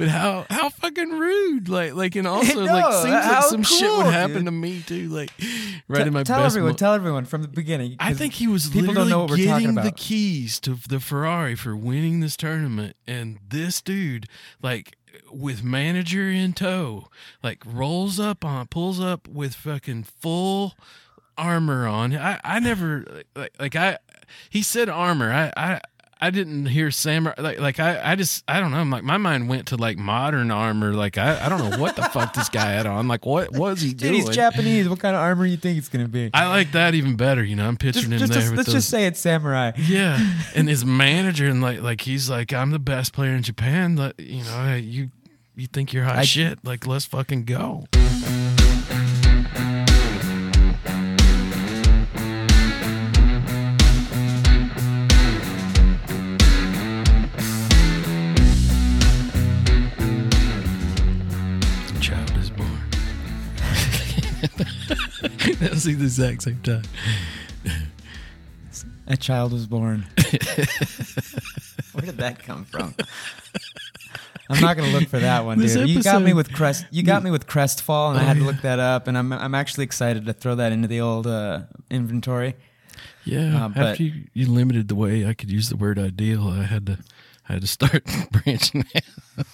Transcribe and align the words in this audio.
But 0.00 0.08
how 0.08 0.46
how 0.48 0.70
fucking 0.70 1.10
rude! 1.10 1.68
Like 1.68 1.92
like 1.94 2.16
and 2.16 2.26
also 2.26 2.64
No, 2.64 2.72
like 2.72 2.92
seems 2.94 3.14
like 3.14 3.44
some 3.44 3.62
shit 3.62 3.90
would 3.90 4.06
happen 4.06 4.36
dude. 4.36 4.44
to 4.46 4.50
me 4.50 4.80
too. 4.80 5.08
Like 5.10 5.30
right 5.88 6.00
T- 6.00 6.06
in 6.08 6.12
my 6.14 6.22
tell 6.22 6.42
everyone, 6.42 6.70
mo- 6.70 6.76
tell 6.76 6.94
everyone 6.94 7.26
from 7.26 7.42
the 7.42 7.48
beginning. 7.48 7.96
I 8.00 8.14
think 8.14 8.32
he 8.32 8.46
was 8.46 8.70
people 8.70 8.88
literally 8.94 9.10
don't 9.10 9.10
know 9.10 9.20
what 9.26 9.30
we're 9.30 9.46
talking 9.46 9.74
getting 9.74 9.84
the 9.84 9.92
keys 9.92 10.58
to 10.60 10.78
the 10.88 11.00
Ferrari 11.00 11.54
for 11.54 11.76
winning 11.76 12.20
this 12.20 12.34
tournament, 12.34 12.96
and 13.06 13.38
this 13.46 13.82
dude, 13.82 14.26
like 14.62 14.96
with 15.30 15.62
manager 15.62 16.30
in 16.30 16.54
tow, 16.54 17.08
like 17.42 17.62
rolls 17.66 18.18
up 18.18 18.42
on, 18.44 18.68
pulls 18.68 19.00
up 19.00 19.28
with 19.28 19.54
fucking 19.54 20.04
full 20.04 20.74
armor 21.36 21.86
on. 21.86 22.16
I, 22.16 22.40
I 22.42 22.58
never 22.60 23.22
like, 23.36 23.52
like 23.60 23.76
I, 23.76 23.98
he 24.48 24.62
said 24.62 24.88
armor. 24.88 25.30
I, 25.30 25.52
I. 25.56 25.80
I 26.22 26.28
didn't 26.30 26.66
hear 26.66 26.90
samurai 26.90 27.34
like 27.38 27.58
like 27.60 27.80
I, 27.80 28.12
I 28.12 28.14
just 28.14 28.44
I 28.46 28.60
don't 28.60 28.70
know. 28.70 28.76
I'm 28.76 28.90
like 28.90 29.02
my 29.02 29.16
mind 29.16 29.48
went 29.48 29.68
to 29.68 29.76
like 29.76 29.96
modern 29.96 30.50
armor. 30.50 30.92
Like 30.92 31.16
I, 31.16 31.46
I 31.46 31.48
don't 31.48 31.70
know 31.70 31.78
what 31.78 31.96
the 31.96 32.02
fuck 32.02 32.34
this 32.34 32.48
guy 32.50 32.72
had 32.72 32.86
on. 32.86 33.08
Like 33.08 33.24
what 33.24 33.52
was 33.52 33.80
he 33.80 33.88
Dude, 33.90 33.98
doing? 33.98 34.14
he's 34.14 34.28
Japanese. 34.28 34.88
What 34.88 35.00
kind 35.00 35.16
of 35.16 35.22
armor 35.22 35.46
you 35.46 35.56
think 35.56 35.78
it's 35.78 35.88
gonna 35.88 36.08
be? 36.08 36.28
I 36.34 36.48
like 36.48 36.72
that 36.72 36.94
even 36.94 37.16
better. 37.16 37.42
You 37.42 37.56
know, 37.56 37.66
I'm 37.66 37.78
just, 37.78 37.94
picturing 37.96 38.12
him 38.12 38.18
just, 38.18 38.32
there. 38.32 38.40
just- 38.42 38.50
with 38.50 38.58
let's 38.58 38.66
those, 38.68 38.74
just 38.74 38.90
say 38.90 39.06
it's 39.06 39.18
samurai. 39.20 39.72
yeah, 39.76 40.18
and 40.54 40.68
his 40.68 40.84
manager 40.84 41.46
and 41.46 41.62
like 41.62 41.80
like 41.80 42.02
he's 42.02 42.28
like 42.28 42.52
I'm 42.52 42.70
the 42.70 42.78
best 42.78 43.12
player 43.14 43.34
in 43.34 43.42
Japan. 43.42 43.96
Like, 43.96 44.14
you 44.18 44.44
know, 44.44 44.74
you 44.76 45.10
you 45.56 45.66
think 45.68 45.92
you're 45.94 46.04
hot 46.04 46.16
I- 46.16 46.24
shit? 46.24 46.58
Like 46.64 46.86
let's 46.86 47.06
fucking 47.06 47.44
go. 47.46 47.86
that 65.60 65.68
was 65.72 65.84
the 65.84 65.90
exact 65.92 66.42
same 66.42 66.60
time. 66.62 66.82
A 69.06 69.16
child 69.16 69.52
was 69.52 69.66
born. 69.66 70.06
Where 71.92 72.06
did 72.06 72.18
that 72.18 72.38
come 72.44 72.64
from? 72.64 72.94
I'm 74.48 74.60
not 74.60 74.76
gonna 74.76 74.90
look 74.92 75.08
for 75.08 75.18
that 75.18 75.44
one, 75.44 75.58
This 75.58 75.74
dude. 75.74 75.88
You 75.88 76.02
got 76.02 76.22
me 76.22 76.32
with 76.32 76.52
crest. 76.52 76.84
You 76.90 77.02
got 77.02 77.22
me 77.22 77.30
with 77.30 77.46
crestfall, 77.46 78.10
and 78.10 78.18
I 78.20 78.22
Oh, 78.22 78.26
had 78.26 78.34
to 78.36 78.40
yeah. 78.40 78.46
look 78.46 78.60
that 78.62 78.78
up. 78.78 79.06
And 79.08 79.16
I'm 79.18 79.32
I'm 79.32 79.54
actually 79.54 79.84
excited 79.84 80.26
to 80.26 80.32
throw 80.32 80.54
that 80.56 80.72
into 80.72 80.88
the 80.88 81.00
old 81.00 81.26
uh, 81.26 81.62
inventory. 81.90 82.54
Yeah, 83.24 83.64
Uh, 83.64 83.68
but- 83.68 83.86
after 83.88 84.02
you, 84.04 84.24
you 84.32 84.46
limited 84.50 84.88
the 84.88 84.94
way 84.94 85.26
I 85.26 85.34
could 85.34 85.50
use 85.50 85.68
the 85.68 85.76
word 85.76 85.98
ideal, 85.98 86.48
I 86.48 86.62
had 86.64 86.86
to 86.86 86.98
I 87.48 87.52
had 87.54 87.62
to 87.62 87.68
start 87.68 88.04
branching 88.32 88.84
out. 88.96 89.44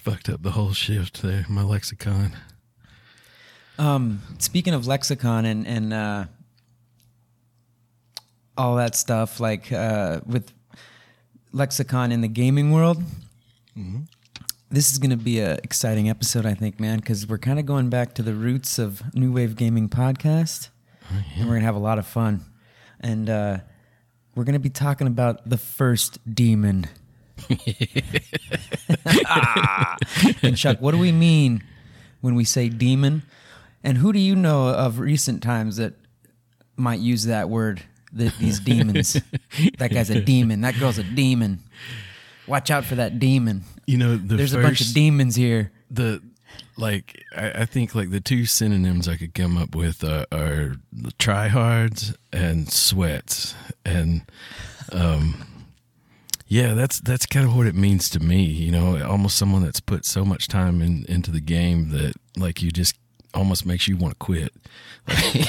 Fucked 0.00 0.28
up 0.30 0.42
the 0.42 0.52
whole 0.52 0.72
shift 0.72 1.20
there, 1.22 1.44
my 1.48 1.62
lexicon. 1.62 2.32
Um, 3.78 4.22
speaking 4.38 4.72
of 4.74 4.86
lexicon 4.86 5.44
and 5.44 5.66
and 5.66 5.92
uh, 5.92 6.24
all 8.56 8.76
that 8.76 8.94
stuff, 8.94 9.40
like 9.40 9.70
uh, 9.72 10.20
with 10.26 10.52
lexicon 11.52 12.12
in 12.12 12.20
the 12.22 12.28
gaming 12.28 12.72
world, 12.72 13.02
this 14.70 14.90
is 14.92 14.98
going 14.98 15.10
to 15.10 15.16
be 15.16 15.40
a 15.40 15.54
exciting 15.62 16.08
episode, 16.08 16.46
I 16.46 16.54
think, 16.54 16.78
man, 16.80 16.98
because 16.98 17.26
we're 17.26 17.38
kind 17.38 17.58
of 17.58 17.66
going 17.66 17.90
back 17.90 18.14
to 18.14 18.22
the 18.22 18.34
roots 18.34 18.78
of 18.78 19.02
New 19.14 19.32
Wave 19.32 19.56
Gaming 19.56 19.88
podcast, 19.88 20.68
and 21.36 21.46
we're 21.46 21.54
gonna 21.54 21.64
have 21.66 21.74
a 21.74 21.78
lot 21.78 21.98
of 21.98 22.06
fun, 22.06 22.44
and 23.00 23.28
uh, 23.28 23.58
we're 24.34 24.44
gonna 24.44 24.58
be 24.58 24.70
talking 24.70 25.06
about 25.06 25.48
the 25.48 25.58
first 25.58 26.18
demon. 26.34 26.86
And 30.42 30.56
Chuck, 30.56 30.80
what 30.80 30.92
do 30.92 30.98
we 30.98 31.12
mean 31.12 31.62
when 32.20 32.34
we 32.34 32.44
say 32.44 32.68
demon? 32.68 33.22
And 33.82 33.98
who 33.98 34.12
do 34.12 34.18
you 34.18 34.36
know 34.36 34.68
of 34.68 34.98
recent 34.98 35.42
times 35.42 35.76
that 35.76 35.94
might 36.76 37.00
use 37.00 37.24
that 37.24 37.48
word? 37.48 37.82
The, 38.12 38.32
these 38.40 38.60
demons. 38.60 39.14
that 39.78 39.92
guy's 39.92 40.10
a 40.10 40.20
demon. 40.20 40.62
That 40.62 40.78
girl's 40.78 40.98
a 40.98 41.04
demon. 41.04 41.60
Watch 42.46 42.70
out 42.70 42.84
for 42.84 42.96
that 42.96 43.18
demon. 43.20 43.62
You 43.86 43.98
know, 43.98 44.16
the 44.16 44.36
There's 44.36 44.52
first, 44.52 44.64
a 44.64 44.66
bunch 44.66 44.80
of 44.80 44.92
demons 44.92 45.36
here. 45.36 45.70
the 45.90 46.20
like 46.76 47.22
I, 47.36 47.50
I 47.50 47.64
think 47.64 47.94
like 47.94 48.10
the 48.10 48.20
two 48.20 48.46
synonyms 48.46 49.06
I 49.06 49.16
could 49.16 49.34
come 49.34 49.56
up 49.56 49.74
with 49.74 50.02
are, 50.02 50.26
are 50.32 50.76
the 50.92 51.12
tryhards 51.12 52.16
and 52.32 52.70
sweats, 52.70 53.54
and 53.84 54.22
um, 54.92 55.46
yeah, 56.50 56.74
that's 56.74 56.98
that's 56.98 57.26
kind 57.26 57.46
of 57.46 57.56
what 57.56 57.68
it 57.68 57.76
means 57.76 58.10
to 58.10 58.18
me. 58.18 58.42
You 58.42 58.72
know, 58.72 59.00
almost 59.06 59.38
someone 59.38 59.62
that's 59.62 59.78
put 59.78 60.04
so 60.04 60.24
much 60.24 60.48
time 60.48 60.82
in, 60.82 61.04
into 61.08 61.30
the 61.30 61.40
game 61.40 61.90
that 61.90 62.14
like 62.36 62.60
you 62.60 62.72
just 62.72 62.96
almost 63.32 63.64
makes 63.64 63.86
you 63.86 63.96
want 63.96 64.14
to 64.14 64.18
quit. 64.18 64.52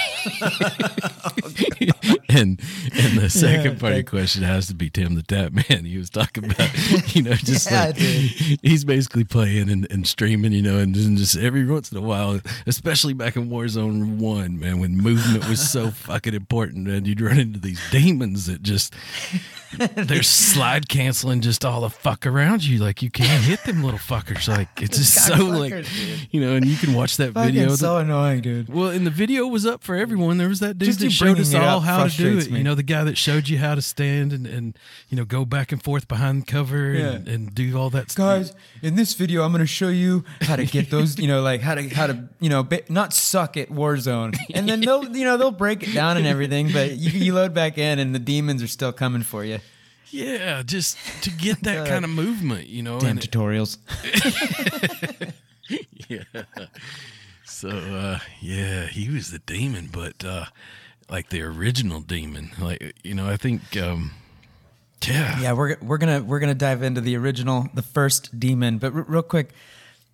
Oh, 1.33 2.00
and 2.37 2.59
and 2.93 3.17
the 3.17 3.29
second 3.29 3.79
part 3.79 3.93
of 3.93 3.97
the 3.97 4.03
question 4.03 4.43
has 4.43 4.67
to 4.67 4.75
be 4.75 4.89
Tim 4.89 5.15
the 5.15 5.21
Tatman. 5.23 5.85
He 5.85 5.97
was 5.97 6.09
talking 6.09 6.45
about, 6.45 6.69
you 7.15 7.23
know, 7.23 7.33
just 7.35 7.69
Yeah, 7.69 7.85
like 7.87 7.95
dude. 7.95 8.59
he's 8.61 8.85
basically 8.85 9.23
playing 9.23 9.69
and, 9.69 9.87
and 9.91 10.07
streaming, 10.07 10.51
you 10.53 10.61
know, 10.61 10.77
and 10.77 10.93
just 10.95 11.37
every 11.37 11.65
once 11.65 11.91
in 11.91 11.97
a 11.97 12.01
while, 12.01 12.39
especially 12.67 13.13
back 13.13 13.35
in 13.35 13.49
Warzone 13.49 14.17
One, 14.17 14.59
man, 14.59 14.79
when 14.79 14.97
movement 14.97 15.47
was 15.49 15.67
so 15.69 15.91
fucking 15.91 16.33
important, 16.33 16.87
and 16.87 17.05
you'd 17.07 17.21
run 17.21 17.39
into 17.39 17.59
these 17.59 17.81
demons 17.91 18.45
that 18.47 18.61
just 18.63 18.93
they're 19.95 20.21
slide 20.23 20.89
canceling 20.89 21.39
just 21.41 21.63
all 21.63 21.81
the 21.81 21.89
fuck 21.89 22.25
around 22.25 22.63
you, 22.63 22.77
like 22.79 23.01
you 23.01 23.09
can't 23.09 23.43
hit 23.43 23.63
them 23.63 23.83
little 23.83 23.99
fuckers. 23.99 24.47
Like 24.47 24.67
it's 24.81 24.97
just 24.97 25.25
so 25.25 25.35
like 25.45 25.71
dude. 25.71 25.87
you 26.31 26.41
know, 26.41 26.55
and 26.55 26.65
you 26.65 26.75
can 26.75 26.93
watch 26.93 27.17
that 27.17 27.33
Fucking 27.33 27.53
video. 27.53 27.75
so 27.75 27.97
annoying, 27.97 28.41
dude. 28.41 28.67
Well, 28.67 28.89
and 28.89 29.07
the 29.07 29.11
video 29.11 29.47
was 29.47 29.65
up 29.65 29.81
for 29.83 29.95
everyone. 29.95 30.37
There 30.37 30.49
was 30.49 30.59
that 30.59 30.77
dude 30.77 30.87
Just 30.87 30.99
that 30.99 31.11
showed 31.11 31.39
us 31.39 31.53
all 31.53 31.79
how 31.79 32.07
to 32.07 32.20
me. 32.23 32.57
You 32.57 32.63
know, 32.63 32.75
the 32.75 32.83
guy 32.83 33.03
that 33.03 33.17
showed 33.17 33.49
you 33.49 33.57
how 33.57 33.75
to 33.75 33.81
stand 33.81 34.33
and, 34.33 34.45
and 34.47 34.77
you 35.09 35.17
know 35.17 35.25
go 35.25 35.45
back 35.45 35.71
and 35.71 35.81
forth 35.83 36.07
behind 36.07 36.47
cover 36.47 36.91
and, 36.91 37.27
Yeah. 37.27 37.33
and 37.33 37.53
do 37.55 37.77
all 37.77 37.89
that 37.91 38.11
stuff. 38.11 38.25
Guys, 38.47 38.55
in 38.81 38.95
this 38.95 39.13
video, 39.13 39.43
I'm 39.43 39.51
going 39.51 39.59
to 39.61 39.67
show 39.67 39.89
you 39.89 40.23
how 40.41 40.55
to 40.55 40.65
get 40.65 40.89
those, 40.89 41.17
you 41.19 41.27
know, 41.27 41.41
like 41.41 41.61
how 41.61 41.75
to, 41.75 41.87
how 41.89 42.07
to, 42.07 42.29
you 42.39 42.49
know, 42.49 42.63
ba- 42.63 42.83
not 42.89 43.13
suck 43.13 43.57
at 43.57 43.69
Warzone. 43.69 44.35
And 44.53 44.67
then 44.67 44.81
they'll, 44.81 45.05
you 45.15 45.25
know, 45.25 45.37
they'll 45.37 45.51
break 45.51 45.83
it 45.83 45.93
down 45.93 46.17
and 46.17 46.25
everything, 46.27 46.71
but 46.71 46.91
you, 46.97 47.11
you 47.11 47.33
load 47.33 47.53
back 47.53 47.77
in 47.77 47.99
and 47.99 48.13
the 48.15 48.19
demons 48.19 48.61
are 48.63 48.67
still 48.67 48.91
coming 48.93 49.21
for 49.23 49.43
you. 49.45 49.59
Yeah, 50.09 50.61
just 50.65 50.97
to 51.23 51.29
get 51.29 51.63
that 51.63 51.87
kind 51.87 52.03
of 52.03 52.11
movement, 52.11 52.67
you 52.67 52.83
know. 52.83 52.99
Damn 52.99 53.11
and- 53.11 53.21
tutorials. 53.21 53.77
yeah. 56.09 56.23
So 57.45 57.69
uh, 57.69 58.19
yeah, 58.41 58.87
he 58.87 59.09
was 59.09 59.31
the 59.31 59.39
demon, 59.39 59.89
but 59.91 60.23
uh, 60.25 60.45
like 61.11 61.29
the 61.29 61.41
original 61.43 61.99
demon. 61.99 62.51
Like 62.59 62.95
you 63.03 63.13
know, 63.13 63.29
I 63.29 63.37
think. 63.37 63.77
Um, 63.77 64.11
yeah. 65.07 65.39
Yeah, 65.39 65.53
we're 65.53 65.77
we're 65.81 65.97
gonna 65.97 66.21
we're 66.21 66.39
gonna 66.39 66.53
dive 66.55 66.83
into 66.83 67.01
the 67.01 67.17
original, 67.17 67.67
the 67.73 67.81
first 67.81 68.39
demon. 68.39 68.77
But 68.77 68.93
r- 68.93 69.05
real 69.07 69.23
quick, 69.23 69.51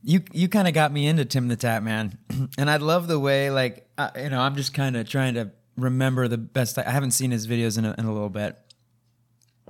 you 0.03 0.21
you 0.31 0.47
kind 0.47 0.67
of 0.67 0.73
got 0.73 0.91
me 0.91 1.07
into 1.07 1.25
Tim 1.25 1.47
the 1.49 1.57
Tatman, 1.57 2.17
and 2.57 2.69
I 2.69 2.77
love 2.77 3.07
the 3.07 3.19
way 3.19 3.49
like 3.49 3.87
you 4.15 4.29
know 4.29 4.39
I'm 4.39 4.55
just 4.55 4.73
kind 4.73 4.95
of 4.95 5.07
trying 5.07 5.35
to 5.35 5.51
remember 5.75 6.27
the 6.27 6.37
best. 6.37 6.77
I 6.77 6.89
haven't 6.89 7.11
seen 7.11 7.31
his 7.31 7.47
videos 7.47 7.77
in 7.77 7.85
a, 7.85 7.95
in 7.97 8.05
a 8.05 8.13
little 8.13 8.29
bit, 8.29 8.57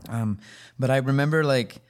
um, 0.08 0.38
but 0.78 0.92
I 0.92 0.98
remember 0.98 1.44
like 1.44 1.82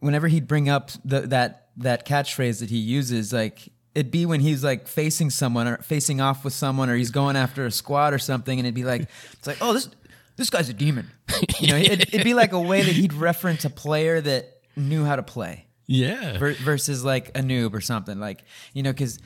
whenever 0.00 0.28
he'd 0.28 0.48
bring 0.48 0.68
up 0.68 0.90
the, 1.04 1.20
that 1.20 1.68
that 1.76 2.06
catchphrase 2.06 2.60
that 2.60 2.70
he 2.70 2.78
uses, 2.78 3.32
like 3.32 3.68
it'd 3.94 4.10
be 4.10 4.26
when 4.26 4.40
he's 4.40 4.62
like 4.64 4.86
facing 4.88 5.30
someone 5.30 5.68
or 5.68 5.76
facing 5.78 6.20
off 6.20 6.44
with 6.44 6.52
someone, 6.54 6.88
or 6.90 6.96
he's 6.96 7.10
going 7.10 7.36
after 7.36 7.66
a 7.66 7.70
squad 7.70 8.12
or 8.14 8.18
something, 8.18 8.58
and 8.58 8.66
it'd 8.66 8.74
be 8.74 8.84
like 8.84 9.08
it's 9.34 9.46
like 9.46 9.58
oh 9.60 9.72
this 9.72 9.88
this 10.36 10.50
guy's 10.50 10.68
a 10.68 10.74
demon. 10.74 11.10
You 11.60 11.68
know, 11.68 11.76
it'd, 11.76 12.02
it'd 12.08 12.24
be 12.24 12.34
like 12.34 12.52
a 12.52 12.60
way 12.60 12.82
that 12.82 12.92
he'd 12.94 13.12
reference 13.12 13.64
a 13.64 13.70
player 13.70 14.20
that 14.20 14.60
knew 14.76 15.04
how 15.04 15.16
to 15.16 15.22
play 15.22 15.66
Yeah. 15.86 16.38
ver- 16.38 16.54
versus 16.54 17.04
like 17.04 17.28
a 17.30 17.40
noob 17.40 17.72
or 17.74 17.80
something 17.80 18.18
like 18.18 18.42
you 18.74 18.82
know 18.82 18.92
because 18.92 19.18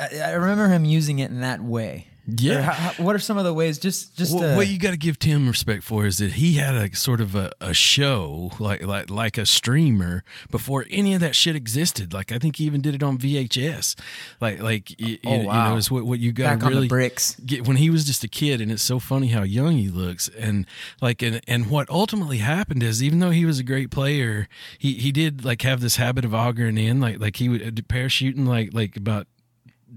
I, 0.00 0.08
I 0.24 0.30
remember 0.32 0.68
him 0.68 0.84
using 0.84 1.18
it 1.20 1.30
in 1.30 1.40
that 1.40 1.62
way. 1.62 2.06
Yeah. 2.28 2.60
How, 2.60 3.02
what 3.02 3.16
are 3.16 3.18
some 3.18 3.38
of 3.38 3.44
the 3.44 3.54
ways? 3.54 3.78
Just 3.78 4.14
just 4.16 4.34
Well, 4.34 4.52
uh, 4.52 4.56
what 4.56 4.68
you 4.68 4.78
got 4.78 4.90
to 4.90 4.96
give 4.98 5.18
Tim 5.18 5.48
respect 5.48 5.82
for 5.82 6.04
is 6.04 6.18
that 6.18 6.32
he 6.32 6.54
had 6.54 6.74
a 6.74 6.94
sort 6.94 7.20
of 7.22 7.34
a, 7.34 7.50
a 7.60 7.72
show 7.72 8.50
like 8.58 8.82
like 8.82 9.08
like 9.08 9.38
a 9.38 9.46
streamer 9.46 10.24
before 10.50 10.84
any 10.90 11.14
of 11.14 11.20
that 11.20 11.34
shit 11.34 11.56
existed. 11.56 12.12
Like 12.12 12.30
I 12.30 12.38
think 12.38 12.56
he 12.56 12.64
even 12.64 12.82
did 12.82 12.94
it 12.94 13.02
on 13.02 13.16
VHS. 13.16 13.98
Like 14.40 14.60
like 14.60 14.94
y- 15.00 15.18
Oh, 15.24 15.32
you, 15.32 15.38
you 15.40 15.44
know 15.46 15.76
is 15.76 15.90
what 15.90 16.04
what 16.04 16.18
you 16.18 16.32
got 16.32 16.44
Back 16.44 16.60
to 16.60 16.66
on 16.66 16.72
the 16.72 16.76
really 16.76 16.88
bricks. 16.88 17.34
get 17.46 17.66
when 17.66 17.78
he 17.78 17.88
was 17.88 18.04
just 18.04 18.22
a 18.24 18.28
kid. 18.28 18.60
And 18.60 18.70
it's 18.70 18.82
so 18.82 18.98
funny 18.98 19.28
how 19.28 19.42
young 19.42 19.78
he 19.78 19.88
looks. 19.88 20.28
And 20.28 20.66
like 21.00 21.22
and 21.22 21.40
and 21.48 21.70
what 21.70 21.88
ultimately 21.88 22.38
happened 22.38 22.82
is 22.82 23.02
even 23.02 23.20
though 23.20 23.30
he 23.30 23.46
was 23.46 23.58
a 23.58 23.64
great 23.64 23.90
player, 23.90 24.48
he 24.78 24.94
he 24.94 25.12
did 25.12 25.44
like 25.44 25.62
have 25.62 25.80
this 25.80 25.96
habit 25.96 26.24
of 26.26 26.34
augering 26.34 26.76
in 26.76 27.00
like 27.00 27.18
like 27.20 27.36
he 27.36 27.48
would 27.48 27.62
uh, 27.62 27.70
parachuting 27.82 28.46
like 28.46 28.74
like 28.74 28.96
about 28.96 29.26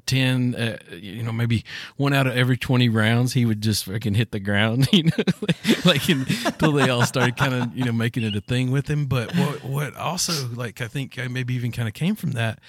10 0.05 0.55
uh, 0.55 0.77
you 0.91 1.21
know 1.21 1.31
maybe 1.31 1.63
one 1.97 2.13
out 2.13 2.25
of 2.27 2.35
every 2.35 2.57
20 2.57 2.89
rounds 2.89 3.33
he 3.33 3.45
would 3.45 3.61
just 3.61 3.85
fucking 3.85 4.13
hit 4.13 4.31
the 4.31 4.39
ground 4.39 4.87
you 4.93 5.03
know 5.03 5.23
like 5.85 6.07
until 6.09 6.71
they 6.71 6.89
all 6.89 7.05
started 7.05 7.35
kind 7.37 7.53
of 7.53 7.75
you 7.75 7.83
know 7.83 7.91
making 7.91 8.23
it 8.23 8.35
a 8.35 8.41
thing 8.41 8.71
with 8.71 8.89
him. 8.89 9.05
But 9.05 9.35
what 9.35 9.63
what 9.63 9.95
also 9.95 10.47
like 10.53 10.81
i 10.81 10.87
think 10.87 11.19
I 11.19 11.27
maybe 11.27 11.53
even 11.53 11.71
kind 11.71 11.87
of 11.87 11.93
came 11.93 12.15
from 12.15 12.31
that 12.31 12.59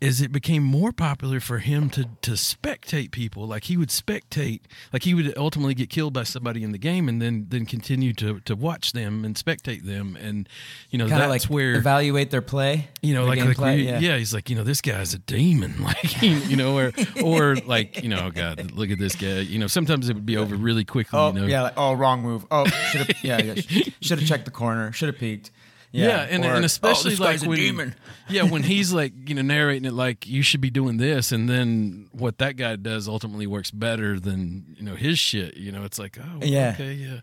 is 0.00 0.20
it 0.22 0.32
became 0.32 0.62
more 0.62 0.92
popular 0.92 1.40
for 1.40 1.58
him 1.58 1.90
to 1.90 2.04
to 2.22 2.30
spectate 2.32 3.10
people 3.10 3.46
like 3.46 3.64
he 3.64 3.76
would 3.76 3.90
spectate 3.90 4.60
like 4.94 5.02
he 5.02 5.12
would 5.12 5.36
ultimately 5.36 5.74
get 5.74 5.90
killed 5.90 6.12
by 6.14 6.22
somebody 6.22 6.62
in 6.62 6.72
the 6.72 6.78
game 6.78 7.06
and 7.08 7.20
then 7.20 7.46
then 7.50 7.66
continue 7.66 8.12
to 8.14 8.40
to 8.40 8.56
watch 8.56 8.92
them 8.92 9.24
and 9.26 9.36
spectate 9.36 9.84
them 9.84 10.16
and 10.20 10.48
you 10.90 10.96
know 10.98 11.04
Kind 11.06 11.22
of 11.22 11.28
that's 11.30 11.44
like 11.44 11.50
where 11.52 11.74
evaluate 11.74 12.30
their 12.30 12.40
play. 12.40 12.88
you 13.02 13.12
know, 13.14 13.24
like, 13.26 13.40
like 13.40 13.56
gameplay, 13.56 13.76
we- 13.76 13.88
yeah. 14.06 14.16
he's 14.16 14.32
like, 14.32 14.48
you 14.48 14.56
know, 14.56 14.64
this 14.64 14.80
guy's 14.80 15.12
a 15.14 15.18
demon, 15.18 15.74
like, 15.82 16.22
you 16.22 16.56
know, 16.56 16.76
or 16.78 16.92
or 17.22 17.56
like, 17.56 18.02
you 18.02 18.08
know, 18.08 18.24
oh 18.26 18.30
God, 18.30 18.70
look 18.72 18.90
at 18.90 18.98
this 18.98 19.14
guy. 19.16 19.40
You 19.40 19.58
know, 19.58 19.66
sometimes 19.66 20.08
it 20.08 20.14
would 20.14 20.26
be 20.26 20.36
over 20.36 20.56
really 20.56 20.84
quickly. 20.84 21.18
Oh 21.18 21.28
you 21.32 21.40
know, 21.40 21.46
yeah, 21.46 21.62
like, 21.62 21.74
oh 21.76 21.92
wrong 21.92 22.22
move. 22.22 22.46
Oh, 22.50 22.64
should 22.66 23.00
have 23.06 23.24
yeah, 23.24 23.38
yeah 23.42 23.54
should 24.00 24.18
have 24.18 24.26
checked 24.26 24.44
the 24.46 24.50
corner. 24.50 24.92
Should 24.92 25.08
have 25.08 25.18
peeked. 25.18 25.50
Yeah, 25.92 26.26
and, 26.28 26.44
or, 26.44 26.54
and 26.54 26.64
especially 26.64 27.16
oh, 27.18 27.22
like 27.22 27.42
when, 27.42 27.94
yeah, 28.28 28.42
when 28.42 28.62
he's 28.62 28.92
like 28.92 29.12
you 29.28 29.34
know 29.34 29.42
narrating 29.42 29.86
it 29.86 29.92
like 29.92 30.26
you 30.26 30.42
should 30.42 30.60
be 30.60 30.70
doing 30.70 30.98
this, 30.98 31.32
and 31.32 31.48
then 31.48 32.08
what 32.12 32.38
that 32.38 32.56
guy 32.56 32.76
does 32.76 33.08
ultimately 33.08 33.46
works 33.46 33.70
better 33.70 34.20
than 34.20 34.76
you 34.78 34.84
know 34.84 34.94
his 34.94 35.18
shit. 35.18 35.56
You 35.56 35.72
know, 35.72 35.84
it's 35.84 35.98
like 35.98 36.18
oh 36.18 36.40
Yeah. 36.42 36.72
okay 36.74 36.92
yeah. 36.92 37.20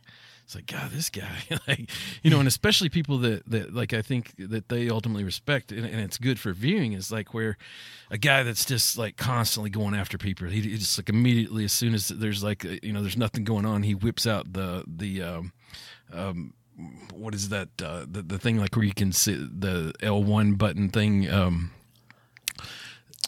It's 0.48 0.56
like 0.56 0.68
God, 0.68 0.92
this 0.92 1.10
guy, 1.10 1.44
like 1.68 1.90
you 2.24 2.32
know, 2.32 2.40
and 2.40 2.48
especially 2.48 2.88
people 2.88 3.18
that 3.18 3.46
that 3.50 3.74
like 3.74 3.94
I 3.94 4.02
think 4.02 4.34
that 4.38 4.70
they 4.70 4.90
ultimately 4.90 5.26
respect, 5.26 5.74
and, 5.74 5.86
and 5.86 6.00
it's 6.00 6.18
good 6.18 6.40
for 6.40 6.54
viewing. 6.54 6.94
Is 6.94 7.12
like 7.12 7.34
where 7.34 7.58
a 8.10 8.18
guy 8.18 8.44
that's 8.44 8.64
just 8.64 8.98
like 8.98 9.18
constantly 9.18 9.70
going 9.70 9.94
after 9.94 10.18
people. 10.18 10.48
He, 10.48 10.62
he 10.62 10.78
just 10.78 10.98
like 10.98 11.10
immediately 11.10 11.66
as 11.66 11.74
soon 11.74 11.94
as 11.94 12.08
there's 12.08 12.46
like 12.46 12.64
uh, 12.64 12.78
you 12.82 12.94
know 12.94 13.02
there's 13.02 13.18
nothing 13.18 13.44
going 13.44 13.66
on, 13.66 13.84
he 13.84 13.94
whips 13.94 14.26
out 14.26 14.54
the 14.54 14.86
the 14.88 15.22
um, 15.22 15.52
um, 16.14 16.54
what 17.14 17.34
is 17.34 17.50
that 17.50 17.70
uh, 17.84 18.06
the 18.10 18.22
the 18.22 18.38
thing 18.38 18.58
like 18.58 18.76
where 18.76 18.86
you 18.86 18.94
can 18.94 19.12
see 19.12 19.34
the 19.34 19.94
L 20.02 20.24
one 20.24 20.54
button 20.54 20.90
thing. 20.90 21.30
Um, 21.30 21.72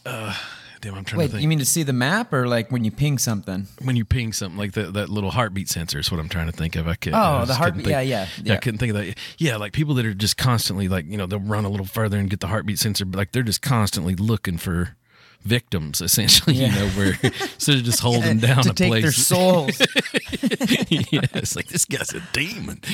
uh, 0.06 0.36
damn, 0.82 0.96
I'm 0.96 1.04
trying 1.04 1.20
Wait, 1.20 1.26
to 1.28 1.32
think. 1.34 1.42
you 1.42 1.48
mean 1.48 1.60
to 1.60 1.66
see 1.66 1.84
the 1.84 1.94
map 1.94 2.32
or 2.32 2.48
like 2.48 2.72
when 2.72 2.84
you 2.84 2.92
ping 2.92 3.18
something? 3.18 3.68
when 3.82 3.96
you 3.96 4.06
ping 4.06 4.34
something 4.34 4.58
like 4.58 4.74
that, 4.74 4.94
that 4.94 5.10
little 5.10 5.32
heartbeat 5.32 5.68
sensor 5.70 6.00
is 6.00 6.12
what 6.12 6.20
I'm 6.20 6.30
trying 6.30 6.46
to 6.48 6.52
think 6.52 6.76
of. 6.76 6.88
I 6.88 6.96
could. 6.96 7.14
Oh, 7.14 7.18
I 7.18 7.46
the 7.46 7.56
heartbeat- 7.56 7.86
think- 7.86 7.92
yeah, 7.94 8.02
yeah, 8.02 8.28
yeah. 8.44 8.54
I 8.54 8.58
couldn't 8.58 8.78
think 8.80 8.92
of 8.96 8.98
that. 9.06 9.18
Yeah, 9.38 9.58
like 9.58 9.74
people 9.74 9.96
that 9.96 10.06
are 10.06 10.14
just 10.14 10.38
constantly 10.38 10.88
like 10.88 11.06
you 11.08 11.18
know 11.18 11.26
they'll 11.26 11.40
run 11.40 11.66
a 11.66 11.70
little 11.70 11.86
further 11.86 12.18
and 12.18 12.30
get 12.30 12.40
the 12.40 12.48
heartbeat 12.48 12.80
sensor, 12.80 13.06
but 13.06 13.18
like 13.18 13.32
they're 13.32 13.44
just 13.44 13.62
constantly 13.62 14.16
looking 14.16 14.58
for 14.58 14.96
victims 15.42 16.02
essentially. 16.02 16.56
Yeah. 16.56 16.68
You 16.68 16.74
know 16.80 16.88
where 16.90 17.20
instead 17.24 17.76
of 17.78 17.84
just 17.84 18.00
holding 18.02 18.40
down 18.40 18.64
to 18.64 18.72
a 18.72 18.74
take 18.74 18.90
place. 18.90 19.04
their 19.04 19.12
souls. 19.12 19.80
yeah, 20.90 21.22
it's 21.34 21.56
like 21.56 21.68
this 21.68 21.86
guy's 21.86 22.14
a 22.14 22.22
demon. 22.34 22.80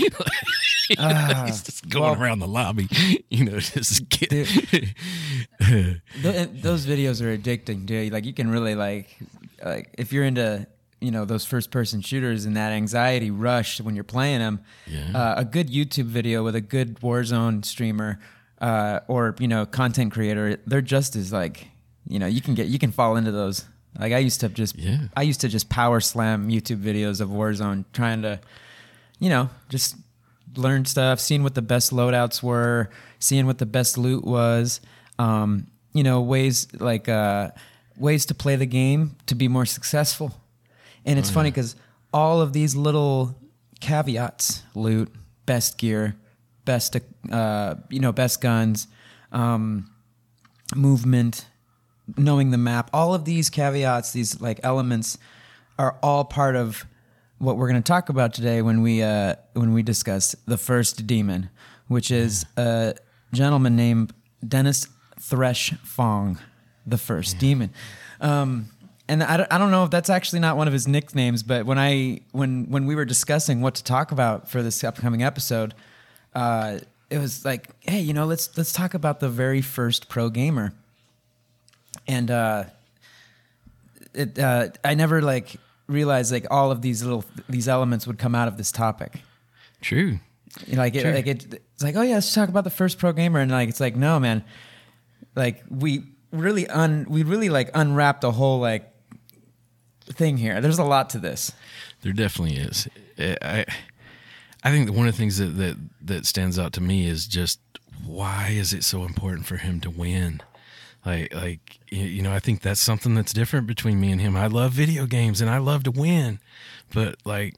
He's 0.87 1.61
just 1.63 1.89
going 1.89 2.03
Ah, 2.05 2.11
well- 2.13 2.21
around 2.21 2.39
the 2.39 2.47
lobby, 2.47 2.87
you 3.29 3.45
know, 3.45 3.59
just 3.59 4.07
get. 4.09 4.29
Th- 4.29 5.99
those 6.21 6.85
videos 6.85 7.21
are 7.21 7.35
addicting, 7.37 7.85
dude. 7.85 8.11
Like 8.13 8.25
you 8.25 8.33
can 8.33 8.49
really 8.49 8.75
like, 8.75 9.17
like 9.63 9.89
if 9.97 10.13
you're 10.13 10.25
into 10.25 10.67
you 11.01 11.11
know 11.11 11.25
those 11.25 11.45
first 11.45 11.71
person 11.71 12.01
shooters 12.01 12.45
and 12.45 12.55
that 12.55 12.71
anxiety 12.71 13.29
rush 13.31 13.81
when 13.81 13.95
you're 13.95 14.03
playing 14.03 14.39
them. 14.39 14.61
Yeah. 14.87 15.11
Uh, 15.13 15.33
a 15.37 15.45
good 15.45 15.69
YouTube 15.69 16.05
video 16.05 16.43
with 16.43 16.55
a 16.55 16.61
good 16.61 16.99
Warzone 17.01 17.65
streamer 17.65 18.19
uh, 18.61 18.99
or 19.07 19.35
you 19.39 19.47
know 19.47 19.65
content 19.65 20.11
creator, 20.13 20.57
they're 20.65 20.81
just 20.81 21.15
as 21.15 21.33
like 21.33 21.67
you 22.07 22.19
know 22.19 22.27
you 22.27 22.41
can 22.41 22.55
get 22.55 22.67
you 22.67 22.79
can 22.79 22.91
fall 22.91 23.15
into 23.15 23.31
those. 23.31 23.65
Like 23.97 24.13
I 24.13 24.17
used 24.17 24.41
to 24.41 24.49
just 24.49 24.77
Yeah. 24.77 24.97
I 25.15 25.21
used 25.21 25.41
to 25.41 25.47
just 25.47 25.69
power 25.69 25.99
slam 25.99 26.49
YouTube 26.49 26.81
videos 26.81 27.21
of 27.21 27.29
Warzone, 27.29 27.85
trying 27.93 28.21
to 28.23 28.39
you 29.19 29.29
know 29.29 29.49
just 29.69 29.95
learn 30.55 30.85
stuff, 30.85 31.19
seeing 31.19 31.43
what 31.43 31.55
the 31.55 31.61
best 31.61 31.91
loadouts 31.91 32.41
were, 32.41 32.89
seeing 33.19 33.45
what 33.45 33.57
the 33.57 33.65
best 33.65 33.97
loot 33.97 34.23
was, 34.23 34.81
um, 35.19 35.67
you 35.93 36.03
know, 36.03 36.21
ways 36.21 36.67
like 36.79 37.09
uh, 37.09 37.51
ways 37.97 38.25
to 38.27 38.35
play 38.35 38.55
the 38.55 38.65
game 38.65 39.15
to 39.27 39.35
be 39.35 39.47
more 39.47 39.65
successful. 39.65 40.33
And 41.05 41.19
it's 41.19 41.29
funny 41.29 41.51
because 41.51 41.75
all 42.11 42.41
of 42.41 42.51
these 42.51 42.75
little 42.75 43.35
caveats, 43.79 44.63
loot, 44.73 45.13
best 45.45 45.77
gear, 45.77 46.15
best 46.65 46.95
uh, 47.31 47.75
you 47.89 47.99
know, 47.99 48.11
best 48.11 48.41
guns, 48.41 48.87
um, 49.31 49.91
movement, 50.75 51.45
knowing 52.17 52.51
the 52.51 52.57
map, 52.57 52.89
all 52.93 53.13
of 53.13 53.25
these 53.25 53.49
caveats, 53.49 54.11
these 54.11 54.39
like 54.41 54.59
elements 54.63 55.17
are 55.77 55.97
all 56.01 56.23
part 56.25 56.55
of 56.55 56.85
what 57.37 57.57
we're 57.57 57.69
going 57.69 57.81
to 57.81 57.87
talk 57.87 58.09
about 58.09 58.33
today 58.33 58.61
when 58.61 58.81
we 58.81 59.01
uh, 59.03 59.35
when 59.53 59.73
we 59.73 59.83
discuss 59.83 60.35
the 60.45 60.57
first 60.57 61.05
demon, 61.07 61.49
which 61.87 62.11
is 62.11 62.45
a 62.57 62.95
gentleman 63.33 63.75
named 63.75 64.13
Dennis 64.47 64.87
Thresh 65.19 65.73
Fong, 65.83 66.39
the 66.85 66.97
first 66.97 67.37
demon. 67.39 67.71
Um, 68.21 68.69
and 69.07 69.21
I, 69.21 69.37
don't- 69.37 69.51
I 69.53 69.57
don't 69.57 69.69
know 69.71 69.83
if 69.83 69.91
that's 69.91 70.09
actually 70.09 70.39
not 70.39 70.57
one 70.57 70.67
of 70.67 70.73
his 70.73 70.87
nicknames, 70.87 71.43
but 71.43 71.65
when 71.65 71.77
I 71.77 72.21
when 72.31 72.69
when 72.69 72.85
we 72.85 72.95
were 72.95 73.05
discussing 73.05 73.61
what 73.61 73.75
to 73.75 73.83
talk 73.83 74.11
about 74.11 74.49
for 74.49 74.63
this 74.63 74.83
upcoming 74.83 75.21
episode, 75.21 75.73
uh, 76.33 76.79
it 77.09 77.17
was 77.19 77.43
like, 77.45 77.69
hey, 77.81 77.99
you 77.99 78.13
know, 78.13 78.25
let's 78.25 78.55
let's 78.57 78.71
talk 78.71 78.93
about 78.93 79.19
the 79.19 79.29
very 79.29 79.61
first 79.61 80.07
pro 80.09 80.29
gamer. 80.29 80.73
And 82.07 82.29
uh, 82.31 82.63
it 84.13 84.37
uh, 84.39 84.69
I 84.83 84.95
never 84.95 85.21
like 85.21 85.55
realized 85.87 86.31
like 86.31 86.47
all 86.51 86.71
of 86.71 86.81
these 86.81 87.03
little 87.03 87.25
these 87.49 87.67
elements 87.67 88.07
would 88.07 88.17
come 88.17 88.35
out 88.35 88.47
of 88.47 88.57
this 88.57 88.71
topic. 88.71 89.21
True. 89.81 90.19
You 90.67 90.75
know, 90.75 90.81
like 90.81 90.95
it, 90.95 91.13
like 91.13 91.27
it, 91.27 91.53
it's 91.73 91.83
like 91.83 91.95
oh 91.95 92.01
yeah, 92.01 92.15
let's 92.15 92.33
talk 92.33 92.49
about 92.49 92.63
the 92.63 92.69
first 92.69 92.97
pro 92.97 93.11
gamer, 93.11 93.39
and 93.39 93.51
like 93.51 93.69
it's 93.69 93.79
like 93.79 93.95
no 93.95 94.19
man, 94.19 94.43
like 95.35 95.63
we 95.69 96.03
really 96.31 96.67
un 96.67 97.05
we 97.09 97.23
really 97.23 97.49
like 97.49 97.69
unwrapped 97.73 98.21
the 98.21 98.31
whole 98.31 98.59
like 98.59 98.89
thing 100.05 100.37
here. 100.37 100.61
There's 100.61 100.79
a 100.79 100.83
lot 100.83 101.09
to 101.11 101.19
this. 101.19 101.51
There 102.03 102.13
definitely 102.13 102.57
is. 102.57 102.87
I, 103.17 103.37
I- 103.41 103.65
I 104.63 104.71
think 104.71 104.89
one 104.89 105.07
of 105.07 105.13
the 105.13 105.17
things 105.19 105.37
that, 105.37 105.55
that 105.57 105.77
that 106.01 106.25
stands 106.25 106.57
out 106.57 106.73
to 106.73 106.81
me 106.81 107.05
is 107.05 107.27
just 107.27 107.59
why 108.03 108.47
is 108.49 108.73
it 108.73 108.83
so 108.83 109.03
important 109.03 109.45
for 109.45 109.57
him 109.57 109.79
to 109.81 109.91
win? 109.91 110.41
Like, 111.05 111.33
like 111.33 111.79
you 111.91 112.21
know, 112.21 112.33
I 112.33 112.39
think 112.39 112.61
that's 112.61 112.81
something 112.81 113.13
that's 113.13 113.33
different 113.33 113.67
between 113.67 113.99
me 113.99 114.11
and 114.11 114.19
him. 114.19 114.35
I 114.35 114.47
love 114.47 114.71
video 114.71 115.05
games 115.05 115.41
and 115.41 115.49
I 115.49 115.59
love 115.59 115.83
to 115.83 115.91
win, 115.91 116.39
but 116.93 117.17
like, 117.25 117.55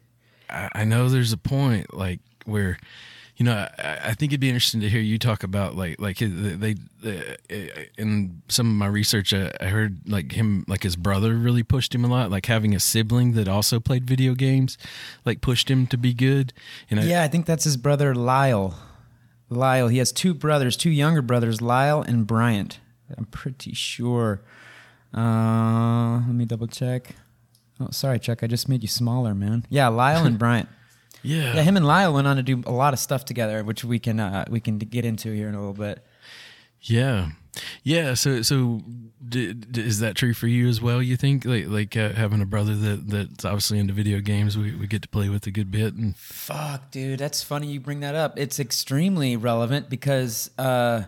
I, 0.49 0.69
I 0.73 0.83
know 0.83 1.09
there's 1.09 1.33
a 1.33 1.37
point 1.37 1.93
like 1.93 2.19
where, 2.45 2.77
you 3.37 3.45
know, 3.45 3.67
I, 3.77 3.99
I 4.05 4.13
think 4.13 4.31
it'd 4.31 4.39
be 4.39 4.49
interesting 4.49 4.81
to 4.81 4.89
hear 4.89 4.99
you 4.99 5.17
talk 5.17 5.43
about 5.43 5.75
like 5.75 5.99
like 5.99 6.17
they, 6.17 6.73
they 6.73 6.75
uh, 7.49 7.83
in 7.97 8.41
some 8.49 8.67
of 8.67 8.73
my 8.73 8.87
research 8.87 9.33
I, 9.33 9.51
I 9.61 9.67
heard 9.67 9.99
like 10.09 10.33
him 10.33 10.65
like 10.67 10.83
his 10.83 10.95
brother 10.95 11.35
really 11.35 11.63
pushed 11.63 11.93
him 11.93 12.03
a 12.03 12.07
lot 12.07 12.31
like 12.31 12.47
having 12.47 12.75
a 12.75 12.79
sibling 12.79 13.33
that 13.33 13.47
also 13.47 13.79
played 13.79 14.05
video 14.05 14.33
games 14.33 14.77
like 15.23 15.39
pushed 15.41 15.69
him 15.69 15.87
to 15.87 15.97
be 15.97 16.13
good 16.13 16.51
and 16.89 16.99
I, 16.99 17.03
Yeah, 17.03 17.23
I 17.23 17.27
think 17.27 17.45
that's 17.45 17.63
his 17.63 17.77
brother 17.77 18.15
Lyle. 18.15 18.75
Lyle. 19.49 19.87
He 19.87 19.99
has 19.99 20.11
two 20.11 20.33
brothers, 20.33 20.75
two 20.75 20.89
younger 20.89 21.21
brothers, 21.21 21.61
Lyle 21.61 22.01
and 22.01 22.27
Bryant. 22.27 22.79
I'm 23.17 23.25
pretty 23.25 23.73
sure. 23.73 24.41
Uh, 25.13 26.17
let 26.25 26.33
me 26.33 26.45
double 26.45 26.67
check. 26.67 27.15
Oh, 27.79 27.87
sorry, 27.91 28.19
Chuck. 28.19 28.43
I 28.43 28.47
just 28.47 28.67
made 28.67 28.81
you 28.81 28.87
smaller, 28.87 29.35
man. 29.35 29.65
Yeah, 29.69 29.87
Lyle 29.89 30.25
and 30.25 30.37
Bryant. 30.39 30.67
yeah 31.23 31.55
Yeah, 31.55 31.61
him 31.61 31.77
and 31.77 31.85
Lyle 31.85 32.13
went 32.13 32.27
on 32.27 32.35
to 32.37 32.43
do 32.43 32.63
a 32.65 32.71
lot 32.71 32.93
of 32.93 32.99
stuff 32.99 33.23
together, 33.25 33.63
which 33.63 33.83
we 33.83 33.99
can 33.99 34.19
uh, 34.19 34.45
we 34.49 34.59
can 34.59 34.77
get 34.79 35.05
into 35.05 35.31
here 35.31 35.47
in 35.47 35.55
a 35.55 35.59
little 35.59 35.73
bit. 35.73 36.03
Yeah, 36.81 37.29
yeah. 37.83 38.13
So, 38.13 38.41
so 38.43 38.81
d- 39.27 39.53
d- 39.53 39.81
is 39.81 39.99
that 39.99 40.15
true 40.15 40.33
for 40.33 40.47
you 40.47 40.67
as 40.67 40.81
well? 40.81 41.01
You 41.01 41.17
think 41.17 41.45
like 41.45 41.67
like 41.67 41.97
uh, 41.97 42.13
having 42.13 42.41
a 42.41 42.45
brother 42.45 42.75
that 42.75 43.07
that's 43.09 43.45
obviously 43.45 43.79
into 43.79 43.93
video 43.93 44.19
games, 44.19 44.57
we, 44.57 44.75
we 44.75 44.87
get 44.87 45.01
to 45.03 45.07
play 45.09 45.29
with 45.29 45.45
a 45.47 45.51
good 45.51 45.71
bit, 45.71 45.93
and 45.95 46.15
Fuck, 46.17 46.91
dude, 46.91 47.19
that's 47.19 47.41
funny 47.43 47.67
you 47.67 47.79
bring 47.79 47.99
that 48.01 48.15
up. 48.15 48.37
It's 48.37 48.59
extremely 48.59 49.35
relevant 49.37 49.89
because 49.89 50.51
uh, 50.59 51.03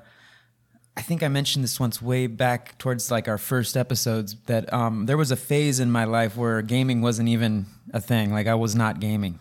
I 0.99 1.01
think 1.01 1.23
I 1.23 1.29
mentioned 1.29 1.63
this 1.63 1.79
once 1.79 2.01
way 2.01 2.27
back 2.27 2.77
towards 2.77 3.09
like 3.09 3.29
our 3.29 3.37
first 3.37 3.77
episodes 3.77 4.35
that 4.47 4.71
um, 4.73 5.05
there 5.05 5.15
was 5.15 5.31
a 5.31 5.37
phase 5.37 5.79
in 5.79 5.89
my 5.89 6.03
life 6.03 6.35
where 6.35 6.61
gaming 6.61 7.01
wasn't 7.01 7.29
even 7.29 7.67
a 7.93 8.01
thing. 8.01 8.33
Like 8.33 8.47
I 8.47 8.55
was 8.55 8.75
not 8.75 8.99
gaming, 8.99 9.39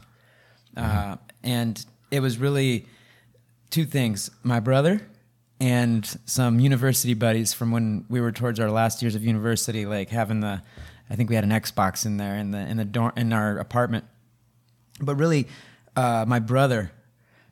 uh, 0.76 1.16
and 1.42 1.84
it 2.12 2.20
was 2.20 2.38
really 2.38 2.86
two 3.70 3.84
things: 3.84 4.30
my 4.44 4.60
brother 4.60 5.00
and 5.58 6.06
some 6.26 6.60
university 6.60 7.14
buddies 7.14 7.52
from 7.52 7.72
when 7.72 8.04
we 8.08 8.20
were 8.20 8.30
towards 8.30 8.60
our 8.60 8.70
last 8.70 9.02
years 9.02 9.16
of 9.16 9.24
university, 9.24 9.84
like 9.84 10.10
having 10.10 10.38
the. 10.40 10.62
I 11.10 11.16
think 11.16 11.28
we 11.28 11.34
had 11.34 11.44
an 11.44 11.50
Xbox 11.50 12.06
in 12.06 12.18
there 12.18 12.36
in 12.36 12.52
the 12.52 12.58
in 12.58 12.76
the 12.76 12.84
dorm 12.84 13.12
in 13.16 13.32
our 13.32 13.58
apartment 13.58 14.04
but 15.00 15.16
really, 15.16 15.46
uh, 15.96 16.24
my 16.26 16.38
brother 16.38 16.90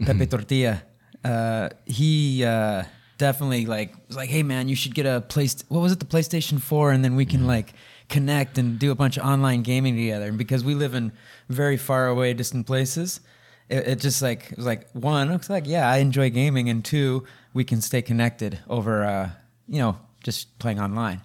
Pepe 0.04 0.26
Tortilla, 0.26 0.82
uh, 1.25 1.70
he 1.84 2.44
uh, 2.44 2.84
definitely 3.18 3.66
like 3.66 3.94
was 4.08 4.16
like, 4.16 4.28
hey 4.28 4.42
man, 4.42 4.68
you 4.68 4.76
should 4.76 4.94
get 4.94 5.06
a 5.06 5.20
place. 5.20 5.62
What 5.68 5.80
was 5.80 5.92
it, 5.92 6.00
the 6.00 6.06
PlayStation 6.06 6.61
Four, 6.61 6.92
and 6.92 7.04
then 7.04 7.16
we 7.16 7.25
can 7.26 7.46
like 7.46 7.75
connect 8.08 8.56
and 8.58 8.78
do 8.78 8.90
a 8.90 8.94
bunch 8.94 9.16
of 9.16 9.25
online 9.25 9.62
gaming 9.62 9.96
together. 9.96 10.26
And 10.26 10.38
because 10.38 10.62
we 10.64 10.75
live 10.75 10.94
in 10.94 11.12
very 11.49 11.76
far 11.76 12.06
away, 12.08 12.32
distant 12.35 12.66
places, 12.66 13.20
it, 13.68 13.88
it 13.88 14.00
just 14.00 14.23
like 14.23 14.52
it 14.52 14.56
was 14.56 14.66
like 14.66 14.88
one, 14.92 15.30
it's 15.32 15.50
like 15.50 15.66
yeah, 15.66 15.88
I 15.90 15.99
enjoy 15.99 16.30
gaming, 16.30 16.68
and 16.68 16.85
two, 16.85 17.25
we 17.54 17.64
can 17.64 17.80
stay 17.80 18.02
connected 18.02 18.58
over, 18.68 19.04
uh, 19.04 19.30
you 19.68 19.78
know, 19.80 19.96
just 20.23 20.58
playing 20.58 20.80
online. 20.80 21.20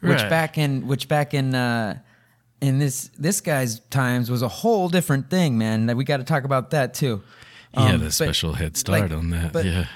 Which 0.00 0.18
back 0.28 0.58
in 0.58 0.86
which 0.86 1.08
back 1.08 1.34
in 1.34 1.54
uh, 1.56 1.98
in 2.60 2.78
this 2.78 3.10
this 3.18 3.40
guy's 3.40 3.80
times 3.80 4.30
was 4.30 4.42
a 4.42 4.48
whole 4.48 4.88
different 4.88 5.28
thing, 5.28 5.58
man. 5.58 5.86
That 5.86 5.96
we 5.96 6.04
got 6.04 6.18
to 6.18 6.24
talk 6.24 6.44
about 6.44 6.70
that 6.70 6.94
too. 6.94 7.22
He 7.74 7.80
had 7.82 7.96
Um, 7.96 8.00
a 8.02 8.04
but- 8.04 8.12
special 8.12 8.52
head 8.52 8.76
start 8.76 9.00
like, 9.10 9.12
on 9.12 9.30
that. 9.30 9.52
but- 9.52 9.64
yeah. 9.64 9.86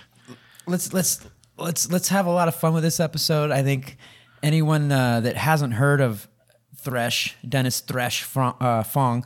Let's 0.66 0.92
let's 0.92 1.26
let's 1.59 1.90
let's 1.90 2.09
have 2.09 2.26
a 2.26 2.31
lot 2.31 2.49
of 2.49 2.54
fun 2.54 2.75
with 2.75 2.83
this 2.83 3.00
episode. 3.00 3.50
I 3.50 3.62
think 3.62 3.97
anyone 4.42 4.90
uh, 4.90 5.21
that 5.21 5.37
hasn't 5.37 5.75
heard 5.75 6.00
of 6.00 6.28
Thresh, 6.76 7.37
Dennis 7.49 7.81
Thresh 7.81 8.23
Fong, 8.23 8.54
uh, 8.61 8.83
Fong, 8.83 9.25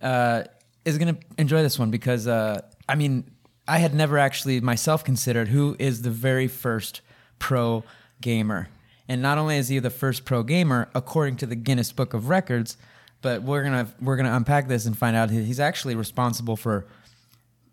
uh, 0.00 0.44
is 0.84 0.98
going 0.98 1.14
to 1.14 1.20
enjoy 1.38 1.62
this 1.62 1.78
one 1.78 1.90
because 1.90 2.26
uh, 2.26 2.60
I 2.88 2.94
mean 2.94 3.30
I 3.66 3.78
had 3.78 3.94
never 3.94 4.18
actually 4.18 4.60
myself 4.60 5.04
considered 5.04 5.48
who 5.48 5.76
is 5.78 6.02
the 6.02 6.10
very 6.10 6.48
first 6.48 7.00
pro 7.38 7.84
gamer, 8.20 8.68
and 9.08 9.20
not 9.20 9.38
only 9.38 9.56
is 9.56 9.68
he 9.68 9.78
the 9.78 9.90
first 9.90 10.24
pro 10.24 10.42
gamer 10.42 10.88
according 10.94 11.36
to 11.36 11.46
the 11.46 11.56
Guinness 11.56 11.92
Book 11.92 12.14
of 12.14 12.28
Records, 12.28 12.76
but 13.22 13.42
we're 13.42 13.62
gonna 13.62 13.88
we're 14.00 14.16
gonna 14.16 14.34
unpack 14.34 14.68
this 14.68 14.86
and 14.86 14.96
find 14.96 15.16
out 15.16 15.30
he's 15.30 15.60
actually 15.60 15.94
responsible 15.94 16.56
for 16.56 16.86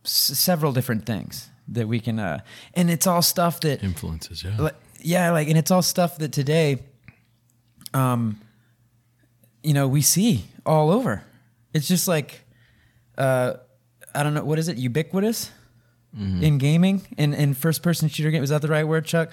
s- 0.04 0.12
several 0.12 0.72
different 0.74 1.06
things 1.06 1.50
that 1.68 1.88
we 1.88 2.00
can 2.00 2.20
uh 2.20 2.40
and 2.74 2.90
it's 2.90 3.08
all 3.08 3.22
stuff 3.22 3.60
that 3.62 3.84
Influences, 3.84 4.44
yeah. 4.44 4.56
like, 4.58 4.76
yeah 5.00 5.32
like 5.32 5.48
and 5.48 5.58
it's 5.58 5.72
all 5.72 5.82
stuff 5.82 6.18
that 6.18 6.32
today 6.32 6.80
um 7.94 8.40
you 9.64 9.74
know 9.74 9.88
we 9.88 10.02
see 10.02 10.46
all 10.66 10.92
over 10.92 11.24
it's 11.74 11.88
just 11.88 12.08
like 12.08 12.42
uh 13.18 13.54
i 14.14 14.24
don't 14.24 14.34
know 14.34 14.44
what 14.44 14.60
is 14.60 14.68
it 14.68 14.78
ubiquitous 14.78 15.52
in 16.16 16.60
gaming 16.60 17.02
in 17.18 17.34
in 17.34 17.56
first 17.56 17.82
person 17.82 18.08
shooter 18.08 18.30
game 18.30 18.44
is 18.44 18.50
that 18.50 18.62
the 18.62 18.68
right 18.68 18.84
word 18.88 19.04
chuck 19.04 19.32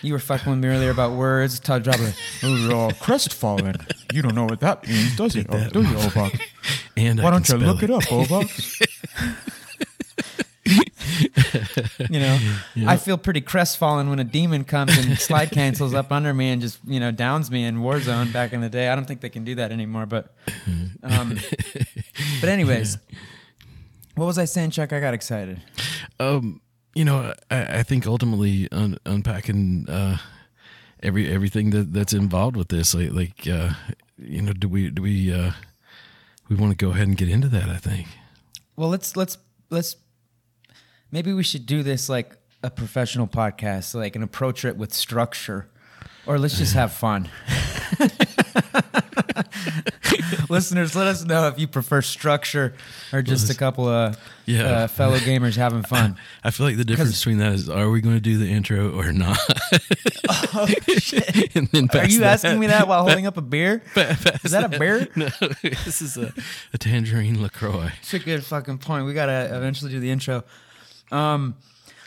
you 0.00 0.14
were 0.14 0.18
fucking 0.18 0.50
with 0.50 0.58
me 0.60 0.68
earlier 0.68 0.90
about 0.90 1.12
words 1.12 1.60
Todd 1.60 1.82
dropped 1.82 2.00
it. 2.00 2.14
Oh, 2.42 2.88
uh, 2.88 2.92
crestfallen. 2.94 3.76
You 4.14 4.22
don't 4.22 4.34
know 4.34 4.46
what 4.46 4.60
that 4.60 4.88
means, 4.88 5.14
does 5.14 5.36
it? 5.36 5.46
Oh, 5.50 5.68
do 5.68 5.82
you, 5.82 5.88
Ovox? 5.88 6.40
and 6.96 7.18
Why 7.18 7.24
can 7.24 7.32
don't 7.32 7.48
you 7.48 7.58
spell 7.58 7.74
look 7.74 7.82
it 7.82 7.90
up, 7.90 8.02
Ovox? 8.04 8.80
you 12.10 12.20
know 12.20 12.38
i 12.86 12.96
feel 12.96 13.18
pretty 13.18 13.40
crestfallen 13.40 14.08
when 14.10 14.18
a 14.18 14.24
demon 14.24 14.64
comes 14.64 14.96
and 14.98 15.18
slide 15.18 15.50
cancels 15.50 15.94
up 15.94 16.10
under 16.12 16.32
me 16.34 16.50
and 16.50 16.60
just 16.62 16.78
you 16.86 17.00
know 17.00 17.10
downs 17.10 17.50
me 17.50 17.64
in 17.64 17.78
warzone 17.78 18.32
back 18.32 18.52
in 18.52 18.60
the 18.60 18.68
day 18.68 18.88
i 18.88 18.94
don't 18.94 19.06
think 19.06 19.20
they 19.20 19.28
can 19.30 19.44
do 19.44 19.54
that 19.54 19.72
anymore 19.72 20.06
but 20.06 20.34
um 21.02 21.38
but 22.40 22.48
anyways 22.48 22.98
what 24.14 24.26
was 24.26 24.38
i 24.38 24.44
saying 24.44 24.70
chuck 24.70 24.92
i 24.92 25.00
got 25.00 25.14
excited 25.14 25.60
Um, 26.20 26.60
you 26.94 27.04
know, 27.04 27.32
I, 27.50 27.78
I 27.78 27.82
think 27.82 28.06
ultimately 28.06 28.68
un, 28.70 28.98
unpacking 29.06 29.88
uh, 29.88 30.18
every 31.02 31.26
everything 31.32 31.70
that 31.70 31.92
that's 31.92 32.12
involved 32.12 32.54
with 32.56 32.68
this, 32.68 32.94
like, 32.94 33.12
like 33.12 33.48
uh, 33.48 33.70
you 34.18 34.42
know, 34.42 34.52
do 34.52 34.68
we 34.68 34.90
do 34.90 35.00
we 35.02 35.32
uh, 35.32 35.52
we 36.48 36.56
want 36.56 36.70
to 36.70 36.84
go 36.84 36.90
ahead 36.92 37.08
and 37.08 37.16
get 37.16 37.28
into 37.30 37.48
that? 37.48 37.68
I 37.70 37.78
think. 37.78 38.08
well 38.76 38.90
let's 38.90 39.16
let's 39.16 39.38
let's 39.70 39.96
maybe 41.12 41.32
we 41.32 41.42
should 41.44 41.66
do 41.66 41.82
this 41.84 42.08
like 42.08 42.36
a 42.64 42.70
professional 42.70 43.26
podcast 43.28 43.94
like 43.94 44.14
and 44.16 44.24
approach 44.24 44.64
it 44.64 44.76
with 44.76 44.92
structure 44.92 45.68
or 46.26 46.38
let's 46.38 46.56
just 46.58 46.74
have 46.74 46.92
fun 46.92 47.28
listeners 50.48 50.94
let 50.94 51.06
us 51.06 51.24
know 51.24 51.48
if 51.48 51.58
you 51.58 51.66
prefer 51.66 52.02
structure 52.02 52.74
or 53.12 53.22
just 53.22 53.50
a 53.50 53.54
couple 53.54 53.88
of 53.88 54.16
Yeah. 54.46 54.62
uh, 54.64 54.86
fellow 54.86 55.16
gamers 55.18 55.56
having 55.56 55.82
fun 55.82 56.16
I 56.44 56.50
feel 56.50 56.66
like 56.66 56.76
the 56.76 56.84
difference 56.84 57.18
between 57.18 57.38
that 57.38 57.52
is: 57.52 57.68
are 57.68 57.90
we 57.90 58.00
going 58.00 58.14
to 58.16 58.20
do 58.20 58.38
the 58.38 58.50
intro 58.50 58.90
or 58.92 59.12
not? 59.12 59.38
oh 60.54 60.66
shit 60.98 61.56
are 61.56 62.06
you 62.06 62.20
that- 62.20 62.22
asking 62.44 62.58
me 62.60 62.66
that 62.68 62.86
while 62.88 63.02
holding 63.02 63.26
up 63.26 63.36
a 63.36 63.42
beer 63.42 63.82
is 64.44 64.52
that 64.52 64.64
a 64.72 64.78
beer? 64.78 65.08
No, 65.16 65.28
this 65.62 66.00
is 66.02 66.16
a, 66.16 66.32
a 66.72 66.78
tangerine 66.78 67.42
Lacroix. 67.42 67.90
It's 68.00 68.14
a 68.14 68.18
good 68.18 68.44
fucking 68.44 68.78
point. 68.78 69.06
We 69.06 69.14
gotta 69.14 69.50
eventually 69.56 69.90
do 69.90 70.00
the 70.00 70.10
intro. 70.10 70.44
Um, 71.12 71.56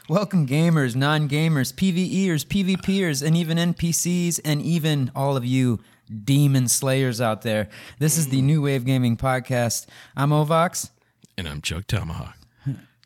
welcome, 0.10 0.48
gamers, 0.48 0.96
non-gamers, 0.96 1.72
PVEers, 1.76 2.44
PvPers, 2.44 3.26
and 3.26 3.38
even 3.38 3.58
NPCs, 3.60 4.40
and 4.44 4.64
even 4.64 5.12
all 5.16 5.38
of 5.38 5.46
you 5.46 5.80
demon 6.24 6.68
slayers 6.68 7.22
out 7.22 7.44
there. 7.44 7.70
This 8.00 8.18
is 8.18 8.30
the 8.30 8.42
New 8.42 8.64
Wave 8.64 8.84
Gaming 8.84 9.16
Podcast. 9.16 9.86
I'm 10.18 10.32
Ovox. 10.32 10.90
And 11.38 11.48
I'm 11.48 11.62
Chuck 11.62 11.86
Tomahawk. 11.86 12.36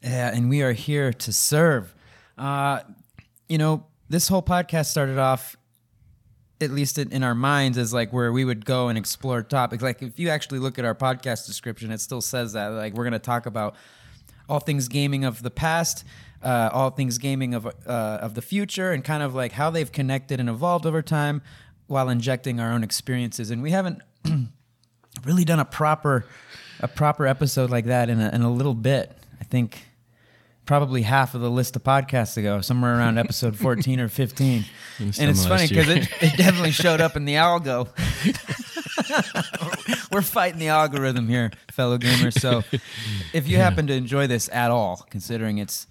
Yeah, 0.01 0.33
and 0.33 0.49
we 0.49 0.61
are 0.61 0.71
here 0.71 1.11
to 1.11 1.33
serve. 1.33 1.93
Uh, 2.37 2.79
you 3.49 3.57
know, 3.57 3.85
this 4.07 4.29
whole 4.29 4.41
podcast 4.41 4.85
started 4.85 5.17
off, 5.17 5.57
at 6.61 6.71
least 6.71 6.97
in, 6.97 7.11
in 7.11 7.23
our 7.23 7.35
minds, 7.35 7.77
as 7.77 7.93
like 7.93 8.13
where 8.13 8.31
we 8.31 8.45
would 8.45 8.63
go 8.63 8.87
and 8.87 8.97
explore 8.97 9.41
topics. 9.41 9.83
Like 9.83 10.01
if 10.01 10.17
you 10.17 10.29
actually 10.29 10.59
look 10.59 10.79
at 10.79 10.85
our 10.85 10.95
podcast 10.95 11.45
description, 11.45 11.91
it 11.91 11.99
still 11.99 12.21
says 12.21 12.53
that. 12.53 12.67
Like 12.67 12.93
we're 12.93 13.03
going 13.03 13.11
to 13.11 13.19
talk 13.19 13.45
about 13.45 13.75
all 14.49 14.59
things 14.59 14.87
gaming 14.87 15.23
of 15.23 15.41
the 15.43 15.51
past, 15.51 16.03
uh, 16.43 16.69
all 16.73 16.89
things 16.89 17.17
gaming 17.17 17.53
of 17.53 17.65
uh, 17.65 17.69
of 18.21 18.33
the 18.33 18.41
future, 18.41 18.91
and 18.91 19.03
kind 19.03 19.23
of 19.23 19.35
like 19.35 19.53
how 19.53 19.69
they've 19.69 19.91
connected 19.91 20.39
and 20.39 20.49
evolved 20.49 20.85
over 20.85 21.01
time, 21.01 21.41
while 21.87 22.09
injecting 22.09 22.59
our 22.59 22.71
own 22.71 22.83
experiences. 22.83 23.51
And 23.51 23.61
we 23.61 23.71
haven't 23.71 24.01
really 25.25 25.45
done 25.45 25.59
a 25.59 25.65
proper 25.65 26.25
a 26.79 26.87
proper 26.87 27.27
episode 27.27 27.69
like 27.69 27.85
that 27.85 28.09
in 28.09 28.19
a, 28.19 28.29
in 28.29 28.41
a 28.41 28.51
little 28.51 28.73
bit. 28.73 29.15
I 29.39 29.43
think 29.43 29.85
probably 30.65 31.01
half 31.01 31.33
of 31.33 31.41
the 31.41 31.49
list 31.49 31.75
of 31.75 31.83
podcasts 31.83 32.37
ago, 32.37 32.61
somewhere 32.61 32.95
around 32.95 33.17
episode 33.25 33.55
14 33.57 33.99
or 33.99 34.07
15. 34.07 34.65
and 34.99 35.15
it's 35.17 35.45
funny 35.45 35.67
because 35.67 35.89
it, 35.89 36.07
it 36.21 36.37
definitely 36.37 36.71
showed 36.71 37.01
up 37.01 37.15
in 37.15 37.25
the 37.25 37.33
algo. 37.33 37.89
We're 40.11 40.21
fighting 40.21 40.59
the 40.59 40.69
algorithm 40.69 41.27
here, 41.27 41.51
fellow 41.71 41.97
gamers. 41.97 42.39
So 42.39 42.63
if 43.33 43.47
you 43.47 43.57
happen 43.57 43.87
to 43.87 43.93
enjoy 43.93 44.27
this 44.27 44.49
at 44.51 44.71
all, 44.71 45.05
considering 45.09 45.59
it's, 45.59 45.87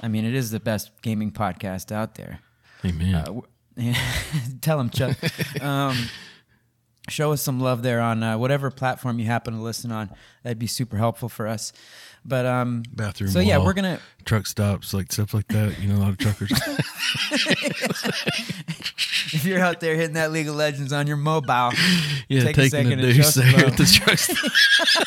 I 0.00 0.08
mean, 0.08 0.24
it 0.24 0.34
is 0.34 0.50
the 0.50 0.60
best 0.60 0.90
gaming 1.02 1.30
podcast 1.30 1.90
out 1.90 2.16
there. 2.16 2.40
Amen. 2.84 3.14
Uh, 3.14 3.40
tell 4.60 4.78
him, 4.80 4.90
Chuck. 4.90 5.16
Um, 5.62 5.96
show 7.08 7.32
us 7.32 7.42
some 7.42 7.60
love 7.60 7.82
there 7.82 8.00
on 8.00 8.22
uh, 8.22 8.38
whatever 8.38 8.70
platform 8.70 9.18
you 9.18 9.26
happen 9.26 9.54
to 9.54 9.60
listen 9.60 9.90
on. 9.90 10.10
That'd 10.42 10.58
be 10.58 10.66
super 10.66 10.96
helpful 10.96 11.28
for 11.28 11.46
us. 11.48 11.72
But 12.24 12.46
um, 12.46 12.84
Bathroom. 12.92 13.30
So 13.30 13.40
yeah, 13.40 13.56
wall, 13.58 13.66
we're 13.66 13.72
gonna. 13.72 13.98
truck 14.24 14.46
stops, 14.46 14.94
like 14.94 15.10
stuff 15.12 15.34
like 15.34 15.48
that. 15.48 15.80
You 15.80 15.88
know, 15.88 15.96
a 15.96 16.02
lot 16.02 16.10
of 16.10 16.18
truckers. 16.18 16.52
If 19.34 19.46
you're 19.46 19.60
out 19.60 19.80
there 19.80 19.96
hitting 19.96 20.12
that 20.14 20.30
League 20.30 20.46
of 20.48 20.56
Legends 20.56 20.92
on 20.92 21.06
your 21.06 21.16
mobile, 21.16 21.70
Yeah, 22.28 22.44
Take 22.44 22.58
a 22.58 22.68
second 22.68 23.00
a 23.00 23.14
deuce 23.14 23.32
there 23.34 23.66
at 23.66 23.76
the 23.78 23.86
truck 23.86 24.18
stop. 24.18 25.06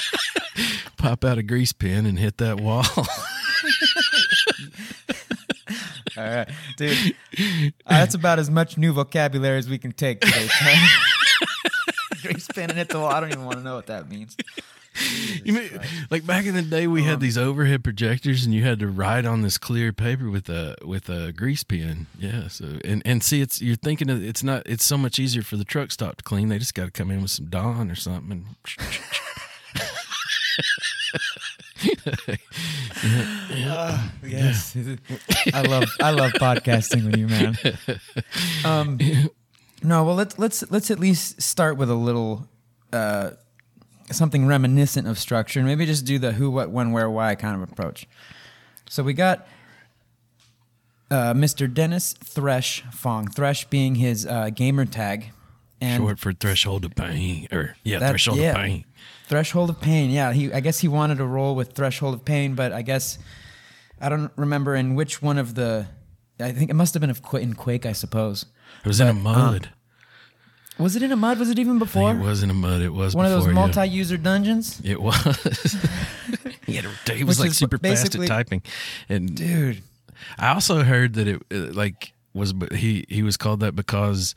Pop 0.97 1.23
out 1.23 1.37
a 1.37 1.43
grease 1.43 1.73
pen 1.73 2.07
and 2.07 2.17
hit 2.17 2.37
that 2.39 2.59
wall. 2.59 2.83
all 6.17 6.23
right, 6.23 6.49
dude. 6.77 7.15
Uh, 7.37 7.69
that's 7.85 8.15
about 8.15 8.39
as 8.39 8.49
much 8.49 8.77
new 8.79 8.93
vocabulary 8.93 9.59
as 9.59 9.69
we 9.69 9.77
can 9.77 9.91
take 9.91 10.21
today. 10.21 10.47
Grease 12.23 12.47
pen 12.47 12.69
and 12.69 12.77
hit 12.79 12.89
the 12.89 12.99
wall. 12.99 13.11
I 13.11 13.19
don't 13.19 13.31
even 13.31 13.45
want 13.45 13.57
to 13.57 13.63
know 13.63 13.75
what 13.75 13.85
that 13.87 14.09
means. 14.09 14.35
You 15.43 15.53
mean, 15.53 15.69
like 16.09 16.25
back 16.25 16.45
in 16.45 16.55
the 16.55 16.61
day, 16.61 16.87
we 16.87 17.01
Um, 17.01 17.07
had 17.07 17.19
these 17.19 17.37
overhead 17.37 17.83
projectors, 17.83 18.45
and 18.45 18.53
you 18.53 18.63
had 18.63 18.79
to 18.79 18.87
write 18.87 19.25
on 19.25 19.41
this 19.41 19.57
clear 19.57 19.91
paper 19.93 20.29
with 20.29 20.49
a 20.49 20.75
with 20.83 21.09
a 21.09 21.31
grease 21.31 21.63
pen. 21.63 22.07
Yeah. 22.19 22.47
So 22.47 22.79
and 22.83 23.01
and 23.05 23.23
see, 23.23 23.41
it's 23.41 23.61
you're 23.61 23.75
thinking 23.75 24.09
of, 24.09 24.23
it's 24.23 24.43
not. 24.43 24.63
It's 24.65 24.85
so 24.85 24.97
much 24.97 25.19
easier 25.19 25.41
for 25.43 25.57
the 25.57 25.65
truck 25.65 25.91
stop 25.91 26.17
to 26.17 26.23
clean. 26.23 26.49
They 26.49 26.59
just 26.59 26.73
got 26.73 26.85
to 26.85 26.91
come 26.91 27.11
in 27.11 27.21
with 27.21 27.31
some 27.31 27.45
Dawn 27.47 27.89
or 27.91 27.95
something. 27.95 28.45
And 33.03 34.15
Yes, 34.23 34.75
I 35.53 35.61
love 35.61 35.89
I 36.01 36.11
love 36.11 36.31
podcasting 36.33 37.05
with 37.05 37.17
you, 37.17 37.27
man. 37.27 37.57
Um, 38.63 38.97
no, 39.83 40.03
well 40.03 40.15
let's 40.15 40.39
let's 40.39 40.69
let's 40.71 40.89
at 40.89 40.99
least 40.99 41.41
start 41.41 41.77
with 41.77 41.89
a 41.89 41.95
little 41.95 42.47
uh, 42.91 43.31
something 44.11 44.45
reminiscent 44.47 45.07
of 45.07 45.17
structure, 45.19 45.59
and 45.59 45.67
maybe 45.67 45.85
just 45.85 46.05
do 46.05 46.19
the 46.19 46.33
who, 46.33 46.49
what, 46.51 46.69
when, 46.69 46.91
where, 46.91 47.09
why 47.09 47.35
kind 47.35 47.61
of 47.61 47.69
approach. 47.69 48.07
So 48.89 49.01
we 49.03 49.13
got 49.13 49.47
uh, 51.11 51.33
Mr. 51.33 51.71
Dennis 51.71 52.13
Thresh 52.13 52.83
Fong, 52.91 53.27
Thresh 53.29 53.65
being 53.65 53.95
his 53.95 54.25
uh, 54.25 54.49
gamer 54.49 54.85
tag, 54.85 55.31
and 55.81 56.01
short 56.01 56.19
for 56.19 56.33
threshold 56.33 56.85
of 56.85 56.95
pain, 56.95 57.47
or 57.51 57.75
yeah, 57.83 57.99
That- 57.99 58.09
threshold 58.09 58.37
yeah. 58.39 58.51
of 58.51 58.55
pain. 58.57 58.85
Threshold 59.27 59.71
of 59.71 59.81
Pain. 59.81 60.11
Yeah, 60.11 60.33
he. 60.33 60.53
I 60.53 60.59
guess 60.59 60.77
he 60.81 60.87
wanted 60.87 61.17
to 61.17 61.25
roll 61.25 61.55
with 61.55 61.71
Threshold 61.73 62.13
of 62.13 62.23
Pain, 62.25 62.53
but 62.53 62.71
I 62.71 62.83
guess 62.83 63.17
I 63.99 64.07
don't 64.07 64.31
remember 64.35 64.75
in 64.75 64.93
which 64.93 65.19
one 65.19 65.39
of 65.39 65.55
the 65.55 65.87
I 66.39 66.51
think 66.51 66.69
it 66.69 66.75
must 66.75 66.93
have 66.93 67.01
been 67.01 67.09
of 67.09 67.23
Qu- 67.23 67.37
in 67.37 67.55
Quake, 67.55 67.87
I 67.87 67.91
suppose. 67.93 68.45
It 68.83 68.87
was 68.87 68.99
in 68.99 69.07
a 69.07 69.13
But, 69.15 69.19
mud. 69.23 69.69
Was 70.77 70.95
it 70.95 71.03
in 71.03 71.11
a 71.11 71.15
mud? 71.15 71.39
Was 71.39 71.49
it 71.49 71.59
even 71.59 71.79
before? 71.79 72.11
it 72.11 72.19
was 72.19 72.43
in 72.43 72.49
a 72.49 72.53
mud. 72.53 72.81
It 72.81 72.89
was 72.93 73.15
One 73.15 73.25
of 73.25 73.31
those 73.31 73.47
multi-user 73.47 74.17
dungeons, 74.17 74.81
It 74.83 75.01
was. 75.01 75.15
he, 76.65 76.75
had 76.75 76.85
a, 76.85 77.13
he 77.13 77.23
was 77.23 77.39
Which 77.39 77.47
like 77.47 77.53
super 77.53 77.77
fast 77.77 78.15
at 78.15 78.27
typing, 78.27 78.61
and 79.07 79.35
dude. 79.35 79.81
I 80.37 80.49
also 80.49 80.83
heard 80.83 81.13
that 81.13 81.27
it 81.27 81.41
uh, 81.51 81.73
like 81.73 82.13
was 82.33 82.53
he 82.73 83.05
he 83.09 83.23
was 83.23 83.37
called 83.37 83.61
that 83.61 83.75
because 83.75 84.35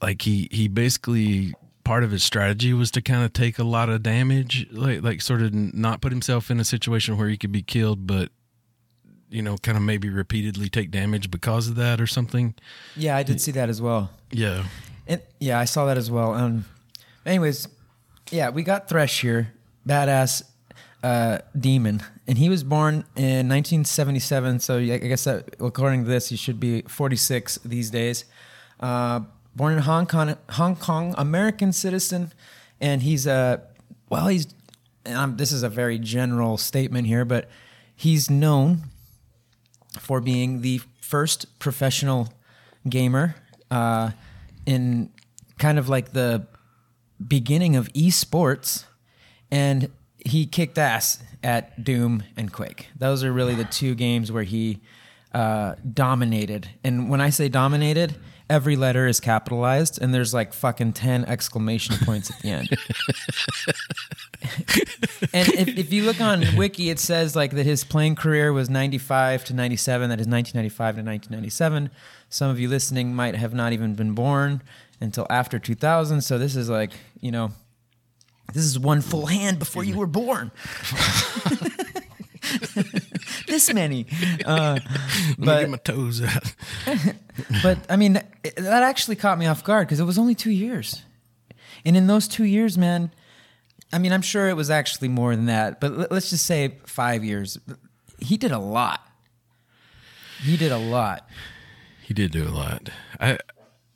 like 0.00 0.22
he 0.22 0.48
he 0.50 0.68
basically 0.68 1.54
part 1.84 2.04
of 2.04 2.10
his 2.10 2.22
strategy 2.22 2.72
was 2.72 2.90
to 2.92 3.02
kind 3.02 3.24
of 3.24 3.32
take 3.32 3.58
a 3.58 3.64
lot 3.64 3.88
of 3.88 4.02
damage, 4.02 4.66
like 4.70 5.02
like 5.02 5.20
sort 5.20 5.42
of 5.42 5.52
not 5.52 6.00
put 6.00 6.12
himself 6.12 6.50
in 6.50 6.60
a 6.60 6.64
situation 6.64 7.16
where 7.16 7.28
he 7.28 7.36
could 7.36 7.52
be 7.52 7.62
killed, 7.62 8.06
but 8.06 8.30
you 9.30 9.42
know, 9.42 9.56
kind 9.58 9.76
of 9.76 9.82
maybe 9.82 10.08
repeatedly 10.08 10.68
take 10.68 10.90
damage 10.90 11.30
because 11.30 11.68
of 11.68 11.74
that 11.74 12.00
or 12.00 12.06
something. 12.06 12.54
Yeah, 12.96 13.16
I 13.16 13.22
did 13.22 13.40
see 13.40 13.52
that 13.52 13.68
as 13.68 13.80
well. 13.82 14.10
Yeah. 14.30 14.64
And 15.08 15.22
yeah, 15.40 15.58
I 15.58 15.64
saw 15.64 15.86
that 15.86 15.96
as 15.96 16.10
well. 16.10 16.34
Um, 16.34 16.66
anyways, 17.24 17.66
yeah, 18.30 18.50
we 18.50 18.62
got 18.62 18.88
Thresh 18.88 19.22
here, 19.22 19.54
badass 19.86 20.42
uh, 21.02 21.38
demon, 21.58 22.02
and 22.26 22.36
he 22.36 22.50
was 22.50 22.62
born 22.62 22.94
in 23.16 23.48
1977. 23.48 24.60
So 24.60 24.76
I 24.76 24.98
guess 24.98 25.24
that, 25.24 25.56
according 25.58 26.04
to 26.04 26.10
this, 26.10 26.28
he 26.28 26.36
should 26.36 26.60
be 26.60 26.82
46 26.82 27.60
these 27.64 27.90
days. 27.90 28.26
Uh, 28.78 29.20
born 29.56 29.72
in 29.72 29.78
Hong 29.80 30.06
Kong, 30.06 30.36
Hong 30.50 30.76
Kong, 30.76 31.14
American 31.16 31.72
citizen, 31.72 32.32
and 32.80 33.02
he's 33.02 33.26
a 33.26 33.62
well, 34.10 34.28
he's. 34.28 34.54
This 35.04 35.52
is 35.52 35.62
a 35.62 35.70
very 35.70 35.98
general 35.98 36.58
statement 36.58 37.06
here, 37.06 37.24
but 37.24 37.48
he's 37.96 38.28
known 38.28 38.82
for 39.98 40.20
being 40.20 40.60
the 40.60 40.82
first 41.00 41.58
professional 41.58 42.28
gamer 42.86 43.36
uh, 43.70 44.10
in 44.68 45.08
kind 45.58 45.78
of 45.78 45.88
like 45.88 46.12
the 46.12 46.46
beginning 47.26 47.74
of 47.74 47.90
esports, 47.94 48.84
and 49.50 49.90
he 50.18 50.44
kicked 50.44 50.76
ass 50.76 51.22
at 51.42 51.82
Doom 51.82 52.22
and 52.36 52.52
Quake. 52.52 52.88
Those 52.94 53.24
are 53.24 53.32
really 53.32 53.54
the 53.54 53.64
two 53.64 53.94
games 53.94 54.30
where 54.30 54.42
he 54.42 54.82
uh, 55.32 55.76
dominated. 55.90 56.68
And 56.84 57.08
when 57.08 57.22
I 57.22 57.30
say 57.30 57.48
dominated, 57.48 58.16
every 58.50 58.76
letter 58.76 59.06
is 59.06 59.20
capitalized, 59.20 60.00
and 60.00 60.12
there's 60.14 60.32
like 60.34 60.52
fucking 60.52 60.92
ten 60.94 61.24
exclamation 61.24 61.96
points 62.04 62.30
at 62.30 62.38
the 62.40 62.50
end. 62.50 62.68
and 65.32 65.48
if, 65.54 65.68
if 65.76 65.92
you 65.92 66.04
look 66.04 66.20
on 66.20 66.44
wiki 66.56 66.90
it 66.90 66.98
says 66.98 67.34
like 67.34 67.50
that 67.52 67.66
his 67.66 67.82
playing 67.84 68.14
career 68.14 68.52
was 68.52 68.70
95 68.70 69.44
to 69.44 69.54
97 69.54 70.08
that 70.10 70.20
is 70.20 70.26
1995 70.28 70.76
to 70.94 71.02
1997 71.02 71.90
some 72.28 72.50
of 72.50 72.60
you 72.60 72.68
listening 72.68 73.14
might 73.14 73.34
have 73.34 73.52
not 73.52 73.72
even 73.72 73.94
been 73.94 74.12
born 74.12 74.62
until 75.00 75.26
after 75.28 75.58
2000 75.58 76.20
so 76.20 76.38
this 76.38 76.54
is 76.54 76.68
like 76.68 76.92
you 77.20 77.32
know 77.32 77.50
this 78.54 78.64
is 78.64 78.78
one 78.78 79.00
full 79.00 79.26
hand 79.26 79.58
before 79.58 79.82
you 79.84 79.96
were 79.96 80.06
born 80.06 80.50
this 83.46 83.72
many 83.72 84.06
uh, 84.44 84.78
Let 84.82 85.38
me 85.38 85.46
but 85.46 85.60
get 85.60 85.70
my 85.70 85.76
toes 85.78 86.22
out. 86.22 86.54
but 87.62 87.78
I 87.90 87.96
mean, 87.96 88.16
it- 88.44 88.56
that 88.56 88.82
actually 88.82 89.16
caught 89.16 89.38
me 89.38 89.46
off 89.46 89.64
guard 89.64 89.86
because 89.86 90.00
it 90.00 90.04
was 90.04 90.18
only 90.18 90.34
two 90.34 90.50
years. 90.50 91.02
And 91.84 91.96
in 91.96 92.06
those 92.06 92.26
two 92.28 92.44
years, 92.44 92.76
man, 92.76 93.10
I 93.92 93.98
mean, 93.98 94.12
I'm 94.12 94.22
sure 94.22 94.48
it 94.48 94.56
was 94.56 94.70
actually 94.70 95.08
more 95.08 95.34
than 95.36 95.46
that, 95.46 95.80
but 95.80 95.96
let- 95.96 96.12
let's 96.12 96.30
just 96.30 96.46
say 96.46 96.76
five 96.86 97.24
years. 97.24 97.58
He 98.18 98.36
did 98.36 98.52
a 98.52 98.58
lot. 98.58 99.00
He 100.42 100.56
did 100.56 100.72
a 100.72 100.78
lot. 100.78 101.28
He 102.02 102.14
did 102.14 102.30
do 102.32 102.46
a 102.46 102.50
lot. 102.50 102.90
I 103.20 103.38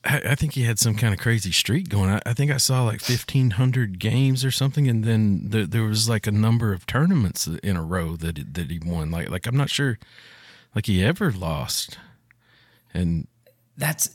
I 0.05 0.35
think 0.35 0.55
he 0.55 0.65
had 0.65 0.81
some 0.81 0.97
kind 0.97 1.15
of 1.15 1.21
crazy 1.21 1.53
streak 1.53 1.89
going. 1.89 2.11
I, 2.11 2.21
I 2.27 2.33
think 2.35 2.51
I 2.51 2.57
saw 2.57 2.83
like 2.83 3.01
fifteen 3.01 3.51
hundred 3.51 4.01
games 4.01 4.45
or 4.45 4.51
something, 4.51 4.89
and 4.89 5.05
then 5.05 5.49
there, 5.51 5.65
there 5.65 5.85
was 5.85 6.09
like 6.09 6.27
a 6.27 6.33
number 6.33 6.73
of 6.73 6.87
tournaments 6.87 7.47
in 7.47 7.77
a 7.77 7.83
row 7.85 8.17
that 8.17 8.55
that 8.55 8.71
he 8.71 8.81
won. 8.85 9.11
Like 9.13 9.31
like 9.31 9.47
I'm 9.47 9.57
not 9.57 9.71
sure, 9.71 9.99
like 10.75 10.87
he 10.87 11.05
ever 11.05 11.31
lost. 11.31 11.99
And 12.93 13.29
That's 13.77 14.11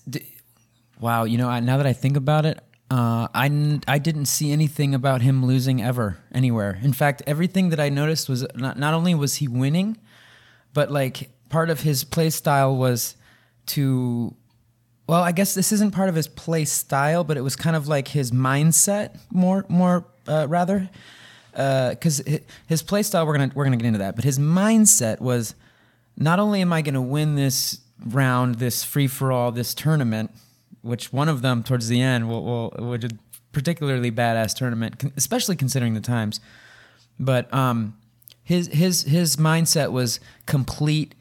wow. 1.00 1.24
You 1.24 1.38
know, 1.38 1.58
now 1.62 1.78
that 1.78 1.88
I 1.88 1.94
think 1.94 2.18
about 2.18 2.46
it, 2.46 2.60
uh, 2.92 3.30
I 3.34 3.80
I 3.88 3.98
didn't 3.98 4.26
see 4.26 4.52
anything 4.52 4.94
about 4.94 5.22
him 5.22 5.46
losing 5.46 5.82
ever 5.82 6.18
anywhere. 6.34 6.80
In 6.84 6.92
fact, 6.92 7.24
everything 7.26 7.70
that 7.70 7.80
I 7.80 7.88
noticed 7.88 8.28
was 8.28 8.46
not 8.56 8.78
not 8.78 8.94
only 8.94 9.16
was 9.16 9.36
he 9.36 9.48
winning, 9.48 9.98
but 10.74 10.92
like 10.92 11.30
part 11.48 11.70
of 11.70 11.82
his 11.82 12.04
play 12.04 12.30
style 12.30 12.76
was 12.76 13.16
to. 13.68 14.36
Well, 15.08 15.24
I 15.24 15.32
guess 15.32 15.54
this 15.54 15.72
isn't 15.72 15.92
part 15.92 16.10
of 16.10 16.16
his 16.16 16.28
play 16.28 16.66
style, 16.66 17.24
but 17.24 17.38
it 17.38 17.42
was 17.42 17.56
kind 17.56 17.76
of 17.76 17.88
like 17.88 18.10
his 18.10 18.32
mindset, 18.32 19.18
more 19.32 19.66
more 19.70 20.06
uh, 20.28 20.48
rather, 20.50 20.90
because 21.52 22.22
his 22.68 22.84
play 22.84 23.04
style. 23.04 23.26
We're 23.26 23.38
gonna 23.38 23.52
we're 23.56 23.64
gonna 23.64 23.78
get 23.78 23.86
into 23.86 24.00
that, 24.00 24.16
but 24.16 24.26
his 24.26 24.38
mindset 24.38 25.22
was 25.22 25.56
not 26.18 26.40
only 26.40 26.62
am 26.62 26.74
I 26.74 26.82
to 26.82 27.02
win 27.02 27.36
this 27.36 27.80
round, 28.06 28.56
this 28.56 28.84
free 28.84 29.08
for 29.08 29.32
all, 29.32 29.52
this 29.52 29.74
tournament, 29.74 30.32
which 30.82 31.14
one 31.14 31.30
of 31.30 31.42
them 31.42 31.64
towards 31.64 31.88
the 31.88 32.02
end 32.02 32.28
will, 32.28 32.44
will 32.44 32.90
which 32.90 33.04
is 33.04 33.12
particularly 33.52 34.12
badass 34.12 34.54
tournament, 34.56 35.12
especially 35.16 35.56
considering 35.56 35.94
the 35.94 36.02
times. 36.02 36.40
But 37.20 37.52
um, 37.54 37.98
his 38.44 38.68
his 38.68 39.04
his 39.04 39.38
mindset 39.38 39.92
was 39.92 40.20
complete, 40.46 41.16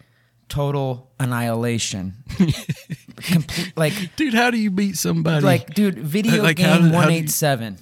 total 0.48 1.10
annihilation. 1.18 2.14
complete, 3.16 3.72
like 3.76 4.16
dude, 4.16 4.34
how 4.34 4.50
do 4.50 4.58
you 4.58 4.70
beat 4.70 4.96
somebody? 4.96 5.44
like 5.44 5.74
dude, 5.74 5.98
video 5.98 6.42
Like, 6.42 6.56
game 6.56 6.92
one 6.92 7.10
eight 7.10 7.30
seven. 7.30 7.78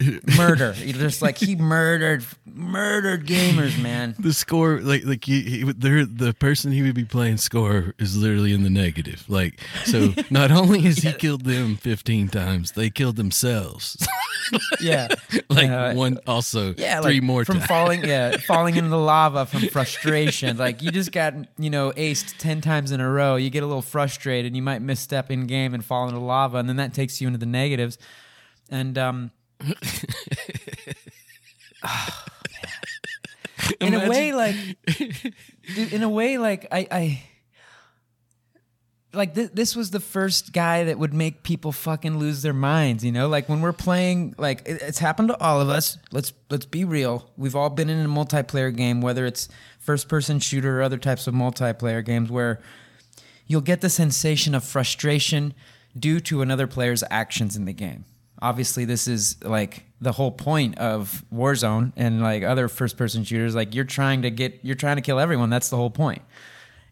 Murder, 0.36 0.72
just 0.72 1.20
like 1.20 1.36
he 1.38 1.56
murdered, 1.56 2.24
murdered 2.46 3.26
gamers, 3.26 3.80
man. 3.82 4.14
the 4.18 4.32
score, 4.32 4.80
like 4.80 5.04
like 5.04 5.24
he, 5.24 5.42
he 5.42 5.62
the 5.64 6.34
person 6.38 6.72
he 6.72 6.82
would 6.82 6.94
be 6.94 7.04
playing 7.04 7.36
score 7.36 7.94
is 7.98 8.16
literally 8.16 8.52
in 8.54 8.62
the 8.62 8.70
negative. 8.70 9.24
Like 9.28 9.60
so, 9.84 10.14
not 10.30 10.50
only 10.50 10.80
has 10.82 10.98
he 10.98 11.12
killed 11.12 11.44
them 11.44 11.76
fifteen 11.76 12.28
times, 12.28 12.72
they 12.72 12.88
killed 12.90 13.16
themselves. 13.16 13.96
Yeah, 14.80 15.06
like 15.48 15.70
Uh, 15.70 15.92
one 15.92 16.18
also 16.26 16.74
yeah, 16.76 17.00
three 17.02 17.20
like 17.20 17.22
more 17.22 17.44
from 17.44 17.58
times. 17.58 17.66
falling, 17.68 18.04
yeah, 18.04 18.36
falling 18.38 18.74
into 18.76 18.90
the 18.90 18.98
lava 18.98 19.46
from 19.46 19.68
frustration. 19.68 20.56
Like 20.56 20.82
you 20.82 20.90
just 20.90 21.12
got, 21.12 21.34
you 21.56 21.70
know, 21.70 21.92
aced 21.92 22.34
ten 22.38 22.60
times 22.60 22.90
in 22.90 23.00
a 23.00 23.08
row. 23.08 23.36
You 23.36 23.48
get 23.50 23.62
a 23.62 23.66
little 23.66 23.82
frustrated. 23.82 24.56
You 24.56 24.62
might 24.62 24.82
misstep 24.82 25.30
in 25.30 25.46
game 25.46 25.72
and 25.72 25.84
fall 25.84 26.08
into 26.08 26.18
lava, 26.18 26.56
and 26.58 26.68
then 26.68 26.76
that 26.76 26.94
takes 26.94 27.20
you 27.20 27.28
into 27.28 27.38
the 27.38 27.46
negatives. 27.46 27.96
And 28.70 28.98
um, 28.98 29.30
oh, 31.84 32.24
in 33.80 33.94
a 33.94 34.08
way, 34.08 34.32
like, 34.32 34.54
dude, 35.74 35.92
in 35.92 36.02
a 36.02 36.08
way, 36.08 36.38
like 36.38 36.66
I, 36.72 36.86
I 36.90 37.22
like 39.12 39.34
th- 39.34 39.50
this 39.54 39.74
was 39.74 39.90
the 39.90 40.00
first 40.00 40.52
guy 40.52 40.84
that 40.84 40.98
would 40.98 41.12
make 41.12 41.42
people 41.42 41.72
fucking 41.72 42.18
lose 42.18 42.42
their 42.42 42.52
minds 42.52 43.04
you 43.04 43.10
know? 43.10 43.28
Like 43.28 43.48
when 43.48 43.60
we're 43.60 43.72
playing 43.72 44.34
like 44.38 44.62
it- 44.66 44.80
it's 44.82 44.98
happened 45.00 45.28
to 45.28 45.40
all 45.40 45.60
of 45.60 45.68
us. 45.68 45.98
Let's 46.12 46.32
let's 46.50 46.66
be 46.66 46.84
real. 46.84 47.30
We've 47.36 47.56
all 47.56 47.70
been 47.70 47.88
in 47.90 48.04
a 48.04 48.08
multiplayer 48.08 48.74
game 48.74 49.00
whether 49.00 49.26
it's 49.26 49.48
first 49.78 50.08
person 50.08 50.38
shooter 50.38 50.78
or 50.78 50.82
other 50.82 50.98
types 50.98 51.26
of 51.26 51.34
multiplayer 51.34 52.04
games 52.04 52.30
where 52.30 52.60
you'll 53.46 53.60
get 53.62 53.80
the 53.80 53.90
sensation 53.90 54.54
of 54.54 54.62
frustration 54.62 55.54
due 55.98 56.20
to 56.20 56.40
another 56.40 56.68
player's 56.68 57.02
actions 57.10 57.56
in 57.56 57.64
the 57.64 57.72
game 57.72 58.04
obviously 58.42 58.84
this 58.84 59.06
is 59.08 59.36
like 59.44 59.84
the 60.00 60.12
whole 60.12 60.30
point 60.32 60.78
of 60.78 61.24
warzone 61.32 61.92
and 61.96 62.22
like 62.22 62.42
other 62.42 62.68
first 62.68 62.96
person 62.96 63.22
shooters. 63.24 63.54
Like 63.54 63.74
you're 63.74 63.84
trying 63.84 64.22
to 64.22 64.30
get 64.30 64.60
you're 64.62 64.76
trying 64.76 64.96
to 64.96 65.02
kill 65.02 65.18
everyone. 65.18 65.50
That's 65.50 65.68
the 65.68 65.76
whole 65.76 65.90
point. 65.90 66.22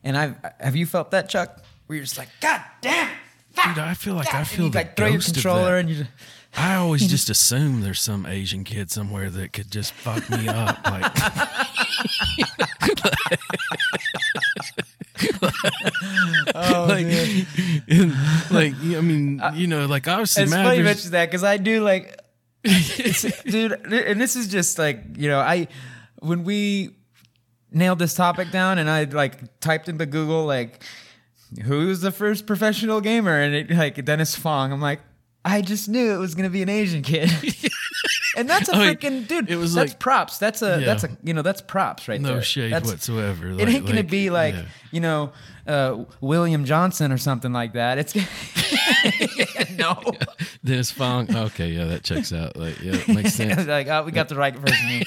and 0.05 0.17
i've 0.17 0.37
have 0.61 0.77
you 0.77 0.87
felt 0.87 1.11
that 1.13 1.29
chuck? 1.29 1.63
Where 1.87 1.97
you're 1.97 2.05
just 2.05 2.19
like 2.19 2.29
god 2.41 2.63
damn 2.83 3.09
it, 3.09 3.15
fuck, 3.53 3.75
Dude, 3.75 3.79
I 3.85 3.95
feel 3.95 4.15
like 4.15 4.33
I 4.35 4.45
feel 4.45 4.67
and 4.67 4.75
you 4.75 4.79
like 4.79 4.97
throw 4.97 5.07
your 5.07 5.21
controller 5.21 5.77
and 5.77 5.89
you 5.89 6.07
I 6.61 6.75
always 6.75 7.07
just 7.07 7.31
assume 7.31 7.83
there's 7.83 8.01
some 8.01 8.27
Asian 8.27 8.65
kid 8.65 8.91
somewhere 8.91 9.31
that 9.31 9.53
could 9.53 9.71
just 9.71 9.93
fuck 9.93 10.29
me 10.29 10.49
up. 10.49 10.85
Like, 10.85 11.13
oh 16.55 16.87
like, 16.89 17.07
and, 17.89 18.13
like, 18.51 18.75
I 18.75 19.01
mean, 19.01 19.41
uh, 19.41 19.53
you 19.55 19.67
know, 19.67 19.87
like 19.87 20.07
obviously, 20.09 20.45
it's 20.45 20.53
Matt, 20.53 20.65
funny 20.65 20.79
you 20.79 20.83
there's- 20.85 20.97
mention 20.97 21.11
that 21.13 21.27
because 21.27 21.45
I 21.45 21.57
do 21.57 21.83
like, 21.83 22.21
dude, 23.45 23.73
and 23.93 24.21
this 24.21 24.37
is 24.37 24.49
just 24.49 24.79
like 24.79 25.03
you 25.17 25.29
know, 25.29 25.39
I 25.39 25.69
when 26.21 26.45
we 26.45 26.97
nailed 27.71 27.99
this 27.99 28.15
topic 28.15 28.51
down 28.51 28.79
and 28.79 28.91
I 28.91 29.05
like 29.05 29.61
typed 29.61 29.89
into 29.89 30.07
Google 30.07 30.45
like, 30.45 30.83
who's 31.65 32.01
the 32.01 32.11
first 32.11 32.47
professional 32.47 33.01
gamer 33.01 33.41
and 33.41 33.55
it 33.55 33.71
like 33.71 34.05
Dennis 34.05 34.35
Fong. 34.35 34.73
I'm 34.73 34.81
like, 34.81 35.01
I 35.49 35.63
just 35.63 35.89
knew 35.89 36.13
it 36.13 36.19
was 36.19 36.35
gonna 36.35 36.51
be 36.51 36.63
an 36.63 36.69
Asian 36.69 37.03
kid, 37.03 37.31
and 38.37 38.49
that's 38.51 38.69
a 38.69 38.73
freaking 38.73 39.27
dude. 39.27 39.49
it 39.51 39.57
was 39.57 39.75
that's 39.75 39.93
like- 39.93 39.99
props. 39.99 40.39
That's 40.39 40.61
a 40.63 40.79
Yeah. 40.81 40.87
that's 40.87 41.05
a 41.05 41.11
you 41.25 41.33
know 41.35 41.43
that's 41.43 41.63
props 41.63 42.07
right 42.09 42.21
No 42.21 42.35
there. 42.35 42.43
shade 42.43 42.73
That's- 42.73 42.91
whatsoever. 42.91 43.49
it 43.49 43.69
ain't 43.69 43.87
gonna 43.87 43.99
like, 44.01 44.11
be 44.11 44.31
like 44.31 44.55
yeah. 44.55 44.63
you 44.93 45.01
know 45.01 45.33
uh, 45.67 46.05
William 46.21 46.65
Johnson 46.65 47.13
or 47.13 47.19
something 47.19 47.53
like 47.53 47.73
that. 47.75 47.99
It's 47.99 48.15
no. 49.79 50.03
Dennis 50.65 50.91
Fong. 50.91 51.35
Okay, 51.35 51.69
yeah, 51.71 51.85
that 51.85 52.03
checks 52.05 52.33
out. 52.33 52.57
Like, 52.57 52.81
yeah, 52.83 52.95
it 52.97 53.09
makes 53.09 53.35
sense. 53.41 53.67
like 53.67 53.87
oh, 53.89 54.03
we 54.05 54.13
got 54.13 54.29
the 54.29 54.37
right 54.37 54.55
person. 54.55 55.03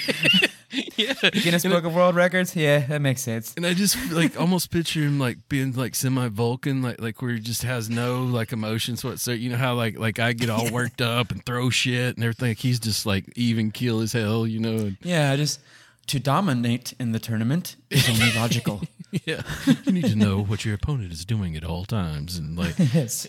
yeah. 0.96 1.14
Guinness 1.32 1.66
And 1.66 1.74
Book 1.74 1.84
of 1.84 1.94
World 1.94 2.16
Records. 2.16 2.56
Yeah, 2.56 2.80
that 2.80 3.02
makes 3.02 3.22
sense. 3.22 3.54
And 3.56 3.66
I 3.66 3.74
just 3.74 4.12
like 4.12 4.40
almost 4.40 4.72
picture 4.72 5.02
him 5.02 5.20
like 5.20 5.38
being 5.50 5.74
like 5.74 5.96
semi 5.96 6.28
Vulcan, 6.30 6.82
like 6.82 7.02
like 7.02 7.22
where 7.22 7.32
he 7.32 7.40
just 7.40 7.64
has 7.64 7.90
no 7.90 8.24
like 8.24 8.52
emotions 8.54 9.04
whatsoever. 9.04 9.40
You 9.40 9.50
know 9.50 9.58
how 9.58 9.74
like 9.76 9.98
like 9.98 10.20
I 10.20 10.34
get 10.34 10.50
all 10.50 10.70
worked 10.72 11.02
up 11.02 11.32
and 11.32 11.46
throw 11.46 11.70
shit 11.70 12.16
and 12.16 12.24
everything. 12.24 12.50
Like, 12.50 12.58
He's 12.58 12.80
just 12.80 13.06
like 13.06 13.26
even 13.36 13.72
keel 13.72 14.02
as 14.02 14.14
hell, 14.14 14.48
you 14.48 14.60
know. 14.60 14.76
And, 14.76 14.98
Yeah, 15.02 15.36
just 15.36 15.60
to 16.08 16.20
dominate 16.20 16.94
in 17.00 17.12
the 17.12 17.20
tournament 17.20 17.76
is 17.90 18.10
only 18.10 18.32
logical. 18.36 18.82
yeah, 19.26 19.42
you 19.86 19.92
need 19.92 20.06
to 20.06 20.16
know 20.16 20.42
what 20.42 20.64
your 20.66 20.74
opponent 20.76 21.12
is 21.12 21.26
doing 21.26 21.56
at 21.56 21.64
all 21.64 21.86
times, 21.86 22.38
and 22.38 22.58
like 22.58 22.78
yes. 22.94 23.28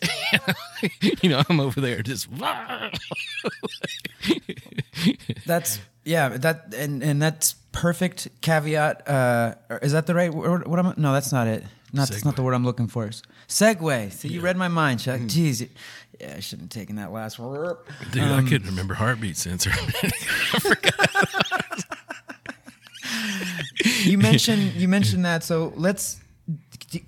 you 1.00 1.28
know, 1.28 1.42
I'm 1.48 1.60
over 1.60 1.80
there 1.80 2.02
just. 2.02 2.28
That's 5.46 5.78
yeah, 6.04 6.30
that 6.30 6.74
and 6.76 7.02
and 7.02 7.22
that's 7.22 7.54
perfect 7.70 8.28
caveat. 8.40 9.08
Uh, 9.08 9.54
is 9.82 9.92
that 9.92 10.06
the 10.06 10.14
right 10.14 10.32
word? 10.34 10.66
What 10.66 10.78
am? 10.78 10.94
No, 10.96 11.12
that's 11.12 11.30
not 11.32 11.46
it. 11.46 11.62
Not 11.92 12.08
that's 12.08 12.24
not 12.24 12.34
the 12.36 12.42
word 12.42 12.54
I'm 12.54 12.64
looking 12.64 12.88
for. 12.88 13.08
Segue. 13.48 14.12
So 14.12 14.26
you 14.28 14.40
read 14.40 14.56
my 14.56 14.66
mind, 14.68 14.98
Chuck. 15.00 15.20
Mm. 15.20 15.28
Jeez, 15.28 15.68
yeah, 16.20 16.34
I 16.36 16.40
shouldn't 16.40 16.72
have 16.74 16.80
taken 16.80 16.96
that 16.96 17.12
last 17.12 17.38
word. 17.38 17.76
Dude, 18.10 18.24
Um, 18.24 18.44
I 18.44 18.48
couldn't 18.48 18.66
remember 18.66 18.94
heartbeat 18.94 19.36
sensor. 19.36 19.70
You 24.04 24.18
mentioned 24.18 24.74
you 24.74 24.88
mentioned 24.88 25.24
that. 25.24 25.44
So 25.44 25.72
let's. 25.76 26.20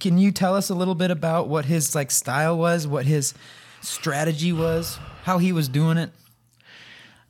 Can 0.00 0.16
you 0.16 0.32
tell 0.32 0.54
us 0.54 0.70
a 0.70 0.74
little 0.74 0.94
bit 0.94 1.10
about 1.10 1.48
what 1.48 1.66
his 1.66 1.94
like 1.94 2.10
style 2.10 2.56
was, 2.56 2.86
what 2.86 3.04
his 3.04 3.34
strategy 3.82 4.52
was, 4.52 4.98
how 5.24 5.38
he 5.38 5.52
was 5.52 5.68
doing 5.68 5.98
it? 5.98 6.10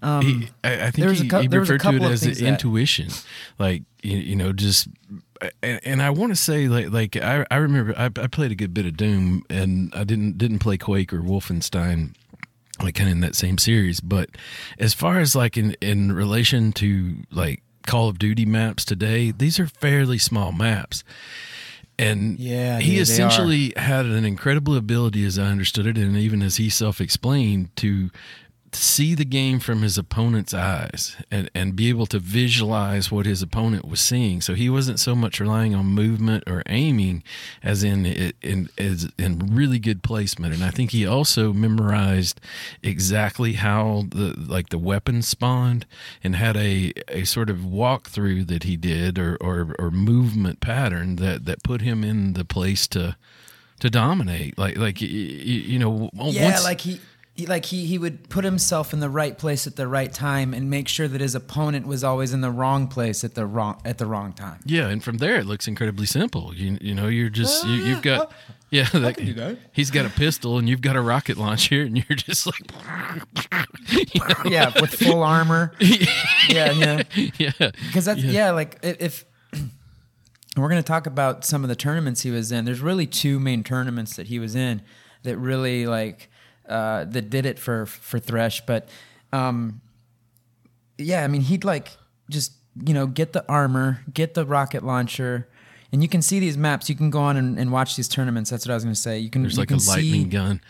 Um, 0.04 0.22
he, 0.22 0.48
I, 0.62 0.74
I 0.74 0.90
think 0.90 0.94
there 0.96 1.08
was 1.08 1.20
a 1.20 1.24
he, 1.24 1.28
cou- 1.30 1.40
he 1.40 1.46
there 1.48 1.60
was 1.60 1.70
a 1.70 1.74
referred 1.74 1.90
to 1.92 1.96
it 1.96 2.10
as 2.12 2.22
things 2.22 2.38
that- 2.40 2.46
intuition, 2.46 3.08
like 3.58 3.82
you, 4.02 4.18
you 4.18 4.36
know, 4.36 4.52
just. 4.52 4.88
And, 5.62 5.80
and 5.84 6.02
I 6.02 6.10
want 6.10 6.30
to 6.32 6.36
say, 6.36 6.68
like, 6.68 6.90
like 6.90 7.16
I, 7.16 7.44
I 7.50 7.56
remember 7.56 7.92
I, 7.98 8.06
I 8.06 8.26
played 8.28 8.50
a 8.52 8.54
good 8.54 8.72
bit 8.72 8.86
of 8.86 8.96
Doom, 8.96 9.42
and 9.50 9.92
I 9.94 10.04
didn't 10.04 10.38
didn't 10.38 10.60
play 10.60 10.78
Quake 10.78 11.12
or 11.12 11.20
Wolfenstein, 11.20 12.14
like 12.82 12.94
kind 12.94 13.08
of 13.10 13.16
in 13.16 13.20
that 13.20 13.34
same 13.34 13.58
series. 13.58 14.00
But 14.00 14.30
as 14.78 14.94
far 14.94 15.18
as 15.18 15.34
like 15.34 15.56
in 15.58 15.72
in 15.82 16.12
relation 16.12 16.72
to 16.74 17.16
like 17.30 17.62
Call 17.86 18.08
of 18.08 18.18
Duty 18.18 18.46
maps 18.46 18.84
today, 18.84 19.32
these 19.32 19.58
are 19.58 19.66
fairly 19.66 20.16
small 20.18 20.52
maps. 20.52 21.04
And 21.98 22.38
Yeah, 22.40 22.80
he 22.80 22.96
they 22.96 23.00
essentially 23.02 23.72
had 23.76 24.06
an 24.06 24.24
incredible 24.24 24.76
ability, 24.76 25.24
as 25.24 25.38
I 25.38 25.44
understood 25.46 25.86
it, 25.86 25.96
and 25.98 26.16
even 26.16 26.42
as 26.42 26.56
he 26.56 26.68
self 26.70 27.00
explained, 27.00 27.74
to 27.76 28.10
see 28.74 29.14
the 29.14 29.24
game 29.24 29.60
from 29.60 29.82
his 29.82 29.96
opponent's 29.98 30.52
eyes 30.54 31.16
and, 31.30 31.50
and 31.54 31.76
be 31.76 31.88
able 31.88 32.06
to 32.06 32.18
visualize 32.18 33.10
what 33.10 33.26
his 33.26 33.42
opponent 33.42 33.84
was 33.86 34.00
seeing. 34.00 34.40
So 34.40 34.54
he 34.54 34.68
wasn't 34.68 34.98
so 35.00 35.14
much 35.14 35.40
relying 35.40 35.74
on 35.74 35.86
movement 35.86 36.44
or 36.46 36.62
aiming 36.66 37.22
as 37.62 37.82
in 37.84 38.04
in 38.42 38.68
as 38.78 39.10
in 39.18 39.38
really 39.54 39.78
good 39.78 40.02
placement. 40.02 40.54
And 40.54 40.64
I 40.64 40.70
think 40.70 40.90
he 40.90 41.06
also 41.06 41.52
memorized 41.52 42.40
exactly 42.82 43.54
how 43.54 44.04
the 44.08 44.34
like 44.36 44.68
the 44.70 44.78
weapons 44.78 45.28
spawned 45.28 45.86
and 46.22 46.36
had 46.36 46.56
a, 46.56 46.92
a 47.08 47.24
sort 47.24 47.50
of 47.50 47.58
walkthrough 47.58 48.46
that 48.48 48.62
he 48.64 48.76
did 48.76 49.18
or, 49.18 49.36
or 49.40 49.74
or 49.78 49.90
movement 49.90 50.60
pattern 50.60 51.16
that 51.16 51.44
that 51.44 51.62
put 51.62 51.80
him 51.80 52.04
in 52.04 52.34
the 52.34 52.44
place 52.44 52.86
to 52.88 53.16
to 53.80 53.90
dominate. 53.90 54.56
Like 54.58 54.76
like 54.78 55.00
y- 55.00 55.06
y- 55.10 55.64
you 55.72 55.78
know 55.78 56.10
Yeah, 56.14 56.50
once- 56.50 56.64
like 56.64 56.80
he, 56.82 57.00
he 57.34 57.46
like 57.46 57.66
he 57.66 57.84
he 57.86 57.98
would 57.98 58.28
put 58.28 58.44
himself 58.44 58.92
in 58.92 59.00
the 59.00 59.10
right 59.10 59.36
place 59.36 59.66
at 59.66 59.74
the 59.76 59.88
right 59.88 60.12
time 60.12 60.54
and 60.54 60.70
make 60.70 60.86
sure 60.86 61.08
that 61.08 61.20
his 61.20 61.34
opponent 61.34 61.86
was 61.86 62.04
always 62.04 62.32
in 62.32 62.40
the 62.40 62.50
wrong 62.50 62.86
place 62.86 63.24
at 63.24 63.34
the 63.34 63.44
wrong 63.44 63.80
at 63.84 63.98
the 63.98 64.06
wrong 64.06 64.32
time. 64.32 64.60
Yeah, 64.64 64.88
and 64.88 65.02
from 65.02 65.18
there 65.18 65.36
it 65.36 65.44
looks 65.46 65.66
incredibly 65.66 66.06
simple. 66.06 66.54
You 66.54 66.78
you 66.80 66.94
know, 66.94 67.08
you're 67.08 67.30
just 67.30 67.66
you, 67.66 67.74
you've 67.74 67.98
ah, 67.98 68.02
got 68.02 68.32
yeah, 68.70 68.88
that, 68.92 69.58
he's 69.72 69.90
got 69.90 70.04
a 70.04 70.10
pistol 70.10 70.58
and 70.58 70.68
you've 70.68 70.80
got 70.80 70.96
a 70.96 71.00
rocket 71.00 71.36
launcher 71.36 71.82
and 71.82 71.96
you're 71.96 72.16
just 72.16 72.46
like 72.46 72.72
Yeah, 74.44 74.72
with 74.80 74.90
full 74.94 75.22
armor. 75.22 75.72
Yeah, 76.48 76.72
yeah. 76.72 77.02
yeah. 77.38 77.52
Because 77.58 78.04
that's 78.04 78.22
yeah. 78.22 78.50
like 78.50 78.84
i- 78.84 78.96
if 79.00 79.24
we're 80.56 80.68
going 80.68 80.82
to 80.82 80.86
talk 80.86 81.06
about 81.06 81.44
some 81.44 81.62
of 81.62 81.68
the 81.68 81.76
tournaments 81.76 82.22
he 82.22 82.30
was 82.30 82.52
in, 82.52 82.64
there's 82.64 82.80
really 82.80 83.06
two 83.06 83.40
main 83.40 83.64
tournaments 83.64 84.16
that 84.16 84.26
he 84.26 84.38
was 84.38 84.54
in 84.54 84.82
that 85.22 85.36
really 85.38 85.86
like 85.86 86.28
uh, 86.68 87.04
that 87.04 87.30
did 87.30 87.46
it 87.46 87.58
for 87.58 87.86
for 87.86 88.18
Thresh. 88.18 88.64
But 88.66 88.88
um, 89.32 89.80
yeah, 90.98 91.24
I 91.24 91.28
mean 91.28 91.42
he'd 91.42 91.64
like 91.64 91.96
just 92.30 92.52
you 92.84 92.94
know 92.94 93.06
get 93.06 93.32
the 93.32 93.44
armor, 93.48 94.02
get 94.12 94.34
the 94.34 94.44
rocket 94.44 94.84
launcher. 94.84 95.48
And 95.92 96.02
you 96.02 96.08
can 96.08 96.22
see 96.22 96.40
these 96.40 96.58
maps. 96.58 96.88
You 96.88 96.96
can 96.96 97.08
go 97.08 97.20
on 97.20 97.36
and, 97.36 97.56
and 97.56 97.70
watch 97.70 97.94
these 97.94 98.08
tournaments. 98.08 98.50
That's 98.50 98.66
what 98.66 98.72
I 98.72 98.74
was 98.74 98.82
going 98.82 98.96
to 98.96 99.00
say. 99.00 99.20
You 99.20 99.30
can. 99.30 99.42
There's 99.42 99.54
you 99.54 99.60
like 99.60 99.70
a 99.70 99.74
lightning 99.74 100.24
see, 100.24 100.24
gun. 100.24 100.60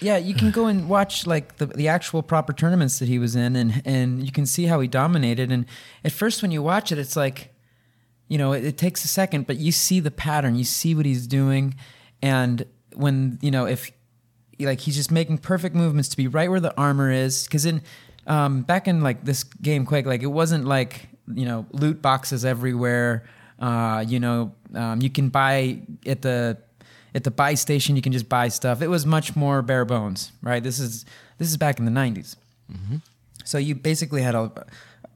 yeah, 0.00 0.16
you 0.16 0.34
can 0.34 0.50
go 0.50 0.66
and 0.66 0.88
watch 0.88 1.26
like 1.26 1.56
the, 1.56 1.66
the 1.66 1.88
actual 1.88 2.22
proper 2.22 2.54
tournaments 2.54 2.98
that 3.00 3.08
he 3.08 3.18
was 3.18 3.36
in, 3.36 3.54
and 3.54 3.82
and 3.84 4.24
you 4.24 4.32
can 4.32 4.46
see 4.46 4.64
how 4.64 4.80
he 4.80 4.88
dominated. 4.88 5.52
And 5.52 5.66
at 6.04 6.12
first, 6.12 6.40
when 6.40 6.52
you 6.52 6.62
watch 6.62 6.90
it, 6.90 6.98
it's 6.98 7.16
like, 7.16 7.52
you 8.28 8.38
know, 8.38 8.54
it, 8.54 8.64
it 8.64 8.78
takes 8.78 9.04
a 9.04 9.08
second, 9.08 9.46
but 9.46 9.58
you 9.58 9.72
see 9.72 10.00
the 10.00 10.10
pattern, 10.10 10.54
you 10.54 10.64
see 10.64 10.94
what 10.94 11.04
he's 11.04 11.26
doing, 11.26 11.74
and 12.22 12.64
when 12.94 13.38
you 13.42 13.50
know 13.50 13.66
if 13.66 13.90
like 14.58 14.80
he's 14.80 14.96
just 14.96 15.10
making 15.10 15.38
perfect 15.38 15.74
movements 15.74 16.08
to 16.10 16.16
be 16.16 16.28
right 16.28 16.50
where 16.50 16.60
the 16.60 16.74
armor 16.76 17.10
is, 17.10 17.44
because 17.44 17.66
in 17.66 17.82
um, 18.26 18.62
back 18.62 18.88
in 18.88 19.02
like 19.02 19.24
this 19.24 19.44
game 19.44 19.86
Quake, 19.86 20.06
like 20.06 20.22
it 20.22 20.26
wasn't 20.26 20.64
like 20.64 21.08
you 21.32 21.44
know 21.44 21.66
loot 21.72 22.02
boxes 22.02 22.44
everywhere. 22.44 23.24
Uh, 23.58 24.04
you 24.06 24.20
know, 24.20 24.52
um, 24.74 25.00
you 25.00 25.10
can 25.10 25.28
buy 25.28 25.80
at 26.06 26.22
the 26.22 26.58
at 27.14 27.24
the 27.24 27.30
buy 27.30 27.54
station. 27.54 27.96
You 27.96 28.02
can 28.02 28.12
just 28.12 28.28
buy 28.28 28.48
stuff. 28.48 28.82
It 28.82 28.88
was 28.88 29.06
much 29.06 29.34
more 29.34 29.62
bare 29.62 29.84
bones, 29.84 30.32
right? 30.42 30.62
This 30.62 30.78
is 30.78 31.04
this 31.38 31.48
is 31.48 31.56
back 31.56 31.78
in 31.78 31.84
the 31.84 31.90
90s. 31.90 32.36
So 33.44 33.58
you 33.58 33.74
basically 33.74 34.22
had 34.22 34.34
a 34.34 34.50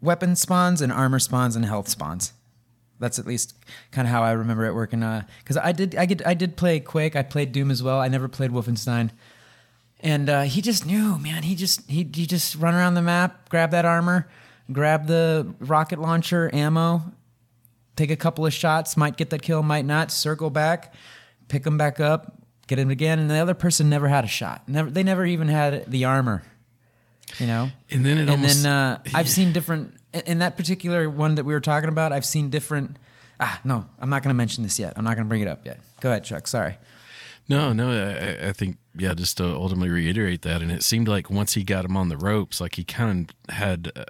weapon 0.01 0.37
spawns 0.37 0.81
and 0.81 0.93
armor 0.93 1.19
spawns 1.19 1.57
and 1.57 1.65
health 1.65 1.89
spawns. 1.89 2.33
That's 3.01 3.19
at 3.19 3.27
least 3.27 3.55
kind 3.91 4.07
of 4.07 4.13
how 4.13 4.23
I 4.23 4.33
remember 4.33 4.67
it 4.67 4.75
working. 4.75 5.01
Because 5.01 5.57
I 5.57 5.73
did, 5.73 5.97
I 5.97 6.07
did, 6.07 6.23
I 6.23 6.35
did 6.35 6.57
play 6.57 6.81
Quake. 6.81 7.17
I 7.17 7.23
played 7.23 7.53
Doom 7.53 7.71
as 7.71 7.83
well. 7.83 7.99
I 7.99 8.09
never 8.09 8.29
played 8.29 8.51
Wolfenstein. 8.51 9.11
And 10.03 10.31
uh, 10.31 10.43
he 10.43 10.63
just 10.63 10.87
knew, 10.87 11.19
man. 11.19 11.43
He 11.43 11.55
just 11.55 11.89
he 11.91 12.09
he 12.15 12.27
just 12.27 12.57
run 12.57 12.75
around 12.75 12.95
the 12.95 13.03
map, 13.03 13.49
grab 13.51 13.71
that 13.73 13.85
armor, 13.85 14.29
grab 14.73 15.07
the 15.07 15.53
rocket 15.61 15.99
launcher, 15.99 16.49
ammo, 16.55 17.03
take 17.97 18.11
a 18.11 18.17
couple 18.17 18.47
of 18.47 18.53
shots, 18.55 18.97
might 18.97 19.17
get 19.19 19.29
that 19.31 19.43
kill, 19.43 19.63
might 19.63 19.85
not. 19.85 20.11
Circle 20.11 20.49
back, 20.51 20.95
pick 21.49 21.67
him 21.67 21.77
back 21.77 22.01
up, 22.01 22.41
get 22.67 22.79
him 22.79 22.89
again, 22.91 23.19
and 23.19 23.31
the 23.31 23.37
other 23.37 23.53
person 23.53 23.91
never 23.91 24.09
had 24.09 24.25
a 24.25 24.29
shot. 24.29 24.67
Never, 24.67 24.91
they 24.91 25.03
never 25.03 25.27
even 25.27 25.49
had 25.49 25.91
the 25.91 26.07
armor. 26.07 26.43
You 27.39 27.47
know, 27.47 27.71
And 27.91 28.05
then 28.05 28.17
it 28.19 28.23
and 28.23 28.31
almost 28.31 28.63
then 28.63 28.73
uh, 28.73 28.99
I've 29.15 29.29
seen 29.29 29.53
different 29.53 29.95
in- 30.15 30.21
in 30.23 30.39
that 30.39 30.57
particular 30.57 31.09
one 31.11 31.35
that 31.37 31.45
we 31.45 31.53
were 31.53 31.61
talking 31.61 31.89
about. 31.91 32.13
I've 32.13 32.25
seen 32.25 32.49
different. 32.51 32.97
Ah, 33.39 33.61
no, 33.65 33.85
I'm 33.99 34.11
not 34.11 34.23
going 34.23 34.31
to 34.31 34.37
mention 34.37 34.65
this 34.65 34.79
yet. 34.79 34.95
I'm 34.97 35.05
not 35.05 35.15
going 35.15 35.27
to 35.27 35.29
bring 35.29 35.43
it 35.43 35.47
up 35.49 35.65
yet. 35.65 35.79
Go 36.01 36.09
ahead, 36.11 36.25
Chuck. 36.25 36.47
Sorry. 36.49 36.77
No, 37.49 37.73
no, 37.73 37.91
I, 37.91 38.49
I 38.49 38.53
think 38.53 38.77
yeah, 38.97 39.15
just 39.15 39.37
to 39.39 39.45
ultimately 39.45 39.89
reiterate 39.91 40.43
that, 40.43 40.63
and 40.63 40.71
it 40.71 40.83
seemed 40.85 41.09
like 41.09 41.31
once 41.31 41.55
he 41.55 41.65
got 41.65 41.85
him 41.85 41.97
on 41.97 42.09
the 42.09 42.17
ropes, 42.17 42.61
like 42.61 42.77
he 42.77 42.85
kind 42.85 43.33
of 43.49 43.55
had, 43.55 43.91
uh, 43.97 44.05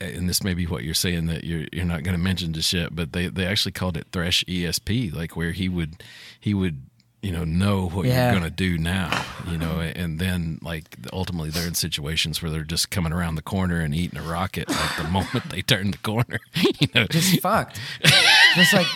and 0.00 0.28
this 0.28 0.42
may 0.42 0.54
be 0.54 0.66
what 0.66 0.82
you're 0.82 0.94
saying 0.94 1.26
that 1.26 1.44
you're 1.44 1.66
you're 1.72 1.84
not 1.84 2.02
going 2.02 2.16
to 2.16 2.22
mention 2.22 2.52
just 2.52 2.72
yet, 2.72 2.94
but 2.96 3.12
they 3.12 3.28
they 3.28 3.46
actually 3.46 3.72
called 3.72 3.96
it 3.96 4.06
Thresh 4.12 4.44
ESP, 4.46 5.12
like 5.14 5.36
where 5.36 5.52
he 5.52 5.68
would 5.68 6.02
he 6.40 6.52
would 6.54 6.82
you 7.22 7.30
know 7.32 7.44
know 7.44 7.86
what 7.90 8.06
Yeah. 8.06 8.30
you're 8.32 8.40
going 8.40 8.50
to 8.50 8.56
do 8.56 8.78
now, 8.78 9.24
you 9.46 9.58
know, 9.58 9.80
and 9.80 10.18
then 10.18 10.58
like 10.62 10.96
ultimately 11.12 11.50
they're 11.50 11.66
in 11.68 11.74
situations 11.74 12.40
where 12.40 12.50
they're 12.50 12.62
just 12.64 12.90
coming 12.90 13.12
around 13.12 13.34
the 13.34 13.42
corner 13.42 13.80
and 13.80 13.94
eating 13.94 14.18
a 14.18 14.22
rocket 14.22 14.68
like 14.70 14.96
the 14.96 15.04
moment 15.10 15.50
they 15.50 15.60
turn 15.60 15.90
the 15.90 15.98
corner, 15.98 16.40
you 16.80 16.88
know. 16.94 17.06
just 17.06 17.38
fucked. 17.40 17.78
just 18.54 18.72
like, 18.72 18.86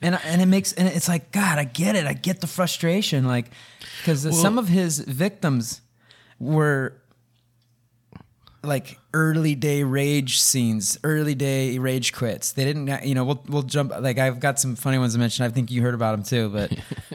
and 0.00 0.18
and 0.24 0.42
it 0.42 0.46
makes 0.46 0.72
and 0.72 0.88
it's 0.88 1.08
like 1.08 1.32
God, 1.32 1.58
I 1.58 1.64
get 1.64 1.96
it. 1.96 2.06
I 2.06 2.12
get 2.12 2.40
the 2.40 2.46
frustration, 2.46 3.26
like 3.26 3.46
because 3.98 4.40
some 4.40 4.58
of 4.58 4.68
his 4.68 4.98
victims 5.00 5.80
were 6.38 6.94
like 8.64 8.98
early 9.12 9.54
day 9.54 9.82
rage 9.82 10.40
scenes, 10.40 10.96
early 11.04 11.34
day 11.34 11.78
rage 11.78 12.12
quits. 12.12 12.52
They 12.52 12.64
didn't, 12.64 13.04
you 13.04 13.14
know. 13.14 13.24
We'll 13.24 13.42
we'll 13.48 13.62
jump. 13.62 13.92
Like 14.00 14.18
I've 14.18 14.40
got 14.40 14.60
some 14.60 14.76
funny 14.76 14.98
ones 14.98 15.14
to 15.14 15.18
mention. 15.18 15.44
I 15.44 15.48
think 15.48 15.70
you 15.70 15.82
heard 15.82 15.94
about 15.94 16.12
them 16.12 16.22
too, 16.24 16.48
but 16.48 16.72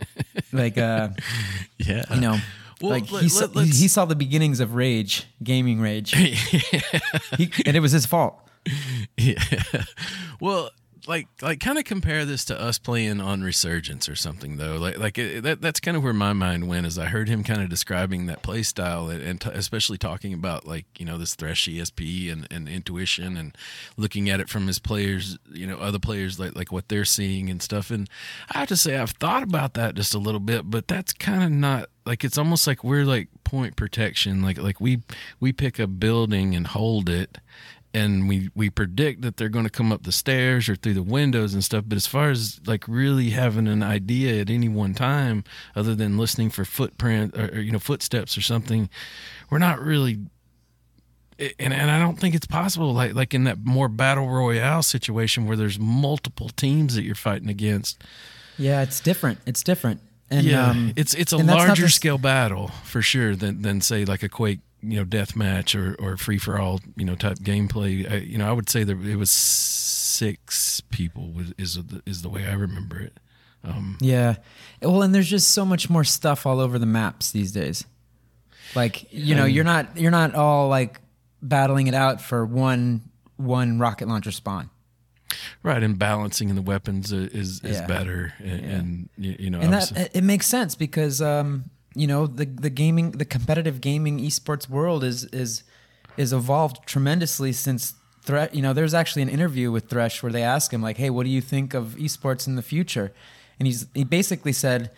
like 0.53 0.77
uh, 0.77 1.09
Yeah. 1.77 2.03
you 2.13 2.21
know. 2.21 2.37
Well, 2.79 2.91
like 2.91 3.11
let- 3.11 3.23
he, 3.23 3.29
saw, 3.29 3.47
let- 3.55 3.65
he, 3.67 3.87
saw 3.87 4.05
the 4.05 4.15
beginnings 4.15 4.59
of 4.59 4.75
rage, 4.75 5.25
gaming 5.41 5.81
rage, 5.81 6.11
he, 6.15 7.51
and 7.65 7.75
it 7.75 7.79
was 7.79 7.91
his 7.91 8.05
fault. 8.05 8.39
Yeah. 9.17 9.41
Well, 10.39 10.69
like 11.07 11.27
like 11.41 11.59
kind 11.59 11.77
of 11.77 11.85
compare 11.85 12.25
this 12.25 12.43
to 12.45 12.59
us 12.59 12.77
playing 12.77 13.21
on 13.21 13.41
Resurgence 13.41 14.09
or 14.09 14.15
something 14.15 14.57
though. 14.57 14.75
Like 14.77 14.97
like 14.97 15.17
it, 15.17 15.43
that 15.43 15.61
that's 15.61 15.79
kind 15.79 15.95
of 15.95 16.03
where 16.03 16.13
my 16.13 16.33
mind 16.33 16.67
went 16.67 16.85
as 16.85 16.97
I 16.97 17.05
heard 17.05 17.29
him 17.29 17.43
kind 17.43 17.61
of 17.61 17.69
describing 17.69 18.25
that 18.25 18.43
play 18.43 18.63
style 18.63 19.09
and, 19.09 19.21
and 19.21 19.41
t- 19.41 19.49
especially 19.53 19.97
talking 19.97 20.33
about 20.33 20.67
like 20.67 20.85
you 20.97 21.05
know 21.05 21.17
this 21.17 21.35
Thresh 21.35 21.67
ESP 21.67 22.31
and, 22.31 22.47
and 22.51 22.67
intuition 22.67 23.37
and 23.37 23.57
looking 23.95 24.29
at 24.29 24.39
it 24.39 24.49
from 24.49 24.67
his 24.67 24.79
players, 24.79 25.37
you 25.51 25.65
know, 25.65 25.77
other 25.77 25.99
players 25.99 26.39
like 26.39 26.55
like 26.55 26.71
what 26.71 26.89
they're 26.89 27.05
seeing 27.05 27.49
and 27.49 27.61
stuff. 27.61 27.89
And 27.89 28.09
I 28.53 28.59
have 28.59 28.67
to 28.69 28.77
say 28.77 28.97
I've 28.97 29.11
thought 29.11 29.43
about 29.43 29.73
that 29.75 29.95
just 29.95 30.13
a 30.13 30.19
little 30.19 30.39
bit, 30.41 30.69
but 30.69 30.87
that's 30.87 31.13
kind 31.13 31.43
of 31.43 31.51
not 31.51 31.89
like 32.05 32.23
it's 32.23 32.37
almost 32.37 32.67
like 32.67 32.83
we're 32.83 33.05
like 33.05 33.29
point 33.43 33.75
protection. 33.75 34.41
Like 34.41 34.57
like 34.57 34.81
we 34.81 35.01
we 35.39 35.53
pick 35.53 35.79
a 35.79 35.87
building 35.87 36.55
and 36.55 36.67
hold 36.67 37.09
it 37.09 37.37
and 37.93 38.27
we 38.27 38.49
we 38.53 38.69
predict 38.69 39.21
that 39.21 39.37
they're 39.37 39.49
going 39.49 39.65
to 39.65 39.71
come 39.71 39.91
up 39.91 40.03
the 40.03 40.11
stairs 40.11 40.67
or 40.69 40.75
through 40.75 40.93
the 40.93 41.01
windows 41.01 41.53
and 41.53 41.63
stuff 41.63 41.83
but 41.87 41.95
as 41.95 42.05
far 42.05 42.29
as 42.29 42.59
like 42.67 42.83
really 42.87 43.29
having 43.29 43.67
an 43.67 43.81
idea 43.81 44.41
at 44.41 44.49
any 44.49 44.67
one 44.67 44.93
time 44.93 45.43
other 45.75 45.95
than 45.95 46.17
listening 46.17 46.49
for 46.49 46.65
footprint 46.65 47.33
or, 47.37 47.45
or, 47.53 47.59
you 47.59 47.71
know 47.71 47.79
footsteps 47.79 48.37
or 48.37 48.41
something 48.41 48.89
we're 49.49 49.57
not 49.57 49.79
really 49.79 50.19
and 51.39 51.71
and 51.73 51.91
I 51.91 51.99
don't 51.99 52.19
think 52.19 52.33
it's 52.35 52.47
possible 52.47 52.93
like 52.93 53.13
like 53.13 53.33
in 53.33 53.43
that 53.45 53.59
more 53.63 53.87
battle 53.87 54.27
royale 54.27 54.83
situation 54.83 55.45
where 55.45 55.55
there's 55.55 55.79
multiple 55.79 56.49
teams 56.49 56.95
that 56.95 57.03
you're 57.03 57.15
fighting 57.15 57.49
against 57.49 58.03
Yeah, 58.57 58.81
it's 58.81 58.99
different. 58.99 59.39
It's 59.45 59.61
different. 59.63 60.01
And 60.29 60.45
yeah 60.45 60.71
um, 60.71 60.93
it's 60.95 61.13
it's 61.13 61.31
a 61.31 61.37
and 61.37 61.47
that's 61.47 61.57
not 61.59 61.67
larger 61.67 61.83
just- 61.83 61.95
scale 61.95 62.17
battle 62.17 62.69
for 62.83 63.01
sure 63.01 63.35
than 63.35 63.61
than 63.61 63.81
say 63.81 64.03
like 64.03 64.23
a 64.23 64.29
quake 64.29 64.59
you 64.91 64.97
know 64.97 65.03
death 65.03 65.35
match 65.35 65.75
or 65.75 65.95
or 65.99 66.17
free 66.17 66.37
for 66.37 66.59
all 66.59 66.79
you 66.95 67.05
know 67.05 67.15
type 67.15 67.37
gameplay 67.39 68.09
I, 68.11 68.15
you 68.17 68.37
know 68.37 68.47
i 68.47 68.51
would 68.51 68.69
say 68.69 68.83
that 68.83 68.97
it 69.05 69.15
was 69.15 69.29
six 69.31 70.81
people 70.89 71.31
was, 71.31 71.53
is 71.57 71.75
the- 71.75 72.01
is 72.05 72.21
the 72.21 72.29
way 72.29 72.45
i 72.45 72.53
remember 72.53 72.99
it 72.99 73.19
um 73.63 73.97
Yeah. 73.99 74.35
Well, 74.81 75.01
and 75.01 75.13
there's 75.13 75.29
just 75.29 75.49
so 75.51 75.65
much 75.65 75.89
more 75.89 76.03
stuff 76.03 76.45
all 76.45 76.59
over 76.59 76.77
the 76.79 76.85
maps 76.85 77.31
these 77.31 77.51
days. 77.51 77.83
Like, 78.75 79.11
you 79.11 79.35
know, 79.35 79.45
you're 79.45 79.63
not 79.65 79.97
you're 79.97 80.11
not 80.11 80.35
all 80.35 80.69
like 80.69 81.01
battling 81.41 81.87
it 81.87 81.93
out 81.95 82.21
for 82.21 82.45
one 82.45 83.01
one 83.35 83.79
rocket 83.79 84.07
launcher 84.07 84.31
spawn. 84.31 84.69
right 85.63 85.81
and 85.83 85.97
balancing 85.99 86.49
in 86.49 86.55
the 86.55 86.61
weapons 86.61 87.11
is 87.11 87.61
is 87.63 87.79
Yeah. 87.79 87.87
better 87.87 88.33
and, 88.39 88.65
and 88.65 89.09
you, 89.17 89.49
know 89.49 89.59
And 89.59 89.73
that 89.73 89.91
it- 89.91 90.11
it 90.13 90.23
makes 90.23 90.45
sense 90.47 90.75
because 90.75 91.21
um, 91.21 91.65
you 91.97 92.07
know, 92.07 92.27
the 92.27 92.45
the 92.45 92.69
gaming 92.69 93.11
the 93.11 93.25
competitive 93.25 93.81
gaming 93.81 94.19
esports 94.19 94.69
world 94.69 95.03
is 95.03 95.25
is 95.25 95.63
is 96.15 96.31
evolved 96.33 96.85
tremendously 96.85 97.51
since 97.51 97.93
Thresh, 98.21 98.49
you 98.53 98.61
know, 98.61 98.73
there's 98.73 98.93
actually 98.93 99.21
an 99.21 99.29
interview 99.29 99.71
with 99.71 99.89
Thresh 99.89 100.21
where 100.21 100.31
they 100.31 100.43
ask 100.43 100.73
him 100.73 100.81
like, 100.81 100.97
"Hey, 100.97 101.09
what 101.09 101.23
do 101.23 101.29
you 101.29 101.41
think 101.41 101.73
of 101.73 101.95
esports 101.97 102.45
in 102.45 102.55
the 102.55 102.61
future?" 102.61 103.13
And 103.57 103.65
he's 103.65 103.87
he 103.93 104.03
basically 104.03 104.51
said, 104.51 104.91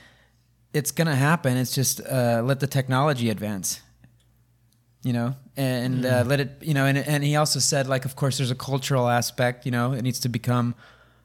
"It's 0.73 0.91
gonna 0.91 1.15
happen. 1.15 1.55
It's 1.55 1.75
just 1.75 2.01
uh, 2.01 2.41
let 2.43 2.59
the 2.59 2.67
technology 2.67 3.29
advance." 3.29 3.81
You 5.03 5.13
know, 5.13 5.35
and 5.55 6.05
uh, 6.05 6.23
let 6.25 6.39
it. 6.39 6.57
You 6.61 6.73
know, 6.73 6.85
and 6.85 6.97
and 6.97 7.23
he 7.23 7.35
also 7.35 7.59
said 7.59 7.87
like, 7.87 8.03
of 8.03 8.15
course, 8.15 8.37
there's 8.37 8.51
a 8.51 8.55
cultural 8.55 9.07
aspect. 9.07 9.65
You 9.65 9.71
know, 9.71 9.93
it 9.93 10.01
needs 10.01 10.19
to 10.21 10.29
become. 10.29 10.73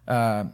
Uh, 0.06 0.44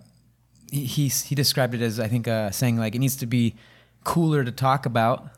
he 0.70 0.84
he, 0.84 1.08
he 1.08 1.34
described 1.34 1.74
it 1.74 1.82
as 1.82 1.98
I 1.98 2.06
think 2.06 2.28
uh, 2.28 2.50
saying 2.52 2.78
like 2.78 2.94
it 2.94 3.00
needs 3.00 3.16
to 3.16 3.26
be 3.26 3.56
cooler 4.04 4.44
to 4.44 4.52
talk 4.52 4.86
about. 4.86 5.28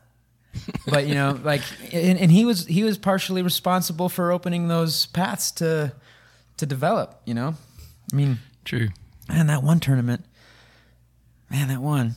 but 0.86 1.06
you 1.06 1.14
know, 1.14 1.38
like, 1.44 1.62
and, 1.92 2.18
and 2.18 2.30
he 2.30 2.44
was 2.44 2.66
he 2.66 2.84
was 2.84 2.98
partially 2.98 3.42
responsible 3.42 4.08
for 4.08 4.32
opening 4.32 4.68
those 4.68 5.06
paths 5.06 5.50
to 5.52 5.92
to 6.58 6.66
develop. 6.66 7.20
You 7.24 7.34
know, 7.34 7.54
I 8.12 8.16
mean, 8.16 8.38
true 8.64 8.88
man, 9.28 9.46
that 9.46 9.62
one 9.62 9.80
tournament, 9.80 10.24
man, 11.50 11.68
that 11.68 11.80
one, 11.80 12.14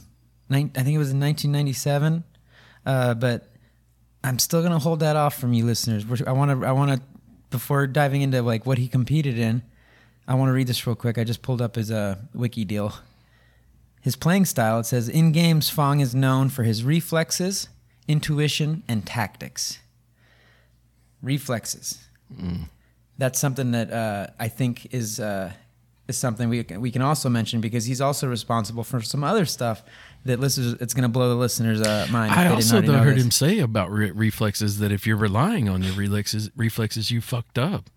I 0.49 0.55
think 0.55 0.69
it 0.75 0.97
was 0.97 1.11
in 1.11 1.19
1997. 1.19 2.23
Uh, 2.85 3.13
but 3.15 3.51
I'm 4.23 4.39
still 4.39 4.61
gonna 4.61 4.79
hold 4.79 4.99
that 4.99 5.15
off 5.15 5.39
from 5.39 5.53
you 5.53 5.65
listeners. 5.65 6.05
I 6.25 6.31
want 6.33 6.61
to, 6.61 6.67
I 6.67 6.71
want 6.71 6.91
to, 6.91 7.01
before 7.49 7.87
diving 7.87 8.21
into 8.21 8.41
like 8.41 8.65
what 8.65 8.77
he 8.77 8.87
competed 8.87 9.39
in, 9.39 9.63
I 10.27 10.35
want 10.35 10.49
to 10.49 10.53
read 10.53 10.67
this 10.67 10.85
real 10.85 10.95
quick. 10.95 11.17
I 11.17 11.23
just 11.23 11.41
pulled 11.41 11.61
up 11.61 11.75
his 11.75 11.91
uh, 11.91 12.17
wiki 12.33 12.65
deal. 12.65 12.93
His 14.05 14.15
playing 14.15 14.45
style, 14.45 14.81
it 14.81 14.85
says, 14.85 15.09
in 15.09 15.31
games, 15.31 15.71
Fong 15.71 15.99
is 15.99 16.13
known 16.13 16.49
for 16.49 16.61
his 16.61 16.83
reflexes, 16.83 17.69
intuition, 18.07 18.83
and 18.87 19.03
tactics. 19.03 19.79
Reflexes. 21.23 22.07
That's 23.17 23.39
something 23.39 23.71
that 23.71 23.91
uh, 23.91 24.27
I 24.37 24.47
think 24.47 24.93
is 24.93 25.19
uh, 25.19 25.53
is 26.07 26.19
something 26.19 26.49
we 26.49 26.63
can, 26.63 26.81
we 26.81 26.91
can 26.91 27.01
also 27.01 27.29
mention 27.29 27.61
because 27.61 27.85
he's 27.85 27.99
also 27.99 28.27
responsible 28.27 28.83
for 28.83 29.01
some 29.01 29.23
other 29.23 29.43
stuff 29.43 29.81
that 30.25 30.39
listeners. 30.39 30.73
It's 30.73 30.93
going 30.93 31.01
to 31.01 31.09
blow 31.09 31.29
the 31.29 31.35
listeners' 31.35 31.81
uh, 31.81 32.05
mind. 32.11 32.31
i 32.31 32.47
also 32.47 32.81
though 32.81 32.99
heard 32.99 33.17
this. 33.17 33.23
him 33.23 33.31
say 33.31 33.57
about 33.57 33.89
re- 33.89 34.11
reflexes 34.11 34.77
that 34.77 34.91
if 34.91 35.07
you're 35.07 35.17
relying 35.17 35.67
on 35.67 35.81
your 35.81 35.93
reflexes 35.95 36.51
reflexes 36.55 37.09
you 37.09 37.21
fucked 37.21 37.57
up 37.57 37.89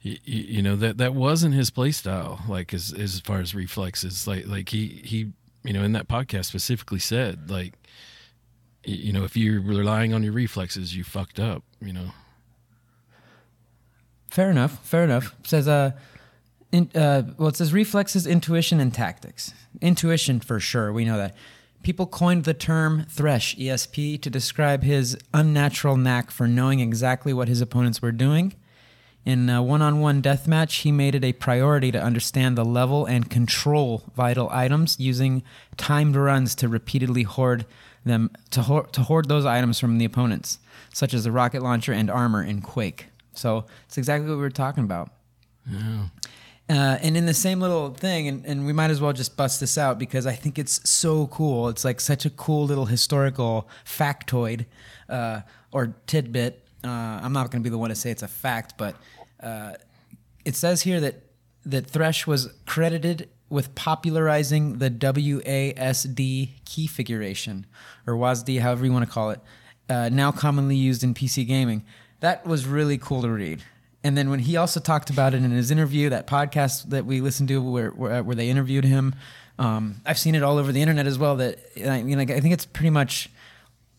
you, 0.00 0.16
you 0.24 0.62
know 0.62 0.74
that 0.74 0.98
that 0.98 1.14
wasn't 1.14 1.54
his 1.54 1.70
play 1.70 1.92
style 1.92 2.40
like 2.48 2.74
as 2.74 2.92
as 2.92 3.20
far 3.20 3.38
as 3.38 3.54
reflexes 3.54 4.26
like 4.26 4.44
like 4.48 4.70
he 4.70 5.00
he 5.04 5.32
you 5.64 5.72
know 5.72 5.82
in 5.82 5.92
that 5.92 6.08
podcast 6.08 6.46
specifically 6.46 6.98
said 6.98 7.50
like 7.50 7.74
you 8.84 9.12
know 9.12 9.24
if 9.24 9.36
you're 9.36 9.60
relying 9.60 10.12
on 10.12 10.22
your 10.22 10.32
reflexes 10.32 10.96
you 10.96 11.04
fucked 11.04 11.38
up 11.38 11.62
you 11.80 11.92
know 11.92 12.10
Fair 14.32 14.50
enough. 14.50 14.82
Fair 14.82 15.04
enough. 15.04 15.36
It 15.40 15.46
says 15.46 15.68
uh, 15.68 15.90
in, 16.72 16.90
uh, 16.94 17.22
well, 17.36 17.50
it 17.50 17.56
says 17.56 17.74
reflexes, 17.74 18.26
intuition, 18.26 18.80
and 18.80 18.92
tactics. 18.94 19.52
Intuition 19.82 20.40
for 20.40 20.58
sure. 20.58 20.90
We 20.90 21.04
know 21.04 21.18
that. 21.18 21.34
People 21.82 22.06
coined 22.06 22.44
the 22.44 22.54
term 22.54 23.04
Thresh 23.10 23.54
ESP 23.56 24.22
to 24.22 24.30
describe 24.30 24.84
his 24.84 25.18
unnatural 25.34 25.98
knack 25.98 26.30
for 26.30 26.48
knowing 26.48 26.80
exactly 26.80 27.34
what 27.34 27.48
his 27.48 27.60
opponents 27.60 28.00
were 28.00 28.10
doing. 28.10 28.54
In 29.24 29.48
a 29.48 29.62
one-on-one 29.62 30.20
deathmatch, 30.20 30.80
he 30.80 30.90
made 30.90 31.14
it 31.14 31.24
a 31.24 31.32
priority 31.32 31.92
to 31.92 32.02
understand 32.02 32.58
the 32.58 32.64
level 32.64 33.06
and 33.06 33.30
control 33.30 34.02
vital 34.16 34.48
items, 34.50 34.98
using 34.98 35.42
timed 35.76 36.16
runs 36.16 36.54
to 36.56 36.68
repeatedly 36.68 37.22
hoard 37.22 37.64
them 38.04 38.30
to, 38.50 38.62
hoard 38.62 38.92
to 38.94 39.02
hoard 39.02 39.28
those 39.28 39.46
items 39.46 39.78
from 39.78 39.98
the 39.98 40.04
opponents, 40.04 40.58
such 40.92 41.14
as 41.14 41.22
the 41.22 41.30
rocket 41.30 41.62
launcher 41.62 41.92
and 41.92 42.10
armor 42.10 42.42
in 42.42 42.60
Quake. 42.60 43.06
So 43.34 43.64
it's 43.86 43.96
exactly 43.96 44.28
what 44.28 44.36
we 44.36 44.42
were 44.42 44.50
talking 44.50 44.84
about. 44.84 45.10
yeah 45.70 46.06
Uh, 46.68 46.96
and 47.02 47.16
in 47.16 47.26
the 47.26 47.34
same 47.34 47.60
little 47.60 47.90
thing, 47.90 48.28
and, 48.28 48.46
and 48.46 48.64
we 48.64 48.72
might 48.72 48.90
as 48.90 49.00
well 49.00 49.12
just 49.12 49.36
bust 49.36 49.60
this 49.60 49.76
out 49.76 49.98
because 49.98 50.26
I 50.26 50.32
think 50.32 50.58
it's 50.58 50.88
so 50.88 51.26
cool. 51.26 51.68
It's 51.68 51.84
like 51.84 52.00
such 52.00 52.24
a 52.24 52.30
cool 52.30 52.64
little 52.64 52.86
historical 52.86 53.68
factoid 53.84 54.64
uh, 55.08 55.40
or 55.70 55.94
tidbit. 56.06 56.61
Uh, 56.84 56.88
I'm 57.22 57.32
not 57.32 57.50
going 57.50 57.62
to 57.62 57.64
be 57.64 57.70
the 57.70 57.78
one 57.78 57.90
to 57.90 57.96
say 57.96 58.10
it's 58.10 58.22
a 58.22 58.28
fact, 58.28 58.74
but 58.76 58.96
uh, 59.40 59.74
it 60.44 60.56
says 60.56 60.82
here 60.82 61.00
that 61.00 61.22
that 61.64 61.86
Thresh 61.86 62.26
was 62.26 62.52
credited 62.66 63.28
with 63.48 63.74
popularizing 63.74 64.78
the 64.78 64.90
WASD 64.90 66.16
key 66.64 66.86
configuration, 66.86 67.66
or 68.06 68.14
WASD, 68.14 68.60
however 68.60 68.84
you 68.84 68.92
want 68.92 69.06
to 69.06 69.10
call 69.12 69.30
it, 69.30 69.40
uh, 69.88 70.08
now 70.10 70.32
commonly 70.32 70.74
used 70.74 71.04
in 71.04 71.14
PC 71.14 71.46
gaming. 71.46 71.84
That 72.20 72.46
was 72.46 72.66
really 72.66 72.98
cool 72.98 73.22
to 73.22 73.28
read. 73.28 73.62
And 74.02 74.16
then 74.16 74.30
when 74.30 74.40
he 74.40 74.56
also 74.56 74.80
talked 74.80 75.10
about 75.10 75.34
it 75.34 75.44
in 75.44 75.50
his 75.50 75.70
interview, 75.70 76.08
that 76.08 76.26
podcast 76.26 76.90
that 76.90 77.04
we 77.04 77.20
listened 77.20 77.48
to 77.50 77.62
where 77.62 77.90
where, 77.90 78.22
where 78.22 78.34
they 78.34 78.48
interviewed 78.48 78.84
him, 78.84 79.14
um, 79.58 80.00
I've 80.04 80.18
seen 80.18 80.34
it 80.34 80.42
all 80.42 80.58
over 80.58 80.72
the 80.72 80.80
internet 80.80 81.06
as 81.06 81.18
well. 81.18 81.36
That 81.36 81.58
I 81.86 82.02
mean, 82.02 82.18
like, 82.18 82.30
I 82.30 82.40
think 82.40 82.54
it's 82.54 82.66
pretty 82.66 82.90
much 82.90 83.30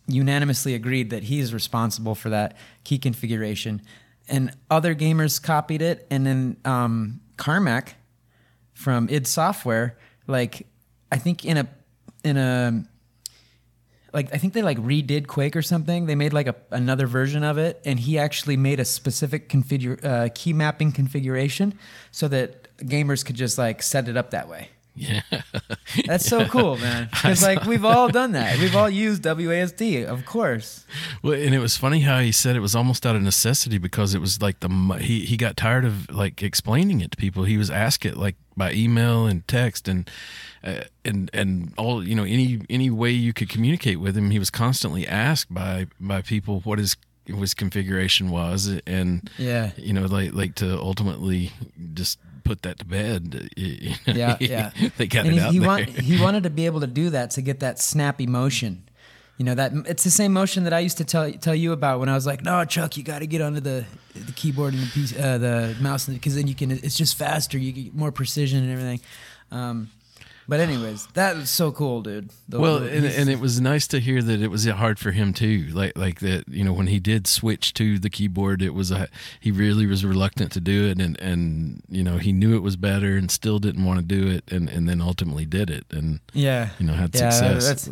unanimously 0.07 0.73
agreed 0.75 1.09
that 1.11 1.23
he's 1.23 1.53
responsible 1.53 2.15
for 2.15 2.29
that 2.29 2.55
key 2.83 2.97
configuration, 2.97 3.81
and 4.27 4.51
other 4.69 4.95
gamers 4.95 5.41
copied 5.41 5.81
it. 5.81 6.07
And 6.09 6.25
then 6.25 6.57
um, 6.65 7.21
Carmack 7.37 7.95
from 8.73 9.07
id 9.09 9.27
Software, 9.27 9.97
like 10.27 10.67
I 11.11 11.17
think 11.17 11.45
in 11.45 11.57
a 11.57 11.67
in 12.23 12.37
a 12.37 12.83
like 14.13 14.33
I 14.33 14.37
think 14.37 14.53
they 14.53 14.61
like 14.61 14.77
redid 14.77 15.27
Quake 15.27 15.55
or 15.55 15.61
something. 15.61 16.05
They 16.05 16.15
made 16.15 16.33
like 16.33 16.47
a, 16.47 16.55
another 16.71 17.07
version 17.07 17.43
of 17.43 17.57
it, 17.57 17.81
and 17.85 17.99
he 17.99 18.17
actually 18.17 18.57
made 18.57 18.79
a 18.79 18.85
specific 18.85 19.49
configure 19.49 20.03
uh, 20.03 20.29
key 20.33 20.53
mapping 20.53 20.91
configuration 20.91 21.77
so 22.11 22.27
that 22.27 22.77
gamers 22.77 23.25
could 23.25 23.35
just 23.35 23.57
like 23.57 23.81
set 23.81 24.07
it 24.07 24.15
up 24.15 24.31
that 24.31 24.47
way. 24.47 24.69
Yeah. 24.95 25.21
That's 26.05 26.25
so 26.25 26.45
cool, 26.45 26.77
man. 26.85 27.09
Because 27.11 27.41
like 27.41 27.65
we've 27.65 27.85
all 27.85 28.09
done 28.09 28.33
that. 28.33 28.59
We've 28.59 28.75
all 28.75 28.89
used 28.89 29.23
WASD, 29.23 30.05
of 30.05 30.25
course. 30.25 30.85
Well, 31.23 31.33
and 31.33 31.53
it 31.55 31.59
was 31.59 31.75
funny 31.77 32.01
how 32.01 32.19
he 32.19 32.31
said 32.31 32.55
it 32.55 32.59
was 32.59 32.75
almost 32.75 33.05
out 33.05 33.15
of 33.15 33.21
necessity 33.21 33.77
because 33.79 34.13
it 34.13 34.19
was 34.21 34.41
like 34.41 34.59
the 34.59 34.69
he 35.01 35.21
he 35.25 35.35
got 35.37 35.57
tired 35.57 35.85
of 35.85 36.09
like 36.11 36.43
explaining 36.43 37.01
it 37.01 37.11
to 37.11 37.17
people. 37.17 37.43
He 37.43 37.57
was 37.57 37.69
asked 37.71 38.05
it 38.05 38.17
like 38.17 38.35
by 38.55 38.71
email 38.73 39.25
and 39.25 39.47
text 39.47 39.87
and 39.87 40.09
uh, 40.63 40.81
and 41.03 41.29
and 41.33 41.73
all 41.77 42.07
you 42.07 42.13
know 42.15 42.23
any 42.23 42.61
any 42.69 42.89
way 42.91 43.09
you 43.11 43.33
could 43.33 43.49
communicate 43.49 43.99
with 43.99 44.15
him. 44.15 44.29
He 44.29 44.37
was 44.39 44.49
constantly 44.51 45.07
asked 45.07 45.51
by 45.53 45.87
by 45.99 46.21
people 46.21 46.59
what 46.61 46.77
his 46.79 46.95
his 47.25 47.53
configuration 47.53 48.29
was 48.29 48.67
and 48.85 49.29
Yeah. 49.37 49.71
you 49.77 49.93
know 49.93 50.05
like 50.05 50.33
like 50.33 50.55
to 50.55 50.77
ultimately 50.77 51.51
just 51.93 52.19
put 52.43 52.61
that 52.63 52.79
to 52.79 52.85
bed. 52.85 53.49
you 53.57 53.89
know, 54.07 54.13
Yeah, 54.13 54.37
yeah. 54.39 54.71
they 54.97 55.07
got 55.07 55.25
and 55.25 55.35
it 55.35 55.39
he, 55.39 55.39
out 55.39 55.51
he, 55.53 55.59
there. 55.59 55.67
want, 55.67 55.89
he 56.09 56.21
wanted 56.21 56.43
to 56.43 56.49
be 56.49 56.65
able 56.65 56.81
to 56.81 56.87
do 56.87 57.09
that 57.11 57.31
to 57.31 57.41
get 57.41 57.59
that 57.61 57.79
snappy 57.79 58.27
motion. 58.27 58.83
You 59.37 59.45
know 59.45 59.55
that 59.55 59.71
it's 59.87 60.03
the 60.03 60.11
same 60.11 60.31
motion 60.31 60.63
that 60.65 60.73
I 60.73 60.79
used 60.79 60.97
to 60.99 61.03
tell 61.05 61.31
tell 61.31 61.55
you 61.55 61.71
about 61.71 61.99
when 61.99 62.07
I 62.07 62.13
was 62.13 62.27
like, 62.27 62.43
"No, 62.43 62.63
Chuck, 62.65 62.95
you 62.97 63.03
got 63.03 63.19
to 63.19 63.25
get 63.27 63.41
onto 63.41 63.59
the 63.61 63.83
the 64.13 64.31
keyboard 64.31 64.75
and 64.75 64.83
the 64.83 64.91
piece, 64.91 65.17
uh, 65.17 65.39
the 65.39 65.75
mouse, 65.81 66.05
because 66.07 66.35
then 66.35 66.47
you 66.47 66.53
can. 66.53 66.69
It's 66.69 66.95
just 66.95 67.17
faster. 67.17 67.57
You 67.57 67.71
get 67.71 67.95
more 67.95 68.11
precision 68.11 68.61
and 68.63 68.71
everything." 68.71 68.99
Um, 69.49 69.89
but 70.47 70.59
anyways, 70.59 71.07
that 71.13 71.35
was 71.35 71.49
so 71.49 71.71
cool, 71.71 72.01
dude. 72.01 72.29
The- 72.47 72.59
well, 72.59 72.77
and, 72.77 73.05
and 73.05 73.29
it 73.29 73.39
was 73.39 73.61
nice 73.61 73.87
to 73.87 73.99
hear 73.99 74.21
that 74.21 74.41
it 74.41 74.49
was 74.49 74.65
hard 74.65 74.99
for 74.99 75.11
him 75.11 75.33
too. 75.33 75.67
Like 75.71 75.97
like 75.97 76.19
that, 76.19 76.47
you 76.47 76.63
know, 76.63 76.73
when 76.73 76.87
he 76.87 76.99
did 76.99 77.27
switch 77.27 77.73
to 77.75 77.99
the 77.99 78.09
keyboard, 78.09 78.61
it 78.61 78.73
was 78.73 78.91
a 78.91 79.07
he 79.39 79.51
really 79.51 79.85
was 79.85 80.03
reluctant 80.05 80.51
to 80.53 80.59
do 80.59 80.85
it, 80.89 80.99
and 80.99 81.19
and 81.19 81.83
you 81.89 82.03
know 82.03 82.17
he 82.17 82.31
knew 82.31 82.55
it 82.55 82.61
was 82.61 82.75
better 82.75 83.15
and 83.15 83.29
still 83.31 83.59
didn't 83.59 83.85
want 83.85 83.99
to 83.99 84.05
do 84.05 84.27
it, 84.27 84.43
and 84.51 84.69
and 84.69 84.87
then 84.87 85.01
ultimately 85.01 85.45
did 85.45 85.69
it, 85.69 85.85
and 85.91 86.19
yeah, 86.33 86.69
you 86.79 86.85
know 86.85 86.93
had 86.93 87.13
yeah, 87.15 87.29
success. 87.29 87.65
that's 87.65 87.89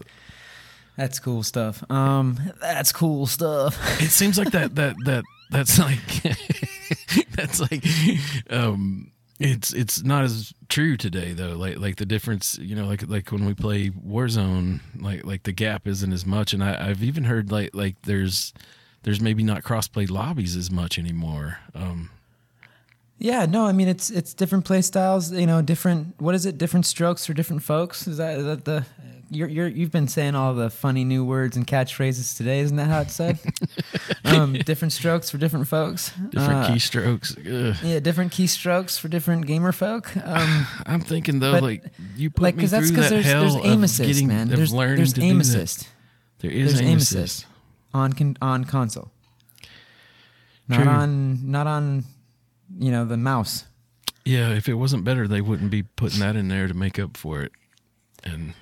that's 0.97 1.19
cool 1.19 1.43
stuff. 1.43 1.89
Um, 1.89 2.37
that's 2.59 2.91
cool 2.91 3.25
stuff. 3.25 3.77
it 4.01 4.09
seems 4.09 4.37
like 4.37 4.51
that 4.51 4.75
that 4.75 4.95
that 5.05 5.23
that's 5.49 5.79
like 5.79 5.99
that's 7.35 7.59
like 7.59 7.85
um 8.49 9.10
it's 9.43 9.73
it's 9.73 10.03
not 10.03 10.23
as 10.23 10.53
true 10.69 10.95
today 10.95 11.33
though 11.33 11.55
like 11.55 11.77
like 11.79 11.95
the 11.95 12.05
difference 12.05 12.57
you 12.59 12.75
know 12.75 12.85
like 12.85 13.07
like 13.07 13.31
when 13.31 13.45
we 13.45 13.53
play 13.53 13.89
warzone 13.89 14.79
like 14.99 15.25
like 15.25 15.43
the 15.43 15.51
gap 15.51 15.87
isn't 15.87 16.13
as 16.13 16.25
much 16.25 16.53
and 16.53 16.63
I, 16.63 16.89
i've 16.89 17.03
even 17.03 17.23
heard 17.25 17.51
like 17.51 17.71
like 17.73 17.95
there's 18.03 18.53
there's 19.03 19.19
maybe 19.19 19.43
not 19.43 19.63
crossplay 19.63 20.09
lobbies 20.09 20.55
as 20.55 20.69
much 20.69 20.99
anymore 20.99 21.57
um 21.73 22.09
Yeah, 23.17 23.45
no, 23.45 23.65
I 23.67 23.71
mean 23.71 23.87
it's 23.87 24.09
it's 24.09 24.33
different 24.33 24.65
play 24.65 24.81
styles. 24.81 25.31
You 25.31 25.45
know, 25.45 25.61
different. 25.61 26.15
What 26.19 26.33
is 26.33 26.45
it? 26.45 26.57
Different 26.57 26.85
strokes 26.87 27.25
for 27.25 27.33
different 27.35 27.61
folks. 27.61 28.07
Is 28.07 28.17
that 28.17 28.39
is 28.39 28.45
that 28.45 28.65
the? 28.65 28.85
You're 29.33 29.47
you're 29.47 29.67
you've 29.69 29.91
been 29.91 30.09
saying 30.09 30.35
all 30.35 30.53
the 30.53 30.69
funny 30.69 31.05
new 31.05 31.23
words 31.23 31.55
and 31.55 31.65
catchphrases 31.65 32.35
today. 32.35 32.59
Isn't 32.59 32.75
that 32.75 32.87
how 32.89 32.99
it's 32.99 33.13
said? 33.15 33.39
um, 34.25 34.53
different 34.53 34.91
strokes 34.91 35.29
for 35.29 35.37
different 35.37 35.69
folks. 35.69 36.11
different 36.31 36.65
Uh, 36.65 36.67
keystrokes 36.69 37.37
Ugh. 37.39 37.77
Yeah, 37.81 37.99
different 38.01 38.33
keystrokes 38.33 38.99
for 38.99 39.07
different 39.07 39.47
gamer 39.47 39.71
folk. 39.71 40.15
Um, 40.17 40.67
i'm 40.85 40.99
thinking 40.99 41.39
though 41.39 41.53
but, 41.53 41.63
like 41.63 41.83
you 42.17 42.29
put 42.29 42.43
like 42.43 42.55
me 42.57 42.65
that's 42.65 42.87
through 42.89 42.95
because 42.97 43.09
that 43.09 43.15
there's 43.15 43.25
hell 43.25 43.41
there's 43.43 43.55
of 43.55 43.65
aim 43.65 43.83
assist, 43.85 44.07
getting, 44.09 44.27
man. 44.27 44.49
There's 44.49 44.73
learning 44.73 44.97
there's 44.97 45.13
to 45.13 45.21
aim 45.21 45.37
do 45.39 45.43
that. 45.45 45.55
assist. 45.63 45.89
there 46.39 46.51
is 46.51 46.73
There's 46.73 46.81
aim, 46.81 46.87
aim 46.89 46.97
assist. 46.97 47.15
assist 47.15 47.45
on 47.93 48.11
con- 48.13 48.37
on 48.41 48.65
console. 48.65 49.11
Not 50.67 50.83
True. 50.83 50.91
on 50.91 51.49
not 51.51 51.67
on, 51.67 52.03
you 52.77 52.91
know, 52.91 53.05
the 53.05 53.15
mouse. 53.17 53.63
yeah 54.25 54.49
if 54.49 54.67
it 54.67 54.73
wasn't 54.73 55.05
better 55.05 55.25
they 55.25 55.39
wouldn't 55.41 55.71
be 55.71 55.83
putting 55.83 56.19
that 56.19 56.35
in 56.35 56.49
there 56.49 56.67
to 56.67 56.73
make 56.73 56.99
up 56.99 57.15
for 57.15 57.41
it 57.43 57.53
and 58.25 58.53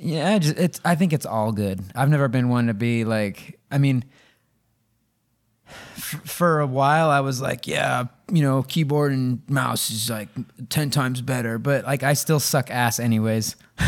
Yeah, 0.00 0.34
I 0.34 0.38
just, 0.38 0.56
it's. 0.58 0.80
I 0.84 0.94
think 0.94 1.12
it's 1.12 1.26
all 1.26 1.52
good. 1.52 1.82
I've 1.94 2.08
never 2.08 2.28
been 2.28 2.48
one 2.48 2.68
to 2.68 2.74
be 2.74 3.04
like. 3.04 3.58
I 3.70 3.78
mean, 3.78 4.04
f- 5.68 6.20
for 6.24 6.60
a 6.60 6.66
while 6.66 7.10
I 7.10 7.20
was 7.20 7.40
like, 7.40 7.66
yeah, 7.66 8.04
you 8.32 8.42
know, 8.42 8.62
keyboard 8.62 9.12
and 9.12 9.42
mouse 9.48 9.90
is 9.90 10.08
like 10.08 10.28
ten 10.68 10.90
times 10.90 11.20
better, 11.20 11.58
but 11.58 11.84
like 11.84 12.02
I 12.02 12.12
still 12.14 12.40
suck 12.40 12.70
ass 12.70 13.00
anyways. 13.00 13.56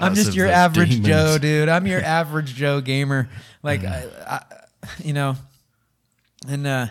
I'm 0.00 0.14
just 0.14 0.34
your 0.34 0.48
average 0.48 0.90
demons. 0.90 1.06
Joe, 1.06 1.38
dude. 1.38 1.68
I'm 1.68 1.86
your 1.86 2.00
average 2.04 2.54
Joe 2.54 2.80
gamer. 2.80 3.28
Like, 3.62 3.84
I, 3.84 4.06
I, 4.26 4.42
you 5.02 5.12
know, 5.12 5.36
and 6.46 6.66
uh, 6.66 6.86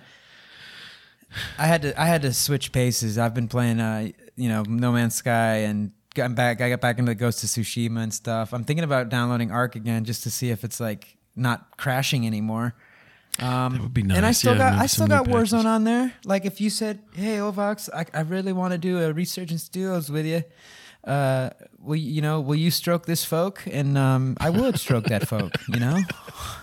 I 1.57 1.67
had 1.67 1.83
to 1.83 2.01
I 2.01 2.05
had 2.05 2.23
to 2.23 2.33
switch 2.33 2.71
paces. 2.71 3.17
I've 3.17 3.33
been 3.33 3.47
playing, 3.47 3.79
uh, 3.79 4.09
you 4.35 4.49
know, 4.49 4.63
No 4.63 4.91
Man's 4.91 5.15
Sky 5.15 5.57
and 5.57 5.91
got 6.15 6.33
back. 6.35 6.61
I 6.61 6.69
got 6.69 6.81
back 6.81 6.99
into 6.99 7.11
the 7.11 7.15
Ghost 7.15 7.43
of 7.43 7.49
Tsushima 7.49 8.01
and 8.03 8.13
stuff. 8.13 8.53
I'm 8.53 8.63
thinking 8.63 8.83
about 8.83 9.09
downloading 9.09 9.51
Ark 9.51 9.75
again 9.75 10.05
just 10.05 10.23
to 10.23 10.31
see 10.31 10.49
if 10.49 10.63
it's 10.63 10.79
like 10.79 11.17
not 11.35 11.77
crashing 11.77 12.25
anymore. 12.27 12.75
Um, 13.39 13.73
That 13.73 13.81
would 13.81 13.93
be 13.93 14.03
nice. 14.03 14.17
And 14.17 14.25
I 14.25 14.31
still 14.31 14.53
yeah, 14.53 14.71
got 14.71 14.79
I 14.79 14.85
still 14.85 15.07
got 15.07 15.25
Warzone 15.25 15.63
patches. 15.63 15.65
on 15.65 15.83
there. 15.85 16.13
Like 16.23 16.45
if 16.45 16.61
you 16.61 16.69
said, 16.69 16.99
"Hey 17.13 17.37
Ovox, 17.37 17.89
I, 17.93 18.05
I 18.13 18.21
really 18.21 18.53
want 18.53 18.73
to 18.73 18.77
do 18.77 18.99
a 19.01 19.11
Resurgence 19.11 19.67
Duos 19.69 20.11
with 20.11 20.27
you," 20.27 20.43
uh, 21.03 21.49
will 21.79 21.95
you, 21.95 22.21
know, 22.21 22.41
will 22.41 22.55
you 22.55 22.69
stroke 22.69 23.07
this 23.07 23.25
folk? 23.25 23.63
And 23.71 23.97
um, 23.97 24.37
I 24.39 24.51
would 24.51 24.79
stroke 24.79 25.05
that 25.05 25.27
folk. 25.27 25.51
You 25.67 25.79
know, 25.79 25.99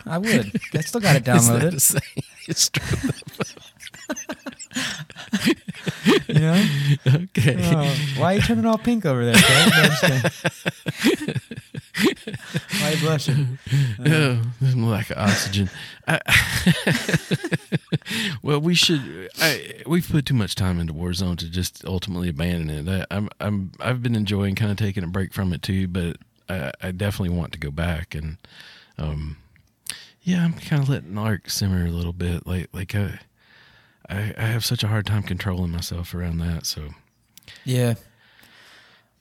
I 0.07 0.19
would. 0.19 0.61
I 0.73 0.81
still 0.83 1.01
got 1.01 1.17
it 1.21 1.25
downloaded. 1.25 1.73
to 1.73 1.81
say 1.81 1.99
it's 2.47 2.69
true? 2.71 3.11
You 6.29 6.35
know, 6.35 6.65
okay. 7.07 7.57
Oh, 7.59 7.97
why 8.17 8.33
are 8.33 8.37
you 8.37 8.43
turning 8.43 8.65
all 8.67 8.79
pink 8.79 9.05
over 9.05 9.25
there? 9.25 9.35
Craig? 9.35 9.71
No, 9.71 9.83
I'm 9.83 9.91
just 9.91 11.41
why 12.81 12.89
are 12.89 12.93
you 12.93 13.01
blushing? 13.01 13.59
Oh, 14.07 14.43
there's 14.61 14.77
no 14.77 14.87
lack 14.87 15.11
of 15.11 15.19
oxygen. 15.19 15.71
I, 16.07 16.21
well, 18.43 18.61
we 18.61 18.75
should. 18.75 19.29
I, 19.39 19.83
we've 19.87 20.09
put 20.09 20.27
too 20.27 20.35
much 20.35 20.55
time 20.55 20.81
into 20.81 20.93
Warzone 20.95 21.37
to 21.39 21.51
just 21.51 21.85
ultimately 21.85 22.29
abandon 22.29 22.89
it. 22.89 23.07
I, 23.11 23.17
I'm, 23.17 23.29
I'm, 23.41 23.73
I've 23.81 24.03
been 24.03 24.17
enjoying 24.17 24.55
kind 24.55 24.71
of 24.71 24.77
taking 24.77 25.05
a 25.05 25.09
break 25.09 25.33
from 25.33 25.53
it 25.53 25.63
too, 25.63 25.89
but 25.89 26.17
I, 26.49 26.73
I 26.83 26.91
definitely 26.93 27.37
want 27.37 27.53
to 27.53 27.59
go 27.59 27.71
back 27.71 28.15
and, 28.15 28.39
um, 28.99 29.37
yeah, 30.23 30.45
I'm 30.45 30.55
kind 30.55 30.83
of 30.83 30.89
letting 30.89 31.17
Ark 31.17 31.49
simmer 31.51 31.87
a 31.87 31.91
little 31.91 32.13
bit. 32.13 32.47
Like, 32.47 32.69
like 32.73 32.95
I, 32.95 33.21
I, 34.11 34.35
I 34.37 34.47
have 34.47 34.65
such 34.65 34.83
a 34.83 34.89
hard 34.89 35.07
time 35.07 35.23
controlling 35.23 35.71
myself 35.71 36.15
around 36.15 36.39
that. 36.39 36.67
So, 36.67 36.89
Yeah. 37.65 37.95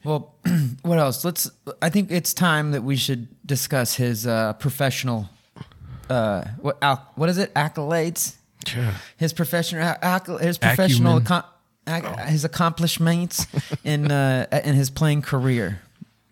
Well, 0.02 0.34
what 0.82 0.98
else? 0.98 1.24
Let's. 1.24 1.50
I 1.82 1.90
think 1.90 2.10
it's 2.10 2.32
time 2.34 2.72
that 2.72 2.82
we 2.82 2.96
should 2.96 3.28
discuss 3.46 3.94
his 3.96 4.26
uh, 4.26 4.54
professional. 4.54 5.28
Uh, 6.08 6.44
what 6.60 6.78
al- 6.82 7.06
what 7.16 7.28
is 7.28 7.36
it? 7.38 7.52
Accolades. 7.54 8.36
yeah. 8.74 8.94
His 9.18 9.32
professional. 9.32 9.82
Acc- 10.02 10.40
his 10.40 10.56
professional. 10.58 11.18
Acumen. 11.18 11.42
Accom- 11.86 12.16
ac- 12.24 12.30
His 12.32 12.44
accomplishments 12.44 13.46
in 13.84 14.10
uh, 14.10 14.46
in 14.64 14.74
his 14.74 14.88
playing 14.90 15.20
career, 15.22 15.82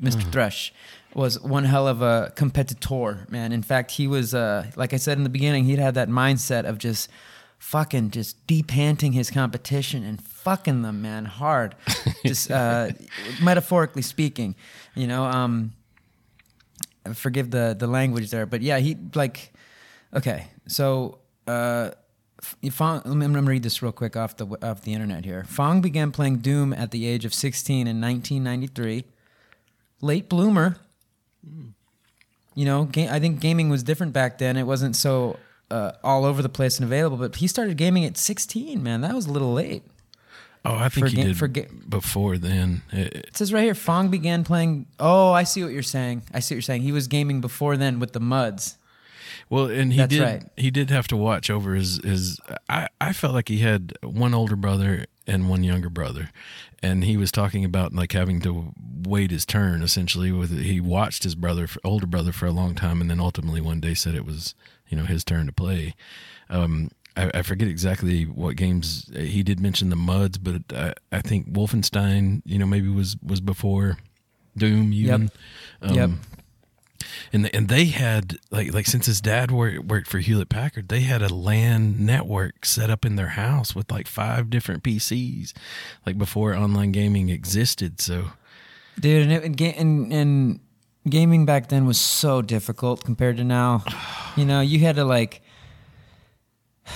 Mr. 0.03 0.23
Thresh 0.33 0.73
was 1.15 1.39
one 1.41 1.65
hell 1.65 1.87
of 1.87 2.01
a 2.03 2.33
competitor, 2.37 3.27
man. 3.29 3.53
In 3.53 3.63
fact, 3.63 3.91
he 3.93 4.07
was 4.07 4.35
uh, 4.35 4.65
like 4.77 4.95
I 4.95 4.97
said 4.97 5.19
in 5.19 5.25
the 5.25 5.31
beginning, 5.31 5.65
he'd 5.65 5.79
had 5.79 5.95
that 5.95 6.09
mindset 6.09 6.65
of 6.65 6.79
just 6.79 7.11
fucking 7.59 8.11
just 8.11 8.47
depanting 8.47 9.13
his 9.13 9.31
competition 9.31 10.05
and 10.05 10.23
fucking 10.23 10.83
them, 10.83 11.03
man, 11.03 11.25
hard. 11.27 11.75
just 12.27 12.51
uh, 12.51 12.89
metaphorically 13.43 14.03
speaking, 14.03 14.55
you 14.95 15.07
know. 15.07 15.25
Um, 15.25 15.73
forgive 17.15 17.51
the 17.51 17.77
the 17.79 17.87
language 17.87 18.31
there, 18.31 18.47
but 18.47 18.63
yeah, 18.63 18.79
he 18.79 18.97
like 19.15 19.53
okay. 20.15 20.49
So 20.67 21.19
uh, 21.47 21.91
F- 22.41 22.57
Fong, 22.73 23.03
let 23.05 23.17
me, 23.17 23.25
I'm 23.25 23.33
gonna 23.33 23.49
read 23.49 23.63
this 23.63 23.83
real 23.83 23.93
quick 23.93 24.17
off 24.17 24.37
the 24.37 24.47
off 24.63 24.83
the 24.83 24.95
internet 24.95 25.25
here. 25.25 25.45
Fong 25.45 25.81
began 25.81 26.13
playing 26.13 26.39
Doom 26.39 26.73
at 26.73 26.91
the 26.91 27.07
age 27.07 27.25
of 27.25 27.35
16 27.35 27.87
in 27.87 28.01
1993. 28.01 29.05
Late 30.01 30.29
bloomer. 30.29 30.77
You 32.55 32.65
know, 32.65 32.85
ga- 32.85 33.09
I 33.09 33.21
think 33.21 33.41
gaming 33.41 33.69
was 33.69 33.83
different 33.83 34.13
back 34.13 34.39
then. 34.39 34.57
It 34.57 34.65
wasn't 34.65 34.97
so 34.97 35.39
uh, 35.71 35.93
all 36.03 36.25
over 36.25 36.43
the 36.43 36.49
place 36.49 36.79
and 36.79 36.85
available. 36.87 37.17
But 37.17 37.37
he 37.37 37.47
started 37.47 37.77
gaming 37.77 38.05
at 38.05 38.17
16. 38.17 38.83
Man, 38.83 39.01
that 39.03 39.15
was 39.15 39.27
a 39.27 39.33
little 39.33 39.53
late. 39.53 39.83
Oh, 40.65 40.75
I 40.75 40.89
think 40.89 41.07
For 41.07 41.11
he 41.11 41.17
ga- 41.17 41.25
did 41.25 41.37
for 41.39 41.49
ga- 41.49 41.69
before 41.89 42.37
then. 42.37 42.83
It- 42.93 43.15
It 43.29 43.37
says 43.37 43.53
right 43.53 43.63
here, 43.65 43.75
Fong 43.75 44.09
began 44.11 44.45
playing. 44.45 44.87
Oh, 44.99 45.33
I 45.33 45.45
see 45.45 45.63
what 45.63 45.73
you're 45.73 45.83
saying. 45.83 46.23
I 46.35 46.41
see 46.41 46.55
what 46.55 46.57
you're 46.57 46.63
saying. 46.63 46.83
He 46.83 46.93
was 46.93 47.07
gaming 47.07 47.41
before 47.41 47.77
then 47.77 48.01
with 48.01 48.13
the 48.13 48.21
Muds. 48.21 48.77
Well, 49.51 49.71
and 49.71 49.93
he 49.93 49.99
That's 49.99 50.11
did. 50.15 50.23
right. 50.23 50.45
He 50.57 50.71
did 50.71 50.91
have 50.91 51.07
to 51.09 51.17
watch 51.17 51.49
over 51.49 51.75
his 51.75 52.01
his. 52.05 52.39
I 52.69 52.89
I 53.01 53.13
felt 53.15 53.33
like 53.35 53.49
he 53.49 53.59
had 53.59 53.97
one 54.03 54.35
older 54.35 54.57
brother 54.57 55.07
and 55.27 55.49
one 55.49 55.63
younger 55.65 55.89
brother, 55.89 56.31
and 56.83 57.05
he 57.05 57.17
was 57.17 57.31
talking 57.33 57.65
about 57.65 57.95
like 57.95 58.13
having 58.13 58.41
to 58.43 58.73
wait 59.07 59.31
his 59.31 59.47
turn. 59.47 59.81
Essentially, 59.83 60.33
with 60.33 60.59
he 60.61 60.81
watched 60.81 61.23
his 61.23 61.35
brother, 61.35 61.67
older 61.83 62.07
brother, 62.07 62.33
for 62.33 62.45
a 62.47 62.51
long 62.53 62.75
time, 62.75 63.01
and 63.01 63.09
then 63.09 63.21
ultimately 63.21 63.61
one 63.63 63.81
day 63.81 63.95
said 63.95 64.15
it 64.15 64.27
was 64.27 64.55
you 64.89 64.97
know 64.97 65.05
his 65.05 65.25
turn 65.25 65.47
to 65.47 65.53
play. 65.53 65.95
Um, 66.51 66.91
I, 67.17 67.31
I 67.35 67.43
forget 67.43 67.69
exactly 67.69 68.25
what 68.25 68.57
games 68.57 69.11
he 69.15 69.43
did 69.43 69.61
mention 69.61 69.91
the 69.91 69.97
muds, 69.97 70.39
but 70.39 70.63
I, 70.71 70.95
I 71.11 71.21
think 71.21 71.53
Wolfenstein, 71.53 72.43
you 72.45 72.59
know, 72.59 72.67
maybe 72.67 72.89
was 72.89 73.17
was 73.23 73.41
before 73.41 73.99
Doom 74.57 74.93
even. 74.93 75.31
Um, 75.83 75.95
Yep. 75.95 76.11
And 77.33 77.45
the, 77.45 77.55
and 77.55 77.69
they 77.69 77.87
had 77.87 78.39
like 78.51 78.75
like 78.75 78.87
since 78.87 79.07
his 79.07 79.21
dad 79.21 79.51
worked 79.51 79.85
worked 79.85 80.09
for 80.09 80.19
Hewlett 80.19 80.49
Packard, 80.49 80.89
they 80.89 81.01
had 81.01 81.23
a 81.23 81.33
LAN 81.33 82.05
network 82.05 82.65
set 82.65 82.91
up 82.91 83.05
in 83.05 83.17
their 83.17 83.29
house 83.29 83.75
with 83.75 83.91
like 83.91 84.07
five 84.09 84.51
different 84.51 84.83
PCs, 84.83 85.53
like 86.05 86.19
before 86.19 86.55
online 86.55 86.91
gaming 86.93 87.29
existed. 87.29 88.01
So 88.01 88.33
dude 88.99 89.23
and, 89.31 89.33
it, 89.33 89.45
and, 89.45 89.61
and 89.61 90.13
and 90.13 90.61
gaming 91.09 91.47
back 91.47 91.69
then 91.69 91.87
was 91.87 91.99
so 91.99 92.43
difficult 92.43 93.05
compared 93.05 93.37
to 93.39 93.45
now. 93.45 93.85
You 94.37 94.45
know 94.45 94.61
you 94.61 94.79
had 94.81 94.97
to 94.97 95.05
like 95.05 95.43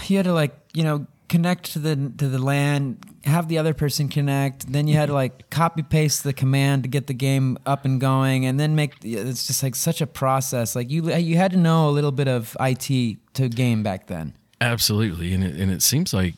you 0.07 0.17
had 0.17 0.25
to 0.25 0.33
like 0.33 0.57
you 0.75 0.85
know 0.85 1.07
connect 1.29 1.73
to 1.73 1.79
the 1.79 1.97
to 2.19 2.29
the 2.29 2.39
LAN 2.39 2.99
have 3.25 3.49
the 3.49 3.59
other 3.59 3.73
person 3.73 4.09
connect. 4.09 4.71
Then 4.71 4.87
you 4.87 4.97
had 4.97 5.07
to 5.07 5.15
like 5.15 5.49
copy 5.51 5.83
paste 5.83 6.25
the 6.25 6.33
command 6.33 6.83
to 6.83 6.89
get 6.89 7.07
the 7.07 7.15
game 7.15 7.59
up 7.65 7.85
and 7.85 8.01
going 8.01 8.45
and 8.45 8.61
then 8.61 8.75
make 8.75 8.95
it's 9.03 9.47
just 9.47 9.63
like 9.63 9.75
such 9.75 10.01
a 10.01 10.07
process. 10.07 10.77
Like 10.77 10.91
you 10.91 11.13
you 11.15 11.37
had 11.37 11.53
to 11.53 11.57
know 11.57 11.89
a 11.89 11.93
little 11.93 12.13
bit 12.13 12.29
of 12.29 12.57
IT 12.61 13.17
to 13.35 13.49
game 13.49 13.83
back 13.83 14.09
then. 14.09 14.35
Absolutely, 14.61 15.33
and 15.33 15.43
it, 15.43 15.57
and 15.57 15.73
it 15.73 15.83
seems 15.83 16.13
like 16.13 16.35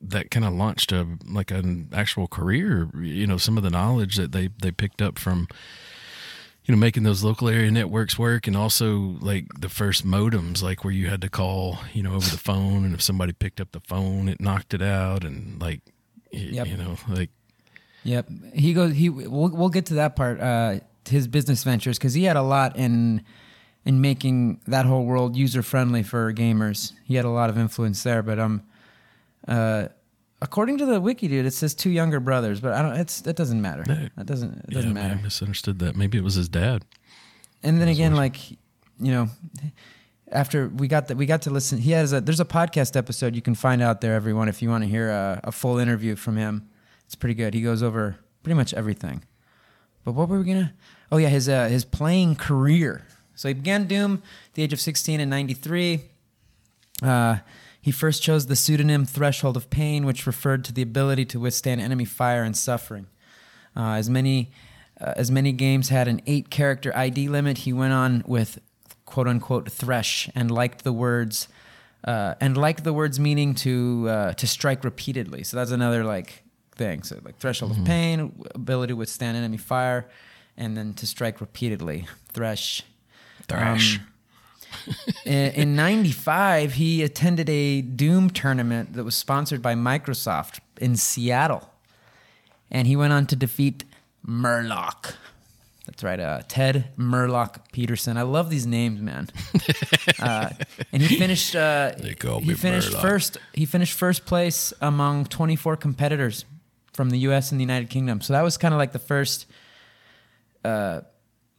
that 0.00 0.30
kind 0.30 0.44
of 0.44 0.52
launched 0.52 0.92
a 0.92 1.06
like 1.26 1.50
an 1.50 1.88
actual 1.92 2.28
career. 2.28 2.88
You 2.94 3.26
know, 3.26 3.38
some 3.38 3.56
of 3.56 3.62
the 3.62 3.70
knowledge 3.70 4.16
that 4.16 4.32
they 4.32 4.50
they 4.60 4.70
picked 4.70 5.00
up 5.00 5.18
from 5.18 5.48
you 6.64 6.74
know 6.74 6.78
making 6.78 7.02
those 7.02 7.22
local 7.22 7.48
area 7.48 7.70
networks 7.70 8.18
work, 8.18 8.46
and 8.46 8.56
also 8.56 9.16
like 9.20 9.46
the 9.58 9.68
first 9.68 10.06
modems, 10.06 10.62
like 10.62 10.84
where 10.84 10.92
you 10.92 11.08
had 11.08 11.20
to 11.20 11.28
call 11.28 11.78
you 11.92 12.02
know 12.02 12.14
over 12.14 12.28
the 12.30 12.38
phone, 12.38 12.84
and 12.84 12.94
if 12.94 13.02
somebody 13.02 13.32
picked 13.32 13.60
up 13.60 13.72
the 13.72 13.80
phone, 13.80 14.28
it 14.28 14.40
knocked 14.40 14.74
it 14.74 14.82
out, 14.82 15.24
and 15.24 15.60
like 15.60 15.80
Yep. 16.32 16.66
you 16.66 16.76
know 16.76 16.96
like 17.08 17.30
Yep. 18.04 18.28
He 18.54 18.74
goes. 18.74 18.94
He. 18.94 19.08
We'll 19.08 19.48
we'll 19.48 19.70
get 19.70 19.86
to 19.86 19.94
that 19.94 20.14
part. 20.14 20.40
Uh, 20.40 20.80
his 21.08 21.26
business 21.26 21.64
ventures 21.64 21.98
because 21.98 22.14
he 22.14 22.24
had 22.24 22.36
a 22.36 22.42
lot 22.42 22.76
in 22.76 23.22
in 23.84 24.00
making 24.00 24.60
that 24.66 24.86
whole 24.86 25.04
world 25.04 25.36
user 25.36 25.62
friendly 25.62 26.02
for 26.02 26.32
gamers. 26.32 26.92
He 27.04 27.16
had 27.16 27.24
a 27.24 27.30
lot 27.30 27.50
of 27.50 27.58
influence 27.58 28.02
there. 28.02 28.22
But 28.22 28.38
um, 28.38 28.62
uh, 29.48 29.88
according 30.44 30.78
to 30.78 30.86
the 30.86 31.00
wiki, 31.00 31.26
dude, 31.26 31.46
it 31.46 31.52
says 31.52 31.74
two 31.74 31.90
younger 31.90 32.20
brothers. 32.20 32.60
But 32.60 32.74
I 32.74 32.82
don't. 32.82 32.94
It's 32.94 33.22
that 33.22 33.34
doesn't 33.34 33.60
matter. 33.60 33.82
No. 33.88 34.08
That 34.16 34.26
doesn't. 34.26 34.58
It 34.58 34.64
yeah, 34.68 34.74
doesn't 34.74 34.92
man, 34.92 35.18
I 35.18 35.22
misunderstood 35.22 35.78
that. 35.80 35.96
Maybe 35.96 36.18
it 36.18 36.22
was 36.22 36.34
his 36.34 36.48
dad. 36.48 36.84
And 37.62 37.80
then 37.80 37.88
again, 37.88 38.14
like 38.14 38.50
you 38.50 38.58
know, 39.00 39.28
after 40.30 40.68
we 40.68 40.86
got 40.86 41.08
that, 41.08 41.16
we 41.16 41.26
got 41.26 41.42
to 41.42 41.50
listen. 41.50 41.78
He 41.78 41.92
has 41.92 42.12
a 42.12 42.20
there's 42.20 42.40
a 42.40 42.44
podcast 42.44 42.94
episode 42.94 43.34
you 43.34 43.42
can 43.42 43.54
find 43.54 43.82
out 43.82 44.02
there, 44.02 44.14
everyone, 44.14 44.48
if 44.48 44.62
you 44.62 44.68
want 44.68 44.84
to 44.84 44.88
hear 44.88 45.08
a, 45.10 45.40
a 45.44 45.52
full 45.52 45.78
interview 45.78 46.14
from 46.14 46.36
him. 46.36 46.68
It's 47.06 47.14
pretty 47.14 47.34
good. 47.34 47.54
He 47.54 47.62
goes 47.62 47.82
over 47.82 48.16
pretty 48.42 48.54
much 48.54 48.74
everything. 48.74 49.24
But 50.04 50.12
what 50.12 50.28
were 50.28 50.38
we 50.38 50.44
gonna? 50.44 50.74
Oh 51.10 51.16
yeah, 51.16 51.28
his 51.28 51.48
uh, 51.48 51.68
his 51.68 51.84
playing 51.84 52.36
career. 52.36 53.06
So 53.34 53.48
he 53.48 53.54
began 53.54 53.86
Doom 53.86 54.22
at 54.48 54.54
the 54.54 54.62
age 54.62 54.72
of 54.72 54.80
16 54.80 55.20
in 55.20 55.28
'93. 55.30 56.02
Uh, 57.02 57.38
he 57.84 57.90
first 57.90 58.22
chose 58.22 58.46
the 58.46 58.56
pseudonym 58.56 59.04
Threshold 59.04 59.58
of 59.58 59.68
Pain, 59.68 60.06
which 60.06 60.26
referred 60.26 60.64
to 60.64 60.72
the 60.72 60.80
ability 60.80 61.26
to 61.26 61.38
withstand 61.38 61.82
enemy 61.82 62.06
fire 62.06 62.42
and 62.42 62.56
suffering. 62.56 63.08
Uh, 63.76 63.96
as 63.96 64.08
many 64.08 64.50
uh, 64.98 65.12
as 65.16 65.30
many 65.30 65.52
games 65.52 65.90
had 65.90 66.08
an 66.08 66.22
eight 66.26 66.48
character 66.48 66.96
ID 66.96 67.28
limit, 67.28 67.58
he 67.58 67.74
went 67.74 67.92
on 67.92 68.24
with 68.26 68.58
quote 69.04 69.28
unquote 69.28 69.70
thresh 69.70 70.30
and 70.34 70.50
liked 70.50 70.82
the 70.82 70.94
words 70.94 71.46
uh, 72.04 72.36
and 72.40 72.56
liked 72.56 72.84
the 72.84 72.94
words 72.94 73.20
meaning 73.20 73.54
to 73.56 74.06
uh, 74.08 74.32
to 74.32 74.46
strike 74.46 74.82
repeatedly. 74.82 75.44
So 75.44 75.58
that's 75.58 75.70
another 75.70 76.04
like 76.04 76.42
thing. 76.76 77.02
So 77.02 77.20
like 77.22 77.36
threshold 77.36 77.72
of 77.72 77.84
pain, 77.84 78.46
ability 78.54 78.94
to 78.94 78.96
withstand 78.96 79.36
enemy 79.36 79.58
fire, 79.58 80.08
and 80.56 80.74
then 80.74 80.94
to 80.94 81.06
strike 81.06 81.38
repeatedly. 81.38 82.06
Thresh. 82.32 82.82
Thrash. 83.46 83.98
Um, 83.98 84.06
in 85.24 85.76
95 85.76 86.74
he 86.74 87.02
attended 87.02 87.48
a 87.48 87.80
doom 87.82 88.30
tournament 88.30 88.94
that 88.94 89.04
was 89.04 89.14
sponsored 89.16 89.62
by 89.62 89.74
microsoft 89.74 90.58
in 90.80 90.96
seattle. 90.96 91.70
And 92.70 92.86
he 92.86 92.96
went 92.96 93.12
on 93.12 93.26
to 93.26 93.36
defeat 93.36 93.84
murloc. 94.26 95.14
That's 95.86 96.02
right 96.02 96.18
uh, 96.18 96.42
ted 96.48 96.90
murloc 96.98 97.56
peterson. 97.72 98.16
I 98.16 98.22
love 98.22 98.50
these 98.50 98.66
names 98.66 99.00
man. 99.00 99.28
Uh, 100.20 100.48
and 100.92 101.02
he 101.02 101.18
finished 101.18 101.54
uh, 101.54 101.92
They 101.98 102.14
call 102.14 102.40
he 102.40 102.54
finished 102.54 102.92
Murloc. 102.92 103.00
first 103.02 103.38
he 103.52 103.66
finished 103.66 103.92
first 103.92 104.24
place 104.24 104.72
among 104.80 105.26
24 105.26 105.76
competitors 105.76 106.44
from 106.94 107.10
the 107.10 107.18
us 107.18 107.50
and 107.50 107.60
the 107.60 107.64
united 107.64 107.90
kingdom. 107.90 108.20
So 108.22 108.32
that 108.32 108.42
was 108.42 108.56
kind 108.56 108.72
of 108.72 108.78
like 108.78 108.92
the 108.92 108.98
first 109.00 109.46
uh, 110.64 111.00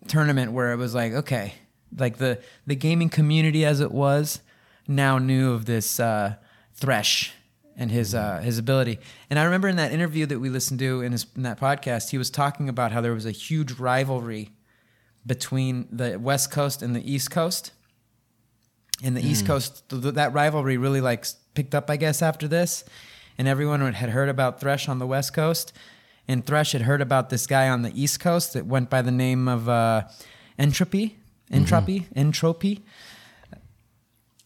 tournament 0.08 0.52
where 0.54 0.72
it 0.72 0.78
was 0.78 0.96
like 0.96 1.14
okay 1.14 1.54
like 1.98 2.18
the 2.18 2.40
the 2.66 2.76
gaming 2.76 3.10
community 3.10 3.66
as 3.66 3.80
it 3.80 3.92
was 3.92 4.42
now 4.88 5.18
knew 5.18 5.54
of 5.54 5.66
this 5.66 6.00
uh, 6.00 6.36
thresh 6.74 7.34
and 7.78 7.92
his 7.92 8.16
uh, 8.16 8.40
his 8.40 8.58
ability. 8.58 9.00
And 9.30 9.40
i 9.40 9.44
remember 9.44 9.68
in 9.68 9.76
that 9.78 9.92
interview 9.92 10.26
that 10.28 10.40
we 10.40 10.50
listened 10.50 10.80
to 10.80 11.02
in, 11.02 11.12
his, 11.12 11.26
in 11.36 11.44
that 11.44 11.60
podcast 11.60 12.10
he 12.10 12.18
was 12.18 12.30
talking 12.30 12.70
about 12.70 12.92
how 12.92 13.02
there 13.02 13.14
was 13.14 13.26
a 13.26 13.32
huge 13.32 13.74
rivalry 13.74 14.52
between 15.26 15.88
the 15.92 16.18
west 16.18 16.52
coast 16.52 16.82
and 16.82 16.96
the 16.96 17.12
east 17.12 17.32
coast. 17.32 17.72
And 19.04 19.18
the 19.18 19.28
east 19.28 19.46
coast 19.46 19.90
th- 19.90 20.14
that 20.14 20.32
rivalry 20.32 20.78
really 20.78 21.02
like 21.02 21.26
picked 21.54 21.76
up 21.76 21.90
i 21.90 21.98
guess 21.98 22.22
after 22.22 22.48
this. 22.48 22.84
And 23.38 23.48
everyone 23.48 23.82
had 23.94 24.10
heard 24.12 24.30
about 24.30 24.62
thresh 24.62 24.88
on 24.88 25.00
the 25.00 25.08
west 25.08 25.34
coast. 25.34 25.74
And 26.28 26.46
thresh 26.46 26.72
had 26.72 26.84
heard 26.84 27.02
about 27.02 27.30
this 27.30 27.46
guy 27.46 27.68
on 27.68 27.82
the 27.82 27.92
east 28.02 28.20
coast 28.20 28.54
that 28.54 28.66
went 28.66 28.90
by 28.90 29.02
the 29.02 29.12
name 29.12 29.48
of 29.48 29.68
uh, 29.68 30.04
entropy 30.58 31.18
entropy? 31.52 32.00
Mm-hmm. 32.00 32.20
Entropy 32.20 32.84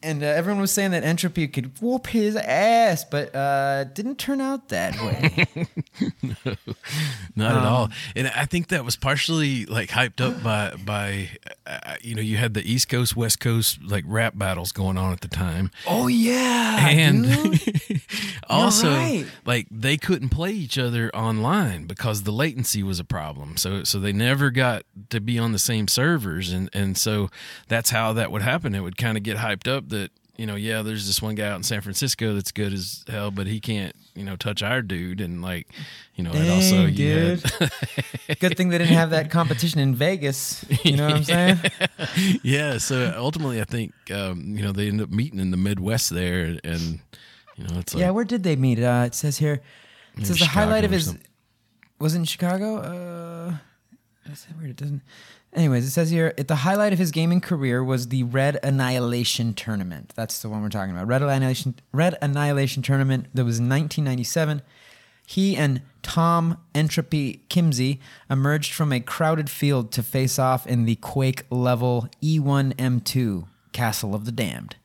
and 0.02 0.24
uh, 0.24 0.28
everyone 0.28 0.62
was 0.62 0.72
saying 0.72 0.92
that 0.92 1.04
entropy 1.04 1.48
could 1.48 1.80
whoop 1.82 2.08
his 2.08 2.36
ass 2.36 3.04
but 3.04 3.34
uh, 3.36 3.84
didn't 3.86 4.18
turn 4.18 4.42
out 4.42 4.70
that 4.70 4.96
way 5.02 5.46
no, 6.22 6.56
Not 7.36 7.52
Um, 7.52 7.58
at 7.58 7.66
all. 7.66 7.90
And 8.16 8.28
I 8.36 8.46
think 8.46 8.68
that 8.68 8.86
was 8.86 8.96
partially 8.96 9.66
like 9.66 9.90
hyped 9.90 10.22
up 10.22 10.42
by 10.44 10.74
by 10.84 11.30
uh, 11.66 11.96
you 12.02 12.16
know 12.16 12.22
you 12.22 12.38
had 12.38 12.54
the 12.54 12.62
East 12.70 12.90
Coast 12.90 13.16
West 13.16 13.40
Coast 13.40 13.80
like 13.84 14.04
rap 14.08 14.38
battles 14.38 14.72
going 14.72 14.98
on 14.98 15.12
at 15.12 15.22
the 15.22 15.28
time. 15.28 15.72
oh 15.88 16.08
yeah 16.08 16.88
and 16.90 17.26
also 18.50 18.92
right. 18.92 19.26
like 19.46 19.68
they 19.72 19.98
couldn't 19.98 20.30
play 20.30 20.52
each 20.52 20.78
other 20.78 21.10
online 21.16 21.86
because 21.86 22.24
the 22.24 22.32
latency 22.32 22.84
was 22.84 23.00
a 23.00 23.04
problem 23.04 23.58
so 23.58 23.84
so 23.84 24.00
they 24.00 24.14
never 24.14 24.50
got 24.50 24.84
to 25.10 25.20
be 25.20 25.38
on 25.38 25.52
the 25.52 25.60
same 25.60 25.88
servers 25.88 26.52
and 26.52 26.70
and 26.74 26.98
so 26.98 27.30
that's 27.68 27.90
how 27.92 28.14
that 28.14 28.32
would 28.32 28.42
happen 28.42 28.74
it 28.76 28.82
would 28.82 28.98
kind 28.98 29.18
of 29.18 29.24
get 29.24 29.38
hyped 29.38 29.68
up 29.68 29.89
that 29.90 30.12
you 30.38 30.46
know 30.46 30.56
yeah 30.56 30.82
there's 30.82 31.06
this 31.08 31.22
one 31.22 31.36
guy 31.36 31.48
out 31.50 31.58
in 31.58 31.64
San 31.64 31.82
Francisco 31.82 32.34
that's 32.34 32.52
good 32.52 32.72
as 32.74 33.04
hell 33.08 33.30
but 33.32 33.46
he 33.48 33.60
can't 33.60 33.96
you 34.16 34.24
know 34.24 34.36
touch 34.36 34.64
our 34.64 34.82
dude 34.82 35.20
and 35.22 35.42
like 35.42 35.68
you 36.16 36.24
know 36.24 36.32
and 36.32 36.50
also 36.50 36.86
Dang, 36.88 36.94
you 36.96 37.16
had- 38.30 38.40
Good 38.40 38.56
thing 38.56 38.70
they 38.70 38.78
didn't 38.78 38.94
have 38.96 39.10
that 39.10 39.32
competition 39.32 39.80
in 39.82 39.96
Vegas. 39.96 40.64
You 40.84 40.96
know 40.98 41.08
what 41.08 41.16
I'm 41.16 41.24
saying? 41.24 41.60
yeah 42.44 42.78
so 42.78 43.14
ultimately 43.18 43.60
i 43.60 43.66
think 43.66 43.94
um 44.12 44.56
you 44.58 44.64
know 44.64 44.72
they 44.72 44.88
end 44.88 45.02
up 45.02 45.10
meeting 45.10 45.40
in 45.40 45.52
the 45.52 45.58
midwest 45.58 46.10
there 46.12 46.58
and 46.64 47.00
you 47.58 47.64
know 47.68 47.80
it's 47.80 47.94
like 47.94 48.02
yeah, 48.02 48.12
where 48.12 48.24
did 48.24 48.44
they 48.44 48.56
meet? 48.56 48.80
Uh, 48.82 49.04
it 49.08 49.14
says 49.16 49.38
here. 49.38 49.62
It 50.18 50.26
says 50.26 50.40
the 50.40 50.46
highlight 50.46 50.86
of 50.86 50.92
his 50.92 51.18
was 52.00 52.16
it 52.16 52.20
in 52.20 52.24
Chicago. 52.24 52.78
Uh, 52.78 53.58
that's 54.26 54.48
weird. 54.58 54.70
It 54.70 54.76
doesn't. 54.78 55.02
Anyways, 55.52 55.86
it 55.86 55.92
says 55.92 56.12
here 56.12 56.34
at 56.38 56.48
the 56.48 56.58
highlight 56.58 56.94
of 56.94 57.00
his 57.00 57.12
gaming 57.12 57.42
career 57.42 57.84
was 57.84 58.10
the 58.10 58.24
Red 58.24 58.60
Annihilation 58.62 59.56
tournament. 59.56 60.14
That's 60.16 60.42
the 60.42 60.50
one 60.50 60.62
we're 60.62 60.70
talking 60.70 60.94
about. 60.94 61.08
Red 61.08 61.24
Annihilation 61.24 61.76
Red 61.92 62.18
Annihilation 62.22 62.84
tournament 62.84 63.28
that 63.34 63.46
was 63.46 63.58
in 63.58 63.68
1997. 63.68 64.62
He 65.26 65.56
and 65.56 65.82
Tom 66.02 66.58
Entropy 66.74 67.44
Kimzey 67.50 68.00
emerged 68.30 68.74
from 68.74 68.92
a 68.92 69.00
crowded 69.00 69.50
field 69.50 69.92
to 69.94 70.04
face 70.04 70.40
off 70.40 70.68
in 70.68 70.86
the 70.86 70.96
Quake 70.96 71.44
level 71.50 72.10
E1M2 72.22 73.48
Castle 73.72 74.16
of 74.16 74.26
the 74.26 74.32
Damned, 74.32 74.76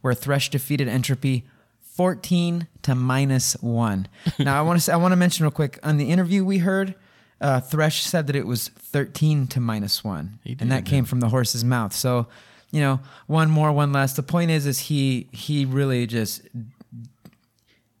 where 0.00 0.14
Thresh 0.14 0.50
defeated 0.50 0.88
Entropy 0.88 1.46
14 1.80 2.68
to 2.82 2.94
minus 2.94 3.54
1. 3.62 4.08
now 4.38 4.58
I 4.58 4.62
want 4.62 4.78
to 4.78 4.84
say, 4.84 4.92
I 4.92 4.96
want 4.96 5.12
to 5.12 5.16
mention 5.16 5.44
real 5.44 5.50
quick 5.50 5.78
on 5.82 5.96
the 5.96 6.10
interview 6.10 6.44
we 6.44 6.58
heard 6.58 6.94
uh, 7.40 7.60
Thresh 7.60 8.02
said 8.02 8.26
that 8.28 8.36
it 8.36 8.46
was 8.46 8.68
13 8.68 9.46
to 9.48 9.60
minus 9.60 10.02
1 10.02 10.38
He 10.44 10.56
and 10.58 10.70
that 10.72 10.84
did, 10.84 10.90
came 10.90 11.04
from 11.04 11.20
the 11.20 11.28
horse's 11.28 11.64
mouth. 11.64 11.92
So, 11.92 12.26
you 12.70 12.80
know, 12.80 13.00
one 13.26 13.50
more, 13.50 13.72
one 13.72 13.92
less. 13.92 14.14
The 14.14 14.22
point 14.22 14.50
is 14.50 14.66
is 14.66 14.78
he 14.80 15.28
he 15.32 15.64
really 15.64 16.06
just 16.06 16.42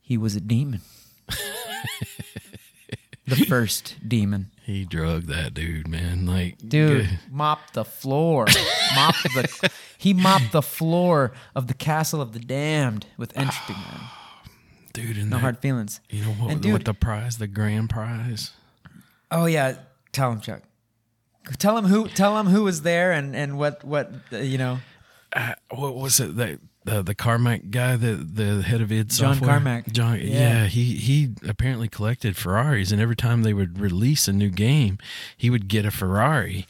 he 0.00 0.16
was 0.16 0.36
a 0.36 0.40
demon. 0.40 0.80
the 3.26 3.36
first 3.36 3.96
demon. 4.06 4.50
he 4.64 4.84
drugged 4.84 5.26
that 5.28 5.52
dude 5.54 5.88
man 5.88 6.26
like 6.26 6.58
Dude, 6.58 7.06
good. 7.08 7.18
mop 7.30 7.72
the 7.72 7.84
floor. 7.84 8.46
mop 8.94 9.14
the 9.34 9.70
He 9.98 10.12
mopped 10.14 10.52
the 10.52 10.62
floor 10.62 11.32
of 11.54 11.66
the 11.68 11.74
Castle 11.74 12.20
of 12.20 12.32
the 12.32 12.38
Damned 12.38 13.06
with 13.16 13.36
Entropy 13.36 13.72
Man. 13.72 14.00
dude. 14.92 15.16
And 15.16 15.30
No 15.30 15.36
that- 15.36 15.40
hard 15.40 15.58
feelings. 15.58 16.00
You 16.10 16.22
know 16.24 16.30
what? 16.32 16.52
And 16.52 16.72
what 16.72 16.84
the 16.84 16.94
prize, 16.94 17.38
the 17.38 17.46
grand 17.48 17.90
prize. 17.90 18.52
Oh 19.30 19.46
yeah, 19.46 19.76
tell 20.12 20.32
him, 20.32 20.40
Chuck. 20.40 20.62
Tell 21.58 21.76
him 21.78 21.84
who. 21.84 22.08
Tell 22.08 22.38
him 22.38 22.46
who 22.46 22.64
was 22.64 22.82
there 22.82 23.12
and 23.12 23.34
and 23.36 23.58
what 23.58 23.84
what 23.84 24.10
uh, 24.32 24.38
you 24.38 24.58
know. 24.58 24.78
Uh, 25.32 25.54
what 25.70 25.94
was 25.94 26.18
it? 26.20 26.36
That 26.36 26.60
uh, 26.86 27.02
the 27.02 27.14
Carmack 27.14 27.70
guy, 27.70 27.96
the 27.96 28.14
the 28.14 28.62
head 28.62 28.80
of 28.80 28.90
id 28.92 29.10
John 29.10 29.34
software. 29.34 29.50
Carmack. 29.50 29.92
John. 29.92 30.18
Yeah. 30.18 30.24
Yeah. 30.24 30.66
he 30.66 30.94
he 30.96 31.34
apparently 31.46 31.88
collected 31.88 32.36
Ferraris, 32.36 32.92
and 32.92 33.00
every 33.00 33.16
time 33.16 33.42
they 33.42 33.52
would 33.52 33.78
release 33.78 34.28
a 34.28 34.32
new 34.32 34.50
game, 34.50 34.98
he 35.36 35.50
would 35.50 35.68
get 35.68 35.84
a 35.84 35.90
Ferrari. 35.90 36.66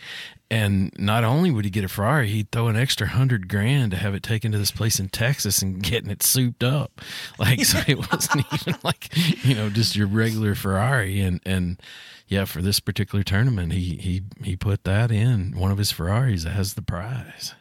And 0.49 0.93
not 0.97 1.25
only 1.25 1.51
would 1.51 1.65
he 1.65 1.71
get 1.73 1.85
a 1.85 1.89
Ferrari, 1.89 2.29
he'd 2.29 2.53
throw 2.53 2.69
an 2.69 2.77
extra 2.77 3.09
hundred 3.09 3.49
grand 3.49 3.91
to 3.91 3.97
have 3.97 4.15
it 4.15 4.23
taken 4.23 4.53
to 4.53 4.59
this 4.59 4.71
place 4.71 5.01
in 5.01 5.09
Texas 5.09 5.61
and 5.61 5.83
getting 5.83 6.11
it 6.11 6.23
souped 6.23 6.63
up. 6.63 7.01
Like 7.39 7.65
so, 7.65 7.81
it 7.87 8.11
wasn't 8.11 8.47
even 8.53 8.79
like 8.83 9.11
you 9.45 9.55
know 9.55 9.69
just 9.69 9.97
your 9.97 10.07
regular 10.07 10.55
Ferrari. 10.55 11.21
And 11.21 11.41
and 11.45 11.81
yeah, 12.29 12.45
for 12.45 12.63
this 12.63 12.81
particular 12.81 13.25
tournament, 13.25 13.73
he 13.73 13.97
he 13.97 14.23
he 14.43 14.57
put 14.57 14.85
that 14.85 15.11
in 15.11 15.53
one 15.57 15.71
of 15.73 15.79
his 15.79 15.91
Ferraris 15.91 16.47
as 16.47 16.75
the 16.75 16.83
prize. 16.83 17.55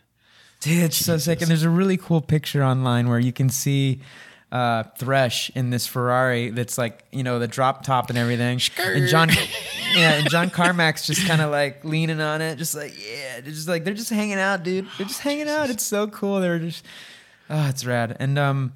Dude, 0.62 0.84
it's 0.84 0.98
so 0.98 1.18
sick. 1.18 1.42
And 1.42 1.50
there's 1.50 1.64
a 1.64 1.70
really 1.70 1.98
cool 1.98 2.22
picture 2.22 2.64
online 2.64 3.10
where 3.10 3.20
you 3.20 3.32
can 3.34 3.50
see 3.50 4.02
uh, 4.56 4.84
Thresh 4.98 5.52
in 5.54 5.70
this 5.70 5.86
Ferrari 5.86 6.50
that's 6.50 6.78
like, 6.78 7.04
you 7.12 7.24
know, 7.24 7.40
the 7.40 7.48
drop 7.48 7.84
top 7.84 8.10
and 8.10 8.18
everything. 8.18 8.62
And 8.80 9.08
John, 9.10 9.30
yeah, 9.98 10.14
and 10.14 10.30
John 10.30 10.50
Carmack's 10.50 11.06
just 11.06 11.28
kind 11.28 11.42
of 11.42 11.52
like 11.52 11.84
leaning 11.84 12.22
on 12.22 12.42
it, 12.42 12.56
just 12.56 12.74
like, 12.74 12.94
yeah, 12.98 13.42
they're 13.42 13.52
just 13.52 13.68
like, 13.68 13.84
they're 13.84 13.94
just 13.94 14.12
hanging 14.12 14.40
out, 14.40 14.64
dude. 14.64 14.88
They're 14.98 15.08
just 15.08 15.20
hanging 15.20 15.50
out. 15.50 15.70
It's 15.70 15.84
so 15.84 16.08
cool. 16.08 16.40
They're 16.40 16.60
just, 16.60 16.86
oh, 17.50 17.68
it's 17.68 17.86
rad. 17.86 18.16
And 18.18 18.40
um, 18.40 18.72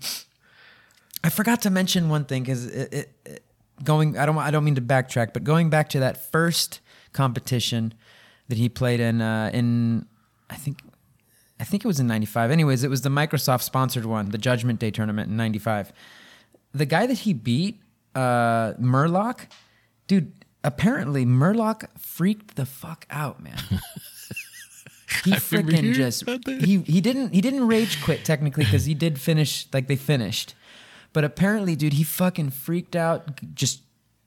I 1.23 1.29
forgot 1.29 1.61
to 1.61 1.69
mention 1.69 2.09
one 2.09 2.25
thing 2.25 2.43
because 2.43 2.65
it, 2.65 2.93
it, 2.93 3.13
it, 3.23 3.43
going, 3.81 4.17
I 4.17 4.25
don't, 4.25 4.37
I 4.37 4.51
don't 4.51 4.65
mean 4.65 4.75
to 4.75 4.81
backtrack, 4.81 5.31
but 5.31 5.45
going 5.45 5.69
back 5.69 5.87
to 5.91 6.01
that 6.01 6.29
first 6.29 6.81
competition 7.13 7.93
that 8.49 8.57
he 8.57 8.67
played 8.67 8.99
in, 8.99 9.21
uh, 9.21 9.49
in, 9.53 10.07
I 10.49 10.55
think 10.55 10.79
I 11.59 11.63
think 11.65 11.83
it 11.83 11.87
was 11.87 11.99
in 11.99 12.07
95. 12.07 12.51
Anyways, 12.51 12.83
it 12.83 12.89
was 12.89 13.01
the 13.01 13.09
Microsoft 13.09 13.63
sponsored 13.63 14.05
one, 14.05 14.29
the 14.29 14.37
Judgment 14.37 14.79
Day 14.79 14.91
tournament 14.91 15.29
in 15.29 15.37
95. 15.37 15.91
The 16.73 16.85
guy 16.85 17.05
that 17.05 17.19
he 17.19 17.33
beat, 17.33 17.81
uh, 18.15 18.73
Murloc, 18.73 19.47
dude, 20.07 20.31
apparently 20.63 21.25
Murloc 21.25 21.87
freaked 21.99 22.55
the 22.55 22.65
fuck 22.65 23.05
out, 23.09 23.41
man. 23.41 23.57
He 25.23 25.31
freaking 25.31 25.93
just 25.93 26.23
he 26.47 26.77
he 26.81 27.01
didn't 27.01 27.33
he 27.33 27.41
didn't 27.41 27.67
rage 27.67 28.01
quit 28.03 28.23
technically 28.23 28.63
because 28.63 28.85
he 28.85 28.93
did 28.93 29.19
finish 29.19 29.67
like 29.73 29.87
they 29.87 29.95
finished, 29.95 30.53
but 31.13 31.23
apparently, 31.23 31.75
dude, 31.75 31.93
he 31.93 32.03
fucking 32.03 32.51
freaked 32.51 32.95
out, 32.95 33.55
just 33.55 33.81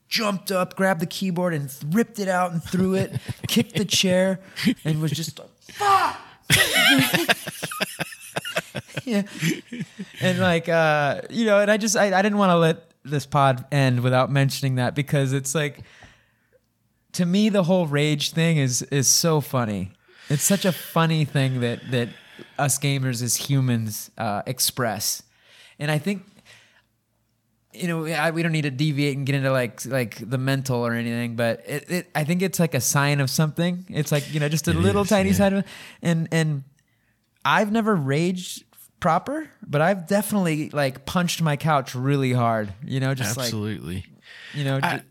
jumped 0.08 0.50
up, 0.50 0.74
grabbed 0.74 1.00
the 1.00 1.06
keyboard 1.06 1.54
and 1.54 1.72
ripped 1.90 2.18
it 2.18 2.28
out 2.28 2.52
and 2.52 2.62
threw 2.62 2.94
it, 2.94 3.12
kicked 3.46 3.76
the 3.76 3.84
chair, 3.84 4.40
and 4.84 5.00
was 5.00 5.12
just 5.12 5.38
like, 5.38 5.48
fuck. 5.70 6.18
yeah. 9.04 9.22
And 10.20 10.38
like 10.38 10.68
uh, 10.68 11.22
you 11.30 11.46
know, 11.46 11.60
and 11.60 11.70
I 11.70 11.76
just 11.76 11.96
I, 11.96 12.18
I 12.18 12.22
didn't 12.22 12.38
want 12.38 12.50
to 12.50 12.56
let 12.56 12.90
this 13.04 13.26
pod 13.26 13.64
end 13.72 14.00
without 14.00 14.30
mentioning 14.30 14.76
that 14.76 14.94
because 14.94 15.32
it's 15.32 15.54
like 15.54 15.80
to 17.12 17.26
me 17.26 17.48
the 17.48 17.64
whole 17.64 17.86
rage 17.86 18.32
thing 18.32 18.58
is 18.58 18.82
is 18.82 19.08
so 19.08 19.40
funny. 19.40 19.92
It's 20.28 20.44
such 20.44 20.64
a 20.64 20.72
funny 20.72 21.24
thing 21.24 21.60
that 21.60 21.90
that 21.90 22.08
us 22.58 22.78
gamers 22.78 23.22
as 23.22 23.36
humans 23.36 24.10
uh, 24.18 24.42
express. 24.46 25.22
And 25.78 25.90
I 25.90 25.98
think 25.98 26.24
you 27.72 27.88
know, 27.88 28.06
I, 28.06 28.30
we 28.30 28.42
don't 28.42 28.52
need 28.52 28.62
to 28.62 28.70
deviate 28.70 29.16
and 29.16 29.24
get 29.26 29.34
into 29.34 29.50
like 29.50 29.84
like 29.86 30.28
the 30.28 30.38
mental 30.38 30.84
or 30.86 30.92
anything, 30.92 31.36
but 31.36 31.62
it, 31.66 31.90
it 31.90 32.10
I 32.14 32.24
think 32.24 32.42
it's 32.42 32.60
like 32.60 32.74
a 32.74 32.80
sign 32.80 33.20
of 33.20 33.30
something. 33.30 33.86
It's 33.88 34.12
like 34.12 34.32
you 34.32 34.40
know, 34.40 34.48
just 34.48 34.68
a 34.68 34.72
It 34.72 34.76
little 34.76 35.02
is, 35.02 35.08
tiny 35.08 35.30
yeah. 35.30 35.34
side 35.36 35.52
of 35.52 35.58
it. 35.60 35.66
And 36.02 36.28
and 36.32 36.64
I've 37.44 37.72
never 37.72 37.94
raged 37.94 38.64
proper, 39.00 39.48
but 39.66 39.80
I've 39.80 40.06
definitely 40.06 40.70
like 40.70 41.06
punched 41.06 41.42
my 41.42 41.56
couch 41.56 41.94
really 41.94 42.32
hard. 42.32 42.72
You 42.84 43.00
know, 43.00 43.14
just 43.14 43.38
Absolutely. 43.38 43.94
like 43.96 44.08
you 44.54 44.64
know, 44.64 44.78
I, 44.82 45.02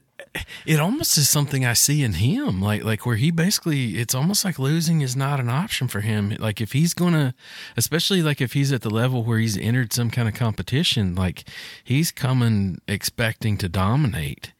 it 0.65 0.79
almost 0.79 1.17
is 1.17 1.27
something 1.27 1.65
I 1.65 1.73
see 1.73 2.03
in 2.03 2.13
him, 2.13 2.61
like 2.61 2.83
like 2.83 3.05
where 3.05 3.17
he 3.17 3.31
basically 3.31 3.97
it's 3.97 4.15
almost 4.15 4.45
like 4.45 4.57
losing 4.57 5.01
is 5.01 5.15
not 5.15 5.39
an 5.39 5.49
option 5.49 5.87
for 5.87 6.01
him. 6.01 6.35
Like 6.39 6.61
if 6.61 6.71
he's 6.71 6.93
gonna, 6.93 7.33
especially 7.75 8.21
like 8.21 8.39
if 8.39 8.53
he's 8.53 8.71
at 8.71 8.81
the 8.81 8.89
level 8.89 9.23
where 9.23 9.39
he's 9.39 9.57
entered 9.57 9.91
some 9.93 10.09
kind 10.09 10.27
of 10.27 10.33
competition, 10.33 11.15
like 11.15 11.43
he's 11.83 12.11
coming 12.11 12.79
expecting 12.87 13.57
to 13.57 13.67
dominate, 13.67 14.53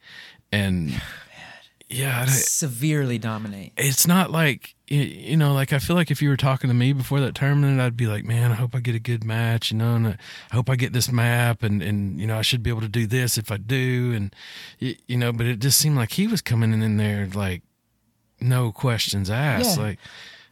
and 0.50 1.00
yeah, 1.92 2.22
I- 2.22 2.26
severely 2.26 3.18
dominate. 3.18 3.72
it's 3.76 4.06
not 4.06 4.30
like 4.30 4.74
you 4.88 5.36
know 5.36 5.54
like 5.54 5.72
i 5.72 5.78
feel 5.78 5.96
like 5.96 6.10
if 6.10 6.20
you 6.20 6.28
were 6.28 6.36
talking 6.36 6.68
to 6.68 6.74
me 6.74 6.92
before 6.92 7.18
that 7.20 7.34
tournament 7.34 7.80
i'd 7.80 7.96
be 7.96 8.06
like 8.06 8.24
man 8.24 8.50
i 8.50 8.54
hope 8.54 8.74
i 8.74 8.80
get 8.80 8.94
a 8.94 8.98
good 9.00 9.24
match 9.24 9.70
you 9.70 9.78
know 9.78 9.94
and 9.94 10.06
i 10.08 10.54
hope 10.54 10.68
i 10.68 10.76
get 10.76 10.92
this 10.92 11.10
map 11.10 11.62
and 11.62 11.82
and 11.82 12.20
you 12.20 12.26
know 12.26 12.36
i 12.36 12.42
should 12.42 12.62
be 12.62 12.68
able 12.68 12.80
to 12.82 12.88
do 12.88 13.06
this 13.06 13.38
if 13.38 13.50
i 13.50 13.56
do 13.56 14.12
and 14.14 14.34
you 14.80 15.16
know 15.16 15.32
but 15.32 15.46
it 15.46 15.60
just 15.60 15.78
seemed 15.78 15.96
like 15.96 16.12
he 16.12 16.26
was 16.26 16.42
coming 16.42 16.72
in 16.74 16.96
there 16.98 17.26
like 17.34 17.62
no 18.40 18.70
questions 18.72 19.30
asked 19.30 19.76
Yeah. 19.78 19.82
like 19.84 19.98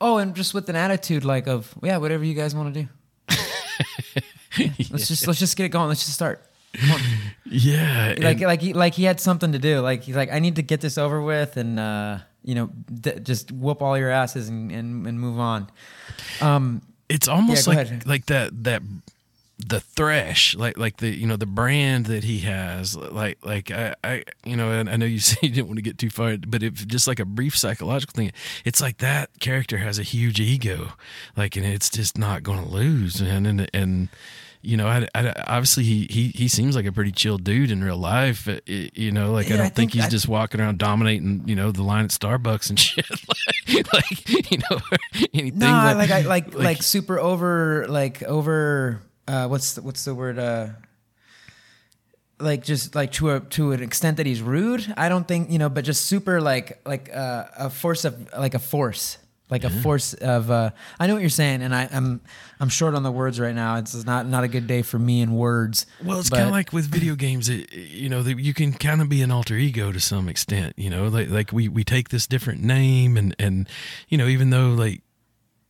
Oh, 0.03 0.16
and 0.16 0.34
just 0.34 0.55
with 0.55 0.66
an 0.70 0.76
attitude 0.76 1.26
like 1.26 1.47
of 1.47 1.74
yeah, 1.82 1.99
whatever 1.99 2.24
you 2.24 2.32
guys 2.32 2.55
want 2.55 2.72
to 2.72 2.82
do. 2.82 2.88
Let's 4.91 5.09
just 5.09 5.26
let's 5.26 5.38
just 5.38 5.57
get 5.57 5.64
it 5.64 5.68
going. 5.68 5.88
Let's 5.88 6.01
just 6.01 6.14
start. 6.14 6.43
Yeah 7.45 8.14
like 8.18 8.37
and- 8.37 8.41
like 8.43 8.61
he 8.62 8.73
like 8.73 8.95
he 8.95 9.05
had 9.05 9.21
something 9.21 9.53
to 9.53 9.59
do. 9.59 9.81
Like 9.81 10.03
he's 10.05 10.16
like 10.16 10.31
I 10.33 10.39
need 10.39 10.57
to 10.57 10.62
get 10.62 10.81
this 10.81 10.99
over 10.99 11.21
with 11.21 11.57
and 11.57 11.79
uh, 11.81 12.18
you 12.45 12.55
know 12.55 12.71
d- 12.93 13.18
just 13.23 13.51
whoop 13.51 13.83
all 13.83 13.99
your 13.99 14.11
asses 14.11 14.49
and, 14.49 14.71
and 14.71 15.07
and 15.07 15.18
move 15.21 15.39
on. 15.39 15.68
Um, 16.41 16.83
it's 17.09 17.27
almost 17.29 17.66
Yeah, 17.66 17.75
like 17.75 17.87
ahead. 17.87 18.07
like 18.07 18.27
that 18.27 18.64
that 18.64 18.83
the 19.59 19.81
thresh 19.81 20.55
like 20.55 20.79
like 20.79 20.99
the 20.99 21.09
you 21.11 21.27
know 21.27 21.37
the 21.37 21.45
brand 21.45 22.07
that 22.07 22.25
he 22.25 22.39
has 22.39 22.97
like 22.97 23.37
like 23.45 23.71
i 23.71 23.95
i 24.03 24.25
you 24.43 24.57
know 24.57 24.71
and 24.71 24.89
i 24.89 24.97
know 24.97 25.05
you 25.05 25.18
say 25.29 25.37
you 25.43 25.51
didn't 25.51 25.66
want 25.66 25.77
to 25.77 25.83
get 25.83 25.99
too 25.99 26.09
far 26.09 26.35
but 26.47 26.62
if 26.62 26.87
just 26.87 27.07
like 27.07 27.21
a 27.21 27.27
brief 27.27 27.55
psychological 27.55 28.12
thing 28.14 28.33
it's 28.64 28.81
like 28.81 28.97
that 28.99 29.29
character 29.39 29.77
has 29.77 29.99
a 29.99 30.03
huge 30.03 30.41
ego 30.41 30.95
like 31.37 31.57
and 31.57 31.66
it's 31.66 31.91
just 31.91 32.16
not 32.16 32.43
going 32.43 32.62
to 32.64 32.71
lose 32.71 33.21
man 33.21 33.45
and 33.45 33.68
and 33.75 34.09
you 34.62 34.76
know 34.76 34.86
I, 34.86 35.06
I 35.14 35.32
obviously 35.46 35.84
he, 35.84 36.06
he 36.11 36.28
he 36.28 36.46
seems 36.48 36.76
like 36.76 36.84
a 36.86 36.92
pretty 36.92 37.12
chill 37.12 37.38
dude 37.38 37.70
in 37.70 37.82
real 37.82 37.96
life 37.96 38.46
uh, 38.48 38.61
y- 38.68 38.90
you 38.94 39.11
know 39.11 39.32
like 39.32 39.48
Yeah, 39.48 39.54
i 39.54 39.56
don't 39.56 39.66
I 39.66 39.68
think, 39.70 39.92
think 39.92 39.92
he's 39.94 40.04
I- 40.04 40.08
just 40.11 40.28
walking 40.28 40.61
around 40.61 40.78
dominating 40.78 41.42
you 41.46 41.56
know 41.56 41.72
the 41.72 41.82
line 41.82 42.04
at 42.04 42.11
starbucks 42.11 42.68
and 42.68 42.78
shit 42.86 43.08
like, 43.11 43.92
like 43.92 44.50
you 44.50 44.58
know 44.58 44.78
anything 45.34 45.58
no, 45.61 45.66
that- 45.66 45.96
like 45.96 46.11
I 46.11 46.20
like 46.22 46.54
like 46.54 46.82
super 46.82 47.18
over 47.18 47.86
like 47.88 48.22
over 48.24 49.00
uh, 49.28 49.46
what's 49.48 49.74
the, 49.74 49.82
what's 49.82 50.04
the 50.04 50.14
word 50.14 50.38
uh 50.38 50.68
like 52.38 52.64
just 52.64 52.94
like 52.94 53.12
to 53.12 53.30
a 53.30 53.40
to 53.40 53.72
an 53.72 53.82
extent 53.82 54.16
that 54.16 54.24
he's 54.26 54.40
rude. 54.40 54.92
I 54.96 55.08
don't 55.11 55.28
think 55.28 55.50
you 55.50 55.58
know, 55.58 55.68
but 55.68 55.84
just 55.84 56.06
super 56.06 56.40
like 56.40 56.80
like 56.86 57.11
uh, 57.14 57.44
a 57.58 57.70
force 57.70 58.04
of 58.06 58.28
like 58.36 58.54
a 58.54 58.58
force, 58.58 59.18
like 59.51 59.64
a 59.64 59.70
force 59.70 60.14
of. 60.14 60.51
Uh, 60.51 60.70
I 60.98 61.07
know 61.07 61.14
what 61.14 61.20
you're 61.20 61.30
saying, 61.30 61.62
and 61.62 61.74
I, 61.74 61.88
I'm 61.92 62.20
I'm 62.61 62.68
short 62.68 62.94
on 62.94 63.03
the 63.03 63.12
words 63.12 63.40
right 63.40 63.55
now. 63.55 63.76
It's 63.76 64.05
not 64.05 64.26
not 64.26 64.44
a 64.44 64.48
good 64.48 64.66
day 64.66 64.82
for 64.82 64.98
me 64.98 65.20
in 65.20 65.34
words. 65.34 65.86
Well, 66.03 66.20
it's 66.20 66.30
kind 66.30 66.44
of 66.44 66.51
like 66.53 66.72
with 66.72 66.86
video 66.86 67.14
games. 67.14 67.48
It, 67.48 67.72
you 67.72 68.09
know, 68.09 68.22
that 68.22 68.38
you 68.38 68.55
can 68.55 68.72
kind 68.72 69.01
of 69.01 69.09
be 69.09 69.22
an 69.22 69.30
alter 69.30 69.57
ego 69.57 69.92
to 69.92 70.01
some 70.01 70.28
extent. 70.28 70.74
You 70.76 70.90
know, 70.90 71.09
like 71.09 71.28
like 71.28 71.53
we 71.53 71.68
we 71.68 71.84
take 71.84 72.11
this 72.11 72.26
different 72.26 72.62
name, 72.62 73.16
and 73.16 73.34
and 73.38 73.68
you 74.09 74.18
know, 74.18 74.26
even 74.26 74.51
though 74.51 74.70
like 74.70 75.03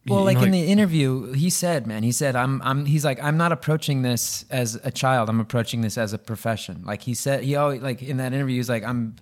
Well, 0.06 0.20
you 0.20 0.24
like 0.24 0.38
know, 0.38 0.44
in 0.44 0.50
the 0.50 0.66
interview, 0.66 1.32
he 1.32 1.50
said, 1.50 1.86
"Man, 1.86 2.02
he 2.02 2.12
said, 2.12 2.34
I'm, 2.36 2.60
I'm." 2.62 2.86
He's 2.86 3.04
like, 3.04 3.22
"I'm 3.22 3.36
not 3.36 3.52
approaching 3.52 4.02
this 4.02 4.44
as 4.50 4.78
a 4.82 4.90
child. 4.90 5.28
I'm 5.28 5.40
approaching 5.40 5.80
this 5.82 5.96
as 5.98 6.12
a 6.12 6.18
profession." 6.18 6.82
Like 6.84 7.02
he 7.02 7.14
said, 7.14 7.44
he 7.44 7.56
always 7.56 7.82
like 7.82 8.02
in 8.02 8.16
that 8.18 8.32
interview, 8.32 8.56
he's 8.56 8.68
like, 8.68 8.84
"I'm," 8.84 9.16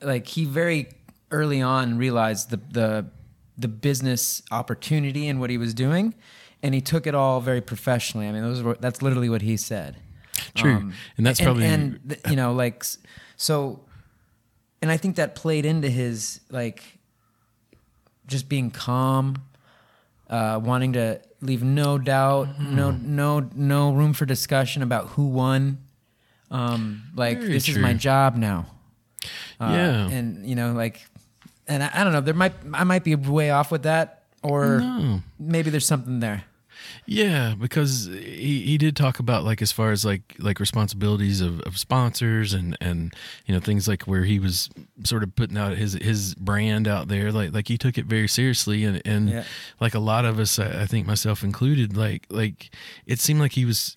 like 0.00 0.26
he 0.26 0.44
very 0.44 0.88
early 1.30 1.60
on 1.60 1.98
realized 1.98 2.50
the 2.50 2.60
the 2.70 3.06
the 3.58 3.68
business 3.68 4.42
opportunity 4.50 5.28
and 5.28 5.40
what 5.40 5.50
he 5.50 5.58
was 5.58 5.72
doing, 5.74 6.14
and 6.62 6.74
he 6.74 6.80
took 6.80 7.06
it 7.06 7.14
all 7.14 7.40
very 7.40 7.60
professionally. 7.60 8.26
I 8.28 8.32
mean, 8.32 8.42
those 8.42 8.62
were 8.62 8.76
that's 8.80 9.02
literally 9.02 9.28
what 9.28 9.42
he 9.42 9.56
said. 9.56 9.96
True. 10.54 10.92
And 11.16 11.26
that's 11.26 11.40
probably- 11.40 11.64
and 11.66 12.00
th- 12.08 12.20
you 12.28 12.36
know 12.36 12.52
like 12.52 12.84
so, 13.36 13.80
and 14.82 14.90
I 14.90 14.96
think 14.96 15.16
that 15.16 15.34
played 15.34 15.64
into 15.64 15.88
his 15.88 16.40
like 16.50 16.82
just 18.26 18.48
being 18.48 18.70
calm, 18.70 19.36
uh, 20.28 20.60
wanting 20.62 20.92
to 20.94 21.20
leave 21.40 21.62
no 21.62 21.98
doubt, 21.98 22.58
no 22.60 22.90
Mm-hmm. 22.92 23.16
no 23.16 23.48
no 23.54 23.92
room 23.92 24.12
for 24.12 24.26
discussion 24.26 24.82
about 24.82 25.08
who 25.10 25.26
won. 25.26 25.78
Um, 26.50 27.02
like 27.14 27.38
Very 27.40 27.52
this 27.52 27.68
is 27.68 27.78
my 27.78 27.92
job 27.94 28.36
now. 28.36 28.66
Uh, 29.60 29.70
Yeah. 29.72 30.08
and 30.10 30.46
you 30.46 30.54
know 30.54 30.72
like, 30.72 31.06
and 31.68 31.82
I, 31.82 31.90
I 31.94 32.04
don't 32.04 32.12
know. 32.12 32.20
There 32.20 32.34
might 32.34 32.54
I 32.74 32.84
might 32.84 33.04
be 33.04 33.14
way 33.14 33.50
off 33.50 33.70
with 33.70 33.82
that, 33.84 34.22
or 34.42 34.80
No. 34.80 35.22
maybe 35.38 35.70
there's 35.70 35.86
something 35.86 36.20
there. 36.20 36.44
Yeah, 37.06 37.54
because 37.58 38.06
he, 38.06 38.62
he 38.62 38.78
did 38.78 38.96
talk 38.96 39.18
about 39.18 39.44
like 39.44 39.62
as 39.62 39.72
far 39.72 39.92
as 39.92 40.04
like 40.04 40.34
like 40.38 40.60
responsibilities 40.60 41.40
of, 41.40 41.60
of 41.62 41.78
sponsors 41.78 42.52
and 42.52 42.76
and 42.80 43.14
you 43.46 43.54
know 43.54 43.60
things 43.60 43.88
like 43.88 44.02
where 44.04 44.24
he 44.24 44.38
was 44.38 44.68
sort 45.04 45.22
of 45.22 45.34
putting 45.36 45.56
out 45.56 45.76
his 45.76 45.94
his 45.94 46.34
brand 46.34 46.86
out 46.86 47.08
there 47.08 47.32
like 47.32 47.52
like 47.54 47.68
he 47.68 47.78
took 47.78 47.96
it 47.96 48.06
very 48.06 48.28
seriously 48.28 48.84
and 48.84 49.00
and 49.04 49.30
Yeah. 49.30 49.44
like 49.80 49.94
a 49.94 49.98
lot 50.00 50.24
of 50.24 50.38
us 50.38 50.58
I 50.58 50.82
I 50.82 50.86
think 50.86 51.06
myself 51.06 51.42
included 51.42 51.96
like 51.96 52.26
like 52.28 52.70
it 53.06 53.20
seemed 53.20 53.40
like 53.40 53.52
he 53.52 53.64
was 53.64 53.96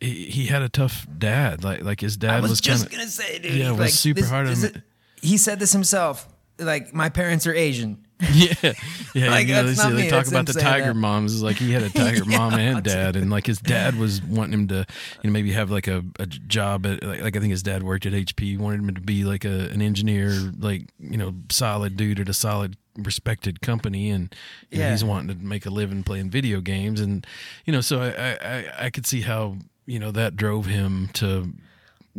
he, 0.00 0.26
he 0.26 0.46
had 0.46 0.62
a 0.62 0.68
tough 0.68 1.06
dad 1.16 1.64
like 1.64 1.82
like 1.82 2.00
his 2.00 2.16
dad 2.16 2.38
I 2.38 2.40
was, 2.40 2.60
kind 2.60 2.78
just 2.78 2.86
of 2.86 2.92
gonna 2.92 3.06
say, 3.06 3.38
dude. 3.38 3.54
Yeah, 3.54 3.72
was 3.72 3.98
super 3.98 4.24
hard 4.26 4.46
on 4.46 4.54
this- 4.60 4.72
him. 4.72 4.82
He 5.22 5.36
said 5.36 5.58
this 5.58 5.72
himself. 5.72 6.28
Like 6.60 6.94
my 6.94 7.08
parents 7.08 7.46
are 7.46 7.54
Asian. 7.54 8.06
Yeah, 8.34 8.52
yeah. 9.14 9.30
Like, 9.30 9.48
you 9.48 9.54
know, 9.54 9.62
that's 9.64 9.82
they, 9.82 9.88
say- 9.88 9.94
they 9.94 10.08
talk 10.10 10.26
about 10.26 10.44
the 10.44 10.52
tiger 10.52 10.88
that. 10.88 10.94
moms. 10.94 11.32
It's 11.32 11.42
like 11.42 11.56
he 11.56 11.72
had 11.72 11.82
a 11.82 11.88
tiger 11.88 12.24
mom 12.26 12.52
and 12.52 12.82
dad, 12.82 13.16
and 13.16 13.30
like 13.30 13.46
his 13.46 13.58
dad 13.58 13.94
was 13.98 14.22
wanting 14.22 14.52
him 14.52 14.68
to, 14.68 14.74
you 15.22 15.30
know, 15.30 15.32
maybe 15.32 15.52
have 15.52 15.70
like 15.70 15.88
a, 15.88 16.04
a 16.18 16.26
job 16.26 16.84
at 16.84 17.02
like, 17.02 17.22
like 17.22 17.36
I 17.36 17.40
think 17.40 17.50
his 17.50 17.62
dad 17.62 17.82
worked 17.82 18.04
at 18.04 18.12
HP. 18.12 18.58
Wanted 18.58 18.80
him 18.80 18.94
to 18.94 19.00
be 19.00 19.24
like 19.24 19.46
a 19.46 19.70
an 19.70 19.80
engineer, 19.80 20.32
like 20.58 20.90
you 20.98 21.16
know, 21.16 21.34
solid 21.50 21.96
dude 21.96 22.20
at 22.20 22.28
a 22.28 22.34
solid 22.34 22.76
respected 22.98 23.62
company, 23.62 24.10
and 24.10 24.34
you 24.70 24.80
know, 24.80 24.90
he's 24.90 25.02
wanting 25.04 25.34
to 25.38 25.42
make 25.42 25.64
a 25.64 25.70
living 25.70 26.02
playing 26.02 26.28
video 26.28 26.60
games, 26.60 27.00
and 27.00 27.26
you 27.64 27.72
know, 27.72 27.80
so 27.80 28.02
I, 28.02 28.36
I, 28.46 28.84
I 28.86 28.90
could 28.90 29.06
see 29.06 29.22
how 29.22 29.56
you 29.86 29.98
know 29.98 30.10
that 30.10 30.36
drove 30.36 30.66
him 30.66 31.08
to. 31.14 31.54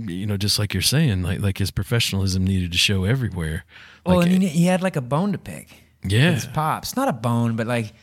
You 0.09 0.25
know, 0.25 0.37
just 0.37 0.59
like 0.59 0.73
you're 0.73 0.81
saying, 0.81 1.23
like 1.23 1.39
like 1.39 1.57
his 1.57 1.71
professionalism 1.71 2.45
needed 2.45 2.71
to 2.71 2.77
show 2.77 3.03
everywhere. 3.03 3.65
Well, 4.05 4.17
Like, 4.17 4.27
I 4.27 4.29
mean, 4.29 4.41
he 4.41 4.65
had 4.65 4.81
like 4.81 4.95
a 4.95 5.01
bone 5.01 5.31
to 5.31 5.37
pick. 5.37 5.69
yeah, 6.03 6.31
His 6.31 6.47
pops, 6.47 6.95
not 6.95 7.07
a 7.07 7.13
bone, 7.13 7.55
but 7.55 7.67
like 7.67 7.93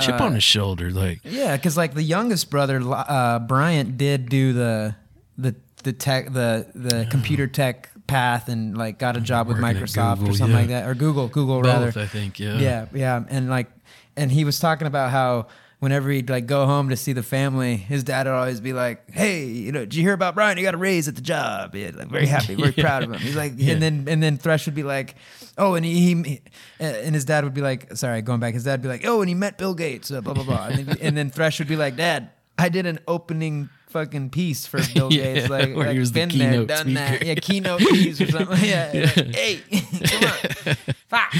chip 0.00 0.20
uh, 0.20 0.24
on 0.24 0.34
his 0.34 0.44
shoulder, 0.44 0.90
like 0.90 1.20
yeah, 1.24 1.56
because 1.56 1.76
like 1.76 1.94
the 1.94 2.02
youngest 2.02 2.50
brother, 2.50 2.80
uh, 2.82 3.38
Bryant, 3.40 3.96
did 3.98 4.28
do 4.28 4.52
the 4.52 4.96
the 5.36 5.54
the 5.82 5.92
tech 5.92 6.32
the 6.32 6.66
the 6.74 7.06
computer 7.10 7.46
tech 7.46 7.90
path 8.06 8.48
and 8.48 8.76
like 8.76 8.98
got 8.98 9.16
a 9.16 9.20
job 9.20 9.48
with 9.48 9.60
Working 9.60 9.76
at 9.76 9.82
Microsoft 9.82 10.28
or 10.28 10.34
something 10.34 10.50
yeah. 10.50 10.56
like 10.56 10.68
that, 10.68 10.88
or 10.88 10.94
Google, 10.94 11.28
Google 11.28 11.62
both, 11.62 11.72
rather. 11.72 12.00
I 12.00 12.06
think. 12.06 12.38
Yeah, 12.38 12.58
Yeah, 12.58 12.86
yeah, 12.94 13.24
and 13.28 13.50
like, 13.50 13.68
and 14.16 14.30
he 14.30 14.44
was 14.44 14.58
talking 14.58 14.86
about 14.86 15.10
how 15.10 15.48
whenever 15.82 16.10
he'd 16.10 16.30
like 16.30 16.46
go 16.46 16.64
home 16.64 16.90
to 16.90 16.96
see 16.96 17.12
the 17.12 17.24
family, 17.24 17.76
his 17.76 18.04
dad 18.04 18.26
would 18.28 18.32
always 18.34 18.60
be 18.60 18.72
like, 18.72 19.10
"Hey, 19.10 19.46
you 19.46 19.72
know, 19.72 19.80
did 19.80 19.96
you 19.96 20.02
hear 20.04 20.12
about 20.12 20.36
Brian? 20.36 20.56
He 20.56 20.62
got 20.62 20.74
a 20.74 20.76
raise 20.78 21.08
at 21.08 21.16
the 21.16 21.20
job. 21.20 21.74
Yeah, 21.74 21.90
like 21.92 22.06
very 22.06 22.26
happy, 22.36 22.54
very 22.54 22.72
Yeah. 22.76 22.84
proud 22.84 23.02
of 23.02 23.10
him." 23.12 23.18
He's 23.18 23.34
like, 23.34 23.54
Yeah. 23.56 23.72
and 23.72 23.82
then 23.82 24.04
and 24.06 24.22
then 24.22 24.38
Thresh 24.38 24.66
would 24.66 24.76
be 24.76 24.84
like, 24.84 25.16
"Oh," 25.58 25.74
and 25.74 25.84
he, 25.84 26.14
he 26.14 26.40
and 26.78 27.14
his 27.16 27.24
dad 27.24 27.42
would 27.42 27.52
be 27.54 27.62
like, 27.62 27.96
"Sorry, 27.96 28.22
going 28.22 28.38
back." 28.38 28.54
His 28.54 28.62
dad 28.62 28.74
would 28.78 28.82
be 28.82 28.88
like, 28.88 29.04
"Oh," 29.04 29.22
and 29.22 29.28
he 29.28 29.34
met 29.34 29.58
Bill 29.58 29.74
Gates, 29.74 30.12
uh, 30.12 30.20
blah 30.20 30.34
blah 30.34 30.44
blah, 30.44 30.68
and 30.68 30.86
then, 30.86 30.96
and 31.00 31.16
then 31.16 31.30
Thresh 31.30 31.58
would 31.58 31.66
be 31.68 31.76
like, 31.76 31.96
"Dad, 31.96 32.30
I 32.56 32.68
did 32.68 32.86
an 32.86 33.00
opening." 33.08 33.68
Fucking 33.92 34.30
piece 34.30 34.66
for 34.66 34.80
Bill 34.94 35.12
Yeah, 35.12 35.34
Gates, 35.34 35.50
like, 35.50 35.74
where 35.76 35.84
he 35.84 35.90
like 35.92 35.98
was 35.98 36.12
the 36.12 36.20
been 36.20 36.38
there, 36.38 36.50
keynote 36.52 36.68
done 36.68 36.94
that, 36.94 37.24
yeah, 37.26 37.34
keynote 37.34 37.80
piece 37.80 38.20
or 38.20 38.26
something. 38.30 38.58
Yeah, 38.64 38.90
like, 38.94 39.34
hey, 39.34 39.60
come 40.06 40.24
on, 40.24 40.76
fuck. 41.08 41.32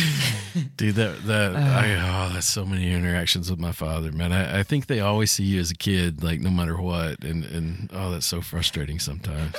dude, 0.76 0.94
that 0.96 1.24
that 1.26 1.56
uh. 1.56 1.58
I, 1.58 1.92
oh, 2.28 2.32
that's 2.34 2.46
so 2.46 2.64
many 2.66 2.92
interactions 2.92 3.50
with 3.50 3.58
my 3.58 3.72
father, 3.72 4.12
man. 4.12 4.32
I, 4.32 4.60
I 4.60 4.62
think 4.62 4.86
they 4.86 5.00
always 5.00 5.30
see 5.32 5.44
you 5.44 5.60
as 5.60 5.70
a 5.70 5.74
kid, 5.74 6.22
like 6.22 6.40
no 6.40 6.50
matter 6.50 6.76
what, 6.80 7.24
and 7.24 7.44
and 7.44 7.90
oh, 7.92 8.10
that's 8.10 8.26
so 8.26 8.40
frustrating 8.42 8.98
sometimes. 8.98 9.56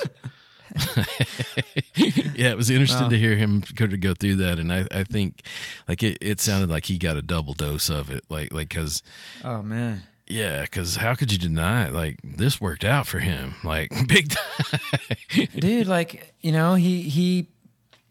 yeah, 2.34 2.50
it 2.50 2.56
was 2.56 2.70
interesting 2.70 3.10
to 3.10 3.18
hear 3.18 3.36
him 3.36 3.62
go 3.74 3.86
to 3.86 3.96
go 3.96 4.14
through 4.14 4.36
that, 4.36 4.58
and 4.58 4.72
I, 4.72 4.86
I 4.90 5.04
think 5.04 5.42
like 5.88 6.02
it, 6.02 6.18
it 6.20 6.40
sounded 6.40 6.70
like 6.70 6.86
he 6.86 6.98
got 6.98 7.16
a 7.16 7.22
double 7.22 7.54
dose 7.54 7.88
of 7.90 8.10
it, 8.10 8.24
like 8.28 8.52
like 8.52 8.68
because 8.68 9.02
Oh 9.42 9.62
man. 9.62 10.02
Yeah, 10.26 10.62
because 10.62 10.96
how 10.96 11.14
could 11.14 11.30
you 11.32 11.38
deny 11.38 11.86
it? 11.86 11.92
Like 11.92 12.18
this 12.22 12.60
worked 12.60 12.84
out 12.84 13.06
for 13.06 13.18
him, 13.18 13.54
like 13.62 13.90
big 14.08 14.30
time. 14.30 15.48
dude 15.58 15.86
like 15.86 16.32
you 16.40 16.52
know 16.52 16.74
he 16.74 17.02
he 17.02 17.48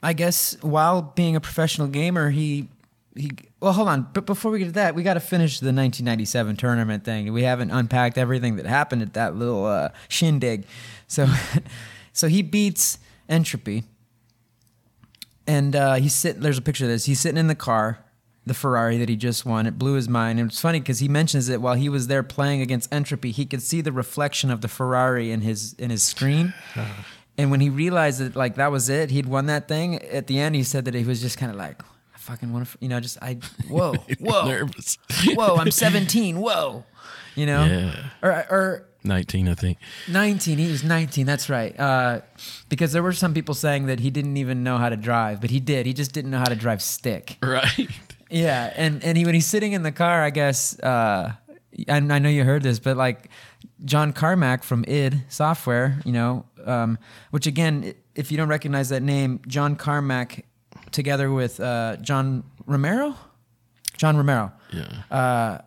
i 0.01 0.13
guess 0.13 0.57
while 0.61 1.01
being 1.01 1.35
a 1.35 1.41
professional 1.41 1.87
gamer 1.87 2.29
he 2.29 2.67
he 3.15 3.31
well 3.59 3.71
hold 3.73 3.87
on 3.87 4.07
but 4.13 4.25
before 4.25 4.51
we 4.51 4.59
get 4.59 4.65
to 4.65 4.71
that 4.71 4.93
we 4.95 5.03
got 5.03 5.13
to 5.13 5.19
finish 5.19 5.59
the 5.59 5.67
1997 5.67 6.55
tournament 6.57 7.03
thing 7.05 7.31
we 7.31 7.43
haven't 7.43 7.71
unpacked 7.71 8.17
everything 8.17 8.57
that 8.57 8.65
happened 8.65 9.01
at 9.01 9.13
that 9.13 9.35
little 9.35 9.65
uh, 9.65 9.89
shindig 10.09 10.65
so 11.07 11.27
so 12.13 12.27
he 12.27 12.41
beats 12.41 12.99
entropy 13.29 13.83
and 15.47 15.75
uh, 15.75 15.95
he's 15.95 16.13
sitting 16.13 16.41
there's 16.41 16.57
a 16.57 16.61
picture 16.61 16.85
of 16.85 16.89
this 16.89 17.05
he's 17.05 17.19
sitting 17.19 17.37
in 17.37 17.47
the 17.47 17.55
car 17.55 18.02
the 18.45 18.53
ferrari 18.53 18.97
that 18.97 19.07
he 19.09 19.15
just 19.15 19.45
won 19.45 19.65
it 19.65 19.77
blew 19.79 19.93
his 19.93 20.09
mind 20.09 20.39
and 20.39 20.49
it's 20.49 20.59
funny 20.59 20.79
because 20.79 20.99
he 20.99 21.07
mentions 21.07 21.47
that 21.47 21.61
while 21.61 21.75
he 21.75 21.87
was 21.89 22.07
there 22.07 22.23
playing 22.23 22.61
against 22.61 22.93
entropy 22.93 23.31
he 23.31 23.45
could 23.45 23.61
see 23.61 23.79
the 23.81 23.91
reflection 23.91 24.51
of 24.51 24.61
the 24.61 24.67
ferrari 24.67 25.31
in 25.31 25.41
his 25.41 25.73
in 25.79 25.89
his 25.89 26.03
screen 26.03 26.53
and 27.37 27.49
when 27.51 27.61
he 27.61 27.69
realized 27.69 28.19
that 28.19 28.35
like 28.35 28.55
that 28.55 28.71
was 28.71 28.89
it 28.89 29.09
he'd 29.11 29.25
won 29.25 29.45
that 29.45 29.67
thing 29.67 29.95
at 30.03 30.27
the 30.27 30.39
end 30.39 30.55
he 30.55 30.63
said 30.63 30.85
that 30.85 30.93
he 30.93 31.03
was 31.03 31.21
just 31.21 31.37
kind 31.37 31.51
of 31.51 31.57
like 31.57 31.81
i 32.13 32.17
fucking 32.17 32.51
want 32.51 32.67
to 32.67 32.77
you 32.81 32.89
know 32.89 32.99
just 32.99 33.17
i 33.21 33.37
whoa 33.69 33.93
whoa 34.19 34.45
nervous. 34.47 34.97
whoa 35.27 35.55
i'm 35.55 35.71
17 35.85 36.39
whoa 36.39 36.83
you 37.35 37.45
know 37.45 37.63
Yeah. 37.65 38.09
or 38.21 38.31
or 38.49 38.85
Nineteen, 39.05 39.49
I 39.49 39.53
think. 39.55 39.79
19 40.07 40.57
he 40.59 40.71
was 40.71 40.81
19 40.81 41.25
that's 41.25 41.49
right 41.49 41.77
uh, 41.77 42.21
because 42.69 42.93
there 42.93 43.03
were 43.03 43.11
some 43.11 43.33
people 43.33 43.53
saying 43.53 43.87
that 43.87 43.99
he 43.99 44.09
didn't 44.09 44.37
even 44.37 44.63
know 44.63 44.77
how 44.77 44.87
to 44.87 44.95
drive 44.95 45.41
but 45.41 45.49
he 45.49 45.59
did 45.59 45.85
he 45.85 45.91
just 45.91 46.13
didn't 46.13 46.31
know 46.31 46.37
how 46.39 46.45
to 46.45 46.55
drive 46.55 46.81
stick 46.81 47.37
Right. 47.43 47.89
Yeah 48.33 48.73
and 48.75 49.03
and 49.03 49.17
he 49.17 49.25
when 49.25 49.35
he's 49.35 49.45
sitting 49.45 49.73
in 49.73 49.83
the 49.83 49.91
car 49.91 50.21
i 50.23 50.29
guess 50.29 50.77
uh 50.79 51.31
and 51.87 52.11
i 52.11 52.17
know 52.19 52.29
you 52.29 52.43
heard 52.43 52.63
this 52.63 52.79
but 52.79 52.97
like 52.97 53.29
john 53.85 54.11
carmack 54.11 54.63
from 54.63 54.83
id 54.87 55.21
software 55.29 55.99
you 56.03 56.11
know 56.11 56.43
um 56.65 56.97
which 57.31 57.45
again 57.47 57.93
if 58.15 58.31
you 58.31 58.37
don't 58.37 58.49
recognize 58.49 58.89
that 58.89 59.03
name 59.03 59.39
john 59.47 59.75
carmack 59.75 60.45
together 60.91 61.31
with 61.31 61.59
uh 61.59 61.95
john 61.97 62.43
romero 62.65 63.15
john 63.97 64.17
romero 64.17 64.51
Yeah. 64.71 64.87
uh, 65.11 65.57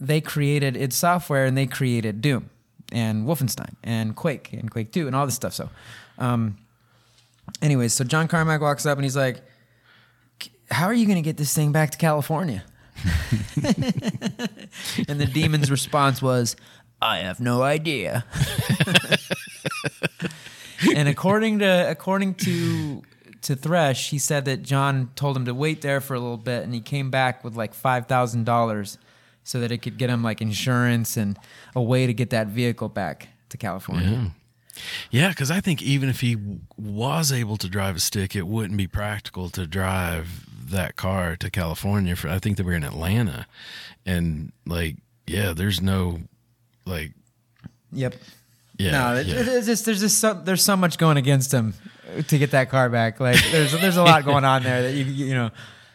they 0.00 0.20
created 0.20 0.76
id 0.76 0.92
Software 0.92 1.44
and 1.46 1.56
they 1.56 1.66
created 1.66 2.20
Doom 2.22 2.48
and 2.92 3.26
Wolfenstein 3.26 3.74
and 3.82 4.14
Quake 4.16 4.52
and 4.52 4.70
Quake 4.70 4.92
2 4.92 5.06
and 5.06 5.14
all 5.16 5.24
this 5.26 5.34
stuff. 5.34 5.54
So, 5.54 5.68
um, 6.18 6.56
anyways, 7.62 7.92
so 7.94 8.04
John 8.04 8.28
Carmack 8.28 8.60
walks 8.60 8.86
up 8.86 8.98
and 8.98 9.04
he's 9.04 9.16
like, 9.16 9.40
How 10.70 10.86
are 10.86 10.94
you 10.94 11.06
going 11.06 11.16
to 11.16 11.22
get 11.22 11.36
this 11.36 11.54
thing 11.54 11.72
back 11.72 11.90
to 11.90 11.98
California? 11.98 12.64
and 13.56 15.20
the 15.20 15.30
demon's 15.32 15.70
response 15.70 16.22
was, 16.22 16.56
I 17.02 17.18
have 17.18 17.40
no 17.40 17.62
idea. 17.62 18.24
and 20.96 21.08
according 21.08 21.58
to 21.58 21.90
according 21.90 22.34
to 22.36 23.02
to 23.42 23.54
Thresh, 23.54 24.10
he 24.10 24.18
said 24.18 24.46
that 24.46 24.62
John 24.62 25.10
told 25.16 25.36
him 25.36 25.44
to 25.44 25.54
wait 25.54 25.82
there 25.82 26.00
for 26.00 26.14
a 26.14 26.20
little 26.20 26.38
bit, 26.38 26.62
and 26.62 26.72
he 26.72 26.80
came 26.80 27.10
back 27.10 27.44
with 27.44 27.56
like 27.56 27.74
five 27.74 28.06
thousand 28.06 28.44
dollars, 28.44 28.96
so 29.42 29.60
that 29.60 29.70
it 29.70 29.78
could 29.78 29.98
get 29.98 30.08
him 30.08 30.22
like 30.22 30.40
insurance 30.40 31.16
and 31.16 31.38
a 31.74 31.82
way 31.82 32.06
to 32.06 32.14
get 32.14 32.30
that 32.30 32.46
vehicle 32.46 32.88
back 32.88 33.28
to 33.50 33.56
California. 33.56 34.10
Yeah. 34.10 34.28
Yeah, 35.10 35.28
because 35.28 35.52
I 35.52 35.60
think 35.60 35.82
even 35.82 36.08
if 36.08 36.20
he 36.20 36.36
was 36.76 37.30
able 37.30 37.56
to 37.58 37.68
drive 37.68 37.94
a 37.94 38.00
stick, 38.00 38.34
it 38.34 38.46
wouldn't 38.46 38.76
be 38.76 38.88
practical 38.88 39.48
to 39.50 39.68
drive 39.68 40.46
that 40.70 40.96
car 40.96 41.36
to 41.36 41.50
California. 41.50 42.16
For 42.16 42.28
I 42.28 42.38
think 42.38 42.56
they 42.56 42.62
were 42.62 42.72
in 42.72 42.84
Atlanta, 42.84 43.46
and 44.04 44.52
like, 44.66 44.96
yeah, 45.26 45.52
there's 45.52 45.80
no, 45.80 46.20
like, 46.84 47.12
Yep. 47.92 48.14
yeah, 48.78 48.90
no, 48.90 49.14
it, 49.16 49.26
yeah. 49.26 49.36
it's 49.38 49.66
just 49.66 49.84
there's 49.84 50.00
just 50.00 50.18
so, 50.18 50.34
there's 50.34 50.62
so 50.62 50.76
much 50.76 50.98
going 50.98 51.16
against 51.16 51.52
him 51.52 51.74
to 52.28 52.38
get 52.38 52.50
that 52.52 52.70
car 52.70 52.88
back. 52.88 53.20
Like 53.20 53.42
there's 53.50 53.72
there's 53.72 53.96
a 53.96 54.02
lot 54.02 54.24
going 54.26 54.44
on 54.44 54.62
there 54.62 54.82
that 54.82 54.92
you 54.92 55.04
you 55.04 55.34
know. 55.34 55.50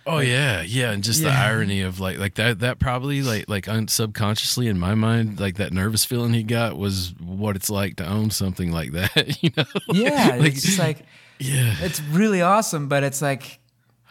Oh 0.07 0.19
yeah, 0.19 0.63
yeah, 0.63 0.91
and 0.91 1.03
just 1.03 1.21
the 1.21 1.29
irony 1.29 1.81
of 1.81 1.99
like 1.99 2.17
like 2.17 2.33
that 2.35 2.59
that 2.59 2.79
probably 2.79 3.21
like 3.21 3.47
like 3.47 3.67
un- 3.67 3.87
subconsciously 3.87 4.67
in 4.67 4.79
my 4.79 4.95
mind 4.95 5.39
like 5.39 5.57
that 5.57 5.71
nervous 5.71 6.03
feeling 6.03 6.33
he 6.33 6.41
got 6.41 6.77
was 6.77 7.13
what 7.19 7.55
it's 7.55 7.69
like 7.69 7.97
to 7.97 8.07
own 8.07 8.31
something 8.31 8.71
like 8.71 8.93
that, 8.93 9.43
you 9.43 9.51
know? 9.55 9.65
Yeah, 9.93 10.35
Like, 10.39 10.53
it's 10.53 10.63
just 10.63 10.79
like 10.79 11.05
yeah. 11.37 11.75
it's 11.81 12.01
really 12.01 12.41
awesome, 12.41 12.87
but 12.87 13.03
it's 13.03 13.21
like, 13.21 13.58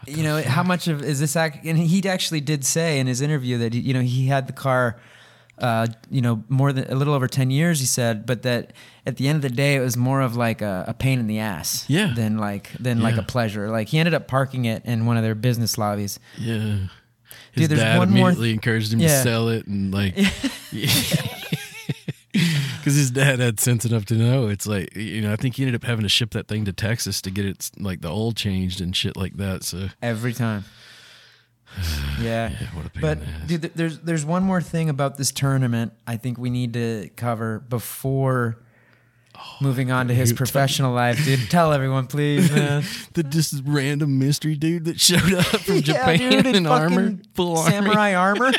you 0.08 0.22
know, 0.22 0.42
how 0.42 0.62
much 0.62 0.88
of 0.88 1.02
is 1.02 1.20
this 1.20 1.36
act? 1.36 1.64
And 1.64 1.78
he 1.78 2.08
actually 2.08 2.40
did 2.40 2.64
say 2.64 2.98
in 2.98 3.06
his 3.06 3.20
interview 3.20 3.58
that 3.58 3.74
you 3.74 3.94
know 3.94 4.00
he 4.00 4.26
had 4.26 4.46
the 4.46 4.52
car, 4.52 4.98
uh, 5.58 5.86
you 6.10 6.20
know, 6.20 6.42
more 6.48 6.72
than 6.72 6.90
a 6.90 6.94
little 6.94 7.14
over 7.14 7.28
ten 7.28 7.50
years. 7.50 7.80
He 7.80 7.86
said, 7.86 8.26
but 8.26 8.42
that 8.42 8.72
at 9.06 9.16
the 9.16 9.28
end 9.28 9.36
of 9.36 9.42
the 9.42 9.50
day, 9.56 9.74
it 9.76 9.80
was 9.80 9.96
more 9.96 10.20
of 10.20 10.36
like 10.36 10.60
a, 10.62 10.84
a 10.88 10.94
pain 10.94 11.18
in 11.18 11.26
the 11.26 11.38
ass, 11.38 11.84
Yeah. 11.88 12.12
than 12.14 12.38
like 12.38 12.70
than 12.78 13.00
like 13.00 13.16
a 13.16 13.22
pleasure. 13.22 13.70
Like 13.70 13.88
he 13.88 13.98
ended 13.98 14.14
up 14.14 14.28
parking 14.28 14.64
it 14.66 14.84
in 14.84 15.06
one 15.06 15.16
of 15.16 15.22
their 15.22 15.34
business 15.34 15.78
lobbies. 15.78 16.18
Yeah. 16.38 16.88
His 17.52 17.62
Dude, 17.62 17.70
there's 17.70 17.80
dad 17.80 17.98
one 17.98 18.10
more 18.10 18.28
immediately 18.28 18.52
encouraged 18.52 18.92
him 18.92 19.00
to 19.00 19.08
sell 19.08 19.48
it 19.48 19.66
and 19.66 19.92
like 19.92 20.14
because 22.78 22.94
his 22.94 23.10
dad 23.10 23.38
had 23.40 23.60
sense 23.60 23.84
enough 23.84 24.04
to 24.06 24.14
know 24.14 24.48
it's 24.48 24.66
like 24.66 24.94
you 24.96 25.20
know 25.20 25.32
I 25.32 25.36
think 25.36 25.56
he 25.56 25.62
ended 25.64 25.74
up 25.74 25.84
having 25.84 26.02
to 26.04 26.08
ship 26.08 26.30
that 26.30 26.48
thing 26.48 26.64
to 26.64 26.72
Texas 26.72 27.20
to 27.22 27.30
get 27.30 27.44
it 27.44 27.70
like 27.78 28.00
the 28.00 28.08
oil 28.08 28.32
changed 28.32 28.80
and 28.80 28.94
shit 28.96 29.16
like 29.16 29.36
that. 29.36 29.64
So 29.64 29.88
Every 30.02 30.32
time. 30.32 30.64
Yeah. 32.20 32.48
pain 32.48 32.90
but 33.00 33.18
in 33.18 33.24
the 33.24 33.30
ass. 33.30 33.46
dude, 33.46 33.62
there's 33.74 33.98
there's 34.00 34.24
one 34.24 34.42
more 34.42 34.60
thing 34.62 34.88
about 34.88 35.16
this 35.18 35.30
tournament 35.30 35.92
I 36.06 36.16
think 36.16 36.38
we 36.38 36.50
need 36.50 36.72
to 36.72 37.10
cover 37.14 37.60
before 37.60 38.58
oh, 39.36 39.40
moving 39.60 39.90
on 39.92 40.08
to 40.08 40.14
his 40.14 40.32
Oh, 40.32 40.36
professional 40.36 40.92
life, 40.94 41.22
dude. 41.24 41.38
Tell 41.50 41.72
everyone, 41.72 42.06
please, 42.06 42.50
man. 42.54 42.82
the 43.12 43.22
just 43.22 43.62
random 43.66 44.18
mystery 44.18 44.56
dude 44.56 44.86
that 44.86 44.98
showed 44.98 45.32
up 45.34 45.44
from 45.60 45.76
Yeah, 45.76 45.80
Japan 45.82 46.42
dude, 46.42 46.56
in 46.56 46.66
armor, 46.66 47.18
full 47.34 47.58
armor, 47.58 47.70
samurai 47.70 48.14
armor. 48.14 48.52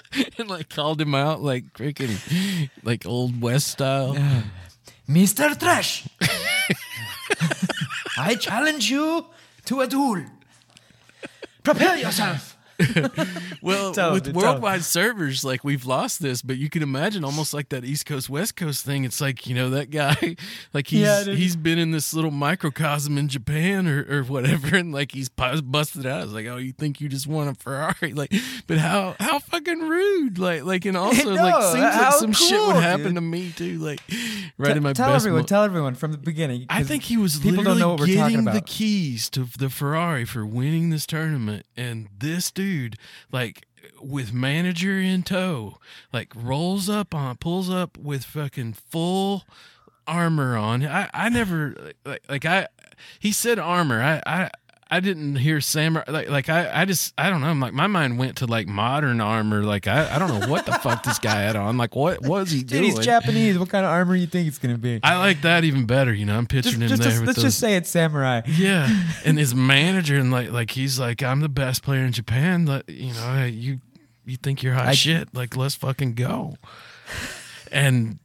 and 0.38 0.48
like 0.48 0.68
called 0.68 1.00
him 1.00 1.14
out 1.14 1.42
like 1.42 1.72
freaking 1.74 2.70
like 2.82 3.06
old 3.06 3.40
west 3.40 3.68
style. 3.68 4.16
Mr. 5.08 5.58
Trash, 5.58 6.06
I 8.18 8.34
challenge 8.36 8.90
you 8.90 9.26
to 9.66 9.80
a 9.80 9.86
duel. 9.86 10.24
Prepare 11.62 11.98
yourself. 11.98 12.51
Well, 13.62 14.12
with 14.12 14.34
worldwide 14.34 14.82
servers, 14.82 15.44
like 15.44 15.62
we've 15.62 15.86
lost 15.86 16.20
this, 16.20 16.42
but 16.42 16.58
you 16.58 16.68
can 16.68 16.82
imagine 16.82 17.24
almost 17.24 17.54
like 17.54 17.68
that 17.68 17.84
East 17.84 18.06
Coast 18.06 18.28
West 18.28 18.56
Coast 18.56 18.84
thing. 18.84 19.04
It's 19.04 19.20
like 19.20 19.46
you 19.46 19.54
know 19.54 19.70
that 19.70 19.90
guy, 19.90 20.36
like 20.74 20.88
he's 20.88 21.02
Yeah, 21.02 21.24
he's 21.24 21.54
been 21.54 21.78
in 21.78 21.92
this 21.92 22.12
little 22.12 22.32
microcosm 22.32 23.16
in 23.16 23.28
Japan 23.28 23.86
or, 23.86 24.04
or 24.10 24.24
whatever, 24.24 24.76
and 24.76 24.92
like 24.92 25.12
he's 25.12 25.28
busted 25.28 26.06
out. 26.06 26.24
It's 26.24 26.32
like, 26.32 26.46
oh, 26.46 26.56
you 26.56 26.72
think 26.72 27.00
you 27.00 27.08
just 27.08 27.28
won 27.28 27.46
a 27.46 27.54
Ferrari? 27.54 28.14
Like, 28.14 28.34
but 28.66 28.78
how 28.78 29.14
how 29.20 29.38
fucking 29.38 29.78
rude? 29.78 30.38
Like 30.38 30.64
like 30.64 30.84
and 30.84 30.96
also 30.96 31.34
know, 31.34 31.42
like 31.42 31.62
seems 31.62 31.94
like 31.94 32.14
some 32.14 32.32
shit 32.32 32.60
would 32.60 32.76
happen 32.82 33.04
dude. 33.04 33.14
to 33.14 33.20
me 33.20 33.52
too. 33.52 33.78
Like 33.78 34.00
right 34.58 34.76
in 34.76 34.82
my 34.82 34.92
tell 34.92 35.14
everyone, 35.14 35.42
mo- 35.42 35.46
tell 35.46 35.62
everyone 35.62 35.94
from 35.94 36.10
the 36.10 36.18
beginning. 36.18 36.66
I 36.68 36.82
think 36.82 37.04
he 37.04 37.16
was 37.16 37.36
people 37.38 37.58
literally 37.58 37.64
don't 37.64 37.78
know 37.78 37.88
what 37.90 38.00
we're 38.00 38.06
talking 38.16 38.44
getting 38.44 38.52
the 38.52 38.60
keys 38.60 39.30
to 39.30 39.46
the 39.56 39.70
Ferrari 39.70 40.24
for 40.24 40.44
winning 40.44 40.90
this 40.90 41.06
tournament, 41.06 41.64
and 41.76 42.08
this 42.18 42.50
dude, 42.50 42.71
like 43.30 43.66
with 44.00 44.32
manager 44.32 45.00
in 45.00 45.22
tow, 45.22 45.78
like 46.12 46.32
rolls 46.34 46.88
up 46.88 47.14
on, 47.14 47.36
pulls 47.36 47.70
up 47.70 47.96
with 47.98 48.24
fucking 48.24 48.74
full 48.74 49.44
armor 50.06 50.56
on. 50.56 50.84
I, 50.84 51.08
I 51.14 51.28
never 51.28 51.92
like, 52.04 52.22
like 52.28 52.44
I, 52.44 52.68
he 53.18 53.32
said 53.32 53.58
armor. 53.58 54.02
I, 54.02 54.22
I. 54.26 54.50
I 54.92 55.00
didn't 55.00 55.36
hear 55.36 55.62
samurai 55.62 56.04
like 56.06 56.28
like 56.28 56.48
I, 56.50 56.82
I 56.82 56.84
just 56.84 57.14
I 57.16 57.30
don't 57.30 57.40
know 57.40 57.46
I'm 57.46 57.60
like 57.60 57.72
my 57.72 57.86
mind 57.86 58.18
went 58.18 58.36
to 58.36 58.46
like 58.46 58.68
modern 58.68 59.22
armor 59.22 59.64
like 59.64 59.86
I, 59.88 60.14
I 60.14 60.18
don't 60.18 60.38
know 60.38 60.46
what 60.48 60.66
the 60.66 60.72
fuck 60.72 61.02
this 61.02 61.18
guy 61.18 61.40
had 61.40 61.56
on 61.56 61.78
like 61.78 61.96
what 61.96 62.20
was 62.20 62.50
he 62.50 62.58
Dude, 62.58 62.68
doing 62.68 62.84
he's 62.84 62.98
Japanese. 62.98 63.58
What 63.58 63.70
kind 63.70 63.86
of 63.86 63.90
armor 63.90 64.14
you 64.14 64.26
think 64.26 64.48
it's 64.48 64.58
gonna 64.58 64.76
be? 64.76 65.00
I 65.02 65.16
like 65.16 65.40
that 65.40 65.64
even 65.64 65.86
better 65.86 66.12
you 66.12 66.26
know 66.26 66.36
I'm 66.36 66.46
just, 66.46 66.66
picturing 66.66 66.82
him 66.82 66.88
just, 66.88 67.00
there 67.00 67.10
just- 67.10 67.20
with 67.20 67.26
let's 67.28 67.36
those 67.36 67.44
just 67.44 67.58
say 67.58 67.76
it's 67.76 67.88
samurai. 67.88 68.42
yeah, 68.46 69.04
and 69.24 69.38
his 69.38 69.54
manager 69.54 70.16
and 70.18 70.30
like 70.30 70.50
like 70.50 70.72
he's 70.72 71.00
like 71.00 71.22
I'm 71.22 71.40
the 71.40 71.48
best 71.48 71.82
player 71.82 72.04
in 72.04 72.12
Japan. 72.12 72.66
Like, 72.66 72.84
you 72.86 73.14
know, 73.14 73.46
you 73.46 73.80
you 74.26 74.36
think 74.36 74.62
you're 74.62 74.74
hot 74.74 74.88
I- 74.88 74.92
shit? 74.92 75.34
Like 75.34 75.56
let's 75.56 75.74
fucking 75.74 76.16
go. 76.16 76.56
And 77.70 78.18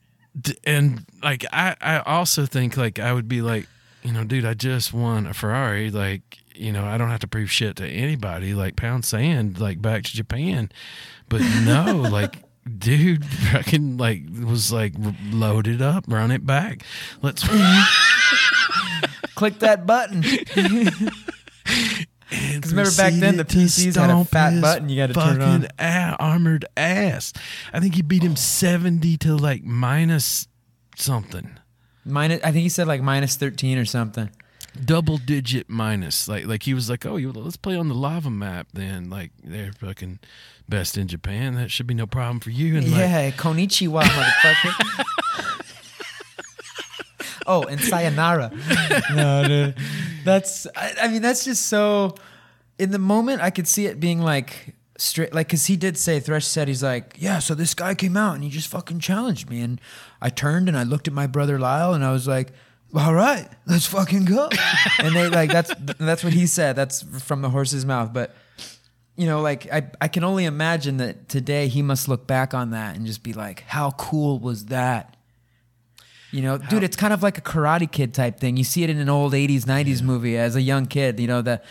and 0.66 1.06
like 1.24 1.46
I 1.54 1.78
I 1.80 2.00
also 2.00 2.46
think 2.46 2.76
like 2.76 3.00
I 3.00 3.14
would 3.14 3.30
be 3.30 3.42
like 3.42 3.68
you 4.04 4.12
know, 4.12 4.24
dude, 4.24 4.46
I 4.46 4.54
just 4.54 4.94
won 4.94 5.28
a 5.28 5.34
Ferrari. 5.34 5.92
Like 5.92 6.40
you 6.60 6.72
know, 6.72 6.86
I 6.86 6.98
don't 6.98 7.10
have 7.10 7.20
to 7.22 7.28
prove 7.28 7.52
shit 7.52 7.76
to 7.78 7.88
anybody. 7.88 8.54
Like 8.54 8.76
pound 8.76 9.06
sand, 9.06 9.60
like 9.60 9.82
back 9.82 10.04
to 10.04 10.12
Japan. 10.16 10.72
But 11.30 11.42
no, 11.64 11.96
like. 12.12 12.44
Dude, 12.78 13.24
fucking 13.26 13.96
like 13.96 14.24
was 14.44 14.74
like 14.74 14.94
loaded 15.32 15.82
up, 15.82 16.04
run 16.10 16.32
it 16.32 16.46
back. 16.46 16.84
Let's 17.22 17.42
Click 19.36 19.60
that 19.60 19.86
button. 19.86 20.22
Because 22.30 22.72
remember 22.72 22.92
back 22.98 23.14
then 23.14 23.38
the 23.38 23.46
PCs 23.46 23.96
had 23.96 24.10
a 24.10 24.26
fat 24.26 24.60
button, 24.62 24.90
you 24.90 24.98
gotta 24.98 25.14
turn 25.14 25.42
on. 25.42 25.62
fucking 25.62 25.70
a- 25.80 26.16
armored 26.20 26.66
ass. 26.76 27.32
I 27.72 27.80
think 27.80 27.96
he 27.96 28.02
beat 28.02 28.22
him 28.22 28.36
seventy 28.36 29.16
to 29.20 29.38
like 29.38 29.64
minus 29.64 30.48
something, 30.98 31.58
Minus, 32.04 32.42
I 32.44 32.52
think 32.52 32.64
he 32.64 32.70
said 32.70 32.86
like 32.86 33.02
minus 33.02 33.38
thirteen 33.38 33.78
or 33.78 33.86
something. 33.86 34.30
Double 34.86 35.18
digit 35.18 35.70
minus. 35.70 36.28
Like 36.28 36.46
like 36.46 36.64
he 36.64 36.74
was 36.74 36.90
like, 36.90 37.06
oh, 37.06 37.18
you, 37.18 37.32
let's 37.32 37.58
play 37.58 37.76
on 37.76 37.88
the 37.88 37.96
lava 37.96 38.30
map 38.30 38.68
then. 38.74 39.10
Like 39.10 39.32
they're 39.44 39.74
fucking 39.74 40.20
best 40.70 40.98
in 40.98 41.08
Japan. 41.08 41.56
That 41.56 41.72
should 41.72 41.88
be 41.88 41.94
no 41.94 42.08
problem 42.08 42.40
for 42.40 42.50
you. 42.50 42.78
And 42.78 42.92
like, 42.92 43.00
yeah, 43.00 43.32
konnichiwa, 43.32 44.04
motherfucker. 44.04 45.06
oh, 47.48 47.64
and 47.64 47.82
sayonara. 47.82 48.52
no, 49.14 49.48
dude. 49.48 49.76
That's. 50.24 50.68
I, 50.76 50.94
I 51.04 51.08
mean, 51.08 51.22
that's 51.22 51.46
just 51.46 51.68
so. 51.68 52.16
In 52.80 52.92
the 52.92 53.00
moment, 53.00 53.42
I 53.42 53.50
could 53.50 53.68
see 53.68 53.88
it 53.88 54.00
being 54.00 54.22
like 54.22 54.76
straight, 54.98 55.34
like, 55.34 55.50
cause 55.50 55.66
he 55.66 55.76
did 55.76 55.98
say 55.98 56.20
Thresh 56.20 56.46
said 56.46 56.68
he's 56.68 56.84
like, 56.84 57.16
yeah. 57.18 57.40
So 57.40 57.56
this 57.56 57.74
guy 57.74 57.96
came 57.96 58.16
out 58.16 58.36
and 58.36 58.44
he 58.44 58.50
just 58.50 58.68
fucking 58.68 59.00
challenged 59.00 59.50
me, 59.50 59.62
and 59.62 59.82
I 60.22 60.30
turned 60.30 60.68
and 60.68 60.78
I 60.78 60.84
looked 60.84 61.08
at 61.08 61.14
my 61.14 61.28
brother 61.28 61.60
Lyle 61.60 61.94
and 61.94 62.04
I 62.04 62.12
was 62.12 62.28
like. 62.28 62.52
All 62.96 63.14
right, 63.14 63.48
let's 63.66 63.86
fucking 63.86 64.26
go. 64.26 64.50
and 65.00 65.16
they 65.16 65.28
like 65.28 65.52
that's 65.52 65.74
that's 66.00 66.24
what 66.24 66.34
he 66.34 66.48
said. 66.48 66.76
That's 66.76 67.02
from 67.24 67.42
the 67.42 67.50
horse's 67.50 67.86
mouth. 67.86 68.14
But 68.14 68.34
you 69.18 69.26
know, 69.26 69.42
like 69.42 69.72
I, 69.72 69.90
I 70.00 70.08
can 70.08 70.24
only 70.24 70.46
imagine 70.46 70.98
that 70.98 71.28
today 71.28 71.68
he 71.68 71.82
must 71.82 72.08
look 72.08 72.28
back 72.28 72.54
on 72.54 72.72
that 72.72 72.96
and 72.96 73.06
just 73.06 73.24
be 73.24 73.34
like, 73.34 73.62
how 73.68 73.92
cool 73.92 74.40
was 74.40 74.66
that? 74.66 75.18
You 76.32 76.42
know, 76.42 76.58
dude, 76.58 76.84
it's 76.84 76.98
kind 76.98 77.14
of 77.14 77.24
like 77.24 77.38
a 77.38 77.42
Karate 77.42 77.90
Kid 77.92 78.14
type 78.14 78.40
thing. 78.40 78.58
You 78.58 78.64
see 78.64 78.84
it 78.84 78.90
in 78.90 79.00
an 79.00 79.10
old 79.10 79.34
'80s, 79.34 79.62
'90s 79.62 80.02
movie 80.02 80.38
as 80.38 80.56
a 80.56 80.62
young 80.62 80.86
kid. 80.86 81.20
You 81.20 81.28
know, 81.28 81.42
the 81.42 81.62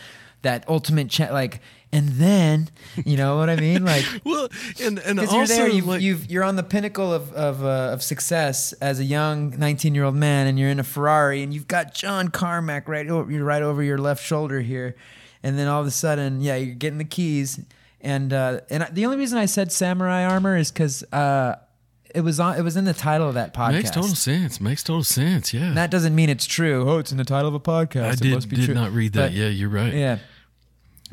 that 0.41 0.67
ultimate 0.67 1.09
cha- 1.09 1.31
like, 1.31 1.61
and 1.93 2.09
then, 2.09 2.69
you 3.05 3.15
know 3.17 3.37
what 3.37 3.49
I 3.49 3.55
mean? 3.55 3.85
Like, 3.85 4.03
well, 4.25 4.49
and 4.83 4.99
and 4.99 5.19
also 5.19 5.35
you're 5.37 5.47
there, 5.47 5.69
you've, 5.69 5.87
like, 5.87 6.01
you've 6.01 6.29
you're 6.29 6.43
on 6.43 6.55
the 6.57 6.63
pinnacle 6.63 7.13
of 7.13 7.31
of, 7.33 7.63
uh, 7.63 7.91
of 7.93 8.03
success 8.03 8.73
as 8.73 8.99
a 8.99 9.03
young 9.05 9.51
19 9.57 9.95
year 9.95 10.03
old 10.03 10.15
man, 10.15 10.47
and 10.47 10.59
you're 10.59 10.69
in 10.69 10.79
a 10.79 10.83
Ferrari, 10.83 11.41
and 11.43 11.53
you've 11.53 11.67
got 11.67 11.93
John 11.93 12.27
Carmack 12.29 12.87
right 12.87 13.07
over 13.09 13.31
you're 13.31 13.45
right 13.45 13.61
over 13.63 13.81
your 13.81 13.97
left 13.97 14.23
shoulder 14.23 14.59
here, 14.61 14.95
and 15.43 15.57
then 15.57 15.67
all 15.67 15.79
of 15.81 15.87
a 15.87 15.91
sudden, 15.91 16.41
yeah, 16.41 16.55
you're 16.57 16.75
getting 16.75 16.97
the 16.97 17.05
keys, 17.05 17.59
and 18.01 18.33
uh, 18.33 18.59
and 18.69 18.83
I- 18.83 18.89
the 18.89 19.05
only 19.05 19.17
reason 19.17 19.37
I 19.37 19.45
said 19.45 19.71
samurai 19.71 20.25
armor 20.25 20.57
is 20.57 20.71
because 20.71 21.03
uh, 21.13 21.55
it 22.13 22.21
was 22.21 22.39
on 22.39 22.57
it 22.57 22.63
was 22.63 22.75
in 22.75 22.83
the 22.85 22.93
title 22.93 23.27
of 23.29 23.35
that 23.35 23.53
podcast. 23.53 23.71
makes 23.73 23.91
total 23.91 24.09
sense. 24.15 24.59
Makes 24.59 24.83
total 24.83 25.03
sense. 25.05 25.53
Yeah, 25.53 25.67
And 25.67 25.77
that 25.77 25.89
doesn't 25.91 26.13
mean 26.15 26.29
it's 26.29 26.45
true. 26.45 26.89
Oh, 26.89 26.97
it's 26.99 27.11
in 27.13 27.17
the 27.17 27.23
title 27.25 27.47
of 27.47 27.53
a 27.53 27.59
podcast. 27.59 28.03
I 28.03 28.09
it 28.11 28.19
did 28.19 28.33
must 28.33 28.49
be 28.49 28.55
did 28.57 28.65
true. 28.65 28.73
not 28.73 28.91
read 28.91 29.13
that. 29.13 29.27
But- 29.29 29.33
yeah, 29.33 29.47
you're 29.47 29.69
right. 29.69 29.93
yeah. 29.93 30.19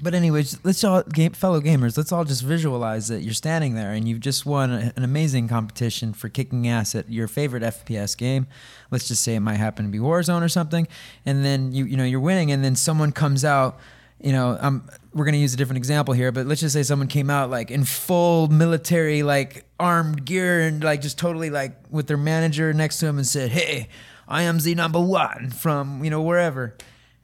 But 0.02 0.14
anyways, 0.14 0.58
let's 0.64 0.82
all 0.82 1.02
game, 1.02 1.32
fellow 1.32 1.60
gamers, 1.60 1.96
let's 1.96 2.10
all 2.10 2.24
just 2.24 2.42
visualize 2.42 3.08
that 3.08 3.22
you're 3.22 3.32
standing 3.32 3.74
there 3.74 3.92
and 3.92 4.08
you've 4.08 4.20
just 4.20 4.44
won 4.44 4.70
an 4.72 5.04
amazing 5.04 5.46
competition 5.46 6.12
for 6.12 6.28
kicking 6.28 6.66
ass 6.66 6.94
at 6.94 7.10
your 7.10 7.28
favorite 7.28 7.62
FPS 7.62 8.16
game. 8.16 8.48
Let's 8.90 9.06
just 9.06 9.22
say 9.22 9.36
it 9.36 9.40
might 9.40 9.56
happen 9.56 9.84
to 9.84 9.90
be 9.90 9.98
Warzone 9.98 10.42
or 10.42 10.48
something, 10.48 10.88
and 11.24 11.44
then 11.44 11.72
you 11.72 11.84
you 11.84 11.96
know 11.96 12.04
you're 12.04 12.20
winning, 12.20 12.50
and 12.50 12.64
then 12.64 12.74
someone 12.74 13.12
comes 13.12 13.44
out. 13.44 13.78
You 14.20 14.32
know, 14.32 14.56
um, 14.60 14.88
we're 15.12 15.26
gonna 15.26 15.36
use 15.36 15.54
a 15.54 15.56
different 15.56 15.78
example 15.78 16.14
here, 16.14 16.32
but 16.32 16.46
let's 16.46 16.60
just 16.60 16.72
say 16.72 16.82
someone 16.82 17.08
came 17.08 17.30
out 17.30 17.50
like 17.50 17.70
in 17.70 17.84
full 17.84 18.48
military, 18.48 19.22
like 19.22 19.64
armed 19.78 20.24
gear, 20.24 20.60
and 20.62 20.82
like 20.82 21.02
just 21.02 21.18
totally 21.18 21.50
like 21.50 21.76
with 21.90 22.08
their 22.08 22.16
manager 22.16 22.72
next 22.72 22.98
to 22.98 23.06
him 23.06 23.18
and 23.18 23.26
said, 23.26 23.50
"Hey, 23.50 23.88
I 24.26 24.42
am 24.42 24.58
the 24.58 24.74
number 24.74 25.00
one 25.00 25.50
from 25.50 26.02
you 26.02 26.10
know 26.10 26.22
wherever." 26.22 26.74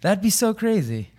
That'd 0.03 0.23
be 0.23 0.31
so 0.31 0.55
crazy. 0.55 1.11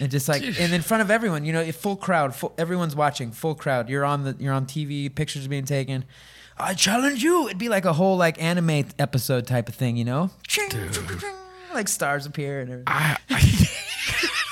And 0.00 0.10
just 0.10 0.28
like 0.28 0.42
and 0.42 0.72
in 0.72 0.82
front 0.82 1.02
of 1.02 1.10
everyone, 1.10 1.44
you 1.44 1.52
know, 1.52 1.70
full 1.72 1.96
crowd, 1.96 2.34
full, 2.34 2.54
everyone's 2.56 2.94
watching, 2.94 3.32
full 3.32 3.54
crowd. 3.54 3.88
You're 3.88 4.04
on 4.04 4.24
the 4.24 4.36
you're 4.38 4.52
on 4.54 4.66
TV, 4.66 5.12
pictures 5.12 5.46
are 5.46 5.48
being 5.48 5.64
taken. 5.64 6.04
I 6.56 6.74
challenge 6.74 7.22
you. 7.22 7.46
It'd 7.46 7.58
be 7.58 7.68
like 7.68 7.84
a 7.84 7.92
whole 7.92 8.16
like 8.16 8.40
anime 8.42 8.84
episode 8.98 9.46
type 9.46 9.68
of 9.68 9.74
thing, 9.74 9.96
you 9.96 10.04
know? 10.04 10.30
Ching, 10.46 10.70
ching, 10.70 10.90
ching. 10.92 11.20
Like 11.74 11.88
stars 11.88 12.26
appear 12.26 12.60
and 12.60 12.70
everything. 12.70 12.84
I, 12.86 13.16
I 13.30 13.68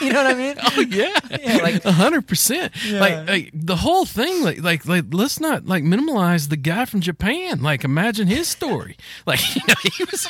You 0.05 0.13
know 0.13 0.23
what 0.25 0.35
I 0.35 0.39
mean? 0.39 0.55
Oh 0.63 0.81
yeah, 0.83 1.19
Yeah, 1.41 1.57
like- 1.63 1.85
a 1.85 1.93
hundred 1.93 2.27
percent. 2.27 2.73
Like, 2.93 3.27
like 3.27 3.51
the 3.55 3.77
whole 3.77 4.05
thing. 4.05 4.43
Like, 4.43 4.63
like, 4.63 4.87
like, 4.87 5.05
let's 5.11 5.41
not 5.41 5.67
like 5.67 5.85
minimalize 5.85 6.49
the 6.49 6.57
guy 6.57 6.85
from 6.85 7.01
Japan. 7.01 7.63
Like, 7.63 7.83
imagine 7.85 8.27
his 8.29 8.47
story. 8.49 8.97
Like, 9.27 9.55
you 9.57 9.63
know, 9.67 9.75
he 9.95 10.05
was. 10.05 10.29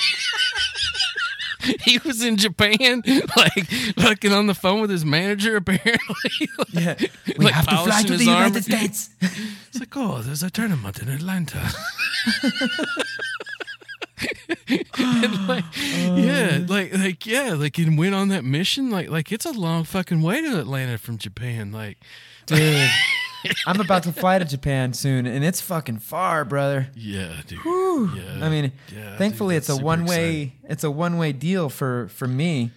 He 1.83 1.99
was 1.99 2.23
in 2.23 2.37
Japan, 2.37 3.03
like 3.37 3.67
fucking 3.97 4.33
on 4.33 4.47
the 4.47 4.55
phone 4.55 4.81
with 4.81 4.91
his 4.91 5.05
manager. 5.05 5.57
Apparently, 5.57 6.49
like, 6.59 6.73
Yeah. 6.73 6.95
We 7.39 7.47
like, 7.47 7.55
have 7.55 7.67
to 7.69 7.77
fly 7.77 8.03
to 8.03 8.17
the 8.17 8.29
armor. 8.29 8.47
United 8.47 8.65
States. 8.65 9.11
It's 9.21 9.81
like, 9.81 9.97
oh, 9.97 10.23
there's 10.23 10.43
a 10.43 10.51
tournament 10.51 11.01
in 11.01 11.09
Atlanta. 11.09 11.71
Like, 14.69 15.65
oh. 15.79 16.17
yeah, 16.17 16.65
like, 16.67 16.93
like, 16.97 17.27
yeah, 17.27 17.53
like, 17.53 17.79
and 17.79 17.99
went 17.99 18.15
on 18.15 18.29
that 18.29 18.45
mission. 18.45 18.91
Like, 18.91 19.11
like, 19.11 19.31
it's 19.31 19.45
a 19.45 19.53
long 19.53 19.85
fucking 19.85 20.23
way 20.23 20.41
to 20.41 20.59
Atlanta 20.59 20.99
from 20.99 21.19
Japan. 21.19 21.71
Like, 21.71 21.99
Dude. 22.47 22.89
I'm 23.67 23.81
about 23.81 24.03
to 24.05 24.13
fly 24.13 24.39
to 24.39 24.45
Japan 24.45 24.93
soon 24.93 25.27
and 25.27 25.45
it's 25.45 25.61
fucking 25.61 25.99
far, 25.99 26.45
brother. 26.45 26.89
yeah, 26.95 27.41
dude. 27.47 27.61
Yeah, 27.65 28.45
I 28.45 28.49
mean, 28.49 28.73
yeah, 28.95 29.17
thankfully 29.17 29.55
dude, 29.55 29.63
it's 29.63 29.69
a 29.69 29.77
one 29.77 30.05
way 30.05 30.53
it's 30.65 30.85
a 30.85 30.91
one 30.91 31.17
way 31.19 31.33
deal 31.33 31.69
for 31.69 32.09
for 32.09 32.27
me. 32.27 32.71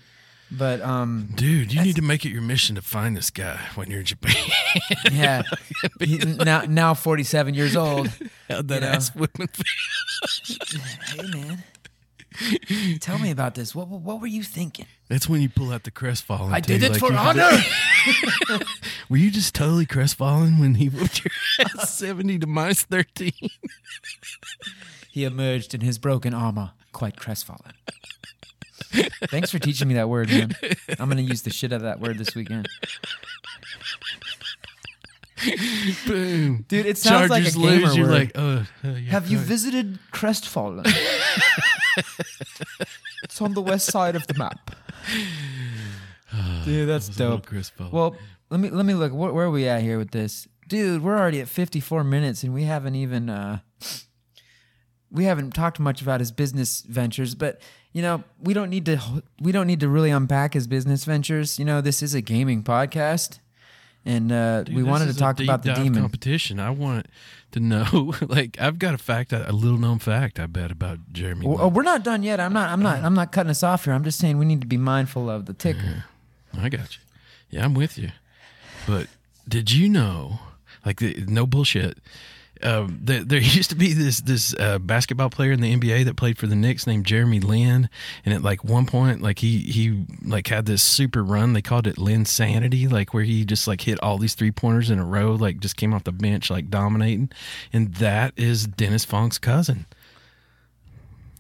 But 0.51 0.81
um, 0.81 1.29
Dude, 1.35 1.71
you 1.71 1.79
need 1.83 1.95
to 1.97 2.01
make 2.01 2.25
it 2.25 2.29
your 2.29 2.41
mission 2.41 2.75
to 2.75 2.81
find 2.81 3.15
this 3.15 3.29
guy 3.29 3.59
when 3.75 3.91
you're 3.91 3.99
in 3.99 4.05
Japan. 4.07 4.35
yeah, 5.11 5.43
now 6.43 6.61
now 6.61 6.95
47 6.95 7.53
years 7.53 7.75
old. 7.75 8.07
How'd 8.49 8.67
that 8.69 8.75
You 8.75 8.81
know. 8.81 8.87
ass 8.87 9.09
feel? 9.11 9.37
Hey 11.15 11.21
man, 11.31 11.63
tell 12.99 13.19
me 13.19 13.31
about 13.31 13.55
this. 13.55 13.73
What 13.73 13.87
what, 13.87 14.21
were 14.21 14.27
you 14.27 14.43
thinking? 14.43 14.85
That's 15.09 15.27
when 15.27 15.41
you 15.41 15.49
pull 15.49 15.71
out 15.71 15.83
the 15.83 15.91
crestfallen. 15.91 16.53
I 16.53 16.59
too, 16.59 16.77
did 16.77 16.83
it 16.83 16.91
like 16.91 16.99
for 16.99 17.13
honor. 17.13 17.49
Were 19.09 19.17
you 19.17 19.31
just 19.31 19.55
totally 19.55 19.85
crestfallen 19.85 20.59
when 20.59 20.75
he 20.75 20.87
whooped 20.87 21.25
your 21.25 21.31
ass 21.79 21.89
70 21.97 22.39
to 22.39 22.47
minus 22.47 22.83
13? 22.83 23.31
He 25.11 25.23
emerged 25.23 25.73
in 25.73 25.81
his 25.81 25.97
broken 25.97 26.33
armor, 26.33 26.71
quite 26.91 27.17
crestfallen. 27.17 27.73
Thanks 29.29 29.51
for 29.51 29.59
teaching 29.59 29.87
me 29.87 29.95
that 29.95 30.09
word, 30.09 30.29
man. 30.29 30.55
I'm 30.99 31.09
gonna 31.09 31.21
use 31.21 31.41
the 31.41 31.49
shit 31.49 31.73
out 31.73 31.77
of 31.77 31.81
that 31.83 31.99
word 31.99 32.17
this 32.17 32.35
weekend. 32.35 32.67
Boom. 36.05 36.65
Dude, 36.67 36.85
it 36.85 36.97
sounds 36.97 37.29
like 37.29 37.45
a 37.45 37.51
Chargers 37.51 37.55
gamer 37.55 37.87
lose. 37.87 37.97
You're 37.97 38.07
word. 38.07 38.13
like, 38.13 38.37
uh, 38.37 38.41
uh, 38.41 38.65
yeah, 38.83 39.11
Have 39.11 39.29
you 39.29 39.37
visited 39.37 39.99
Crestfallen? 40.11 40.85
it's 43.23 43.41
on 43.41 43.53
the 43.53 43.61
west 43.61 43.87
side 43.91 44.15
of 44.15 44.25
the 44.27 44.33
map. 44.35 44.71
Dude, 46.65 46.87
that's 46.87 47.07
It 47.07 47.11
was 47.11 47.19
a 47.19 47.23
little 47.23 47.37
dope. 47.37 47.45
crestfallen. 47.47 47.91
Well, 47.91 48.15
let 48.49 48.59
me 48.59 48.69
let 48.69 48.85
me 48.85 48.93
look. 48.93 49.11
Where, 49.13 49.31
where 49.33 49.45
are 49.45 49.51
we 49.51 49.67
at 49.67 49.81
here 49.81 49.97
with 49.97 50.11
this, 50.11 50.47
dude? 50.67 51.03
We're 51.03 51.17
already 51.17 51.41
at 51.41 51.47
54 51.47 52.03
minutes, 52.03 52.43
and 52.43 52.53
we 52.53 52.63
haven't 52.63 52.95
even 52.95 53.29
uh, 53.29 53.59
we 55.11 55.23
haven't 55.25 55.51
talked 55.53 55.79
much 55.79 56.01
about 56.01 56.19
his 56.19 56.31
business 56.31 56.81
ventures. 56.81 57.35
But 57.35 57.61
you 57.93 58.01
know, 58.01 58.23
we 58.39 58.53
don't 58.53 58.69
need 58.69 58.85
to 58.85 59.01
we 59.41 59.51
don't 59.51 59.67
need 59.67 59.79
to 59.81 59.89
really 59.89 60.11
unpack 60.11 60.53
his 60.53 60.67
business 60.67 61.05
ventures. 61.05 61.57
You 61.59 61.65
know, 61.65 61.81
this 61.81 62.01
is 62.03 62.13
a 62.13 62.21
gaming 62.21 62.63
podcast, 62.63 63.39
and 64.09 64.31
uh, 64.31 64.63
Dude, 64.63 64.75
we 64.75 64.81
wanted 64.83 65.07
to 65.09 65.15
talk 65.15 65.39
about 65.39 65.61
the 65.61 65.73
demon. 65.73 66.01
competition. 66.01 66.59
I 66.59 66.71
want 66.71 67.05
to 67.51 67.59
know. 67.59 68.13
Like, 68.21 68.59
I've 68.59 68.77
got 68.79 68.93
a 68.93 68.97
fact, 68.97 69.33
a 69.33 69.51
little 69.51 69.77
known 69.77 69.99
fact. 69.99 70.39
I 70.39 70.45
bet 70.45 70.71
about 70.71 70.99
Jeremy. 71.11 71.47
Well, 71.47 71.57
oh, 71.61 71.67
we're 71.67 71.83
not 71.83 72.03
done 72.03 72.21
yet. 72.23 72.39
I'm 72.39 72.53
not. 72.53 72.69
I'm 72.69 72.81
not. 72.81 73.03
I'm 73.03 73.13
not 73.13 73.31
cutting 73.31 73.49
us 73.49 73.63
off 73.63 73.85
here. 73.85 73.93
I'm 73.93 74.03
just 74.03 74.19
saying 74.19 74.37
we 74.37 74.45
need 74.45 74.61
to 74.61 74.67
be 74.67 74.77
mindful 74.77 75.29
of 75.29 75.45
the 75.45 75.53
ticker. 75.53 76.05
I 76.57 76.69
got 76.69 76.95
you. 76.95 77.01
Yeah, 77.49 77.65
I'm 77.65 77.73
with 77.73 77.97
you. 77.97 78.09
But 78.87 79.07
did 79.47 79.71
you 79.71 79.89
know, 79.89 80.39
like, 80.85 80.99
the, 80.99 81.23
no 81.27 81.45
bullshit. 81.45 81.97
Um, 82.61 82.99
there, 83.01 83.23
there 83.23 83.39
used 83.41 83.69
to 83.69 83.75
be 83.75 83.93
this 83.93 84.21
this 84.21 84.53
uh, 84.59 84.79
basketball 84.79 85.29
player 85.29 85.51
in 85.51 85.61
the 85.61 85.75
NBA 85.75 86.05
that 86.05 86.15
played 86.15 86.37
for 86.37 86.47
the 86.47 86.55
Knicks 86.55 86.85
named 86.85 87.05
Jeremy 87.05 87.39
Lin, 87.39 87.89
and 88.25 88.33
at 88.33 88.41
like 88.41 88.63
one 88.63 88.85
point, 88.85 89.21
like 89.21 89.39
he 89.39 89.59
he 89.59 90.05
like 90.23 90.47
had 90.47 90.65
this 90.65 90.83
super 90.83 91.23
run. 91.23 91.53
They 91.53 91.61
called 91.61 91.87
it 91.87 91.97
Lin 91.97 92.25
Sanity, 92.25 92.87
like 92.87 93.13
where 93.13 93.23
he 93.23 93.45
just 93.45 93.67
like 93.67 93.81
hit 93.81 94.01
all 94.03 94.17
these 94.17 94.35
three 94.35 94.51
pointers 94.51 94.89
in 94.89 94.99
a 94.99 95.05
row, 95.05 95.33
like 95.33 95.59
just 95.59 95.77
came 95.77 95.93
off 95.93 96.03
the 96.03 96.11
bench 96.11 96.49
like 96.49 96.69
dominating. 96.69 97.31
And 97.71 97.95
that 97.95 98.33
is 98.35 98.67
Dennis 98.67 99.05
Fong's 99.05 99.37
cousin. 99.37 99.85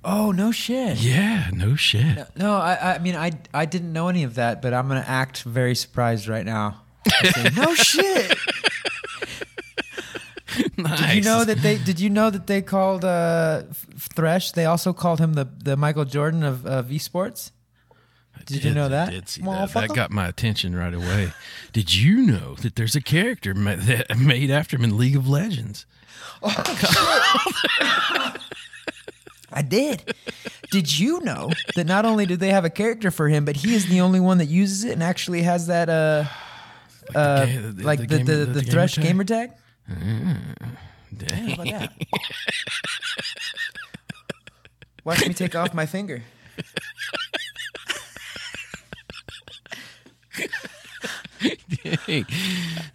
Oh 0.03 0.31
no 0.31 0.51
shit. 0.51 0.97
Yeah, 0.97 1.49
no 1.53 1.75
shit. 1.75 2.25
No, 2.37 2.53
I. 2.53 2.95
I 2.95 2.99
mean, 2.99 3.15
I. 3.15 3.31
I 3.53 3.65
didn't 3.65 3.91
know 3.91 4.07
any 4.07 4.23
of 4.23 4.35
that, 4.35 4.61
but 4.61 4.73
I'm 4.73 4.87
gonna 4.87 5.03
act 5.05 5.43
very 5.43 5.75
surprised 5.75 6.27
right 6.27 6.45
now. 6.45 6.81
Say, 7.23 7.49
no 7.55 7.73
shit. 7.75 8.37
nice. 10.89 10.99
Did 10.99 11.15
you 11.15 11.21
know 11.23 11.43
that 11.45 11.57
they? 11.59 11.77
Did 11.77 11.99
you 11.99 12.09
know 12.09 12.29
that 12.29 12.47
they 12.47 12.61
called 12.61 13.03
uh, 13.05 13.63
Thresh? 14.15 14.51
They 14.51 14.65
also 14.65 14.93
called 14.93 15.19
him 15.19 15.33
the 15.33 15.45
the 15.63 15.75
Michael 15.77 16.05
Jordan 16.05 16.43
of 16.43 16.65
of 16.65 16.87
esports. 16.87 17.51
I 18.37 18.41
Did 18.45 18.63
you 18.63 18.73
know 18.73 18.87
that, 18.89 19.09
did 19.11 19.27
see 19.27 19.41
that. 19.41 19.73
That 19.73 19.89
got 19.93 20.11
my 20.11 20.27
attention 20.27 20.73
right 20.75 20.93
away. 20.93 21.33
did 21.73 21.93
you 21.93 22.21
know 22.21 22.55
that 22.61 22.75
there's 22.77 22.95
a 22.95 23.01
character 23.01 23.53
ma- 23.53 23.75
that 23.75 24.17
made 24.17 24.49
after 24.49 24.77
him 24.77 24.83
in 24.85 24.97
League 24.97 25.17
of 25.17 25.27
Legends? 25.27 25.85
Oh, 26.41 26.53
I 29.51 29.61
did. 29.63 30.13
did 30.71 30.99
you 30.99 31.19
know 31.21 31.49
that 31.75 31.85
not 31.87 32.05
only 32.05 32.25
do 32.25 32.37
they 32.37 32.51
have 32.51 32.65
a 32.65 32.69
character 32.69 33.09
for 33.11 33.27
him, 33.27 33.45
but 33.45 33.55
he 33.57 33.73
is 33.73 33.87
the 33.87 33.99
only 34.01 34.19
one 34.19 34.37
that 34.37 34.45
uses 34.47 34.83
it 34.83 34.91
and 34.93 35.01
actually 35.03 35.41
has 35.41 35.67
that 35.67 35.89
uh 35.89 36.25
uh 37.15 37.45
ga- 37.45 37.57
the- 37.71 37.83
like 37.83 37.99
the 37.99 38.05
the 38.07 38.17
the, 38.17 38.23
gamer- 38.23 38.45
the, 38.45 38.45
the 38.45 38.61
gamer 38.61 38.71
Thresh 38.71 38.95
tag? 38.95 39.03
gamer 39.03 39.23
tag. 39.23 39.51
Dang. 39.89 41.47
How 41.47 41.53
about 41.53 41.65
that? 41.67 41.91
Watch 45.03 45.27
me 45.27 45.33
take 45.33 45.55
off 45.55 45.73
my 45.73 45.85
finger. 45.85 46.23
Dang. 51.81 52.25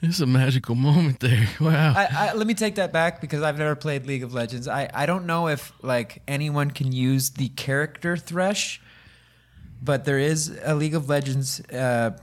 This 0.00 0.16
is 0.16 0.20
a 0.20 0.26
magical 0.26 0.74
moment 0.74 1.20
there. 1.20 1.48
Wow. 1.60 1.94
I, 1.96 2.08
I, 2.10 2.32
let 2.34 2.46
me 2.46 2.54
take 2.54 2.74
that 2.74 2.92
back 2.92 3.20
because 3.20 3.42
I've 3.42 3.58
never 3.58 3.74
played 3.74 4.06
League 4.06 4.22
of 4.22 4.34
Legends. 4.34 4.68
I, 4.68 4.90
I 4.92 5.06
don't 5.06 5.24
know 5.24 5.48
if 5.48 5.72
like 5.82 6.22
anyone 6.28 6.70
can 6.70 6.92
use 6.92 7.30
the 7.30 7.48
character 7.48 8.16
Thresh, 8.16 8.82
but 9.82 10.04
there 10.04 10.18
is 10.18 10.58
a 10.62 10.74
League 10.74 10.94
of 10.94 11.08
Legends, 11.08 11.60
uh, 11.70 12.18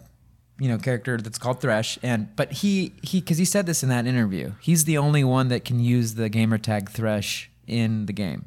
you 0.62 0.68
know, 0.70 0.78
character 0.78 1.18
that's 1.18 1.40
called 1.40 1.60
Thresh, 1.60 1.98
and 2.04 2.34
but 2.36 2.52
he 2.62 2.94
he 3.02 3.20
because 3.20 3.40
he 3.40 3.46
said 3.46 3.66
this 3.66 3.82
in 3.82 3.90
that 3.90 4.06
interview. 4.06 4.52
He's 4.62 4.84
the 4.84 4.98
only 5.00 5.24
one 5.24 5.48
that 5.48 5.66
can 5.66 5.80
use 5.80 6.14
the 6.14 6.30
gamer 6.30 6.60
tag 6.60 6.90
Thresh 6.92 7.50
in 7.66 8.06
the 8.06 8.14
game. 8.14 8.46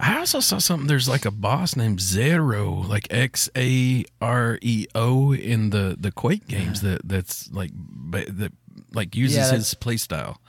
I 0.00 0.18
also 0.18 0.40
saw 0.40 0.56
something. 0.58 0.86
There's 0.88 1.08
like 1.08 1.26
a 1.26 1.30
boss 1.30 1.76
named 1.76 2.00
Zero, 2.00 2.70
like 2.70 3.06
X 3.10 3.50
A 3.54 4.04
R 4.22 4.58
E 4.62 4.86
O, 4.94 5.34
in 5.34 5.70
the 5.70 5.94
the 6.00 6.10
Quake 6.10 6.48
games. 6.48 6.80
That 6.80 7.02
that's 7.06 7.52
like 7.52 7.70
that 8.12 8.52
like 8.92 9.14
uses 9.14 9.36
Yeah, 9.36 9.52
his 9.52 9.74
play 9.74 9.98
style 9.98 10.40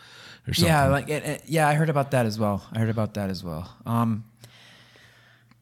or 0.47 0.53
something. 0.53 0.71
Yeah, 0.73 0.87
like 0.87 1.09
it, 1.09 1.23
it- 1.25 1.43
yeah, 1.47 1.67
I 1.67 1.73
heard 1.73 1.89
about 1.89 2.11
that 2.11 2.25
as 2.25 2.39
well. 2.39 2.63
I 2.71 2.79
heard 2.79 2.89
about 2.89 3.13
that 3.15 3.29
as 3.29 3.43
well. 3.43 3.69
Um, 3.85 4.23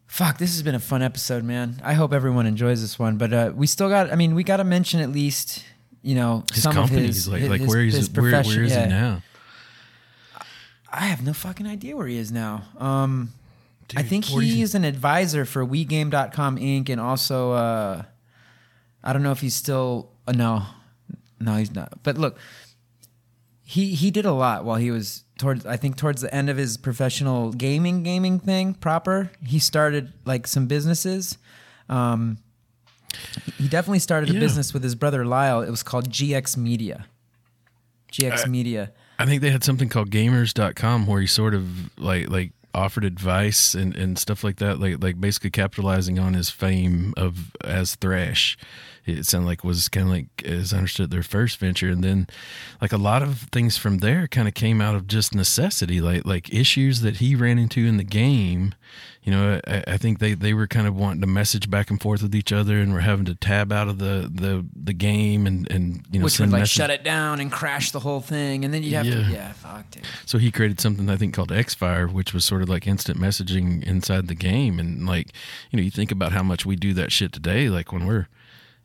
fuck, 0.09 0.37
this 0.37 0.51
has 0.51 0.63
been 0.63 0.75
a 0.75 0.79
fun 0.79 1.01
episode, 1.01 1.43
man. 1.43 1.79
I 1.81 1.93
hope 1.93 2.11
everyone 2.11 2.45
enjoys 2.45 2.81
this 2.81 2.99
one. 2.99 3.17
But 3.17 3.31
uh, 3.31 3.53
we 3.55 3.67
still 3.67 3.87
got. 3.87 4.11
I 4.11 4.15
mean, 4.15 4.35
we 4.35 4.43
got 4.43 4.57
to 4.57 4.65
mention 4.65 4.99
at 4.99 5.09
least, 5.09 5.63
you 6.01 6.15
know, 6.15 6.43
his 6.51 6.63
some 6.63 6.73
company 6.73 7.01
of 7.01 7.07
his 7.07 7.27
like 7.29 7.41
his, 7.41 7.49
like 7.49 7.61
where 7.61 7.79
his 7.79 7.95
he's 7.95 8.09
where, 8.11 8.31
where 8.31 8.41
is 8.41 8.71
yeah. 8.71 8.83
he 8.83 8.89
now? 8.89 9.21
I 10.91 11.05
have 11.05 11.23
no 11.23 11.33
fucking 11.33 11.67
idea 11.67 11.95
where 11.95 12.07
he 12.07 12.17
is 12.17 12.31
now. 12.31 12.63
Um, 12.77 13.31
I 13.95 14.01
think 14.01 14.25
40 14.25 14.47
he 14.47 14.61
is 14.63 14.73
an 14.73 14.83
advisor 14.83 15.45
for 15.45 15.65
WeGame.com 15.65 16.57
Inc. 16.57 16.89
and 16.89 16.99
also, 16.99 17.51
uh, 17.51 18.03
I 19.03 19.13
don't 19.13 19.23
know 19.23 19.31
if 19.31 19.39
he's 19.39 19.55
still. 19.55 20.09
Uh, 20.27 20.31
no, 20.31 20.63
no, 21.39 21.55
he's 21.55 21.73
not. 21.73 21.93
But 22.03 22.17
look, 22.17 22.37
he 23.71 23.93
he 23.93 24.09
did 24.09 24.25
a 24.25 24.31
lot 24.31 24.65
while 24.65 24.77
he 24.77 24.89
was 24.89 25.23
towards. 25.37 25.63
I 25.63 25.77
think 25.77 25.95
towards 25.95 26.21
the 26.23 26.33
end 26.33 26.49
of 26.49 26.57
his 26.57 26.75
professional 26.75 27.51
gaming 27.53 28.01
gaming 28.01 28.39
thing 28.39 28.73
proper. 28.73 29.29
He 29.45 29.59
started 29.59 30.11
like 30.25 30.47
some 30.47 30.65
businesses. 30.65 31.37
Um, 31.87 32.39
he 33.59 33.67
definitely 33.67 33.99
started 33.99 34.29
a 34.31 34.33
Yeah. 34.33 34.39
business 34.39 34.73
with 34.73 34.81
his 34.83 34.95
brother 34.95 35.23
Lyle. 35.23 35.61
It 35.61 35.69
was 35.69 35.83
called 35.83 36.09
GX 36.09 36.57
Media. 36.57 37.05
GX 38.11 38.47
Media. 38.47 38.91
I 39.19 39.25
think 39.27 39.43
they 39.43 39.51
had 39.51 39.63
something 39.63 39.87
called 39.89 40.09
gamers.com 40.09 41.05
where 41.05 41.21
he 41.21 41.27
sort 41.27 41.53
of 41.53 41.95
like 41.99 42.27
like 42.29 42.53
offered 42.73 43.03
advice 43.03 43.75
and, 43.75 43.95
and 43.95 44.17
stuff 44.17 44.43
like 44.43 44.55
that, 44.57 44.79
like 44.79 45.03
like 45.03 45.21
basically 45.21 45.51
capitalizing 45.51 46.17
on 46.17 46.33
his 46.33 46.49
fame 46.49 47.13
of 47.17 47.51
as 47.63 47.93
Thresh. 47.95 48.57
It 49.05 49.25
sounded 49.25 49.47
like 49.47 49.63
was 49.63 49.87
kind 49.89 50.07
of 50.07 50.13
like 50.13 50.27
as 50.45 50.73
I 50.73 50.77
understood 50.77 51.09
their 51.11 51.23
first 51.23 51.57
venture, 51.57 51.89
and 51.89 52.03
then 52.03 52.27
like 52.81 52.91
a 52.91 52.97
lot 52.97 53.21
of 53.23 53.41
things 53.51 53.77
from 53.77 53.99
there 53.99 54.27
kind 54.27 54.47
of 54.47 54.53
came 54.53 54.81
out 54.81 54.95
of 54.95 55.07
just 55.07 55.33
necessity, 55.33 55.99
like 56.01 56.25
like 56.25 56.53
issues 56.53 57.01
that 57.01 57.17
he 57.17 57.35
ran 57.35 57.57
into 57.57 57.85
in 57.85 57.97
the 57.97 58.03
game. 58.03 58.75
You 59.23 59.33
know, 59.33 59.59
I, 59.67 59.83
I 59.85 59.97
think 59.97 60.19
they, 60.19 60.33
they 60.33 60.53
were 60.53 60.65
kind 60.65 60.87
of 60.87 60.95
wanting 60.95 61.21
to 61.21 61.27
message 61.27 61.69
back 61.69 61.89
and 61.91 62.01
forth 62.01 62.23
with 62.23 62.33
each 62.33 62.51
other, 62.53 62.79
and 62.79 62.93
were 62.93 63.01
having 63.01 63.25
to 63.25 63.35
tab 63.35 63.71
out 63.71 63.87
of 63.87 63.99
the 63.99 64.29
the, 64.33 64.65
the 64.75 64.93
game 64.93 65.45
and 65.45 65.69
and 65.71 66.05
you 66.11 66.19
know 66.19 66.23
which 66.25 66.39
would 66.39 66.49
like 66.51 66.61
message- 66.61 66.75
shut 66.75 66.89
it 66.89 67.03
down 67.03 67.39
and 67.39 67.51
crash 67.51 67.91
the 67.91 67.99
whole 67.99 68.21
thing, 68.21 68.63
and 68.63 68.73
then 68.73 68.81
you'd 68.83 68.93
have 68.93 69.05
to 69.05 69.11
Yeah. 69.21 69.29
yeah, 69.29 69.51
fuck, 69.53 69.89
dude. 69.91 70.03
So 70.25 70.37
he 70.37 70.51
created 70.51 70.79
something 70.79 71.09
I 71.09 71.17
think 71.17 71.33
called 71.33 71.49
Xfire, 71.51 72.11
which 72.11 72.33
was 72.33 72.45
sort 72.45 72.61
of 72.61 72.69
like 72.69 72.87
instant 72.87 73.19
messaging 73.19 73.83
inside 73.83 74.27
the 74.27 74.35
game. 74.35 74.79
And 74.79 75.05
like, 75.05 75.27
you 75.71 75.77
know, 75.77 75.83
you 75.83 75.91
think 75.91 76.11
about 76.11 76.31
how 76.31 76.43
much 76.43 76.65
we 76.65 76.75
do 76.75 76.93
that 76.93 77.11
shit 77.11 77.31
today. 77.33 77.69
Like 77.69 77.91
when 77.91 78.05
we're, 78.05 78.27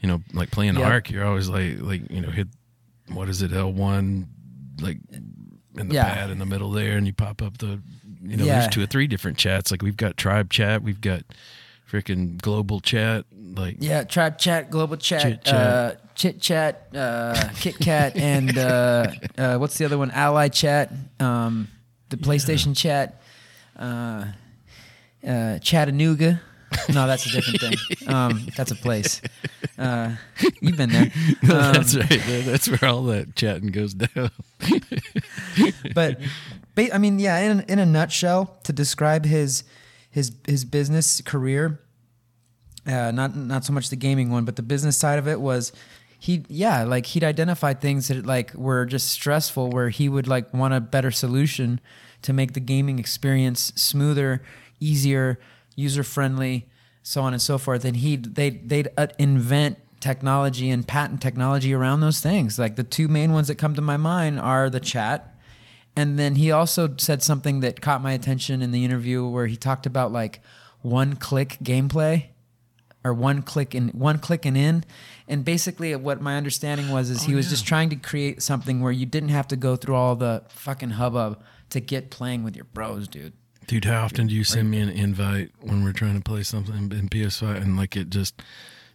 you 0.05 0.09
know, 0.11 0.23
like 0.35 0.51
playing 0.51 0.75
Yep. 0.77 0.85
Ark, 0.85 1.11
you're 1.11 1.25
always 1.25 1.49
like, 1.49 1.81
like 1.81 2.11
you 2.11 2.21
know, 2.21 2.29
hit 2.31 2.49
what 3.09 3.31
is 3.31 3.41
it, 3.41 3.53
L 3.55 3.73
one, 3.73 4.29
like 4.83 4.99
in 5.79 5.89
the 5.89 5.95
Yeah. 5.95 6.13
pad 6.15 6.29
in 6.29 6.39
the 6.39 6.45
middle 6.45 6.71
there, 6.71 6.99
and 6.99 7.07
you 7.07 7.15
pop 7.15 7.41
up 7.41 7.57
the, 7.57 7.81
you 8.23 8.37
know, 8.37 8.45
Yeah. 8.45 8.59
there's 8.61 8.69
two 8.69 8.83
or 8.83 8.87
three 8.87 9.07
different 9.07 9.39
chats. 9.39 9.71
Like 9.71 9.81
we've 9.81 9.97
got 9.97 10.19
tribe 10.19 10.51
chat, 10.51 10.83
we've 10.83 11.01
got 11.01 11.23
freaking 11.91 12.37
global 12.43 12.81
chat, 12.81 13.25
like 13.57 13.77
Yeah, 13.81 14.05
tribe 14.05 14.37
chat, 14.37 14.71
global 14.71 14.99
chat, 14.99 15.23
Chit 15.23 15.45
chat. 15.45 15.55
uh, 15.55 15.95
chit 16.15 16.39
chat, 16.39 16.89
uh, 16.95 17.49
Kit 17.55 17.79
Kat, 17.81 18.15
and 18.21 18.59
uh, 18.59 19.11
uh, 19.39 19.57
what's 19.57 19.79
the 19.79 19.87
other 19.87 19.97
one? 19.97 20.11
Ally 20.11 20.49
chat, 20.49 20.93
um, 21.19 21.69
the 22.11 22.19
PlayStation 22.19 22.77
chat, 22.77 23.23
uh, 23.79 24.27
uh, 25.27 25.59
Chattanooga. 25.61 26.43
No, 26.93 27.07
that's 27.07 27.27
a 27.27 27.31
different 27.31 27.61
thing. 27.61 27.75
Um, 28.15 28.49
that's 28.57 28.71
a 28.71 28.77
place. 28.77 29.23
Uh, 29.79 30.15
you've 30.61 30.77
been 30.77 30.91
there. 30.91 31.11
Um, 31.43 31.73
that's 31.73 31.97
right. 31.97 32.23
That's 32.45 32.69
where 32.69 32.91
all 32.91 33.03
that 33.05 33.35
chatting 33.35 33.69
goes 33.69 33.95
down. 33.95 34.31
but 35.95 36.19
I 36.93 36.99
mean, 36.99 37.19
yeah, 37.19 37.39
in 37.39 37.61
in 37.61 37.79
a 37.79 37.87
nutshell, 37.87 38.59
to 38.65 38.73
describe 38.73 39.25
his 39.25 39.65
his 40.11 40.33
his 40.47 40.65
business 40.65 41.21
career, 41.21 41.81
uh, 42.87 43.11
not 43.11 43.37
not 43.37 43.65
so 43.65 43.73
much 43.73 43.91
the 43.91 43.97
gaming 43.97 44.31
one, 44.31 44.45
but 44.45 44.57
the 44.57 44.63
business 44.63 44.97
side 44.97 45.19
of 45.19 45.27
it 45.29 45.41
was 45.41 45.73
he 46.19 46.45
yeah 46.49 46.85
like 46.85 47.07
he'd 47.07 47.25
identify 47.25 47.75
things 47.75 48.09
that 48.09 48.25
like 48.25 48.55
were 48.55 48.87
just 48.87 49.09
stressful 49.09 49.71
where 49.71 49.91
he 49.91 50.09
would 50.09 50.27
like 50.27 50.53
want 50.55 50.73
a 50.73 50.81
better 50.81 51.11
solution 51.11 51.81
to 52.23 52.33
make 52.33 52.55
the 52.55 52.61
gaming 52.61 52.99
experience 52.99 53.73
smoother 53.77 54.43
easier 54.81 55.39
user 55.75 56.03
friendly 56.03 56.69
so 57.03 57.23
on 57.23 57.33
and 57.33 57.43
so 57.43 57.59
forth 57.59 57.85
and 57.85 57.97
he'd 57.99 58.35
they'd, 58.35 58.69
they'd 58.69 58.89
uh, 58.97 59.07
invent 59.19 59.79
technology 60.01 60.71
and 60.71 60.87
patent 60.87 61.21
technology 61.21 61.73
around 61.73 62.01
those 62.01 62.21
things 62.21 62.59
like 62.59 62.77
the 62.77 62.85
two 62.85 63.09
main 63.09 63.33
ones 63.33 63.49
that 63.49 63.57
come 63.57 63.75
to 63.75 63.83
my 63.83 63.97
mind 63.97 64.39
are 64.39 64.69
the 64.69 64.81
chat 64.81 65.35
and 65.97 66.19
then 66.19 66.35
he 66.35 66.51
also 66.51 66.95
said 66.99 67.23
something 67.23 67.61
that 67.61 67.81
caught 67.81 68.03
my 68.03 68.13
attention 68.13 68.63
in 68.63 68.73
the 68.73 68.85
interview 68.85 69.27
where 69.27 69.47
he 69.47 69.57
talked 69.57 69.87
about 69.87 70.13
like 70.13 70.41
one 70.83 71.17
click 71.17 71.59
gameplay 71.63 72.27
or 73.05 73.13
one 73.13 73.43
click 73.43 73.75
and 73.75 73.93
one 73.93 74.19
click 74.19 74.45
and 74.45 74.57
in. 74.57 74.85
And 75.29 75.45
basically, 75.45 75.95
what 75.95 76.21
my 76.21 76.37
understanding 76.37 76.91
was 76.91 77.11
is 77.11 77.23
he 77.23 77.35
was 77.35 77.49
just 77.51 77.67
trying 77.67 77.91
to 77.91 77.97
create 77.97 78.43
something 78.43 78.81
where 78.81 78.93
you 78.93 79.07
didn't 79.07 79.29
have 79.29 79.47
to 79.49 79.57
go 79.57 79.77
through 79.77 79.95
all 79.95 80.17
the 80.17 80.43
fucking 80.49 80.91
hubbub 80.91 81.43
to 81.71 81.81
get 81.81 82.11
playing 82.11 82.45
with 82.45 82.57
your 82.57 82.65
bros, 82.65 83.07
dude. 83.07 83.35
Dude, 83.67 83.85
how 83.87 84.05
often 84.05 84.27
do 84.27 84.35
you 84.35 84.45
send 84.45 84.71
me 84.71 84.81
an 84.81 84.89
invite 84.91 85.51
when 85.61 85.85
we're 85.85 85.93
trying 85.93 86.17
to 86.17 86.23
play 86.23 86.43
something 86.43 86.75
in 86.93 87.09
PS5 87.09 87.57
and 87.63 87.77
like 87.77 87.97
it 87.97 88.11
just 88.11 88.41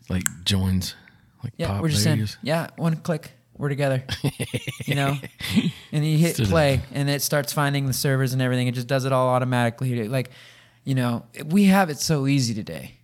like 0.10 0.24
joins? 0.44 0.96
Like 1.44 1.54
Yeah, 1.58 1.68
pop 1.68 1.82
we're 1.82 1.90
just 1.90 2.04
values? 2.06 2.38
yeah, 2.44 2.68
one 2.76 2.98
click, 2.98 3.32
we're 3.58 3.70
together. 3.70 4.04
you 4.86 4.96
know, 4.96 5.18
and 5.92 6.06
you 6.06 6.18
hit 6.18 6.36
play, 6.38 6.82
and 6.92 7.10
it 7.10 7.22
starts 7.22 7.52
finding 7.54 7.88
the 7.88 7.94
servers 7.94 8.34
and 8.34 8.42
everything. 8.42 8.68
It 8.68 8.76
just 8.76 8.88
does 8.88 9.06
it 9.06 9.12
all 9.12 9.30
automatically. 9.30 10.08
Like, 10.08 10.32
you 10.84 10.96
know, 10.96 11.26
we 11.46 11.66
have 11.66 11.90
it 11.90 12.00
so 12.00 12.28
easy 12.28 12.54
today. 12.54 12.96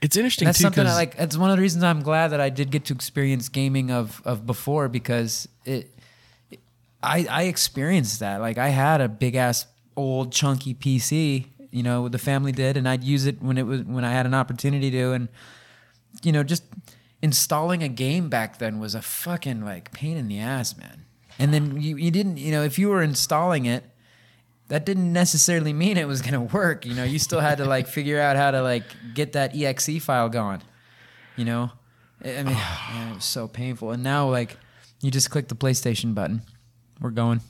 It's 0.00 0.16
interesting 0.16 0.46
that's 0.46 0.58
too. 0.58 0.62
something 0.62 0.84
I 0.86 0.90
'cause- 0.90 0.96
like. 0.96 1.14
It's 1.18 1.36
one 1.36 1.50
of 1.50 1.56
the 1.56 1.60
reasons 1.62 1.84
I'm 1.84 2.02
glad 2.02 2.28
that 2.28 2.40
I 2.40 2.48
did 2.48 2.70
get 2.70 2.86
to 2.86 2.94
experience 2.94 3.48
gaming 3.50 3.90
of 3.90 4.22
of 4.24 4.46
before 4.46 4.88
because 4.88 5.46
it. 5.66 5.90
I 7.02 7.26
I 7.30 7.42
experienced 7.44 8.20
that. 8.20 8.40
Like 8.40 8.56
I 8.58 8.68
had 8.68 9.00
a 9.00 9.08
big 9.08 9.34
ass 9.34 9.66
old 9.96 10.32
chunky 10.32 10.74
PC. 10.74 11.46
You 11.70 11.82
know, 11.82 12.08
the 12.08 12.18
family 12.18 12.52
did, 12.52 12.76
and 12.76 12.88
I'd 12.88 13.04
use 13.04 13.26
it 13.26 13.40
when 13.42 13.56
it 13.56 13.66
was 13.66 13.82
when 13.82 14.04
I 14.04 14.12
had 14.12 14.26
an 14.26 14.34
opportunity 14.34 14.90
to, 14.90 15.12
and 15.12 15.28
you 16.22 16.32
know, 16.32 16.42
just 16.42 16.64
installing 17.22 17.82
a 17.82 17.88
game 17.88 18.28
back 18.28 18.58
then 18.58 18.80
was 18.80 18.94
a 18.94 19.02
fucking 19.02 19.64
like 19.64 19.92
pain 19.92 20.16
in 20.16 20.28
the 20.28 20.38
ass, 20.40 20.76
man. 20.76 21.04
And 21.38 21.54
then 21.54 21.80
you 21.80 21.96
you 21.96 22.10
didn't 22.10 22.38
you 22.38 22.50
know 22.50 22.64
if 22.64 22.78
you 22.78 22.88
were 22.88 23.02
installing 23.02 23.66
it 23.66 23.84
that 24.70 24.86
didn't 24.86 25.12
necessarily 25.12 25.72
mean 25.72 25.96
it 25.96 26.06
was 26.06 26.20
to 26.22 26.40
work. 26.40 26.86
You 26.86 26.94
know, 26.94 27.04
you 27.04 27.18
still 27.18 27.40
had 27.40 27.58
to 27.58 27.64
like 27.64 27.86
figure 27.98 28.20
out 28.20 28.36
how 28.36 28.52
to 28.52 28.62
like 28.62 28.84
get 29.14 29.32
that 29.32 29.54
exe 29.54 30.02
file 30.02 30.28
going. 30.28 30.62
You 31.36 31.44
know, 31.44 31.70
I 32.24 32.38
I 32.38 32.42
mean, 32.42 32.54
man, 32.92 33.12
it 33.12 33.14
was 33.16 33.24
so 33.24 33.46
painful. 33.48 33.90
And 33.90 34.02
now 34.02 34.30
like 34.30 34.56
you 35.02 35.10
just 35.10 35.30
click 35.30 35.48
the 35.48 35.54
PlayStation 35.54 36.14
button, 36.14 36.42
we're 37.00 37.10
going. 37.10 37.40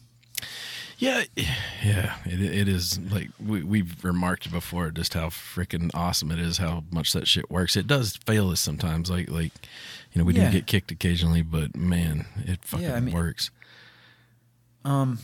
Yeah, 1.00 1.24
yeah, 1.82 2.16
it, 2.26 2.40
it 2.42 2.68
is 2.68 2.98
like 3.10 3.30
we, 3.44 3.62
we've 3.62 4.04
remarked 4.04 4.52
before 4.52 4.90
just 4.90 5.14
how 5.14 5.28
freaking 5.30 5.90
awesome 5.94 6.30
it 6.30 6.38
is, 6.38 6.58
how 6.58 6.84
much 6.90 7.14
that 7.14 7.26
shit 7.26 7.50
works. 7.50 7.74
It 7.74 7.86
does 7.86 8.16
fail 8.26 8.50
us 8.50 8.60
sometimes, 8.60 9.10
like 9.10 9.30
like 9.30 9.52
you 10.12 10.18
know 10.18 10.24
we 10.24 10.34
Yeah. 10.34 10.50
do 10.50 10.58
get 10.58 10.66
kicked 10.66 10.90
occasionally, 10.90 11.40
but 11.42 11.74
man, 11.74 12.26
it 12.46 12.64
fucking 12.64 12.86
Yeah, 12.86 12.96
I 12.96 13.00
mean- 13.00 13.14
works. 13.14 13.50
Um, 14.84 15.18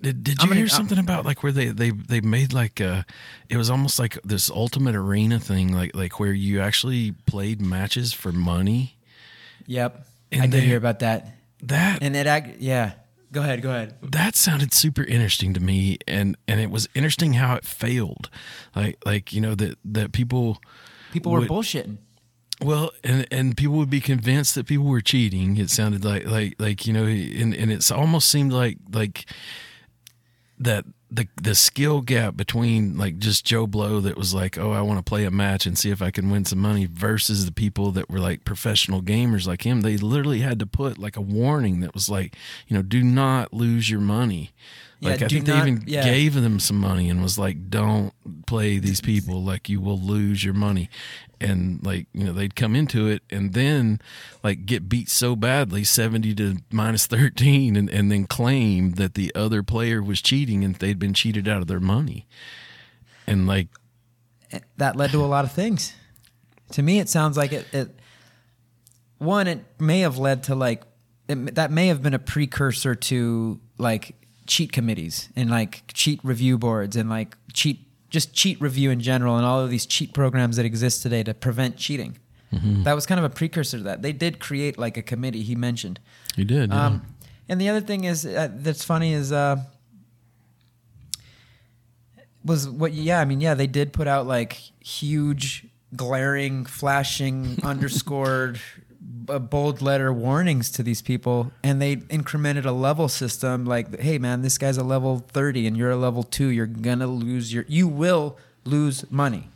Did, 0.00 0.24
did 0.24 0.42
you 0.42 0.48
gonna- 0.48 0.54
hear 0.56 0.64
I'm- 0.64 0.68
something 0.76 0.98
about 0.98 1.24
like 1.24 1.44
where 1.44 1.52
they 1.52 1.68
they 1.68 1.90
they 1.90 2.20
made 2.20 2.52
like 2.52 2.80
a 2.80 3.06
it 3.48 3.56
was 3.56 3.70
almost 3.70 4.00
like 4.00 4.18
this 4.24 4.50
ultimate 4.50 4.96
arena 4.96 5.38
thing, 5.38 5.72
like 5.72 5.94
like 5.94 6.18
where 6.18 6.32
you 6.32 6.60
actually 6.60 7.12
played 7.26 7.60
matches 7.60 8.12
for 8.12 8.32
money. 8.32 8.96
yep, 9.66 10.04
And 10.32 10.42
I 10.42 10.46
did 10.46 10.62
they- 10.62 10.66
hear 10.66 10.76
about 10.78 10.98
that. 10.98 11.36
That 11.62 12.02
And 12.02 12.16
it, 12.16 12.56
yeah. 12.60 12.94
Go 13.32 13.40
ahead, 13.42 13.62
go 13.62 13.70
ahead. 13.70 13.94
that 14.02 14.36
sounded 14.36 14.72
super 14.74 15.02
interesting 15.04 15.54
to 15.54 15.60
me 15.60 15.96
and 16.06 16.36
and 16.46 16.60
it 16.60 16.70
was 16.70 16.88
interesting 16.94 17.32
how 17.34 17.54
it 17.56 17.64
failed 17.64 18.28
like 18.76 18.98
like 19.06 19.32
you 19.32 19.40
know 19.40 19.54
that 19.54 19.78
that 19.84 20.12
people 20.12 20.60
People 21.12 21.32
were 21.32 21.40
Would- 21.40 21.48
bullshitting. 21.48 21.96
well 22.60 22.90
and 23.02 23.26
and 23.30 23.56
people 23.56 23.76
would 23.76 23.90
be 23.90 24.00
convinced 24.00 24.54
that 24.54 24.66
people 24.66 24.84
were 24.86 25.00
cheating 25.00 25.56
it 25.56 25.70
sounded 25.70 26.04
like 26.04 26.26
like 26.26 26.54
like 26.58 26.86
you 26.86 26.92
know 26.92 27.04
and 27.06 27.54
and 27.54 27.72
it's 27.72 27.90
almost 27.90 28.28
seemed 28.28 28.52
like 28.52 28.76
like 28.92 29.24
that 30.64 30.84
the 31.10 31.28
the 31.40 31.54
skill 31.54 32.00
gap 32.00 32.36
between 32.36 32.96
like 32.96 33.18
just 33.18 33.44
Joe 33.44 33.66
Blow 33.66 34.00
that 34.00 34.16
was 34.16 34.32
like, 34.32 34.56
oh, 34.56 34.72
I 34.72 34.80
want 34.80 34.98
to 34.98 35.08
play 35.08 35.24
a 35.24 35.30
match 35.30 35.66
and 35.66 35.76
see 35.76 35.90
if 35.90 36.00
I 36.00 36.10
can 36.10 36.30
win 36.30 36.44
some 36.44 36.58
money 36.58 36.86
versus 36.86 37.44
the 37.44 37.52
people 37.52 37.90
that 37.92 38.08
were 38.08 38.18
like 38.18 38.44
professional 38.44 39.02
gamers 39.02 39.46
like 39.46 39.66
him. 39.66 39.82
They 39.82 39.98
literally 39.98 40.40
had 40.40 40.58
to 40.60 40.66
put 40.66 40.98
like 40.98 41.16
a 41.16 41.20
warning 41.20 41.80
that 41.80 41.94
was 41.94 42.08
like, 42.08 42.34
you 42.66 42.76
know, 42.76 42.82
do 42.82 43.02
not 43.02 43.52
lose 43.52 43.90
your 43.90 44.00
money. 44.00 44.52
Yeah, 45.02 45.10
Like 45.10 45.22
I 45.22 45.28
think 45.28 45.46
not- 45.48 45.64
they 45.64 45.70
even 45.70 45.84
yeah. 45.86 46.04
gave 46.04 46.34
them 46.34 46.60
some 46.60 46.78
money 46.78 47.10
and 47.10 47.20
was 47.22 47.38
like, 47.38 47.68
don't 47.68 48.12
play 48.46 48.78
these 48.78 49.00
people 49.00 49.42
like 49.42 49.68
you 49.68 49.80
will 49.80 49.98
lose 50.00 50.44
your 50.44 50.54
money. 50.54 50.88
And 51.40 51.84
like, 51.84 52.06
you 52.12 52.24
know, 52.24 52.32
they'd 52.32 52.54
come 52.54 52.76
into 52.76 53.08
it 53.08 53.22
and 53.28 53.52
then 53.52 54.00
like 54.44 54.64
get 54.64 54.88
beat 54.88 55.08
so 55.08 55.34
badly, 55.34 55.82
70 55.82 56.34
to 56.36 56.56
minus 56.70 57.06
13, 57.08 57.74
and, 57.74 57.90
and 57.90 58.12
then 58.12 58.26
claim 58.26 58.92
that 58.92 59.14
the 59.14 59.34
other 59.34 59.64
player 59.64 60.00
was 60.00 60.22
cheating 60.22 60.62
and 60.62 60.76
they'd 60.76 61.00
been 61.00 61.14
cheated 61.14 61.48
out 61.48 61.60
of 61.60 61.66
their 61.66 61.80
money. 61.80 62.28
And 63.26 63.48
like, 63.48 63.68
eh, 64.52 64.60
that 64.76 64.94
led 64.94 65.10
to 65.10 65.24
a 65.24 65.26
lot 65.26 65.44
of 65.44 65.50
things. 65.50 65.94
To 66.72 66.82
me, 66.82 67.00
it 67.00 67.08
sounds 67.08 67.36
like 67.36 67.52
it. 67.52 67.66
it 67.74 67.90
one, 69.18 69.46
it 69.48 69.64
may 69.80 70.00
have 70.00 70.18
led 70.18 70.44
to 70.44 70.54
like 70.54 70.82
it, 71.28 71.54
that 71.56 71.70
may 71.72 71.88
have 71.88 72.02
been 72.02 72.14
a 72.14 72.18
precursor 72.20 72.94
to 72.94 73.60
like 73.78 74.14
cheat 74.46 74.72
committees 74.72 75.28
and 75.36 75.50
like 75.50 75.82
cheat 75.92 76.20
review 76.22 76.58
boards 76.58 76.96
and 76.96 77.08
like 77.08 77.36
cheat 77.52 77.86
just 78.10 78.34
cheat 78.34 78.60
review 78.60 78.90
in 78.90 79.00
general 79.00 79.36
and 79.36 79.46
all 79.46 79.60
of 79.60 79.70
these 79.70 79.86
cheat 79.86 80.12
programs 80.12 80.56
that 80.56 80.66
exist 80.66 81.02
today 81.02 81.22
to 81.22 81.32
prevent 81.32 81.76
cheating. 81.76 82.18
That 82.84 82.94
was 82.94 83.06
kind 83.06 83.18
of 83.18 83.24
a 83.24 83.30
precursor 83.30 83.78
to 83.78 83.84
that. 83.84 84.02
They 84.02 84.12
did 84.12 84.38
create 84.38 84.76
like 84.76 84.98
a 84.98 85.02
committee. 85.02 85.42
He 85.42 85.54
mentioned. 85.54 85.98
He 86.36 86.44
did. 86.44 86.68
yeah. 86.68 86.86
Um, 86.86 87.06
and 87.48 87.58
the 87.58 87.70
other 87.70 87.80
thing 87.80 88.04
is 88.04 88.26
uh, 88.26 88.48
that's 88.52 88.84
funny 88.84 89.14
is 89.14 89.32
uh, 89.32 89.56
was 92.44 92.68
what? 92.68 92.92
Yeah, 92.92 93.20
I 93.20 93.24
mean, 93.24 93.40
yeah, 93.40 93.54
they 93.54 93.66
did 93.66 93.94
put 93.94 94.06
out 94.06 94.26
like 94.26 94.52
huge, 94.80 95.66
glaring, 95.96 96.66
flashing, 96.66 97.58
underscored, 97.64 98.60
bold 99.26 99.80
letter 99.82 100.12
warnings 100.12 100.70
to 100.72 100.82
these 100.82 101.02
people, 101.02 101.52
and 101.62 101.80
they 101.80 101.96
incremented 101.96 102.64
a 102.64 102.72
level 102.72 103.08
system. 103.08 103.64
Like, 103.64 104.00
hey, 104.00 104.18
man, 104.18 104.42
this 104.42 104.58
guy's 104.58 104.76
a 104.76 104.84
level 104.84 105.18
thirty, 105.28 105.66
and 105.66 105.76
you're 105.76 105.90
a 105.90 105.96
level 105.96 106.22
two. 106.22 106.48
You're 106.48 106.66
gonna 106.66 107.06
lose 107.06 107.52
your. 107.52 107.64
You 107.68 107.88
will 107.88 108.38
lose 108.64 109.10
money. 109.10 109.48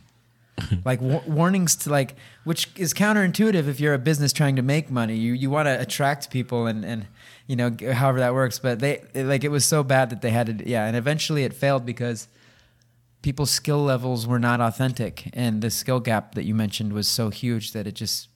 like 0.85 0.99
wa- 0.99 1.21
warnings 1.27 1.75
to 1.75 1.89
like 1.91 2.15
which 2.43 2.67
is 2.75 2.91
counterintuitive 2.91 3.67
if 3.67 3.79
you're 3.79 3.93
a 3.93 3.99
business 3.99 4.33
trying 4.33 4.55
to 4.55 4.63
make 4.63 4.89
money 4.89 5.15
you 5.15 5.31
you 5.33 5.51
want 5.51 5.67
to 5.67 5.79
attract 5.79 6.31
people 6.31 6.65
and 6.65 6.83
and 6.83 7.05
you 7.45 7.55
know 7.55 7.69
however 7.93 8.17
that 8.17 8.33
works 8.33 8.57
but 8.57 8.79
they 8.79 8.99
it- 9.13 9.25
like 9.27 9.43
it 9.43 9.49
was 9.49 9.63
so 9.65 9.83
bad 9.83 10.09
that 10.09 10.23
they 10.23 10.31
had 10.31 10.47
to 10.57 10.67
yeah 10.67 10.85
and 10.87 10.97
eventually 10.97 11.43
it 11.43 11.53
failed 11.53 11.85
because 11.85 12.27
people's 13.21 13.51
skill 13.51 13.83
levels 13.83 14.25
were 14.25 14.39
not 14.39 14.59
authentic 14.59 15.29
and 15.33 15.61
the 15.61 15.69
skill 15.69 15.99
gap 15.99 16.33
that 16.33 16.43
you 16.43 16.55
mentioned 16.55 16.91
was 16.91 17.07
so 17.07 17.29
huge 17.29 17.73
that 17.73 17.85
it 17.85 17.93
just 17.93 18.27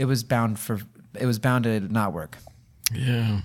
it 0.00 0.06
was 0.06 0.24
bound 0.24 0.58
for 0.58 0.80
it 1.18 1.26
was 1.26 1.38
bound 1.38 1.64
to 1.64 1.78
not 1.80 2.14
work 2.14 2.38
yeah. 2.90 3.42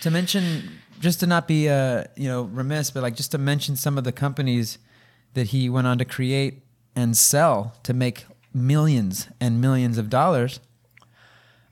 to 0.00 0.10
mention 0.10 0.70
just 0.98 1.20
to 1.20 1.26
not 1.26 1.46
be 1.46 1.68
uh 1.68 2.04
you 2.16 2.26
know 2.26 2.44
remiss 2.44 2.90
but 2.90 3.02
like 3.02 3.14
just 3.14 3.30
to 3.32 3.38
mention 3.38 3.76
some 3.76 3.98
of 3.98 4.04
the 4.04 4.10
companies 4.10 4.78
that 5.34 5.48
he 5.48 5.68
went 5.68 5.86
on 5.86 5.98
to 5.98 6.04
create 6.06 6.62
and 6.96 7.18
sell 7.18 7.74
to 7.82 7.92
make 7.92 8.24
millions 8.54 9.28
and 9.40 9.60
millions 9.60 9.98
of 9.98 10.08
dollars 10.08 10.58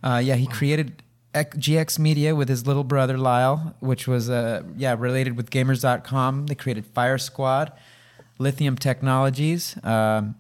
uh 0.02 0.20
yeah 0.22 0.34
he 0.34 0.46
created 0.46 1.02
GX 1.34 1.98
Media 1.98 2.34
with 2.34 2.50
his 2.50 2.66
little 2.66 2.84
brother 2.84 3.16
Lyle 3.16 3.74
which 3.80 4.06
was 4.06 4.28
uh 4.28 4.62
yeah 4.76 4.94
related 4.98 5.38
with 5.38 5.48
gamers.com 5.48 6.48
they 6.48 6.54
created 6.54 6.84
Fire 6.84 7.16
Squad 7.16 7.72
Lithium 8.38 8.76
Technologies 8.76 9.82
um 9.82 10.34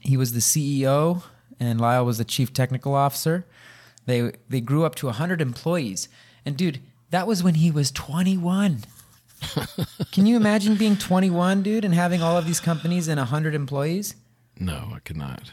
he 0.00 0.16
was 0.16 0.32
the 0.32 0.40
CEO 0.40 1.22
and 1.60 1.80
Lyle 1.80 2.04
was 2.04 2.18
the 2.18 2.24
chief 2.24 2.52
technical 2.52 2.94
officer. 2.94 3.44
They 4.06 4.32
they 4.48 4.60
grew 4.60 4.84
up 4.84 4.94
to 4.96 5.06
100 5.06 5.40
employees. 5.40 6.08
And 6.46 6.56
dude, 6.56 6.80
that 7.10 7.26
was 7.26 7.42
when 7.42 7.54
he 7.54 7.70
was 7.70 7.90
21. 7.90 8.80
Can 10.12 10.26
you 10.26 10.36
imagine 10.36 10.76
being 10.76 10.96
21, 10.96 11.62
dude, 11.62 11.84
and 11.84 11.94
having 11.94 12.22
all 12.22 12.36
of 12.36 12.46
these 12.46 12.60
companies 12.60 13.08
and 13.08 13.18
100 13.18 13.54
employees? 13.54 14.14
No, 14.58 14.92
I 14.94 14.98
could 15.00 15.16
not, 15.16 15.50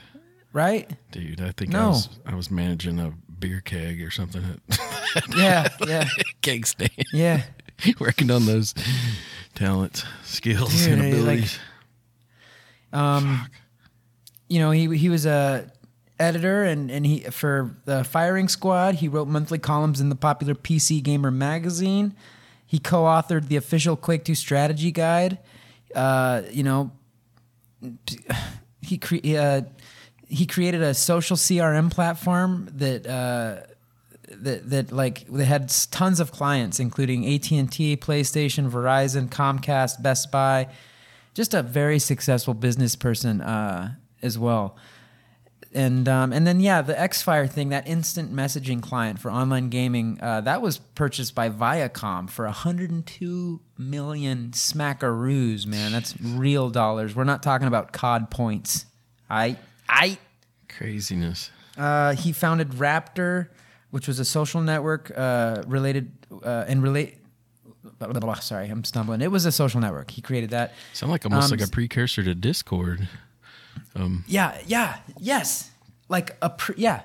right? 0.54 0.90
dude. 1.12 1.42
I 1.42 1.52
think 1.52 1.74
I 1.76 1.80
No. 1.80 1.90
was 1.90 2.10
I 2.26 2.36
was 2.36 2.52
managing 2.52 3.00
a 3.00 3.14
beer 3.40 3.62
keg 3.62 4.02
or 4.04 4.12
something 4.12 4.44
Yeah, 5.36 5.68
yeah, 5.88 6.08
keg 6.42 6.68
stand, 6.68 6.92
yeah. 7.12 7.44
working 8.00 8.30
on 8.30 8.46
those 8.46 8.76
talents, 9.56 10.04
skills, 10.24 10.74
Dude, 10.86 10.94
and 10.94 11.02
I- 11.02 11.06
like- 11.06 11.14
abilities. 11.24 11.60
Um, 12.94 13.48
you 14.50 14.60
know, 14.60 14.72
he 14.72 14.96
he 14.98 15.10
was 15.10 15.26
a 15.26 15.72
editor 16.22 16.64
and 16.64 16.92
and 16.92 17.06
he 17.06 17.22
for 17.22 17.76
the 17.86 18.04
Firing 18.04 18.48
Squad. 18.48 18.96
He 18.96 19.08
wrote 19.08 19.28
monthly 19.28 19.60
columns 19.60 20.00
in 20.00 20.10
the 20.10 20.16
popular 20.16 20.54
PC 20.56 21.02
Gamer 21.04 21.32
magazine. 21.32 22.16
He 22.66 22.80
co-authored 22.80 23.50
the 23.50 23.58
official 23.58 23.98
Quake 23.98 24.24
2 24.24 24.34
strategy 24.34 24.92
guide. 24.92 25.40
Uh, 25.94 26.44
you 26.50 26.64
know, 26.64 26.92
he 28.82 28.98
cre- 28.98 29.18
uh, 29.38 29.62
he 30.28 30.46
created 30.46 30.82
a 30.82 30.94
social 30.94 31.36
CRM 31.36 31.92
platform 31.92 32.70
that 32.76 33.06
uh, 33.06 33.58
that 34.30 34.70
that 34.70 34.92
like 34.92 35.28
they 35.28 35.46
had 35.46 35.70
tons 35.92 36.20
of 36.20 36.32
clients, 36.32 36.80
including 36.80 37.26
AT 37.28 37.52
and 37.52 37.70
T, 37.72 37.98
PlayStation, 37.98 38.70
Verizon, 38.72 39.28
Comcast, 39.30 40.02
Best 40.02 40.32
Buy. 40.32 40.68
Just 41.34 41.54
a 41.54 41.64
very 41.64 42.00
successful 42.00 42.54
business 42.54 42.96
person 42.96 43.42
uh, 43.42 43.96
as 44.22 44.38
well. 44.38 44.78
And 45.74 46.10
um, 46.10 46.34
and 46.34 46.46
then 46.46 46.60
yeah, 46.60 46.82
the 46.82 46.94
Xfire 46.94 47.50
thing, 47.50 47.70
that 47.70 47.88
instant 47.88 48.34
messaging 48.34 48.82
client 48.82 49.20
for 49.20 49.32
online 49.32 49.70
gaming, 49.70 50.20
uh, 50.22 50.42
that 50.42 50.62
was 50.62 50.80
purchased 50.80 51.34
by 51.34 51.50
Viacom 51.50 52.30
for 52.30 52.44
102 52.46 53.62
million 53.78 54.52
smackaroos, 54.52 55.66
man. 55.66 55.92
That's 55.94 56.20
real 56.22 56.70
dollars. 56.70 57.16
We're 57.16 57.24
not 57.24 57.42
talking 57.42 57.68
about 57.68 57.94
COD 57.94 58.30
points. 58.30 58.86
I 59.30 59.56
I 59.88 60.18
Craziness. 60.68 61.52
uh, 61.78 62.16
he 62.16 62.32
founded 62.34 62.72
Raptr, 62.72 63.48
which 63.92 64.08
was 64.08 64.20
a 64.20 64.26
social 64.26 64.62
network 64.62 65.12
uh, 65.16 65.64
related 65.68 66.12
uh, 66.44 66.66
and 66.68 66.84
relate. 66.84 67.18
Blah, 67.98 68.10
blah, 68.10 68.20
blah, 68.20 68.34
sorry, 68.36 68.68
I'm 68.68 68.84
stumbling. 68.84 69.22
It 69.22 69.32
was 69.32 69.46
a 69.46 69.52
social 69.52 69.80
network. 69.80 70.12
He 70.12 70.22
created 70.22 70.50
that. 70.52 70.74
Sound 70.94 71.12
like 71.12 71.24
almost 71.26 71.52
Um, 71.52 71.58
like 71.60 71.68
a 71.68 71.72
precursor 71.72 72.24
to 72.24 72.36
Discord. 72.36 73.08
Um, 73.96 74.24
yeah, 74.28 74.58
yeah, 74.68 74.98
yes, 75.20 75.70
like 76.10 76.38
a 76.42 76.50
pre- 76.50 76.76
yeah, 76.78 77.02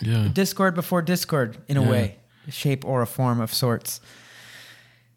Yeah. 0.00 0.28
Discord 0.32 0.74
before 0.74 1.02
Discord 1.02 1.58
in 1.68 1.76
a 1.76 1.82
Yeah. 1.82 1.90
way, 1.90 2.16
a 2.48 2.50
shape 2.50 2.84
or 2.84 3.02
a 3.02 3.06
form 3.06 3.40
of 3.40 3.52
sorts. 3.52 4.00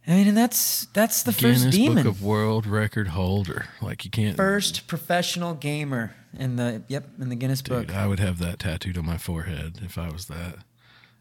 I 0.05 0.11
mean, 0.15 0.27
and 0.27 0.35
that's 0.37 0.85
that's 0.93 1.23
the 1.23 1.31
first 1.31 1.59
Guinness 1.61 1.75
demon, 1.75 2.03
Book 2.03 2.15
of 2.15 2.21
World 2.21 2.67
Record 2.67 3.07
holder. 3.09 3.67
Like 3.81 4.03
you 4.03 4.11
can't. 4.11 4.35
first 4.35 4.85
professional 4.87 5.53
gamer 5.53 6.13
in 6.37 6.57
the 6.57 6.83
yep 6.89 7.07
in 7.21 7.29
the 7.29 7.35
Guinness 7.35 7.61
Dude, 7.61 7.87
book 7.87 7.95
I 7.95 8.05
would 8.05 8.19
have 8.19 8.37
that 8.39 8.59
tattooed 8.59 8.97
on 8.97 9.05
my 9.05 9.17
forehead 9.17 9.79
if 9.81 9.97
I 9.97 10.09
was 10.09 10.25
that. 10.25 10.57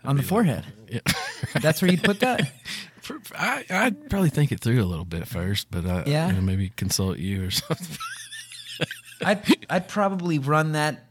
on 0.05 0.17
the 0.17 0.25
forehead. 0.25 0.65
Yeah. 0.89 0.99
That's 1.61 1.81
where 1.81 1.93
you'd 1.93 2.03
put 2.03 2.19
that. 2.21 2.51
I, 3.39 3.65
I'd 3.71 4.11
probably 4.11 4.31
think 4.31 4.51
it 4.51 4.61
through 4.61 4.83
a 4.83 4.87
little 4.87 5.05
bit 5.05 5.29
first, 5.29 5.71
but 5.71 5.85
I, 5.87 6.03
Yeah? 6.07 6.27
you 6.29 6.33
know, 6.35 6.41
maybe 6.41 6.71
consult 6.71 7.19
you 7.19 7.45
or 7.47 7.51
something. 7.53 7.97
I'd 9.25 9.43
I'd 9.71 9.89
probably 9.89 10.39
run 10.39 10.73
that 10.73 11.05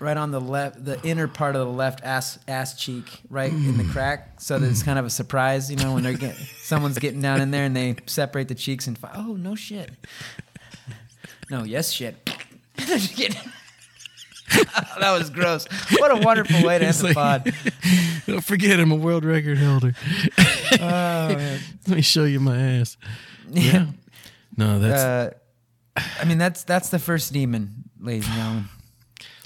right 0.00 0.16
on 0.16 0.30
the 0.32 0.40
left, 0.40 0.84
the 0.84 1.00
inner 1.06 1.28
part 1.28 1.56
of 1.56 1.66
the 1.66 1.72
left 1.72 2.02
ass 2.04 2.38
ass 2.48 2.78
cheek, 2.78 3.20
right 3.30 3.52
in 3.52 3.76
the 3.78 3.84
crack, 3.84 4.40
so 4.40 4.58
that 4.58 4.68
it's 4.70 4.82
kind 4.82 4.98
of 4.98 5.04
a 5.06 5.10
surprise, 5.10 5.70
you 5.70 5.76
know, 5.76 5.94
when 5.94 6.02
they're 6.02 6.12
getting 6.14 6.44
someone's 6.62 6.98
getting 6.98 7.20
down 7.22 7.40
in 7.40 7.50
there 7.50 7.64
and 7.64 7.74
they 7.76 7.96
separate 8.06 8.48
the 8.48 8.54
cheeks 8.54 8.86
and 8.86 8.98
fi- 8.98 9.12
oh 9.14 9.34
no 9.34 9.54
shit, 9.54 9.90
no 11.50 11.64
yes 11.64 11.92
shit. 11.92 12.16
That 15.00 15.16
was 15.18 15.30
gross. 15.30 15.66
What 15.98 16.10
a 16.12 16.16
wonderful 16.24 16.62
way 16.64 16.78
to 16.78 16.84
end 16.84 16.90
It's 16.90 17.00
the 17.00 17.12
pod. 17.14 17.52
Don't 18.26 18.44
forget, 18.44 18.78
I'm 18.78 18.92
a 18.92 18.96
world 18.96 19.24
record 19.24 19.58
holder. 19.58 19.94
Oh, 20.80 21.34
man. 21.34 21.60
Let 21.88 21.96
me 21.96 22.02
show 22.02 22.24
you 22.24 22.40
my 22.40 22.56
ass. 22.56 22.96
Yeah. 23.50 23.86
No, 24.56 24.78
that's. 24.78 25.02
Uh, 25.02 25.30
I 25.96 26.24
mean, 26.24 26.38
that's 26.38 26.64
that's 26.64 26.88
the 26.90 26.98
first 26.98 27.32
demon, 27.32 27.84
ladies 28.00 28.26
and 28.26 28.34
gentlemen. 28.36 28.64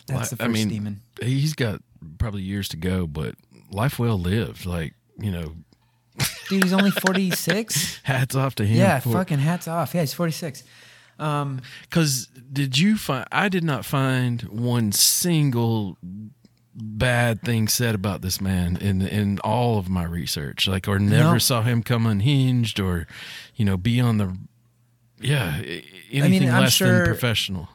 That's 0.06 0.30
the 0.30 0.36
I 0.42 0.46
first 0.46 0.52
mean, 0.54 0.68
demon. 0.68 1.00
he's 1.20 1.54
got 1.54 1.82
probably 2.18 2.42
years 2.42 2.68
to 2.70 2.76
go, 2.76 3.06
but 3.06 3.34
life 3.70 3.98
well 3.98 4.18
lived. 4.18 4.64
Like 4.64 4.94
you 5.18 5.30
know, 5.30 5.54
Dude, 6.48 6.64
he's 6.64 6.72
only 6.72 6.90
forty 7.06 7.30
six. 7.30 8.00
hats 8.04 8.34
off 8.34 8.54
to 8.56 8.64
him. 8.64 8.78
Yeah, 8.78 9.00
for, 9.00 9.12
fucking 9.12 9.38
hats 9.38 9.68
off. 9.68 9.94
Yeah, 9.94 10.00
he's 10.00 10.14
46. 10.14 10.64
Um, 11.18 11.60
Because 11.82 12.26
did 12.52 12.78
you 12.78 12.96
find? 12.96 13.26
I 13.32 13.48
did 13.48 13.64
not 13.64 13.84
find 13.84 14.42
one 14.42 14.92
single 14.92 15.98
bad 16.74 17.42
thing 17.42 17.66
said 17.68 17.94
about 17.94 18.22
this 18.22 18.40
man 18.40 18.76
in 18.76 19.02
in 19.02 19.38
all 19.40 19.78
of 19.78 19.88
my 19.90 20.04
research. 20.04 20.66
Like, 20.68 20.88
or 20.88 20.98
never 20.98 21.32
No. 21.32 21.38
saw 21.38 21.62
him 21.62 21.82
come 21.82 22.06
unhinged, 22.06 22.78
or 22.80 23.06
you 23.56 23.64
know, 23.64 23.76
be 23.76 24.00
on 24.00 24.18
the 24.18 24.36
yeah 25.20 25.60
anything 26.12 26.50
I'm 26.50 26.62
less 26.62 26.72
sure- 26.72 26.98
than 26.98 27.06
professional. 27.06 27.68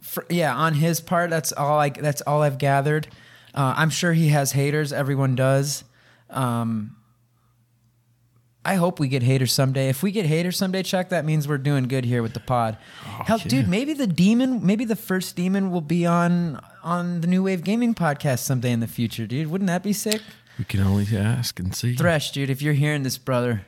for, 0.00 0.24
yeah, 0.30 0.54
on 0.54 0.74
his 0.74 1.00
part, 1.00 1.30
that's 1.30 1.52
all 1.52 1.78
I 1.78 1.90
that's 1.90 2.22
all 2.22 2.42
I've 2.42 2.58
gathered. 2.58 3.08
Uh, 3.54 3.74
I'm 3.76 3.90
sure 3.90 4.12
he 4.12 4.28
has 4.28 4.52
haters. 4.52 4.92
Everyone 4.92 5.34
does. 5.34 5.84
Um, 6.30 6.96
I 8.64 8.74
hope 8.74 8.98
we 8.98 9.06
get 9.08 9.22
haters 9.22 9.52
someday. 9.52 9.88
If 9.88 10.02
we 10.02 10.10
get 10.10 10.26
haters 10.26 10.56
someday, 10.56 10.82
Chuck, 10.82 11.10
that 11.10 11.24
means 11.24 11.46
we're 11.46 11.56
doing 11.56 11.84
good 11.84 12.04
here 12.04 12.20
with 12.20 12.34
the 12.34 12.40
pod. 12.40 12.76
Hell, 13.04 13.38
yeah. 13.38 13.48
dude, 13.48 13.68
maybe 13.68 13.94
the 13.94 14.08
demon, 14.08 14.66
maybe 14.66 14.84
the 14.84 14.96
first 14.96 15.36
demon 15.36 15.70
will 15.70 15.80
be 15.80 16.04
on 16.04 16.60
on 16.82 17.20
the 17.20 17.28
New 17.28 17.44
Wave 17.44 17.62
Gaming 17.62 17.94
podcast 17.94 18.40
someday 18.40 18.72
in 18.72 18.80
the 18.80 18.88
future, 18.88 19.26
dude. 19.26 19.48
Wouldn't 19.50 19.68
that 19.68 19.82
be 19.82 19.92
sick? 19.92 20.20
We 20.58 20.64
can 20.64 20.80
only 20.80 21.06
ask 21.16 21.58
and 21.60 21.74
see. 21.74 21.94
Thresh, 21.94 22.32
dude, 22.32 22.50
if 22.50 22.60
you're 22.60 22.74
hearing 22.74 23.02
this, 23.04 23.18
brother, 23.18 23.64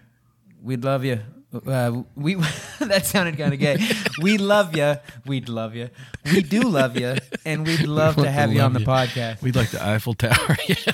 we'd 0.63 0.83
love 0.85 1.05
you. 1.05 1.21
Uh, 1.67 2.03
we 2.15 2.35
that 2.81 3.07
sounded 3.07 3.39
kind 3.39 3.55
of 3.55 3.59
gay. 3.61 3.79
We 4.21 4.37
love 4.39 4.77
you. 4.77 4.97
We'd 5.25 5.49
love 5.49 5.75
you. 5.75 5.89
We 6.25 6.43
do 6.43 6.61
love 6.63 6.97
you, 6.99 7.17
and 7.47 7.67
we'd 7.67 7.87
love 7.87 8.15
to 8.17 8.21
want 8.21 8.27
to 8.29 8.33
have 8.33 8.53
you 8.53 8.61
on 8.61 8.75
the 8.75 8.81
you. 8.81 8.87
podcast. 8.87 9.41
We'd 9.41 9.57
like 9.57 9.71
the 9.71 9.83
Eiffel 9.85 10.15
Tower. 10.15 10.57
yeah. 10.69 10.77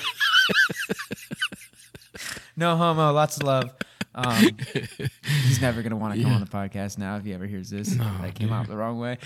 No 2.57 2.77
homo, 2.77 3.11
lots 3.11 3.35
of 3.35 3.43
love. 3.43 3.69
Um, 4.13 4.57
he's 5.43 5.59
never 5.59 5.81
gonna 5.81 5.97
want 5.97 6.15
to 6.15 6.23
come 6.23 6.31
on 6.31 6.39
the 6.39 6.47
podcast 6.47 6.97
now 6.97 7.17
if 7.17 7.25
he 7.25 7.33
ever 7.33 7.45
hears 7.45 7.69
this. 7.69 7.89
That 7.95 8.33
came 8.33 8.53
out 8.53 8.67
the 8.69 8.77
wrong 8.77 8.97
way. 8.97 9.17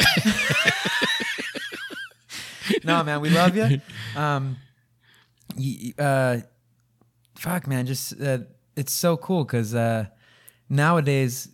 no, 2.84 3.03
man, 3.03 3.21
we 3.21 3.30
love 3.30 3.55
you. 3.55 3.80
Um, 4.15 4.57
y- 5.55 5.93
uh, 5.99 6.38
fuck, 7.36 7.67
man, 7.67 7.86
just 7.86 8.19
uh, 8.19 8.39
it's 8.75 8.93
so 8.93 9.15
cool 9.15 9.43
because 9.43 9.75
uh, 9.75 10.05
nowadays 10.70 11.49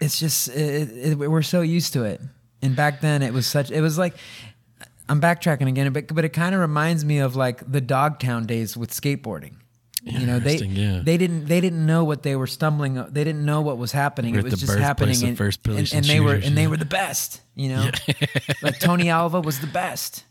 it's 0.00 0.18
just 0.18 0.48
it, 0.48 1.12
it, 1.12 1.18
we're 1.18 1.42
so 1.42 1.62
used 1.62 1.92
to 1.94 2.04
it, 2.04 2.20
and 2.62 2.76
back 2.76 3.00
then 3.00 3.22
it 3.22 3.32
was 3.32 3.46
such. 3.46 3.70
It 3.70 3.80
was 3.80 3.98
like 3.98 4.14
I'm 5.08 5.20
backtracking 5.20 5.68
again, 5.68 5.92
but 5.92 6.14
but 6.14 6.24
it 6.24 6.30
kind 6.30 6.54
of 6.54 6.60
reminds 6.60 7.04
me 7.04 7.18
of 7.18 7.36
like 7.36 7.70
the 7.70 7.80
Dogtown 7.80 8.46
days 8.46 8.76
with 8.76 8.90
skateboarding. 8.90 9.56
You 10.02 10.26
know, 10.26 10.38
they 10.38 10.56
yeah. 10.56 11.00
they 11.02 11.16
didn't 11.16 11.46
they 11.46 11.60
didn't 11.62 11.86
know 11.86 12.04
what 12.04 12.22
they 12.22 12.36
were 12.36 12.46
stumbling. 12.46 12.94
They 12.94 13.24
didn't 13.24 13.44
know 13.44 13.62
what 13.62 13.78
was 13.78 13.92
happening. 13.92 14.34
We're 14.34 14.40
it 14.40 14.44
was 14.44 14.60
just 14.60 14.78
happening, 14.78 15.22
and, 15.24 15.38
first 15.38 15.66
and, 15.66 15.76
person 15.76 15.98
and 15.98 16.06
they 16.06 16.20
were 16.20 16.34
and 16.34 16.56
they 16.56 16.66
were 16.66 16.76
the 16.76 16.84
best. 16.84 17.40
You 17.54 17.70
know, 17.70 17.90
like 18.62 18.78
Tony 18.80 19.08
Alva 19.08 19.40
was 19.40 19.60
the 19.60 19.66
best. 19.66 20.24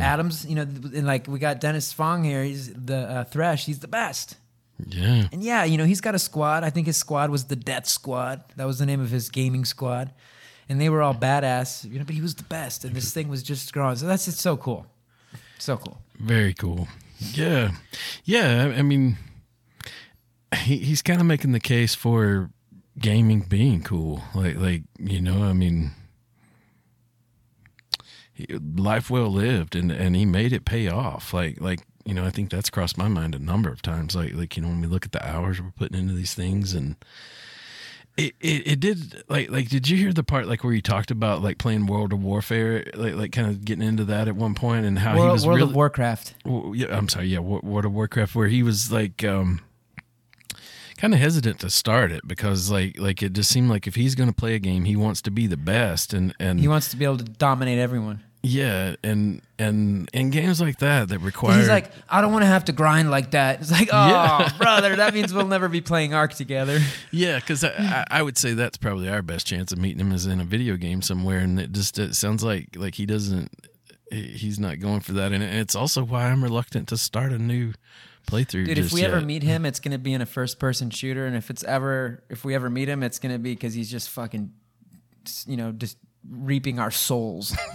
Adams, 0.00 0.46
you 0.46 0.54
know, 0.54 0.62
and 0.62 1.06
like 1.06 1.26
we 1.26 1.38
got 1.38 1.60
Dennis 1.60 1.92
Fong 1.92 2.24
here. 2.24 2.42
He's 2.42 2.72
the 2.72 2.96
uh, 2.96 3.24
Thresh. 3.24 3.66
He's 3.66 3.80
the 3.80 3.88
best. 3.88 4.36
Yeah. 4.86 5.28
And 5.32 5.42
yeah, 5.42 5.64
you 5.64 5.76
know, 5.76 5.84
he's 5.84 6.00
got 6.00 6.14
a 6.14 6.18
squad. 6.18 6.64
I 6.64 6.70
think 6.70 6.86
his 6.86 6.96
squad 6.96 7.30
was 7.30 7.44
the 7.44 7.56
Death 7.56 7.86
Squad. 7.86 8.42
That 8.56 8.66
was 8.66 8.78
the 8.78 8.86
name 8.86 9.00
of 9.00 9.10
his 9.10 9.28
gaming 9.28 9.64
squad. 9.64 10.12
And 10.68 10.80
they 10.80 10.88
were 10.88 11.02
all 11.02 11.14
badass, 11.14 11.90
you 11.90 11.98
know, 11.98 12.04
but 12.04 12.14
he 12.14 12.20
was 12.20 12.34
the 12.34 12.44
best. 12.44 12.84
And 12.84 12.94
this 12.94 13.12
thing 13.12 13.28
was 13.28 13.42
just 13.42 13.72
growing. 13.72 13.96
So 13.96 14.06
that's 14.06 14.28
it's 14.28 14.40
so 14.40 14.56
cool. 14.56 14.86
So 15.58 15.78
cool. 15.78 15.98
Very 16.18 16.54
cool. 16.54 16.88
Yeah. 17.18 17.72
Yeah. 18.24 18.74
I 18.76 18.82
mean, 18.82 19.16
he, 20.54 20.76
he's 20.78 21.02
kind 21.02 21.20
of 21.20 21.26
making 21.26 21.52
the 21.52 21.60
case 21.60 21.94
for 21.94 22.50
gaming 22.98 23.40
being 23.40 23.82
cool. 23.82 24.22
Like, 24.34 24.56
like, 24.56 24.82
you 24.98 25.20
know, 25.20 25.42
I 25.42 25.52
mean, 25.54 25.92
he, 28.32 28.46
life 28.76 29.10
well 29.10 29.32
lived 29.32 29.74
and, 29.74 29.90
and 29.90 30.14
he 30.14 30.26
made 30.26 30.52
it 30.52 30.64
pay 30.64 30.88
off. 30.88 31.32
Like, 31.32 31.60
like, 31.60 31.80
you 32.08 32.14
know, 32.14 32.24
I 32.24 32.30
think 32.30 32.50
that's 32.50 32.70
crossed 32.70 32.96
my 32.96 33.06
mind 33.08 33.34
a 33.34 33.38
number 33.38 33.70
of 33.70 33.82
times. 33.82 34.16
Like, 34.16 34.32
like, 34.34 34.56
you 34.56 34.62
know, 34.62 34.68
when 34.68 34.80
we 34.80 34.86
look 34.86 35.04
at 35.04 35.12
the 35.12 35.24
hours 35.28 35.60
we're 35.60 35.72
putting 35.76 35.98
into 35.98 36.14
these 36.14 36.32
things 36.34 36.72
and, 36.74 36.96
it, 38.16 38.34
it, 38.40 38.66
it 38.66 38.80
did 38.80 39.22
like 39.28 39.48
like 39.48 39.68
did 39.68 39.88
you 39.88 39.96
hear 39.96 40.12
the 40.12 40.24
part 40.24 40.48
like 40.48 40.64
where 40.64 40.72
you 40.72 40.82
talked 40.82 41.12
about 41.12 41.40
like 41.40 41.56
playing 41.58 41.86
World 41.86 42.12
of 42.12 42.20
Warfare 42.20 42.84
like 42.94 43.14
like 43.14 43.30
kind 43.30 43.46
of 43.46 43.64
getting 43.64 43.86
into 43.86 44.04
that 44.06 44.26
at 44.26 44.34
one 44.34 44.56
point 44.56 44.86
and 44.86 44.98
how 44.98 45.12
he 45.12 45.20
World, 45.20 45.32
was 45.32 45.46
World 45.46 45.58
really 45.60 45.70
of 45.70 45.76
Warcraft. 45.76 46.34
well, 46.44 46.72
yeah, 46.74 46.86
I'm 46.96 47.08
sorry. 47.08 47.28
Yeah, 47.28 47.38
Wo- 47.38 47.60
World 47.62 47.84
of 47.84 47.92
Warcraft, 47.92 48.34
where 48.34 48.48
he 48.48 48.64
was 48.64 48.90
like, 48.90 49.22
um, 49.22 49.60
kind 50.96 51.14
of 51.14 51.20
hesitant 51.20 51.60
to 51.60 51.70
start 51.70 52.10
it 52.10 52.26
because 52.26 52.72
like 52.72 52.98
like 52.98 53.22
it 53.22 53.34
just 53.34 53.50
seemed 53.52 53.70
like 53.70 53.86
if 53.86 53.94
he's 53.94 54.16
going 54.16 54.28
to 54.28 54.34
play 54.34 54.56
a 54.56 54.58
game, 54.58 54.84
he 54.84 54.96
wants 54.96 55.22
to 55.22 55.30
be 55.30 55.46
the 55.46 55.56
best, 55.56 56.12
and 56.12 56.34
and 56.40 56.58
He 56.58 56.66
wants 56.66 56.90
to 56.90 56.96
be 56.96 57.04
able 57.04 57.18
to 57.18 57.24
dominate 57.24 57.78
everyone. 57.78 58.24
Yeah, 58.42 58.94
and 59.02 59.42
and 59.58 60.08
in 60.12 60.30
games 60.30 60.60
like 60.60 60.78
that 60.78 61.08
that 61.08 61.18
require 61.18 61.58
He's 61.58 61.68
like, 61.68 61.90
I 62.08 62.20
don't 62.20 62.32
want 62.32 62.42
to 62.42 62.48
have 62.48 62.66
to 62.66 62.72
grind 62.72 63.10
like 63.10 63.32
that. 63.32 63.60
It's 63.60 63.72
like, 63.72 63.88
oh, 63.92 64.08
Yeah. 64.08 64.52
brother, 64.58 64.96
that 64.96 65.12
means 65.12 65.34
we'll 65.34 65.46
never 65.46 65.68
be 65.68 65.80
playing 65.80 66.14
Ark 66.14 66.34
together. 66.34 66.78
yeah, 67.10 67.40
because 67.40 67.64
I, 67.64 68.04
I, 68.10 68.22
would 68.22 68.38
say 68.38 68.54
that's 68.54 68.76
probably 68.76 69.08
our 69.08 69.22
best 69.22 69.46
chance 69.46 69.72
of 69.72 69.78
meeting 69.78 70.00
him 70.00 70.12
is 70.12 70.26
in 70.26 70.40
a 70.40 70.44
video 70.44 70.76
game 70.76 71.02
somewhere, 71.02 71.38
and 71.38 71.58
it 71.58 71.72
just 71.72 71.98
it 71.98 72.14
sounds 72.14 72.44
like 72.44 72.68
like 72.76 72.94
he 72.94 73.06
doesn't 73.06 73.50
he's 74.10 74.58
not 74.58 74.78
going 74.78 75.00
for 75.00 75.12
that, 75.12 75.32
and 75.32 75.42
it's 75.42 75.74
also 75.74 76.04
why 76.04 76.26
I'm 76.26 76.42
reluctant 76.42 76.88
to 76.88 76.96
start 76.96 77.32
a 77.32 77.38
new 77.38 77.72
playthrough. 78.28 78.66
Dude, 78.66 78.78
if 78.78 78.92
we 78.92 79.04
ever 79.04 79.20
meet 79.20 79.42
him, 79.42 79.66
it's 79.66 79.80
gonna 79.80 79.98
be 79.98 80.12
in 80.12 80.22
a 80.22 80.26
first-person 80.26 80.90
shooter, 80.90 81.26
and 81.26 81.36
if 81.36 81.50
it's 81.50 81.64
ever, 81.64 82.22
if 82.28 82.44
we 82.44 82.54
ever 82.54 82.70
meet 82.70 82.88
him, 82.88 83.02
it's 83.02 83.18
gonna 83.18 83.38
be 83.38 83.54
because 83.54 83.74
he's 83.74 83.90
just 83.90 84.10
fucking, 84.10 84.52
you 85.46 85.56
know, 85.56 85.72
just 85.72 85.98
reaping 86.28 86.78
our 86.78 86.90
souls. 86.90 87.52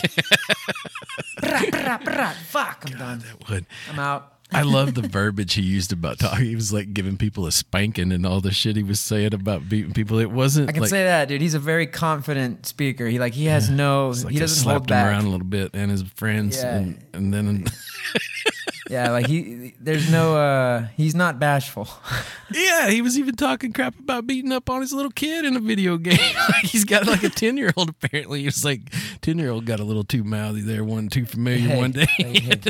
Brah, 1.41 1.70
brah, 1.72 2.02
brah. 2.03 2.34
Fuck, 2.34 2.84
I'm 2.88 2.98
done. 2.98 3.20
that 3.20 3.49
would. 3.49 3.65
I'm 3.91 3.99
out. 3.99 4.30
I 4.52 4.61
love 4.61 4.94
the 4.94 5.02
verbiage 5.02 5.56
he 5.56 5.64
used 5.64 5.91
about 5.91 6.20
talking. 6.20 6.45
He 6.45 6.56
was 6.56 6.72
like 6.72 6.94
giving 6.94 7.18
people 7.18 7.48
a 7.48 7.52
spanking 7.52 8.11
and 8.11 8.24
all 8.26 8.40
the 8.40 8.52
shit 8.52 8.76
he 8.76 8.84
was 8.84 8.99
saying 8.99 9.34
about 9.34 9.68
beating 9.68 9.94
people. 9.94 10.20
It 10.20 10.30
wasn't 10.30 10.70
I 10.70 10.74
can 10.74 10.82
like 10.82 10.90
say 10.91 11.03
that, 11.06 11.28
dude. 11.28 11.41
He's 11.41 11.56
a 11.56 11.60
very 11.60 11.88
confident 11.88 12.68
speaker. 12.68 13.07
He 13.07 13.18
like 13.18 13.34
he 13.34 13.45
has 13.45 13.70
no, 13.70 14.10
like 14.10 14.32
he 14.32 14.38
doesn't 14.40 14.64
slapped 14.64 14.78
hold 14.82 14.88
back. 14.90 15.06
him 15.07 15.11
around 15.11 15.26
a 15.26 15.30
little 15.30 15.48
bit 15.48 15.72
and 15.74 15.90
his 15.90 16.03
friends, 16.03 16.57
Yeah. 16.57 16.76
and, 16.78 17.03
and 17.14 17.34
then 17.34 17.65
Yeah, 18.89 19.11
like 19.11 19.27
he, 19.27 19.73
there's 19.80 20.11
no, 20.11 20.35
uh 20.35 20.88
he's 20.97 21.15
not 21.15 21.39
bashful. 21.39 21.88
yeah, 22.51 22.89
he 22.89 23.01
was 23.01 23.18
even 23.18 23.35
talking 23.35 23.72
crap 23.72 23.97
about 23.97 24.27
beating 24.27 24.51
up 24.51 24.69
on 24.69 24.81
his 24.81 24.91
little 24.91 25.11
kid 25.11 25.45
in 25.45 25.55
a 25.55 25.60
video 25.60 25.97
game. 25.97 26.18
like 26.49 26.65
he's 26.65 26.84
got 26.84 27.07
like 27.07 27.23
a 27.23 27.30
ten 27.30 27.55
year 27.57 27.72
old. 27.77 27.89
Apparently, 27.89 28.39
he 28.39 28.45
was 28.45 28.65
like 28.65 28.81
ten 29.22 29.38
year 29.38 29.49
old 29.51 29.65
got 29.65 29.80
a 29.80 29.84
little 29.84 30.03
too 30.03 30.23
mouthy 30.23 30.61
there, 30.61 30.84
one 30.84 31.07
too 31.10 31.26
familiar 31.26 31.69
Hey, 31.69 31.77
one 31.77 31.91
day. 31.91 32.05
hey, 32.18 32.39
hey. 32.39 32.61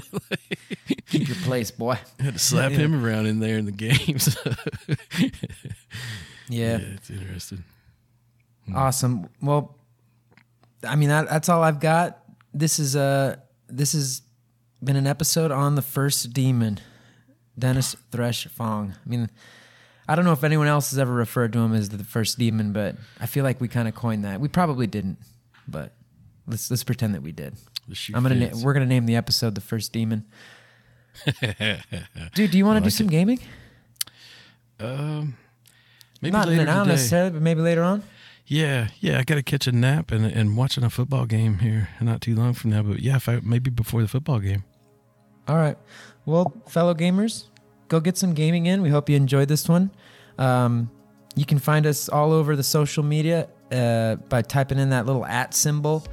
Keep 1.07 1.27
your 1.27 1.37
place, 1.37 1.71
boy. 1.71 1.97
had 2.19 2.33
to 2.33 2.39
slap 2.39 2.71
him 2.71 3.03
around 3.05 3.25
in 3.27 3.39
there 3.39 3.57
in 3.57 3.65
the 3.65 3.71
games. 3.71 4.35
Yeah. 6.49 6.77
yeah, 6.77 6.77
it's 6.95 7.09
interesting. 7.09 7.63
Awesome. 8.75 9.29
Well, 9.41 9.77
I 10.87 10.95
mean 10.95 11.09
that, 11.09 11.29
that's 11.29 11.49
all 11.49 11.63
I've 11.63 11.79
got. 11.79 12.19
This 12.53 12.79
is 12.79 12.95
uh 12.95 13.37
this 13.67 13.93
has 13.93 14.22
been 14.85 14.95
an 14.95 15.07
episode 15.07 15.51
on 15.51 15.75
the 15.75 15.81
first 15.81 16.33
demon, 16.33 16.79
Dennis 17.57 17.95
Thresh 18.11 18.47
Fong. 18.47 18.93
I 19.05 19.09
mean, 19.09 19.29
I 20.07 20.15
don't 20.15 20.25
know 20.25 20.33
if 20.33 20.43
anyone 20.43 20.67
else 20.67 20.91
has 20.91 20.99
ever 20.99 21.13
referred 21.13 21.53
to 21.53 21.59
him 21.59 21.73
as 21.73 21.89
the 21.89 22.03
first 22.03 22.37
demon, 22.37 22.73
but 22.73 22.95
I 23.19 23.25
feel 23.25 23.43
like 23.43 23.61
we 23.61 23.67
kind 23.67 23.87
of 23.87 23.95
coined 23.95 24.25
that. 24.25 24.39
We 24.41 24.47
probably 24.47 24.87
didn't, 24.87 25.17
but 25.67 25.93
let's 26.47 26.69
let's 26.69 26.83
pretend 26.83 27.15
that 27.15 27.21
we 27.21 27.31
did. 27.31 27.55
I'm 28.13 28.23
gonna 28.23 28.35
na- 28.35 28.57
we're 28.61 28.73
gonna 28.73 28.85
name 28.85 29.05
the 29.05 29.15
episode 29.15 29.55
the 29.55 29.61
first 29.61 29.93
demon. 29.93 30.25
Dude, 32.33 32.51
do 32.51 32.57
you 32.57 32.65
want 32.65 32.79
to 32.79 32.83
do 32.83 32.89
some 32.89 33.07
gaming? 33.07 33.39
um, 34.79 35.37
maybe 36.21 36.31
Not 36.31 36.47
later 36.47 36.65
now 36.65 36.83
necessarily, 36.83 37.31
but 37.31 37.41
maybe 37.41 37.61
later 37.61 37.83
on. 37.83 38.03
Yeah, 38.45 38.89
yeah, 38.99 39.19
I 39.19 39.23
got 39.23 39.35
to 39.35 39.43
catch 39.43 39.67
a 39.67 39.71
nap 39.71 40.11
and 40.11 40.25
and 40.25 40.57
watching 40.57 40.83
a 40.83 40.89
football 40.89 41.25
game 41.25 41.59
here 41.59 41.89
not 42.01 42.21
too 42.21 42.35
long 42.35 42.53
from 42.53 42.71
now. 42.71 42.83
But 42.83 42.99
yeah, 42.99 43.15
if 43.15 43.29
I, 43.29 43.39
maybe 43.41 43.69
before 43.69 44.01
the 44.01 44.07
football 44.07 44.39
game. 44.39 44.63
All 45.47 45.57
right. 45.57 45.77
Well, 46.25 46.53
fellow 46.67 46.93
gamers, 46.93 47.45
go 47.89 47.99
get 47.99 48.17
some 48.17 48.33
gaming 48.33 48.65
in. 48.65 48.81
We 48.81 48.89
hope 48.89 49.09
you 49.09 49.15
enjoyed 49.15 49.47
this 49.47 49.67
one. 49.67 49.91
Um, 50.37 50.89
you 51.35 51.45
can 51.45 51.59
find 51.59 51.85
us 51.85 52.09
all 52.09 52.31
over 52.31 52.55
the 52.55 52.63
social 52.63 53.03
media 53.03 53.47
uh, 53.71 54.15
by 54.15 54.41
typing 54.41 54.79
in 54.79 54.89
that 54.91 55.05
little 55.05 55.25
at 55.25 55.53
symbol, 55.53 56.05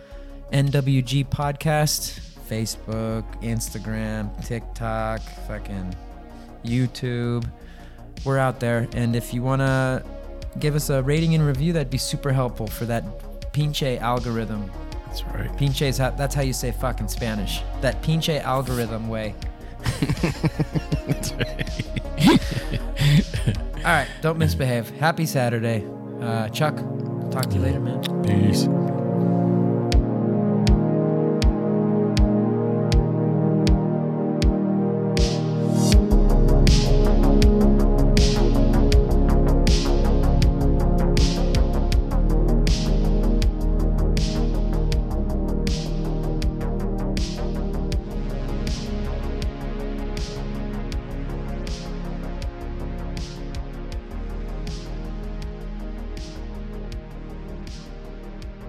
NWG 0.52 1.28
Podcast, 1.28 2.18
Facebook, 2.48 3.24
Instagram, 3.42 4.44
TikTok, 4.44 5.20
fucking 5.46 5.94
YouTube. 6.64 7.48
We're 8.24 8.38
out 8.38 8.60
there. 8.60 8.88
And 8.94 9.14
if 9.14 9.32
you 9.32 9.42
want 9.42 9.60
to 9.60 10.04
give 10.58 10.74
us 10.74 10.90
a 10.90 11.02
rating 11.02 11.34
and 11.34 11.46
review, 11.46 11.72
that'd 11.72 11.90
be 11.90 11.98
super 11.98 12.32
helpful 12.32 12.66
for 12.66 12.84
that 12.86 13.04
pinche 13.52 14.00
algorithm. 14.00 14.70
That's 15.10 15.24
right. 15.24 15.50
Pinche 15.56 15.82
is 15.82 15.98
how, 15.98 16.10
that's 16.10 16.36
how 16.36 16.42
you 16.42 16.52
say 16.52 16.70
fuck 16.70 17.00
in 17.00 17.08
Spanish. 17.08 17.62
That 17.80 18.00
pinche 18.00 18.40
algorithm 18.42 19.08
way. 19.08 19.34
That's 21.08 21.32
right. 21.34 21.66
All 23.78 23.82
right, 23.82 24.06
don't 24.20 24.38
misbehave. 24.38 24.88
Happy 24.90 25.26
Saturday. 25.26 25.84
Uh, 26.20 26.48
Chuck, 26.50 26.76
talk 27.32 27.46
to 27.50 27.56
you 27.56 27.60
later, 27.60 27.80
man. 27.80 28.00
Peace. 28.22 28.68